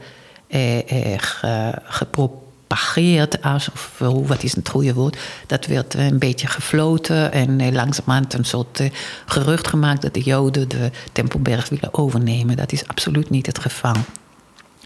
eh, 0.47 0.77
eh, 1.13 1.19
ge- 1.19 1.81
gepropageerd 1.83 3.41
als, 3.41 3.71
of 3.71 3.95
wat 4.27 4.43
is 4.43 4.55
het 4.55 4.69
goede 4.69 4.93
woord, 4.93 5.17
dat 5.47 5.65
werd 5.65 5.95
eh, 5.95 6.05
een 6.05 6.19
beetje 6.19 6.47
gefloten 6.47 7.31
en 7.31 7.59
eh, 7.59 7.71
langzamerhand 7.71 8.33
een 8.33 8.45
soort 8.45 8.79
eh, 8.79 8.89
gerucht 9.25 9.67
gemaakt 9.67 10.01
dat 10.01 10.13
de 10.13 10.21
Joden 10.21 10.69
de 10.69 10.91
Tempelberg 11.11 11.69
willen 11.69 11.93
overnemen. 11.93 12.55
Dat 12.55 12.71
is 12.71 12.87
absoluut 12.87 13.29
niet 13.29 13.45
het 13.45 13.59
geval. 13.59 13.95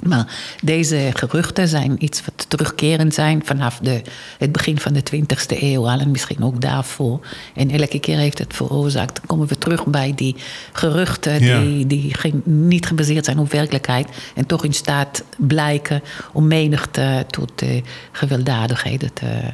Maar 0.01 0.35
deze 0.61 1.09
geruchten 1.13 1.67
zijn 1.67 2.03
iets 2.03 2.21
wat 2.25 2.45
terugkerend 2.47 3.13
zijn 3.13 3.41
vanaf 3.45 3.79
de, 3.81 4.01
het 4.37 4.51
begin 4.51 4.79
van 4.79 4.93
de 4.93 5.03
20e 5.15 5.61
eeuw 5.61 5.89
al 5.89 5.99
en 5.99 6.11
misschien 6.11 6.43
ook 6.43 6.61
daarvoor. 6.61 7.19
En 7.55 7.69
elke 7.69 7.99
keer 7.99 8.17
heeft 8.17 8.37
het 8.37 8.55
veroorzaakt. 8.55 9.15
Dan 9.15 9.25
komen 9.25 9.47
we 9.47 9.57
terug 9.57 9.85
bij 9.85 10.13
die 10.15 10.35
geruchten 10.71 11.43
Ja. 11.43 11.59
die, 11.59 11.87
die 11.87 12.13
geen, 12.13 12.41
niet 12.45 12.85
gebaseerd 12.85 13.25
zijn 13.25 13.39
op 13.39 13.51
werkelijkheid 13.51 14.07
en 14.35 14.45
toch 14.45 14.63
in 14.63 14.73
staat 14.73 15.23
blijken 15.37 16.01
om 16.33 16.47
menigte 16.47 17.25
tot 17.29 17.61
eh, 17.61 17.81
gewelddadigheden 18.11 19.13
te, 19.13 19.53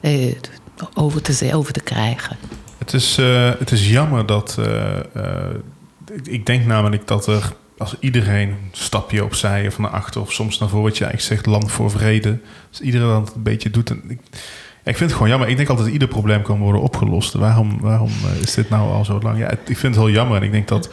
eh, 0.00 0.34
over, 0.94 1.22
te, 1.22 1.50
over 1.54 1.72
te 1.72 1.80
krijgen. 1.80 2.36
Het, 2.78 2.94
is, 2.94 3.18
eh, 3.18 3.50
het 3.58 3.70
is 3.72 3.88
jammer 3.88 4.26
dat. 4.26 4.58
ik 6.22 6.46
denk 6.46 6.66
namelijk 6.66 7.06
dat 7.06 7.26
er. 7.26 7.52
Als 7.82 7.96
iedereen 8.00 8.48
een 8.48 8.56
stapje 8.72 9.24
opzij 9.24 9.66
of 9.66 9.78
naar 9.78 9.90
achter 9.90 10.20
of 10.20 10.32
soms 10.32 10.58
naar 10.58 10.68
voren, 10.68 10.84
wat 10.84 10.98
je 10.98 11.04
eigenlijk 11.04 11.34
zegt, 11.34 11.54
land 11.54 11.72
voor 11.72 11.90
vrede. 11.90 12.38
Als 12.70 12.80
iedereen 12.80 13.08
dat 13.08 13.34
een 13.34 13.42
beetje 13.42 13.70
doet. 13.70 13.90
En 13.90 14.02
ik, 14.84 14.96
vind 14.96 14.98
het 14.98 15.12
gewoon 15.12 15.28
jammer. 15.28 15.48
Ik 15.48 15.56
denk 15.56 15.68
altijd 15.68 15.86
dat 15.86 15.94
ieder 15.94 16.08
probleem 16.08 16.42
kan 16.42 16.58
worden 16.58 16.80
opgelost. 16.80 17.32
Waarom, 17.32 17.80
waarom 17.80 18.08
eh, 18.08 18.42
is 18.42 18.54
dit 18.54 18.70
nou 18.70 18.92
al 18.92 19.04
zo 19.04 19.18
lang? 19.22 19.38
Ja, 19.38 19.50
ik 19.50 19.78
vind 19.78 19.94
het 19.94 20.04
heel 20.04 20.10
jammer. 20.10 20.36
En 20.36 20.42
ik 20.42 20.52
denk 20.52 20.68
dat 20.68 20.90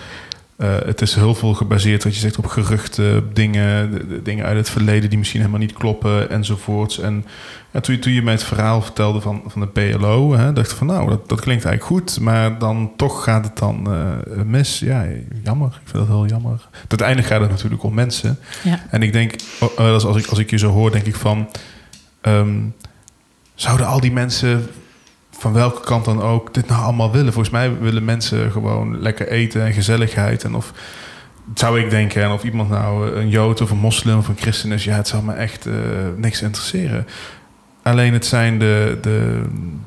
eh, 0.59 0.75
het 0.85 1.01
is 1.01 1.15
heel 1.15 1.35
veel 1.35 1.53
gebaseerd, 1.53 2.03
wat 2.03 2.13
je 2.13 2.19
zegt, 2.19 2.37
op 2.37 2.45
geruchten, 2.45 3.29
dingen, 3.33 3.91
de- 3.91 4.07
de 4.07 4.21
dingen 4.21 4.45
uit 4.45 4.57
het 4.57 4.69
verleden 4.69 5.09
die 5.09 5.17
misschien 5.17 5.39
helemaal 5.39 5.59
niet 5.61 5.73
kloppen 5.73 6.29
enzovoorts. 6.29 6.99
En 6.99 7.25
ja, 7.71 7.79
toen, 7.79 7.95
je, 7.95 8.01
toen 8.01 8.13
je 8.13 8.21
mij 8.21 8.33
het 8.33 8.43
verhaal 8.43 8.81
vertelde 8.81 9.21
van, 9.21 9.41
van 9.47 9.61
de 9.61 9.67
PLO, 9.67 10.33
hè, 10.33 10.53
dacht 10.53 10.71
ik 10.71 10.77
van 10.77 10.87
nou, 10.87 11.09
dat, 11.09 11.29
dat 11.29 11.39
klinkt 11.41 11.65
eigenlijk 11.65 12.01
goed, 12.01 12.19
maar 12.19 12.59
dan 12.59 12.91
toch 12.95 13.23
gaat 13.23 13.45
het 13.45 13.57
dan 13.57 13.93
eh, 13.93 14.43
mis. 14.43 14.79
Ja, 14.79 15.05
jammer. 15.43 15.67
Ik 15.67 15.73
vind 15.91 16.07
dat 16.07 16.07
heel 16.07 16.25
jammer. 16.25 16.67
Uiteindelijk 16.87 17.27
gaat 17.27 17.41
het 17.41 17.49
natuurlijk 17.49 17.83
om 17.83 17.93
mensen. 17.93 18.37
Ja. 18.63 18.79
En 18.89 19.01
ik 19.03 19.11
denk, 19.13 19.33
als, 19.77 20.05
als, 20.05 20.17
ik, 20.17 20.25
als 20.27 20.39
ik 20.39 20.49
je 20.49 20.57
zo 20.57 20.69
hoor, 20.71 20.91
denk 20.91 21.05
ik 21.05 21.15
van... 21.15 21.49
ehm, 22.21 22.57
zouden 23.55 23.87
al 23.87 23.99
die 23.99 24.11
mensen, 24.11 24.67
van 25.39 25.53
welke 25.53 25.81
kant 25.81 26.05
dan 26.05 26.21
ook, 26.21 26.53
dit 26.53 26.67
nou 26.67 26.83
allemaal 26.83 27.11
willen? 27.11 27.33
Volgens 27.33 27.53
mij 27.53 27.77
willen 27.79 28.05
mensen 28.05 28.51
gewoon 28.51 29.01
lekker 29.01 29.27
eten 29.27 29.65
en 29.65 29.73
gezelligheid. 29.73 30.43
En 30.43 30.55
of, 30.55 30.73
zou 31.53 31.79
ik 31.79 31.89
denken, 31.89 32.23
en 32.23 32.31
of 32.31 32.43
iemand 32.43 32.69
nou 32.69 33.15
een 33.15 33.29
Jood 33.29 33.61
of 33.61 33.71
een 33.71 33.77
moslim 33.77 34.17
of 34.17 34.27
een 34.27 34.37
christen 34.39 34.71
is... 34.71 34.83
ja, 34.83 34.95
het 34.95 35.07
zou 35.07 35.23
me 35.23 35.33
echt 35.33 35.65
eh, 35.65 35.73
niks 36.17 36.41
interesseren. 36.41 37.07
Alleen 37.83 38.13
het 38.13 38.25
zijn 38.25 38.59
de, 38.59 38.97
de, 39.01 39.41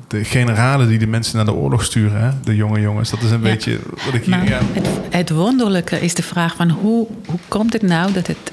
de 0.07 0.23
generalen 0.23 0.87
die 0.87 0.99
de 0.99 1.07
mensen 1.07 1.35
naar 1.35 1.45
de 1.45 1.53
oorlog 1.53 1.83
sturen, 1.83 2.21
hè? 2.21 2.29
de 2.43 2.55
jonge 2.55 2.79
jongens. 2.79 3.09
Dat 3.09 3.21
is 3.21 3.31
een 3.31 3.37
Ja. 3.41 3.49
beetje 3.49 3.79
wat 4.05 4.13
ik 4.13 4.23
hier... 4.25 4.35
Het, 4.73 4.87
het 5.09 5.29
wonderlijke 5.29 5.99
is 6.01 6.13
de 6.13 6.23
vraag 6.23 6.55
van 6.55 6.69
hoe, 6.69 7.07
hoe 7.25 7.39
komt 7.47 7.73
het 7.73 7.81
nou 7.81 8.11
dat 8.13 8.27
het, 8.27 8.51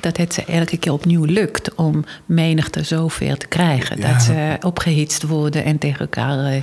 dat 0.00 0.16
het 0.16 0.34
ze 0.34 0.44
elke 0.44 0.76
keer 0.76 0.92
opnieuw 0.92 1.24
lukt 1.24 1.74
om 1.74 2.04
menigte 2.26 2.82
zover 2.82 3.38
te 3.38 3.46
krijgen. 3.46 4.00
Ja. 4.00 4.12
Dat 4.12 4.22
ze 4.22 4.56
opgehitst 4.60 5.22
worden 5.22 5.64
en 5.64 5.78
tegen 5.78 6.00
elkaar 6.00 6.44
eh, 6.44 6.62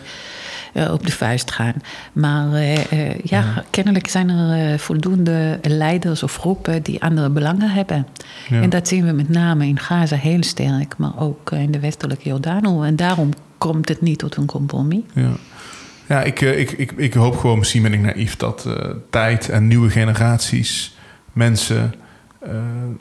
eh, 0.73 0.93
op 0.93 1.05
de 1.05 1.11
vuist 1.11 1.51
gaan. 1.51 1.73
Maar 2.13 2.53
eh, 2.53 2.91
eh, 2.91 3.19
ja, 3.23 3.63
kennelijk 3.69 4.07
zijn 4.07 4.29
er 4.29 4.71
eh, 4.71 4.79
voldoende 4.79 5.59
leiders 5.61 6.23
of 6.23 6.35
groepen 6.37 6.83
die 6.83 7.01
andere 7.01 7.29
belangen 7.29 7.69
hebben. 7.69 8.07
Ja. 8.49 8.61
En 8.61 8.69
dat 8.69 8.87
zien 8.87 9.05
we 9.05 9.11
met 9.11 9.29
name 9.29 9.67
in 9.67 9.79
Gaza 9.79 10.15
heel 10.15 10.43
sterk, 10.43 10.97
maar 10.97 11.19
ook 11.19 11.51
eh, 11.51 11.61
in 11.61 11.71
de 11.71 11.79
westelijke 11.79 12.29
Jordaan. 12.29 12.83
En 12.83 12.95
daarom 12.95 13.33
komt 13.57 13.89
het 13.89 14.01
niet 14.01 14.19
tot 14.19 14.35
een 14.35 14.45
compromis. 14.45 15.01
Ja, 15.13 15.31
ja 16.07 16.23
ik, 16.23 16.41
eh, 16.41 16.59
ik, 16.59 16.71
ik, 16.71 16.91
ik 16.91 17.13
hoop 17.13 17.37
gewoon, 17.37 17.57
misschien 17.57 17.81
ben 17.81 17.93
ik 17.93 18.01
naïef, 18.01 18.35
dat 18.35 18.65
eh, 18.65 18.89
tijd 19.09 19.49
en 19.49 19.67
nieuwe 19.67 19.89
generaties 19.89 20.95
mensen 21.33 21.83
eh, 21.83 21.99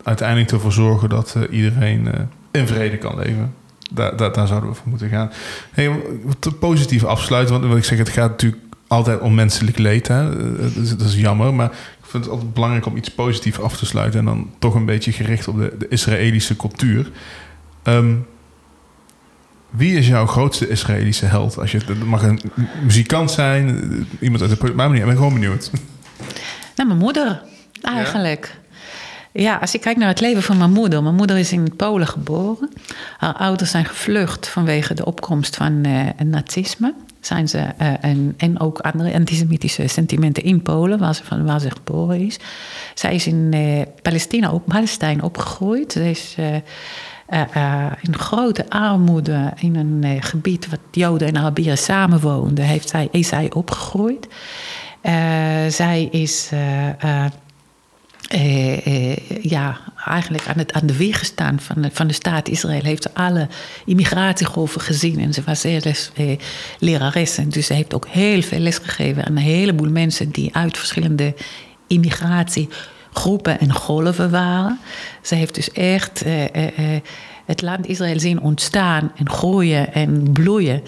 uiteindelijk 0.03 0.51
ervoor 0.51 0.73
zorgen 0.73 1.09
dat 1.09 1.35
eh, 1.37 1.43
iedereen 1.57 2.13
eh, 2.13 2.21
in 2.51 2.67
vrede 2.67 2.97
kan 2.97 3.17
leven. 3.17 3.55
Daar, 3.93 4.17
daar, 4.17 4.33
daar 4.33 4.47
zouden 4.47 4.71
we 4.71 4.75
voor 4.75 4.89
moeten 4.89 5.09
gaan. 5.09 5.31
Hey, 5.71 5.91
wat 6.23 6.59
positief 6.59 7.05
afsluiten, 7.05 7.55
want 7.55 7.67
wat 7.67 7.77
ik 7.77 7.85
zeg, 7.85 7.99
het 7.99 8.09
gaat 8.09 8.31
natuurlijk 8.31 8.63
altijd 8.87 9.21
om 9.21 9.35
menselijk 9.35 9.79
leed. 9.79 10.09
Hè? 10.09 10.31
Eh, 10.31 10.63
Dat, 10.63 10.85
is, 10.85 10.97
dat 10.97 11.07
is 11.07 11.17
jammer, 11.17 11.55
maar 11.55 11.71
ik 11.71 12.13
vind 12.13 12.25
het 12.25 12.33
altijd 12.33 12.55
belangrijk 12.55 12.87
om 12.87 12.97
iets 12.97 13.09
positiefs 13.11 13.61
af 13.61 13.77
te 13.77 13.87
sluiten 13.87 14.19
en 14.19 14.25
dan 14.27 14.51
toch 14.59 14.75
een 14.75 14.85
beetje 14.85 15.13
gericht 15.13 15.49
op 15.49 15.59
de, 15.59 15.75
de 15.79 15.89
Israëlische 15.89 16.57
cultuur. 16.57 17.11
Ehm, 17.83 18.15
wie 19.71 19.97
is 19.97 20.09
jouw 20.09 20.27
grootste 20.27 20.69
Israëlische 20.69 21.27
held? 21.27 21.59
Als 21.59 21.73
je, 21.73 21.79
het 21.79 22.05
mag 22.05 22.23
een 22.23 22.41
muzikant 22.83 23.31
zijn, 23.31 23.69
eh, 23.69 23.99
iemand 24.21 24.43
uit 24.43 24.61
de 24.61 24.75
maar 24.75 24.91
niet. 24.91 25.01
Ik 25.01 25.07
ben 25.07 25.17
gewoon 25.17 25.33
benieuwd. 25.33 25.71
Nou, 26.77 26.89
mijn 26.89 27.01
moeder, 27.01 27.43
eigenlijk. 27.83 28.47
Ja? 28.53 28.66
Als 29.45 29.75
ik 29.75 29.81
kijk 29.81 29.97
naar 29.97 30.09
het 30.09 30.21
leven 30.21 30.43
van 30.43 30.59
mijn 30.59 30.73
moeder. 30.73 31.03
Mijn 31.03 31.15
moeder 31.15 31.39
is 31.39 31.53
in 31.53 31.77
Polen 31.77 32.07
geboren. 32.07 32.69
Haar 33.19 33.35
ouders 33.35 33.71
zijn 33.71 33.85
gevlucht 33.85 34.49
vanwege 34.49 34.95
de 34.95 35.05
opkomst 35.05 35.57
van 35.57 35.85
eh, 35.85 35.93
het 36.17 36.27
nazisme. 36.27 36.95
zijn 37.21 37.49
ze, 37.49 37.59
en, 38.01 38.35
en 38.37 38.61
ook 38.61 38.79
andere 38.79 39.15
antisemitische 39.15 39.87
sentimenten 39.87 40.43
in 40.43 40.63
Polen, 40.63 40.99
waar 40.99 41.15
ze, 41.15 41.25
van, 41.25 41.45
waar 41.45 41.61
ze 41.61 41.71
geboren 41.71 42.21
is. 42.21 42.39
Zij 42.95 43.15
is 43.15 43.27
in 43.27 43.55
Palestina, 44.03 44.53
op 44.53 44.63
Palestijn 44.67 45.23
opgegroeid. 45.23 45.93
Ze 45.93 46.11
is 46.11 46.35
in 48.01 48.19
grote 48.19 48.65
armoede 48.69 49.53
in 49.57 49.77
een 49.77 50.23
gebied 50.23 50.69
wat 50.69 50.81
Joden 50.91 51.29
en 51.29 51.37
Arabieren 51.37 51.79
samenwoonden, 51.79 52.65
heeft 52.65 52.89
zij, 52.89 53.09
is 53.11 53.29
zij 53.29 53.53
opgegroeid. 53.53 54.29
zij 55.69 56.09
is 56.11 56.51
eh, 58.29 58.87
eh, 58.87 59.17
ja, 59.43 59.79
eigenlijk 60.05 60.47
aan, 60.47 60.59
het, 60.59 60.73
aan 60.73 60.87
de 60.87 60.97
wieg 60.97 61.19
gestaan 61.19 61.61
van 61.61 61.83
de, 61.83 61.91
van 61.93 62.07
de 62.07 62.13
staat 62.13 62.49
Israël. 62.49 62.83
Heeft 62.83 63.15
alle 63.15 63.49
immigratiegolven 63.85 64.81
gezien. 64.81 65.21
En 65.21 65.33
ze 65.33 65.43
was 65.45 65.63
les, 65.63 66.11
eh, 66.15 66.39
lerares. 66.79 67.39
En 67.39 67.49
dus 67.49 67.67
ze 67.67 67.75
heeft 67.75 67.95
ook 67.95 68.07
heel 68.09 68.43
veel 68.43 68.59
les 68.59 68.79
gegeven 68.79 69.25
aan 69.25 69.37
een 69.37 69.43
heleboel 69.43 69.91
mensen 69.91 70.31
die 70.31 70.55
uit 70.55 70.79
verschillende 70.79 71.35
immigratiegroepen 71.87 73.61
en 73.61 73.73
golven 73.73 74.31
waren. 74.31 74.79
Ze 75.23 75.35
heeft 75.35 75.55
dus 75.55 75.73
echt. 75.73 76.25
Het 77.47 77.63
land 77.63 77.87
Israël 77.87 78.21
zien 78.21 78.41
ontstaan 78.41 79.13
en 79.17 79.31
groeien 79.31 79.93
en 79.93 80.33
bloeien. 80.33 80.83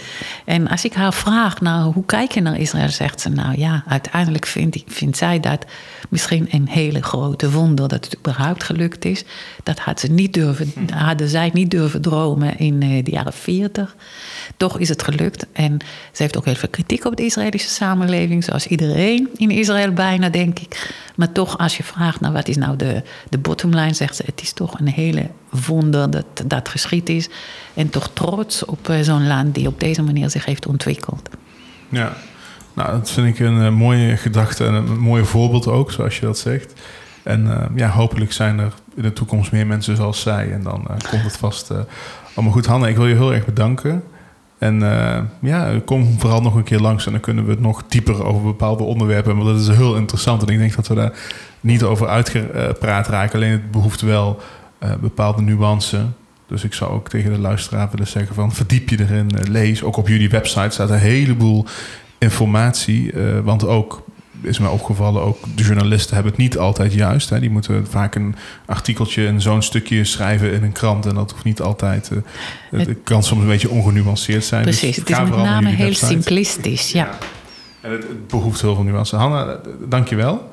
En 0.45 0.69
als 0.69 0.85
ik 0.85 0.93
haar 0.93 1.13
vraag, 1.13 1.61
nou, 1.61 1.93
hoe 1.93 2.05
kijk 2.05 2.33
je 2.33 2.41
naar 2.41 2.59
Israël, 2.59 2.89
zegt 2.89 3.21
ze, 3.21 3.29
nou 3.29 3.59
ja, 3.59 3.85
uiteindelijk 3.87 4.47
vindt, 4.47 4.83
vindt 4.87 5.17
zij 5.17 5.41
dat 5.41 5.65
misschien 6.09 6.49
een 6.51 6.69
hele 6.69 7.03
grote 7.03 7.51
wonder 7.51 7.89
dat 7.89 8.05
het 8.05 8.19
überhaupt 8.19 8.63
gelukt 8.63 9.05
is. 9.05 9.25
Dat 9.63 9.79
had 9.79 10.01
ze 10.01 10.07
niet 10.07 10.35
durven, 10.35 10.73
hadden 10.95 11.29
zij 11.29 11.51
niet 11.53 11.71
durven 11.71 12.01
dromen 12.01 12.59
in 12.59 12.83
eh, 12.83 13.05
de 13.05 13.11
jaren 13.11 13.33
40. 13.33 13.97
Toch 14.57 14.79
is 14.79 14.89
het 14.89 15.03
gelukt. 15.03 15.47
En 15.53 15.79
ze 16.13 16.23
heeft 16.23 16.37
ook 16.37 16.45
heel 16.45 16.55
veel 16.55 16.69
kritiek 16.69 17.05
op 17.05 17.17
de 17.17 17.25
Israëlische 17.25 17.71
samenleving, 17.71 18.45
zoals 18.45 18.67
iedereen 18.67 19.29
in 19.37 19.51
Israël 19.51 19.93
bijna, 19.93 20.29
denk 20.29 20.59
ik. 20.59 20.95
Maar 21.17 21.33
toch, 21.33 21.59
als 21.59 21.77
je 21.77 21.83
vraagt, 21.83 22.21
nou, 22.21 22.33
wat 22.33 22.49
is 22.49 22.57
nou 22.57 22.77
de, 22.77 23.03
de 23.29 23.39
bottomline, 23.39 23.95
zegt 23.95 24.17
ze, 24.17 24.23
het 24.27 24.43
is 24.43 24.53
toch 24.53 24.81
een 24.81 24.89
hele 24.89 25.31
wonder 25.51 26.11
dat 26.11 26.25
dat 26.49 26.69
geschied 26.69 27.09
is. 27.09 27.29
En 27.75 27.91
toch 27.91 28.11
trots 28.13 28.65
op 28.65 28.89
eh, 28.89 29.01
zo'n 29.01 29.27
land 29.27 29.55
die 29.55 29.67
op 29.67 29.81
deze 29.81 30.03
manier 30.03 30.31
zich 30.31 30.45
heeft 30.45 30.67
ontwikkeld. 30.67 31.29
Ja, 31.89 32.13
nou, 32.75 32.91
dat 32.91 33.11
vind 33.11 33.27
ik 33.27 33.39
een, 33.39 33.63
eh, 33.63 33.71
mooie 33.71 34.17
gedachte 34.17 34.65
en 34.65 34.75
een 34.75 34.99
mooi 34.99 35.25
voorbeeld 35.25 35.67
ook, 35.67 35.93
zoals 35.93 36.19
je 36.19 36.27
dat 36.27 36.39
zegt. 36.39 36.73
En 37.23 37.51
eh, 37.51 37.67
ja, 37.75 37.89
hopelijk 37.89 38.33
zijn 38.33 38.59
er 38.59 38.73
in 38.95 39.03
de 39.03 39.13
toekomst 39.13 39.53
meer 39.53 39.67
mensen 39.67 39.97
zoals 39.97 40.21
zij. 40.21 40.53
En 40.53 40.63
dan 40.63 40.87
komt 41.11 41.23
het 41.23 41.37
vast 41.37 41.71
allemaal 42.35 42.53
goed. 42.53 42.67
Hanne, 42.67 42.89
ik 42.89 42.97
wil 42.97 43.07
je 43.07 43.15
heel 43.15 43.35
erg 43.35 43.45
bedanken. 43.45 44.03
En 44.59 44.81
ja, 45.41 45.81
kom 45.85 46.21
vooral 46.21 46.41
nog 46.41 46.55
een 46.55 46.63
keer 46.63 46.81
langs 46.81 47.07
en 47.07 47.13
dan 47.13 47.21
kunnen 47.21 47.45
we 47.45 47.51
het 47.51 47.61
nog 47.61 47.83
dieper 47.89 48.25
over 48.25 48.43
bepaalde 48.43 48.83
onderwerpen. 48.83 49.37
Want 49.37 49.49
dat 49.49 49.69
is 49.69 49.77
heel 49.77 49.97
interessant 49.97 50.43
en 50.43 50.49
ik 50.49 50.59
denk 50.59 50.75
dat 50.75 50.89
we 50.89 50.95
daar 50.95 51.13
niet 51.61 51.83
over 51.83 52.09
uitgepraat 52.09 53.09
raken. 53.09 53.35
Alleen 53.35 53.51
het 53.51 53.71
behoeft 53.71 54.01
wel 54.01 54.41
uh, 54.83 54.95
bepaalde 55.01 55.43
nuance. 55.43 56.07
Dus 56.49 56.65
ik 56.65 56.75
zou 56.75 56.91
ook 56.91 57.09
tegen 57.09 57.33
de 57.33 57.39
luisteraar 57.39 57.89
willen 57.91 58.07
zeggen 58.07 58.35
van 58.35 58.53
verdiep 58.53 58.89
je 58.89 59.01
erin, 59.01 59.31
uh, 59.35 59.41
lees. 59.49 59.83
Ook 59.83 59.97
op 59.97 60.09
jullie 60.09 60.29
website 60.29 60.71
staat 60.71 60.91
een 60.91 60.99
heleboel 60.99 61.65
informatie. 62.19 63.13
Uh, 63.13 63.41
want 63.41 63.67
ook, 63.67 64.05
is 64.41 64.59
mij 64.59 64.71
opgevallen, 64.71 65.23
ook 65.23 65.39
de 65.55 65.63
journalisten 65.63 66.15
hebben 66.15 66.33
het 66.33 66.41
niet 66.41 66.59
altijd 66.59 66.93
juist. 66.93 67.31
Hè. 67.31 67.41
Die 67.41 67.51
moeten 67.51 67.87
vaak 67.87 68.15
een 68.15 68.35
artikeltje 68.67 69.27
en 69.27 69.41
zo'n 69.41 69.63
stukje 69.63 70.05
schrijven 70.05 70.53
in 70.53 70.63
een 70.63 70.73
krant. 70.73 71.07
En 71.07 71.15
dat 71.15 71.31
hoeft 71.31 71.45
niet 71.45 71.61
altijd, 71.61 72.11
het, 72.71 72.97
kan 73.05 73.23
soms 73.23 73.41
een 73.41 73.49
beetje 73.49 73.71
ongenuanceerd 73.71 74.45
zijn. 74.45 74.65
Dus 74.65 74.79
Precies, 74.79 75.05
dus 75.05 75.17
het 75.17 75.27
is 75.27 75.31
met 75.31 75.45
name 75.45 75.69
heel 75.69 75.95
simplistisch, 75.95 76.93
ja. 76.93 77.05
ja. 77.05 77.19
En 77.81 77.91
het, 77.91 78.03
het, 78.03 78.29
behoeft 78.29 78.61
heel 78.61 78.75
veel 78.75 78.85
nuance. 78.85 79.17
Hanna, 79.17 79.61
dank 79.89 80.09
je 80.09 80.17
wel. 80.17 80.53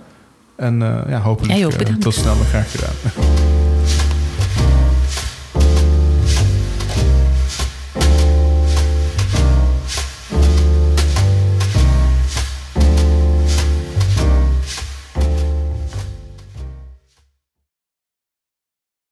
En 0.55 0.79
ja, 1.07 1.19
hopelijk 1.19 1.99
tot 1.99 2.13
snel. 2.13 2.35
Graag 2.35 2.71
gedaan. 2.71 2.93